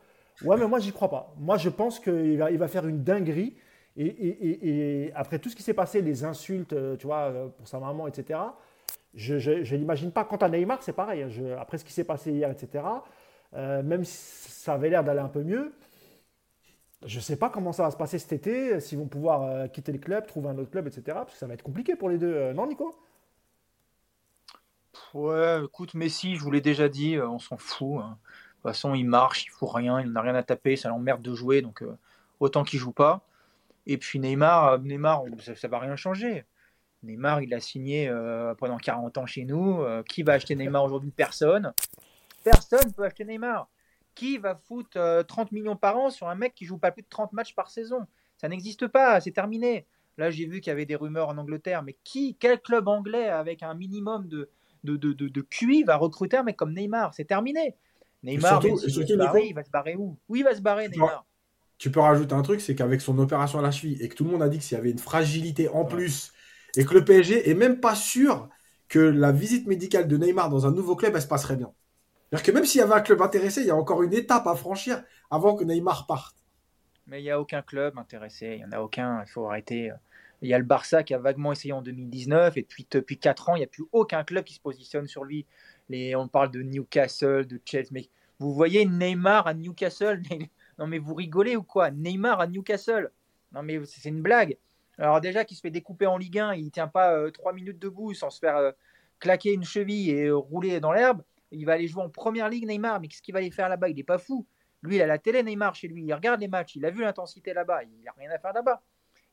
Ouais, 0.45 0.57
mais 0.57 0.69
moi, 0.69 0.79
j'y 0.79 0.93
crois 0.93 1.11
pas. 1.11 1.35
Moi, 1.39 1.59
je 1.59 1.69
pense 1.69 1.99
qu'il 1.99 2.39
va, 2.39 2.53
il 2.53 2.59
va 2.59 2.69
faire 2.69 2.87
une 2.87 3.03
dinguerie. 3.03 3.55
Et, 3.97 5.13
après 5.15 5.39
tout 5.39 5.49
ce 5.49 5.57
qui 5.57 5.63
s'est 5.63 5.75
passé, 5.75 6.01
les 6.01 6.25
insultes, 6.25 6.73
euh, 6.73 6.97
tu 6.97 7.07
vois, 7.07 7.31
euh, 7.31 7.49
pour 7.49 7.69
sa 7.69 7.79
maman, 7.79 8.07
etc., 8.07 8.39
je 9.15 9.35
ne 9.35 9.77
l'imagine 9.77 10.11
pas. 10.11 10.25
Quant 10.25 10.37
à 10.37 10.49
Neymar, 10.49 10.83
c'est 10.83 10.95
pareil. 10.95 11.23
Hein. 11.23 11.57
après 11.61 11.79
ce 11.79 11.85
qui 11.85 11.93
s'est 11.93 12.05
passé 12.05 12.31
hier, 12.31 12.51
etc., 12.51 12.85
euh, 13.55 13.83
même 13.83 14.05
si 14.05 14.51
ça 14.51 14.75
avait 14.75 14.89
l'air 14.89 15.05
d'aller 15.05 15.21
un 15.21 15.29
peu 15.29 15.43
mieux, 15.43 15.73
je 17.07 17.17
ne 17.17 17.23
sais 17.23 17.37
pas 17.37 17.51
comment 17.51 17.73
ça 17.73 17.85
va 17.85 17.91
se 17.91 17.97
passer 17.97 18.19
cet 18.19 18.33
été, 18.33 18.81
s'ils 18.81 18.99
vont 18.99 19.07
pouvoir 19.07 19.43
euh, 19.43 19.67
quitter 19.67 19.93
le 19.93 19.99
club, 19.99 20.27
trouver 20.27 20.49
un 20.51 20.59
autre 20.59 20.71
club, 20.71 20.87
etc. 20.87 21.03
Parce 21.07 21.33
que 21.33 21.39
ça 21.39 21.47
va 21.47 21.55
être 21.55 21.63
compliqué 21.63 21.97
pour 21.97 22.09
les 22.09 22.19
deux. 22.19 22.33
Euh, 22.33 22.53
non, 22.53 22.67
Nico? 22.67 22.95
Ouais, 25.15 25.63
écoute, 25.65 25.95
Messi, 25.95 26.37
je 26.37 26.41
vous 26.43 26.51
l'ai 26.51 26.61
déjà 26.61 26.89
dit, 26.89 27.17
euh, 27.17 27.29
on 27.29 27.39
s'en 27.39 27.57
fout. 27.57 28.01
Hein. 28.01 28.19
De 28.19 28.69
toute 28.69 28.75
façon, 28.75 28.95
il 28.95 29.05
marche, 29.05 29.45
il 29.45 29.51
fout 29.51 29.71
rien, 29.73 30.01
il 30.01 30.13
n'a 30.13 30.21
rien 30.21 30.35
à 30.35 30.43
taper, 30.43 30.77
ça 30.77 30.89
l'emmerde 30.89 31.23
de 31.23 31.35
jouer, 31.35 31.63
donc 31.63 31.83
autant 32.39 32.63
qu'il 32.63 32.79
joue 32.79 32.93
pas. 32.93 33.27
Et 33.87 33.99
puis 33.99 34.21
Neymar, 34.21 34.79
Neymar 34.79 35.25
ça 35.41 35.53
ne 35.53 35.69
va 35.69 35.81
rien 35.81 35.97
changer. 35.97 36.45
Neymar, 37.03 37.43
il 37.43 37.53
a 37.55 37.59
signé 37.59 38.09
pendant 38.59 38.77
40 38.77 39.19
ans 39.19 39.27
chez 39.27 39.45
nous. 39.45 39.85
qui 40.09 40.23
va 40.23 40.35
acheter 40.35 40.55
Neymar 40.55 40.85
aujourd'hui? 40.85 41.11
Personne. 41.11 41.73
Personne 42.45 42.93
peut 42.93 43.03
acheter 43.03 43.25
Neymar. 43.25 43.69
Qui 44.15 44.39
va 44.39 44.55
foutre 44.55 45.25
30 45.27 45.47
euh, 45.47 45.55
millions 45.55 45.77
par 45.77 45.97
an 45.97 46.11
sur 46.11 46.29
un 46.29 46.35
mec 46.35 46.55
qui 46.55 46.65
joue 46.65 46.79
pas 46.79 46.91
plus 46.91 47.03
de 47.03 47.09
30 47.09 47.33
matchs 47.33 47.55
par 47.55 47.71
saison? 47.71 48.07
Ça 48.37 48.49
n'existe 48.49 48.89
pas, 48.89 49.21
c'est 49.21 49.31
terminé. 49.31 49.87
Là, 50.19 50.31
j'ai 50.31 50.47
vu 50.47 50.61
qu'il 50.61 50.71
y 50.71 50.73
avait 50.73 50.85
des 50.85 50.97
rumeurs 50.97 51.29
en 51.29 51.39
Angleterre, 51.39 51.83
mais 51.83 51.97
qui, 52.05 52.37
quel 52.39 52.61
club 52.61 52.89
anglais 52.89 53.29
avec 53.29 53.63
un 53.63 53.75
minimum 53.75 54.29
de, 54.29 54.51
de, 54.85 54.97
de, 54.97 55.13
de, 55.13 55.41
QI 55.41 55.85
va 55.85 55.97
recruter 55.97 56.37
un 56.37 56.43
mec 56.43 56.57
comme 56.57 56.75
Neymar? 56.75 57.15
C'est 57.15 57.25
terminé. 57.25 57.75
Neymar, 58.23 58.63
il, 58.65 59.55
va 59.55 59.65
se 59.65 59.71
barrer 59.71 59.97
où? 59.97 60.19
Oui, 60.29 60.41
il 60.41 60.45
va 60.45 60.55
se 60.55 60.61
barrer, 60.61 60.89
Neymar? 60.89 61.25
Tu 61.79 61.91
peux 61.91 62.01
rajouter 62.01 62.35
un 62.35 62.43
truc, 62.43 62.61
c'est 62.61 62.75
qu'avec 62.75 63.01
son 63.01 63.19
opération 63.19 63.59
à 63.59 63.63
la 63.63 63.71
cheville 63.71 64.01
et 64.01 64.09
que 64.09 64.15
tout 64.15 64.25
le 64.25 64.31
monde 64.31 64.43
a 64.43 64.49
dit 64.49 64.59
qu'il 64.59 64.77
y 64.77 64.79
avait 64.79 64.91
une 64.91 64.99
fragilité 64.99 65.69
en 65.69 65.85
plus 65.85 66.33
et 66.77 66.85
que 66.85 66.95
le 66.95 67.05
PSG 67.05 67.51
est 67.51 67.55
même 67.55 67.81
pas 67.81 67.95
sûr 67.95 68.49
que 68.89 68.99
la 68.99 69.33
visite 69.33 69.67
médicale 69.67 70.07
de 70.07 70.17
Neymar 70.17 70.51
dans 70.51 70.67
un 70.67 70.71
nouveau 70.71 70.95
club, 70.95 71.15
elle 71.17 71.23
se 71.23 71.27
passerait 71.27 71.57
bien. 71.57 71.73
C'est-à-dire 72.33 72.47
que 72.47 72.53
même 72.53 72.65
s'il 72.65 72.81
y 72.81 72.83
avait 72.83 72.95
un 72.95 73.03
club 73.03 73.21
intéressé, 73.21 73.61
il 73.61 73.67
y 73.67 73.71
a 73.71 73.77
encore 73.77 74.03
une 74.03 74.15
étape 74.15 74.47
à 74.47 74.57
franchir 74.57 75.05
avant 75.31 75.55
que 75.55 75.65
Neymar 75.65 76.07
parte. 76.07 76.35
Mais 77.07 77.21
il 77.21 77.25
n'y 77.25 77.31
a 77.31 77.39
aucun 77.39 77.61
club 77.61 77.99
intéressé, 77.99 78.55
il 78.55 78.57
n'y 78.57 78.65
en 78.65 78.73
a 78.73 78.81
aucun, 78.81 79.23
il 79.23 79.29
faut 79.29 79.47
arrêter. 79.47 79.93
Il 80.41 80.49
y 80.49 80.55
a 80.55 80.59
le 80.59 80.65
Barça 80.65 81.03
qui 81.03 81.13
a 81.13 81.19
vaguement 81.19 81.53
essayé 81.53 81.75
en 81.75 81.83
2019 81.83 82.57
et 82.57 82.63
depuis, 82.63 82.87
depuis 82.91 83.19
4 83.19 83.51
ans, 83.51 83.57
il 83.57 83.59
n'y 83.59 83.65
a 83.65 83.69
plus 83.69 83.85
aucun 83.93 84.25
club 84.25 84.45
qui 84.45 84.55
se 84.55 84.61
positionne 84.61 85.07
sur 85.07 85.25
lui. 85.25 85.45
On 86.17 86.27
parle 86.27 86.51
de 86.51 86.63
Newcastle, 86.63 87.47
de 87.47 87.61
Chelsea, 87.67 87.89
mais 87.91 88.09
vous 88.39 88.55
voyez 88.55 88.87
Neymar 88.87 89.47
à 89.47 89.53
Newcastle 89.53 90.23
Non 90.79 90.87
mais 90.87 90.99
vous 90.99 91.15
rigolez 91.15 91.55
ou 91.57 91.63
quoi? 91.63 91.91
Neymar 91.91 92.41
à 92.41 92.47
Newcastle 92.47 93.11
Non 93.53 93.63
mais 93.63 93.79
c'est 93.85 94.09
une 94.09 94.23
blague. 94.23 94.57
Alors 94.99 95.21
déjà 95.21 95.45
qu'il 95.45 95.57
se 95.57 95.61
fait 95.61 95.71
découper 95.71 96.07
en 96.07 96.17
Ligue 96.17 96.39
1, 96.39 96.55
il 96.55 96.65
ne 96.65 96.71
tient 96.71 96.89
pas 96.89 97.31
3 97.31 97.53
euh, 97.53 97.55
minutes 97.55 97.79
debout 97.79 98.15
sans 98.15 98.31
se 98.31 98.39
faire 98.39 98.57
euh, 98.57 98.73
claquer 99.19 99.53
une 99.53 99.65
cheville 99.65 100.11
et 100.11 100.27
euh, 100.27 100.37
rouler 100.37 100.81
dans 100.81 100.93
l'herbe. 100.93 101.23
Il 101.53 101.65
va 101.67 101.75
aller 101.75 101.87
jouer 101.87 102.03
en 102.03 102.09
première 102.09 102.49
ligue, 102.49 102.67
Neymar. 102.67 103.01
Mais 103.01 103.09
qu'est-ce 103.09 103.23
qu'il 103.23 103.35
va 103.35 103.39
aller 103.39 103.51
faire 103.51 103.69
là-bas? 103.69 103.89
Il 103.89 103.97
n'est 103.97 104.03
pas 104.03 104.19
fou. 104.19 104.47
Lui, 104.83 104.97
il 104.97 105.03
a 105.03 105.07
la 105.07 105.19
télé 105.19 105.43
Neymar 105.43 105.75
chez 105.75 105.89
lui. 105.89 106.03
Il 106.03 106.13
regarde 106.13 106.41
les 106.41 106.49
matchs. 106.49 106.77
Il 106.77 106.85
a 106.85 106.91
vu 106.91 107.03
l'intensité 107.03 107.55
là-bas. 107.55 107.83
Il 107.85 108.05
n'a 108.05 108.13
rien 108.19 108.31
à 108.31 108.39
faire 108.39 108.53
là-bas. 108.53 108.83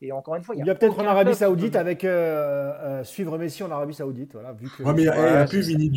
Et 0.01 0.13
encore 0.13 0.35
une 0.35 0.43
fois, 0.43 0.55
il 0.55 0.65
y 0.65 0.69
a, 0.69 0.75
peut-être 0.75 0.97
en 0.99 1.05
Arabie 1.05 1.35
Saoudite 1.35 1.75
avec 1.75 2.05
euh, 2.05 2.71
euh, 2.81 3.03
suivre 3.03 3.37
Messi 3.37 3.63
en 3.63 3.71
Arabie 3.71 3.93
Saoudite. 3.93 4.31
Voilà, 4.31 4.53
vu 4.53 4.69
que... 4.69 4.83
mais 4.83 5.03
il 5.03 5.09
n'y 5.09 5.09
a, 5.09 5.45
plus 5.45 5.61
Vinny 5.61 5.89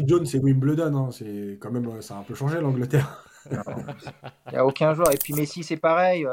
Vinnie 0.00 0.04
Jones 0.08 0.26
et 0.34 0.38
Wimbledon. 0.38 0.96
Hein. 0.96 1.10
C'est 1.12 1.56
quand 1.60 1.70
même, 1.70 2.02
ça 2.02 2.16
a 2.16 2.18
un 2.18 2.22
peu 2.22 2.34
changé 2.34 2.60
l'Angleterre. 2.60 3.24
Il 3.50 4.52
n'y 4.52 4.58
a 4.58 4.66
aucun 4.66 4.94
joueur. 4.94 5.12
Et 5.12 5.16
puis 5.16 5.32
Messi, 5.34 5.62
c'est 5.62 5.76
pareil. 5.76 6.26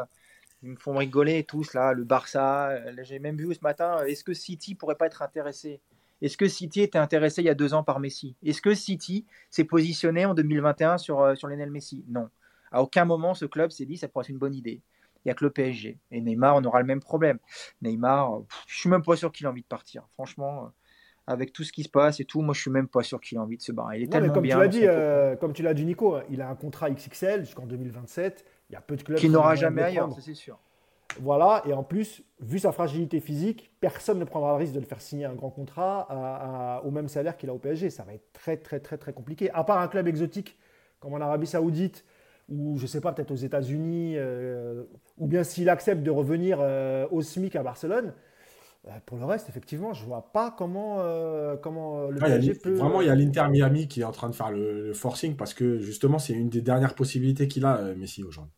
Ils 0.64 0.72
me 0.72 0.76
font 0.76 0.98
rigoler 0.98 1.44
tous 1.44 1.76
là. 1.76 1.94
Le 1.94 2.04
Barça. 2.04 2.72
J'ai 3.04 3.20
même 3.20 3.38
vu 3.38 3.54
ce 3.54 3.62
matin. 3.62 4.04
Est-ce 4.08 4.24
que 4.24 4.34
City 4.34 4.74
pourrait 4.74 4.96
pas 4.96 5.06
être 5.06 5.22
intéressé? 5.22 5.82
Est-ce 6.22 6.38
que 6.38 6.48
City 6.48 6.82
était 6.82 6.98
intéressé 6.98 7.42
il 7.42 7.46
y 7.46 7.50
a 7.50 7.56
deux 7.56 7.74
ans 7.74 7.84
par 7.84 8.00
Messi? 8.00 8.36
Est-ce 8.44 8.62
que 8.62 8.74
City 8.74 9.26
s'est 9.50 9.64
positionné 9.64 10.26
en 10.26 10.34
2021 10.34 10.98
sur, 10.98 11.22
euh, 11.22 11.36
sur 11.36 11.48
Lionel 11.48 11.72
Messi? 11.72 12.04
Non. 12.08 12.30
À 12.72 12.82
aucun 12.82 13.06
moment, 13.06 13.34
ce 13.34 13.46
club 13.46 13.72
s'est 13.72 13.86
dit 13.86 13.98
ça 13.98 14.08
pourrait 14.08 14.24
être 14.24 14.30
une 14.30 14.38
bonne 14.38 14.56
idée. 14.56 14.82
Il 15.24 15.28
n'y 15.28 15.32
a 15.32 15.36
que 15.36 15.44
le 15.44 15.52
PSG. 15.52 16.00
Et 16.12 16.22
Neymar, 16.22 16.56
on 16.56 16.64
aura 16.64 16.80
le 16.80 16.86
même 16.86 17.02
problème. 17.02 17.38
Neymar, 17.82 18.42
je 18.68 18.80
suis 18.80 18.90
même 18.90 19.04
pas 19.04 19.16
sûr 19.16 19.32
qu'il 19.32 19.46
ait 19.46 19.50
envie 19.50 19.62
de 19.62 19.68
partir. 19.68 20.04
Franchement, 20.14 20.66
euh, 20.66 20.68
avec 21.28 21.52
tout 21.54 21.64
ce 21.64 21.72
qui 21.72 21.84
se 21.84 21.90
passe 21.90 22.20
et 22.20 22.26
tout, 22.26 22.42
moi, 22.42 22.54
je 22.54 22.62
suis 22.62 22.72
même 22.72 22.88
pas 22.88 23.04
sûr 23.04 23.20
qu'il 23.20 23.38
ait 23.38 23.42
envie 23.42 23.58
de 23.58 23.62
se 23.62 23.72
barrer. 23.72 24.00
Il 24.00 24.04
est 24.04 24.08
tellement 24.08 24.34
comme 24.34 24.44
bien. 24.44 24.56
Tu 24.56 24.62
l'as 24.62 24.68
dit, 24.68 24.82
euh, 24.84 25.36
comme 25.36 25.54
tu 25.54 25.64
l'as 25.64 25.74
dit, 25.74 25.86
Nico, 25.86 26.18
il 26.30 26.42
a 26.42 26.50
un 26.50 26.56
contrat 26.56 26.90
XXL 26.90 27.42
jusqu'en 27.42 27.66
2027. 27.66 28.46
Il 28.70 28.74
y 28.74 28.76
a 28.76 28.82
peu 28.82 28.96
de 28.96 29.04
clubs 29.04 29.18
qui 29.18 29.30
n'aura 29.30 29.56
jamais 29.56 29.84
ailleurs, 29.84 30.10
c'est 30.20 30.34
sûr. 30.34 30.58
Voilà, 31.20 31.64
et 31.66 31.74
en 31.74 31.84
plus, 31.84 32.24
vu 32.40 32.60
sa 32.60 32.72
fragilité 32.72 33.20
physique, 33.20 33.72
personne 33.80 34.20
ne 34.20 34.24
prendra 34.24 34.52
le 34.52 34.58
risque 34.58 34.74
de 34.74 34.80
le 34.80 34.86
faire 34.86 35.02
signer 35.02 35.26
un 35.26 35.34
grand 35.34 35.50
contrat 35.50 36.82
au 36.86 36.92
même 36.92 37.08
salaire 37.08 37.38
qu'il 37.38 37.50
a 37.50 37.54
au 37.54 37.58
PSG. 37.58 37.90
Ça 37.90 38.04
va 38.04 38.14
être 38.14 38.32
très, 38.34 38.58
très, 38.58 38.80
très, 38.80 38.98
très 38.98 39.14
compliqué. 39.14 39.50
À 39.52 39.64
part 39.64 39.80
un 39.80 39.88
club 39.88 40.08
exotique 40.08 40.58
comme 41.00 41.14
en 41.14 41.22
Arabie 41.22 41.48
Saoudite, 41.48 42.04
ou 42.50 42.78
je 42.78 42.84
ne 42.84 42.88
sais 42.88 43.02
pas, 43.02 43.12
peut-être 43.12 43.32
aux 43.32 43.36
États-Unis, 43.36 44.14
euh, 44.16 44.84
ou 45.18 45.28
bien 45.28 45.44
s'il 45.44 45.70
accepte 45.70 46.02
de 46.04 46.12
revenir 46.12 46.60
euh, 46.62 47.06
au 47.12 47.22
SMIC 47.22 47.56
à 47.56 47.64
Barcelone. 47.64 48.14
Euh, 48.88 48.92
pour 49.06 49.18
le 49.18 49.26
reste, 49.26 49.50
effectivement, 49.50 49.94
je 49.94 50.04
ne 50.04 50.08
vois 50.08 50.32
pas 50.32 50.56
comment, 50.58 51.04
comment 51.62 52.08
le 52.08 52.20
PSG 52.20 52.54
peut. 52.56 52.76
Vraiment, 52.76 53.02
il 53.02 53.08
y 53.08 53.10
a 53.10 53.16
l'Inter 53.16 53.48
Miami 53.50 53.88
qui 53.88 54.02
est 54.02 54.06
en 54.06 54.12
train 54.12 54.30
de 54.30 54.36
faire 54.36 54.52
le, 54.52 54.88
le 54.88 54.94
forcing 54.94 55.36
parce 55.36 55.54
que 55.54 55.80
justement, 55.80 56.20
c'est 56.20 56.34
une 56.34 56.50
des 56.50 56.62
dernières 56.62 56.96
possibilités 56.96 57.48
qu'il 57.48 57.66
a, 57.66 57.82
Messi, 57.96 58.24
aujourd'hui. 58.24 58.54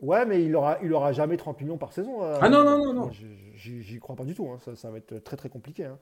Ouais, 0.00 0.24
mais 0.24 0.44
il 0.44 0.54
aura, 0.54 0.78
il 0.82 0.92
aura 0.92 1.12
jamais 1.12 1.36
30 1.36 1.60
millions 1.60 1.76
par 1.76 1.92
saison. 1.92 2.22
Euh, 2.22 2.38
ah 2.40 2.48
non, 2.48 2.62
non, 2.62 2.78
non, 2.78 2.92
non. 2.92 3.10
J'y 3.54 3.98
crois 3.98 4.14
pas 4.14 4.24
du 4.24 4.34
tout. 4.34 4.48
Hein. 4.48 4.74
Ça, 4.74 4.90
va 4.90 4.98
être 4.98 5.18
très, 5.18 5.36
très 5.36 5.48
compliqué. 5.48 5.84
Hein. 5.84 5.98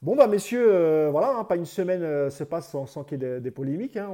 Bon, 0.00 0.14
bah, 0.14 0.28
messieurs, 0.28 0.68
euh, 0.70 1.08
voilà, 1.10 1.36
hein, 1.36 1.42
pas 1.42 1.56
une 1.56 1.64
semaine 1.64 2.04
euh, 2.04 2.30
se 2.30 2.44
passe 2.44 2.70
sans, 2.70 3.02
qu'il 3.02 3.20
y 3.20 3.26
ait 3.26 3.40
des, 3.40 3.50
polémiques. 3.50 3.96
Hein. 3.96 4.08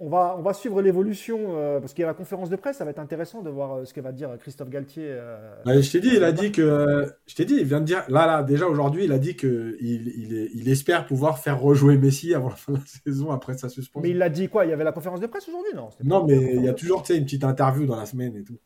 On, 0.00 0.08
va, 0.08 0.34
on 0.38 0.40
va 0.40 0.54
suivre 0.54 0.80
l'évolution, 0.80 1.38
euh, 1.50 1.78
parce 1.78 1.92
qu'il 1.92 2.00
y 2.00 2.04
a 2.04 2.06
la 2.06 2.14
conférence 2.14 2.48
de 2.48 2.56
presse, 2.56 2.78
ça 2.78 2.86
va 2.86 2.90
être 2.90 2.98
intéressant 2.98 3.42
de 3.42 3.50
voir 3.50 3.86
ce 3.86 3.92
que 3.92 4.00
va 4.00 4.12
dire 4.12 4.30
Christophe 4.40 4.70
Galtier. 4.70 5.14
je 5.66 5.92
t'ai 5.92 6.00
dit, 6.00 6.12
il 6.14 6.24
a 6.24 6.32
dit 6.32 6.52
que. 6.52 7.04
je 7.26 7.34
t'ai 7.34 7.44
dit, 7.44 7.56
il 7.58 7.66
vient 7.66 7.80
de 7.80 7.84
dire. 7.84 8.04
Là, 8.08 8.26
là, 8.26 8.42
déjà 8.42 8.66
aujourd'hui, 8.66 9.04
il 9.04 9.12
a 9.12 9.18
dit 9.18 9.36
qu'il 9.36 9.76
il, 9.78 10.50
il, 10.54 10.68
espère 10.70 11.04
pouvoir 11.04 11.38
faire 11.38 11.60
rejouer 11.60 11.98
Messi 11.98 12.32
avant 12.32 12.48
la 12.48 12.56
fin 12.56 12.72
de 12.72 12.78
la 12.78 12.84
saison, 13.04 13.30
après 13.30 13.58
sa 13.58 13.68
suspension. 13.68 14.00
Mais 14.00 14.10
il 14.10 14.18
l'a 14.18 14.30
dit 14.30 14.48
quoi? 14.48 14.64
Il 14.64 14.70
y 14.70 14.72
avait 14.72 14.84
la 14.84 14.92
conférence 14.92 15.20
de 15.20 15.26
presse 15.26 15.46
aujourd'hui, 15.48 15.72
non 15.74 15.90
Non, 16.02 16.26
mais 16.26 16.56
il 16.56 16.62
y 16.62 16.68
a 16.68 16.72
toujours 16.72 17.04
une 17.10 17.24
petite 17.24 17.44
interview 17.44 17.84
dans 17.84 17.96
la 17.96 18.06
semaine 18.06 18.34
et 18.36 18.42
tout. 18.42 18.58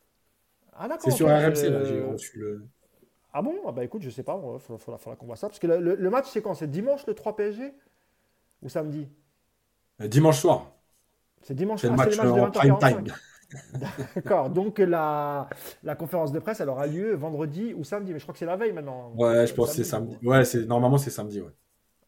Ah, 0.71 0.87
d'accord. 0.87 1.03
C'est 1.03 1.11
sur 1.11 1.27
RMC, 1.27 1.69
là, 1.69 1.83
j'ai 1.83 2.01
reçu 2.01 2.39
le. 2.39 2.63
Ah 3.33 3.41
bon? 3.41 3.55
Ah 3.67 3.71
Bah 3.71 3.83
écoute, 3.83 4.01
je 4.01 4.09
sais 4.09 4.23
pas, 4.23 4.39
il 4.41 4.77
faudra, 4.77 5.15
qu'on 5.15 5.25
voit 5.25 5.35
ça. 5.35 5.47
Parce 5.47 5.59
que 5.59 5.67
le, 5.67 6.09
match, 6.09 6.25
c'est 6.29 6.41
quand? 6.41 6.53
C'est 6.53 6.69
dimanche 6.69 7.05
le 7.07 7.13
3 7.13 7.35
PSG 7.35 7.73
Ou 8.61 8.69
samedi? 8.69 9.07
Euh, 10.01 10.07
Dimanche 10.07 10.39
soir. 10.39 10.71
C'est 11.41 11.55
dimanche 11.55 11.81
soir. 11.81 11.97
C'est 11.97 12.21
le 12.21 12.33
match, 12.33 12.59
en 12.59 12.75
prime 12.77 12.77
time. 12.79 13.13
D'accord, 14.15 14.49
donc 14.49 14.79
la, 14.79 15.49
la 15.83 15.95
conférence 15.95 16.31
de 16.31 16.39
presse, 16.39 16.61
elle 16.61 16.69
aura 16.69 16.87
lieu 16.87 17.13
vendredi 17.15 17.73
ou 17.73 17.83
samedi, 17.83 18.13
mais 18.13 18.19
je 18.19 18.23
crois 18.23 18.33
que 18.33 18.39
c'est 18.39 18.45
la 18.45 18.55
veille 18.55 18.71
maintenant. 18.71 19.11
Ouais, 19.17 19.45
je 19.45 19.53
pense 19.53 19.69
que 19.71 19.75
c'est 19.75 19.83
samedi. 19.83 20.17
Ouais, 20.23 20.45
c'est 20.45 20.65
normalement 20.65 20.97
c'est 20.97 21.09
samedi, 21.09 21.41
ouais. 21.41 21.51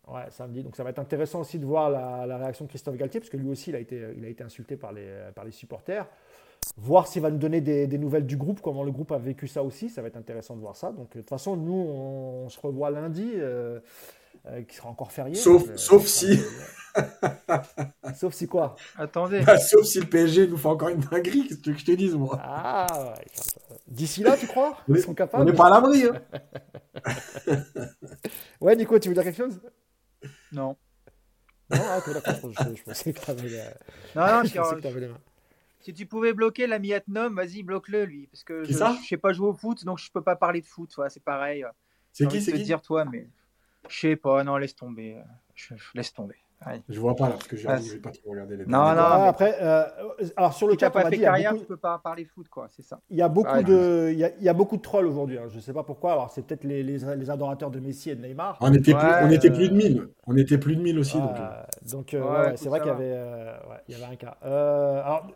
Ouais, 0.08 0.26
samedi. 0.30 0.64
Donc 0.64 0.76
ça 0.76 0.84
va 0.84 0.92
être 0.92 1.00
intéressant 1.00 1.42
aussi 1.42 1.60
de 1.60 1.66
voir 1.66 1.90
la, 1.90 2.26
la, 2.26 2.38
réaction 2.38 2.66
de 2.66 2.70
Christophe 2.70 2.96
Galtier, 2.96 3.20
parce 3.20 3.30
que 3.30 3.38
lui 3.38 3.50
aussi, 3.50 3.72
il 3.72 3.76
a 3.76 3.80
été, 3.80 4.14
il 4.16 4.24
a 4.24 4.30
été 4.30 4.44
insulté 4.44 4.78
par 4.78 4.94
les, 4.94 5.10
par 5.36 5.44
les 5.44 5.52
supporters 5.52 6.08
voir 6.78 7.08
s'il 7.08 7.22
va 7.22 7.32
nous 7.32 7.38
donner 7.38 7.62
des, 7.62 7.98
nouvelles 7.98 8.26
du 8.26 8.38
groupe, 8.38 8.62
comment 8.62 8.84
le 8.84 8.92
groupe 8.92 9.12
a 9.12 9.18
vécu 9.18 9.48
ça 9.48 9.64
aussi. 9.64 9.90
Ça 9.90 10.02
va 10.02 10.08
être 10.08 10.18
intéressant 10.18 10.56
de 10.56 10.62
voir 10.62 10.76
ça. 10.76 10.92
Donc, 10.92 11.14
de 11.14 11.20
toute 11.20 11.30
façon, 11.30 11.56
nous, 11.56 11.74
on, 11.74 12.50
se 12.50 12.60
revoit 12.60 12.92
lundi, 12.92 13.32
euh, 13.36 13.80
euh, 14.48 14.62
qui 14.64 14.76
sera 14.76 14.90
encore 14.90 15.12
férié. 15.12 15.36
Sauf, 15.36 15.70
euh, 15.70 15.78
sauf 15.78 16.06
si. 16.06 16.40
sauf 18.16 18.34
si 18.34 18.48
quoi? 18.48 18.76
Attendez. 18.98 19.42
Bah, 19.42 19.58
sauf 19.58 19.86
si 19.86 20.00
le 20.00 20.06
PSG 20.08 20.48
nous 20.48 20.58
fait 20.58 20.68
encore 20.68 20.90
une 20.90 21.00
dinguerie, 21.00 21.48
que 21.48 21.74
je 21.74 21.86
te 21.86 21.92
dise, 21.92 22.16
moi? 22.16 22.40
Ah, 22.44 23.16
D'ici 23.88 24.24
là, 24.24 24.36
tu 24.38 24.48
crois? 24.48 24.78
Ils 24.88 25.00
sont 25.00 25.14
capables 25.14 25.44
On 25.44 25.46
n'est 25.46 25.54
pas 25.54 25.68
à 25.68 25.70
l'abri. 25.70 26.04
Hein. 26.06 26.22
ouais, 28.62 28.76
Nico, 28.76 28.98
tu 29.00 29.10
veux 29.10 29.16
dire 29.16 29.24
quelque 29.24 29.38
chose? 29.38 29.60
Non. 30.52 30.76
Non, 31.70 31.80
ah, 31.80 32.00
je, 32.06 32.84
pensais 32.84 33.14
que 33.14 33.20
tu 33.20 33.32
avais, 33.32 33.50
non, 34.16 34.28
non, 34.28 34.44
je 34.46 34.54
pensais 34.54 34.82
que 34.82 34.88
avais 34.88 35.00
les 35.00 35.08
mains. 35.08 35.18
Si 35.84 35.94
tu 35.94 36.06
pouvais 36.06 36.34
bloquer 36.34 36.66
l'ami 36.66 36.94
Atnom, 36.94 37.34
vas-y, 37.34 37.62
bloque-le 37.62 38.06
lui. 38.06 38.28
Parce 38.28 38.44
que 38.44 38.64
je 38.64 38.72
ne 38.72 38.96
sais 39.06 39.18
pas 39.18 39.34
jouer 39.34 39.48
au 39.48 39.54
foot, 39.54 39.84
donc 39.84 40.00
je 40.00 40.10
peux 40.12 40.22
pas 40.22 40.36
parler 40.36 40.62
de 40.62 40.66
foot. 40.66 40.98
c'est 41.10 41.24
pareil. 41.24 41.66
C'est 42.12 42.28
qui 42.28 42.42
C'est 42.42 42.54
qui 42.54 42.64
dire 42.64 42.82
toi, 42.82 43.06
mais 43.06 43.28
je 43.90 44.00
sais 44.00 44.16
pas. 44.16 44.44
Non, 44.44 44.58
laisse 44.58 44.76
tomber. 44.76 45.18
Je, 45.56 45.74
laisse 45.94 46.14
tomber. 46.14 46.36
Je 46.90 47.00
vois 47.00 47.16
pas 47.16 47.28
là, 47.30 47.34
parce 47.34 47.48
que 47.48 47.58
j'ai 47.58 47.68
vais 47.68 47.98
pas 47.98 48.12
trop 48.12 48.32
regarder 48.32 48.58
les. 48.58 48.66
Non, 48.66 48.96
non. 48.96 49.26
après, 49.26 49.58
euh, 49.62 49.84
alors 50.38 50.54
sur 50.54 50.68
le 50.68 50.78
chat, 50.80 50.90
pas 50.90 51.10
fait 51.10 51.18
carrière, 51.20 51.54
tu 51.58 51.66
peux 51.66 51.78
pas 51.78 52.00
parler 52.00 52.26
foot, 52.26 52.48
quoi. 52.48 52.68
C'est 52.70 52.84
ça. 52.84 53.00
Il 53.10 53.18
y 53.18 53.22
a 53.22 53.28
beaucoup 53.28 53.62
de, 53.64 54.12
il 54.14 54.44
y, 54.44 54.50
a, 54.50 54.54
beaucoup 54.54 54.78
de 54.78 54.82
trolls 54.82 55.06
aujourd'hui. 55.06 55.38
Hein. 55.38 55.48
Je 55.50 55.60
sais 55.60 55.74
pas 55.74 55.84
pourquoi. 55.84 56.14
Alors 56.14 56.30
c'est 56.32 56.46
peut-être 56.46 56.64
les, 56.64 56.84
les, 56.84 57.30
adorateurs 57.30 57.72
de 57.72 57.80
Messi 57.80 58.10
et 58.10 58.16
de 58.16 58.26
Neymar. 58.26 58.58
On 58.62 58.74
était 58.74 58.94
plus, 58.94 59.08
on 59.24 59.30
était 59.32 59.52
plus 59.52 59.70
de 59.70 59.76
1000. 59.76 60.08
On 60.28 60.38
était 60.38 60.58
plus 60.58 60.76
de 60.76 60.82
1000 60.82 61.00
aussi. 61.00 61.18
donc, 61.18 61.36
donc 61.92 62.14
euh, 62.14 62.54
c'est 62.56 62.70
vrai 62.70 62.80
qu'il 62.80 62.90
y 62.90 62.92
avait, 62.92 63.14
euh, 63.16 63.58
il 63.88 63.98
y 63.98 64.02
avait 64.02 64.14
un 64.14 64.16
cas. 64.16 64.38
alors 64.42 65.28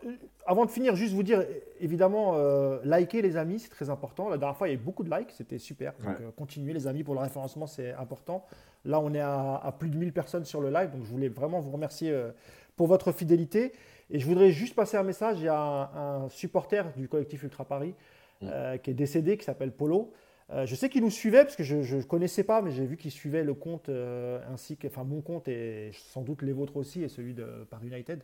avant 0.47 0.65
de 0.65 0.71
finir, 0.71 0.95
juste 0.95 1.13
vous 1.13 1.23
dire, 1.23 1.45
évidemment, 1.81 2.35
euh, 2.35 2.79
likez 2.85 3.21
les 3.21 3.35
amis, 3.35 3.59
c'est 3.59 3.69
très 3.69 3.89
important. 3.89 4.29
La 4.29 4.37
dernière 4.37 4.55
fois, 4.55 4.69
il 4.69 4.71
y 4.71 4.73
a 4.77 4.79
eu 4.79 4.81
beaucoup 4.81 5.03
de 5.03 5.13
likes, 5.13 5.31
c'était 5.31 5.57
super. 5.57 5.93
Donc, 6.01 6.21
euh, 6.21 6.31
continuez 6.37 6.71
les 6.71 6.87
amis 6.87 7.03
pour 7.03 7.13
le 7.13 7.19
référencement, 7.19 7.67
c'est 7.67 7.91
important. 7.93 8.45
Là, 8.85 9.01
on 9.01 9.13
est 9.13 9.19
à, 9.19 9.75
plus 9.77 9.89
de 9.89 9.97
1000 9.97 10.13
personnes 10.13 10.45
sur 10.45 10.61
le 10.61 10.69
live, 10.69 10.89
donc 10.91 11.03
je 11.03 11.09
voulais 11.09 11.27
vraiment 11.27 11.59
vous 11.59 11.71
remercier 11.71 12.11
euh, 12.11 12.31
pour 12.77 12.87
votre 12.87 13.11
fidélité. 13.11 13.73
Et 14.09 14.19
je 14.19 14.25
voudrais 14.25 14.51
juste 14.51 14.73
passer 14.73 14.95
un 14.95 15.03
message. 15.03 15.37
Il 15.39 15.45
y 15.45 15.49
a 15.49 15.91
un, 15.93 16.29
supporter 16.29 16.93
du 16.95 17.09
collectif 17.09 17.43
Ultra 17.43 17.65
Paris 17.65 17.93
mm. 18.41 18.77
qui 18.81 18.91
est 18.91 18.93
décédé, 18.93 19.37
qui 19.37 19.43
s'appelle 19.43 19.73
Polo. 19.73 20.13
Je 20.49 20.75
sais 20.75 20.89
qu'il 20.89 21.01
nous 21.01 21.09
suivait 21.11 21.43
parce 21.43 21.55
que 21.55 21.63
je 21.63 21.95
ne 21.95 22.01
connaissais 22.03 22.43
pas, 22.43 22.61
mais 22.61 22.71
j'ai 22.71 22.85
vu 22.85 22.97
qu'il 22.97 23.11
suivait 23.11 23.43
le 23.43 23.53
compte 23.53 23.89
ainsi 23.89 24.77
que, 24.77 24.87
enfin 24.87 25.03
mon 25.03 25.21
compte 25.21 25.47
et 25.47 25.91
sans 25.93 26.21
doute 26.21 26.41
les 26.41 26.53
vôtres 26.53 26.77
aussi 26.77 27.03
et 27.03 27.09
celui 27.09 27.33
de 27.33 27.67
Paris 27.69 27.87
United. 27.87 28.23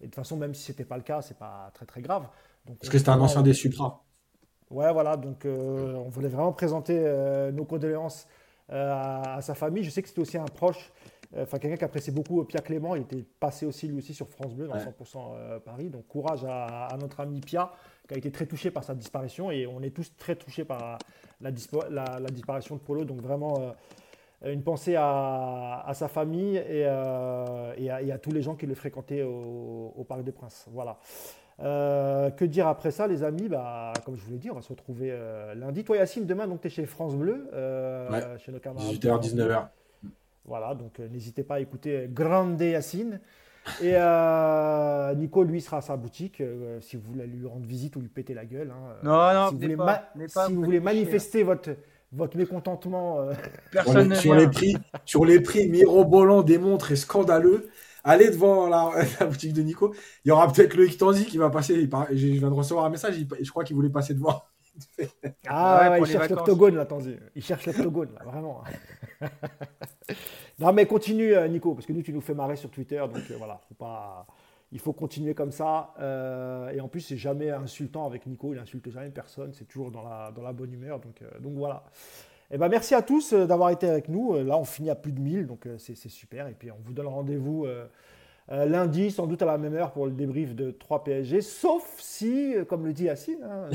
Et 0.00 0.04
de 0.04 0.10
toute 0.10 0.16
façon, 0.16 0.36
même 0.36 0.54
si 0.54 0.62
ce 0.62 0.72
n'était 0.72 0.84
pas 0.84 0.96
le 0.96 1.02
cas, 1.02 1.22
c'est 1.22 1.38
pas 1.38 1.70
très 1.74 1.86
très 1.86 2.02
grave. 2.02 2.28
Donc, 2.66 2.78
Parce 2.78 2.90
que 2.90 2.98
c'était 2.98 3.10
un 3.10 3.20
ancien 3.20 3.42
des 3.42 3.54
Supra. 3.54 4.04
Ouais, 4.70 4.92
voilà. 4.92 5.16
Donc, 5.16 5.44
euh, 5.44 5.94
on 5.94 6.08
voulait 6.08 6.28
vraiment 6.28 6.52
présenter 6.52 6.98
euh, 6.98 7.52
nos 7.52 7.64
condoléances 7.64 8.26
euh, 8.72 8.92
à, 8.92 9.40
sa 9.40 9.54
famille. 9.54 9.84
Je 9.84 9.90
sais 9.90 10.02
que 10.02 10.08
c'était 10.08 10.20
aussi 10.20 10.38
un 10.38 10.44
proche, 10.44 10.92
enfin 11.36 11.58
quelqu'un 11.58 11.76
qui 11.76 11.84
appréciait 11.84 12.12
beaucoup 12.12 12.42
Pierre 12.44 12.62
Clément. 12.62 12.94
Il 12.96 13.02
était 13.02 13.24
passé 13.38 13.66
aussi 13.66 13.86
lui 13.86 13.98
aussi 13.98 14.14
sur 14.14 14.28
France 14.28 14.54
Bleu 14.54 14.66
dans 14.66 14.76
100% 14.76 15.60
Paris. 15.60 15.90
Donc, 15.90 16.06
courage 16.08 16.44
à, 16.48 16.88
notre 17.00 17.20
ami 17.20 17.40
Pierre 17.40 17.70
qui 18.08 18.14
a 18.14 18.18
été 18.18 18.30
très 18.30 18.46
touché 18.46 18.70
par 18.70 18.84
sa 18.84 18.94
disparition. 18.94 19.50
Et 19.50 19.66
on 19.66 19.82
est 19.82 19.90
tous 19.90 20.12
très 20.16 20.36
touchés 20.36 20.64
par 20.64 20.98
la, 21.40 21.50
la 21.90 22.30
disparition 22.30 22.76
de 22.76 22.80
Polo. 22.80 23.04
Donc, 23.04 23.20
vraiment 23.20 23.74
une 24.46 24.62
pensée 24.62 24.94
à, 24.96 25.90
sa 25.94 26.08
famille 26.08 26.60
euh, 26.66 27.72
et, 27.76 27.90
à, 27.90 28.18
tous 28.18 28.30
les 28.30 28.42
gens 28.42 28.54
qui 28.54 28.66
le 28.66 28.74
fréquentaient 28.74 29.22
au, 29.22 30.04
Parc 30.08 30.22
des 30.22 30.32
Princes. 30.32 30.66
Voilà. 30.72 30.98
Euh, 31.60 32.30
que 32.30 32.44
dire 32.44 32.66
après 32.66 32.90
ça, 32.90 33.06
les 33.06 33.22
amis? 33.22 33.48
Bah, 33.48 33.92
Comme 34.04 34.16
je 34.16 34.22
vous 34.22 34.32
l'ai 34.32 34.38
dit, 34.38 34.50
on 34.50 34.54
va 34.54 34.62
se 34.62 34.70
retrouver 34.70 35.10
euh, 35.12 35.54
lundi. 35.54 35.84
Toi, 35.84 35.98
Yacine, 35.98 36.26
demain, 36.26 36.48
tu 36.60 36.66
es 36.66 36.70
chez 36.70 36.86
France 36.86 37.14
Bleu, 37.14 37.48
chez 38.38 38.52
nos 38.52 38.58
camarades. 38.58 38.92
18h, 38.92 39.22
19h. 39.22 39.68
Voilà, 40.46 40.74
donc 40.74 40.98
n'hésitez 40.98 41.42
pas 41.42 41.54
à 41.54 41.60
écouter 41.60 42.08
Grande 42.12 42.60
Yacine. 42.60 43.20
Et 43.82 43.94
Nico, 45.16 45.42
lui, 45.42 45.60
sera 45.60 45.78
à 45.78 45.80
sa 45.80 45.96
boutique 45.96 46.42
si 46.80 46.96
vous 46.96 47.12
voulez 47.12 47.26
lui 47.26 47.46
rendre 47.46 47.66
visite 47.66 47.96
ou 47.96 48.00
lui 48.00 48.08
péter 48.08 48.34
la 48.34 48.44
gueule. 48.44 48.70
Hein. 48.70 48.96
non, 49.02 49.34
non, 49.34 49.48
si 49.48 49.54
vous 49.54 49.60
voulez, 49.60 50.28
si 50.28 50.52
vous 50.52 50.64
voulez 50.64 50.80
manifester 50.80 51.42
votre 51.42 51.70
votre 52.14 52.36
mécontentement. 52.36 53.20
Euh, 53.20 53.32
Personne 53.70 54.14
sur, 54.14 54.34
les 54.34 54.48
prix, 54.48 54.76
sur 55.04 55.24
les 55.24 55.40
prix 55.40 55.68
mirobolants 55.68 56.42
des 56.42 56.58
montres 56.58 56.92
et 56.92 56.96
scandaleux. 56.96 57.68
Allez 58.04 58.30
devant 58.30 58.68
la, 59.20 59.26
boutique 59.26 59.52
de 59.52 59.62
Nico. 59.62 59.94
Il 60.24 60.28
y 60.28 60.30
aura 60.30 60.50
peut-être 60.52 60.74
Loïc 60.74 60.96
Tanzi 60.98 61.26
qui 61.26 61.38
va 61.38 61.50
passer. 61.50 61.88
je 62.10 62.26
viens 62.26 62.48
de 62.48 62.54
recevoir 62.54 62.86
un 62.86 62.90
message. 62.90 63.16
je 63.40 63.50
crois 63.50 63.64
qu'il 63.64 63.76
voulait 63.76 63.90
passer 63.90 64.14
devant. 64.14 64.42
ah, 65.46 65.98
il 65.98 66.06
cherche 66.06 66.28
l'octogone 66.30 66.76
là, 66.76 66.84
Tanzi. 66.84 67.16
Il 67.34 67.42
cherche 67.42 67.66
l'octogone 67.66 68.10
là, 68.14 68.24
vraiment. 68.24 68.64
non, 70.58 70.72
mais 70.72 70.86
continue, 70.86 71.34
euh, 71.34 71.48
Nico, 71.48 71.74
parce 71.74 71.86
que 71.86 71.92
nous, 71.92 72.02
tu 72.02 72.12
nous 72.12 72.20
fais 72.20 72.34
marrer 72.34 72.56
sur 72.56 72.70
Twitter. 72.70 72.98
Donc 73.12 73.24
euh, 73.30 73.34
voilà, 73.36 73.60
faut 73.68 73.74
pas 73.74 74.26
il 74.74 74.80
faut 74.80 74.92
continuer 74.92 75.34
comme 75.34 75.52
ça. 75.52 75.94
Euh, 76.00 76.70
et 76.70 76.80
en 76.80 76.88
plus, 76.88 77.00
c'est 77.00 77.16
jamais 77.16 77.50
insultant 77.50 78.06
avec 78.06 78.26
Nico, 78.26 78.52
il 78.52 78.58
insulte 78.58 78.90
jamais 78.90 79.10
personne, 79.10 79.52
c'est 79.54 79.66
toujours 79.66 79.92
dans 79.92 80.02
la, 80.02 80.32
dans 80.32 80.42
la 80.42 80.52
bonne 80.52 80.72
humeur. 80.72 80.98
Donc, 80.98 81.22
euh, 81.22 81.38
donc 81.38 81.54
voilà. 81.54 81.84
Eh 82.50 82.58
ben, 82.58 82.68
merci 82.68 82.94
à 82.94 83.02
tous 83.02 83.32
d'avoir 83.32 83.70
été 83.70 83.88
avec 83.88 84.08
nous. 84.08 84.34
Là, 84.42 84.58
on 84.58 84.64
finit 84.64 84.90
à 84.90 84.96
plus 84.96 85.12
de 85.12 85.20
1000, 85.20 85.46
donc 85.46 85.66
c'est 85.78 85.96
super. 86.08 86.46
Et 86.48 86.52
puis, 86.52 86.70
on 86.70 86.78
vous 86.84 86.92
donne 86.92 87.06
rendez-vous 87.06 87.66
lundi, 88.48 89.10
sans 89.10 89.26
doute 89.26 89.40
à 89.42 89.46
la 89.46 89.56
même 89.56 89.74
heure, 89.74 89.92
pour 89.92 90.04
le 90.04 90.12
débrief 90.12 90.54
de 90.54 90.70
3 90.70 91.04
PSG, 91.04 91.40
sauf 91.40 91.96
si, 91.98 92.54
comme 92.68 92.84
le 92.84 92.92
dit 92.92 93.04
Yacine, 93.04 93.42
hein, 93.42 93.70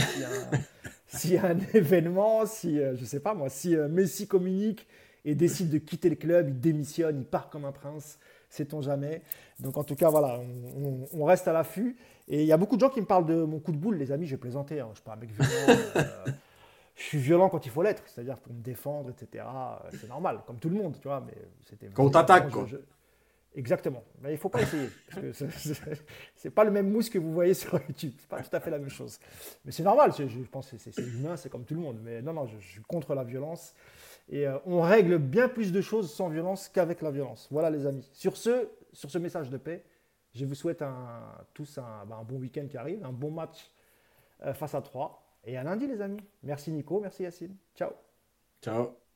s'il 1.07 1.34
y, 1.34 1.38
a 1.38 1.47
un 1.47 1.57
événement, 1.73 2.45
si, 2.45 2.77
je 2.77 3.03
sais 3.06 3.19
pas 3.19 3.34
moi, 3.34 3.49
si 3.49 3.76
Messi 3.76 4.27
communique 4.27 4.88
et 5.26 5.36
décide 5.36 5.70
de 5.70 5.78
quitter 5.78 6.10
le 6.10 6.16
club, 6.16 6.50
il 6.50 6.60
démissionne, 6.60 7.20
il 7.20 7.26
part 7.26 7.50
comme 7.50 7.66
un 7.66 7.72
prince 7.72 8.18
sait-on 8.50 8.82
jamais. 8.82 9.22
Donc 9.60 9.78
en 9.78 9.84
tout 9.84 9.96
cas, 9.96 10.10
voilà, 10.10 10.40
on, 11.14 11.26
reste 11.26 11.48
à 11.48 11.54
l'affût. 11.54 11.96
Et 12.28 12.41
il 12.41 12.48
y 12.48 12.52
a 12.52 12.58
beaucoup 12.58 12.76
de 12.76 12.82
gens 12.82 12.90
qui 12.90 13.02
me 13.02 13.06
parlent 13.06 13.26
de 13.26 13.44
mon 13.44 13.60
coup 13.60 13.72
de 13.72 13.78
boule, 13.78 13.98
les 13.98 14.12
amis, 14.12 14.26
je 14.26 14.32
vais 14.32 14.40
plaisanter, 14.40 14.80
hein. 14.80 14.90
je 14.94 15.12
un 15.12 15.16
mec 15.16 15.32
violent. 15.32 15.80
Euh, 15.96 16.32
je 16.96 17.06
suis 17.06 17.18
violent 17.18 17.48
quand 17.48 17.66
il 17.66 17.72
faut 17.72 17.82
l'être, 17.82 18.04
c'est-à-dire 18.08 18.38
pour 18.38 18.54
me 18.54 18.62
défendre, 18.62 19.10
etc. 19.10 19.46
C'est 19.94 20.10
normal, 20.10 20.41
comme 20.46 20.58
tout 20.58 20.68
le 20.68 20.76
monde, 20.76 20.98
tu 21.02 21.08
vois. 21.08 21.24
Mais 21.26 21.34
c'était 21.64 21.88
quand 21.88 22.04
on 22.04 22.10
t'attaque, 22.10 22.50
quoi. 22.50 22.66
Exactement. 23.56 24.04
Mais 24.22 24.34
il 24.34 24.38
faut 24.38 24.50
pas 24.50 24.62
essayer. 24.62 24.90
c'est 26.36 26.50
pas 26.50 26.66
le 26.66 26.72
même 26.72 26.91
mousse 26.91 27.10
que 27.10 27.18
vous 27.18 27.32
voyez 27.32 27.54
sur 27.54 27.80
YouTube. 27.88 28.12
C'est 28.18 28.28
pas 28.28 28.41
tout 28.41 28.54
à 28.54 28.60
fait 28.60 28.70
la 28.70 28.80
même 28.80 28.90
chose. 28.90 29.18
Mais 29.64 29.72
c'est 29.72 29.84
normal. 29.84 30.12
Je, 30.18 30.40
pense 30.52 30.70
que 30.70 30.78
c'est 30.78 30.98
humain, 30.98 31.38
c'est 31.38 31.50
comme 31.50 31.64
tout 31.64 31.74
le 31.74 31.80
monde. 31.80 32.00
Mais 32.04 32.22
non, 32.22 32.34
non, 32.34 32.46
je, 32.46 32.60
je 32.60 32.68
suis 32.68 32.82
contre 32.82 33.16
la 33.16 33.24
violence. 33.24 33.74
Et 34.30 34.47
euh, 34.47 34.57
on 34.65 34.81
règle 34.81 35.18
bien 35.18 35.49
plus 35.49 35.72
de 35.72 35.81
choses 35.81 36.14
sans 36.14 36.30
violence 36.30 36.69
qu'avec 36.69 37.01
la 37.01 37.11
violence. 37.11 37.47
Voilà 37.51 37.69
les 37.69 37.85
amis. 37.85 38.07
Sur 38.14 38.38
ce, 38.38 38.69
sur 38.93 39.10
ce 39.10 39.18
message 39.18 39.49
de 39.49 39.57
paix, 39.57 39.84
je 40.34 40.45
vous 40.45 40.56
souhaite 40.56 40.81
un, 40.81 41.23
tous 41.53 41.80
un, 41.80 42.06
bah, 42.06 42.23
bon 42.27 42.38
week-end 42.38 42.68
qui 42.69 42.77
arrive, 42.77 43.03
un 43.03 43.11
bon 43.11 43.31
match 43.31 43.72
euh, 44.45 44.53
face 44.53 44.76
à 44.76 44.81
3. 44.81 45.26
Et 45.45 45.57
à 45.57 45.64
lundi 45.64 45.88
les 45.88 46.01
amis. 46.01 46.22
Merci 46.43 46.72
Nico, 46.72 46.99
merci 46.99 47.23
Yacine. 47.23 47.56
Ciao. 47.76 47.91
Ciao. 48.61 49.09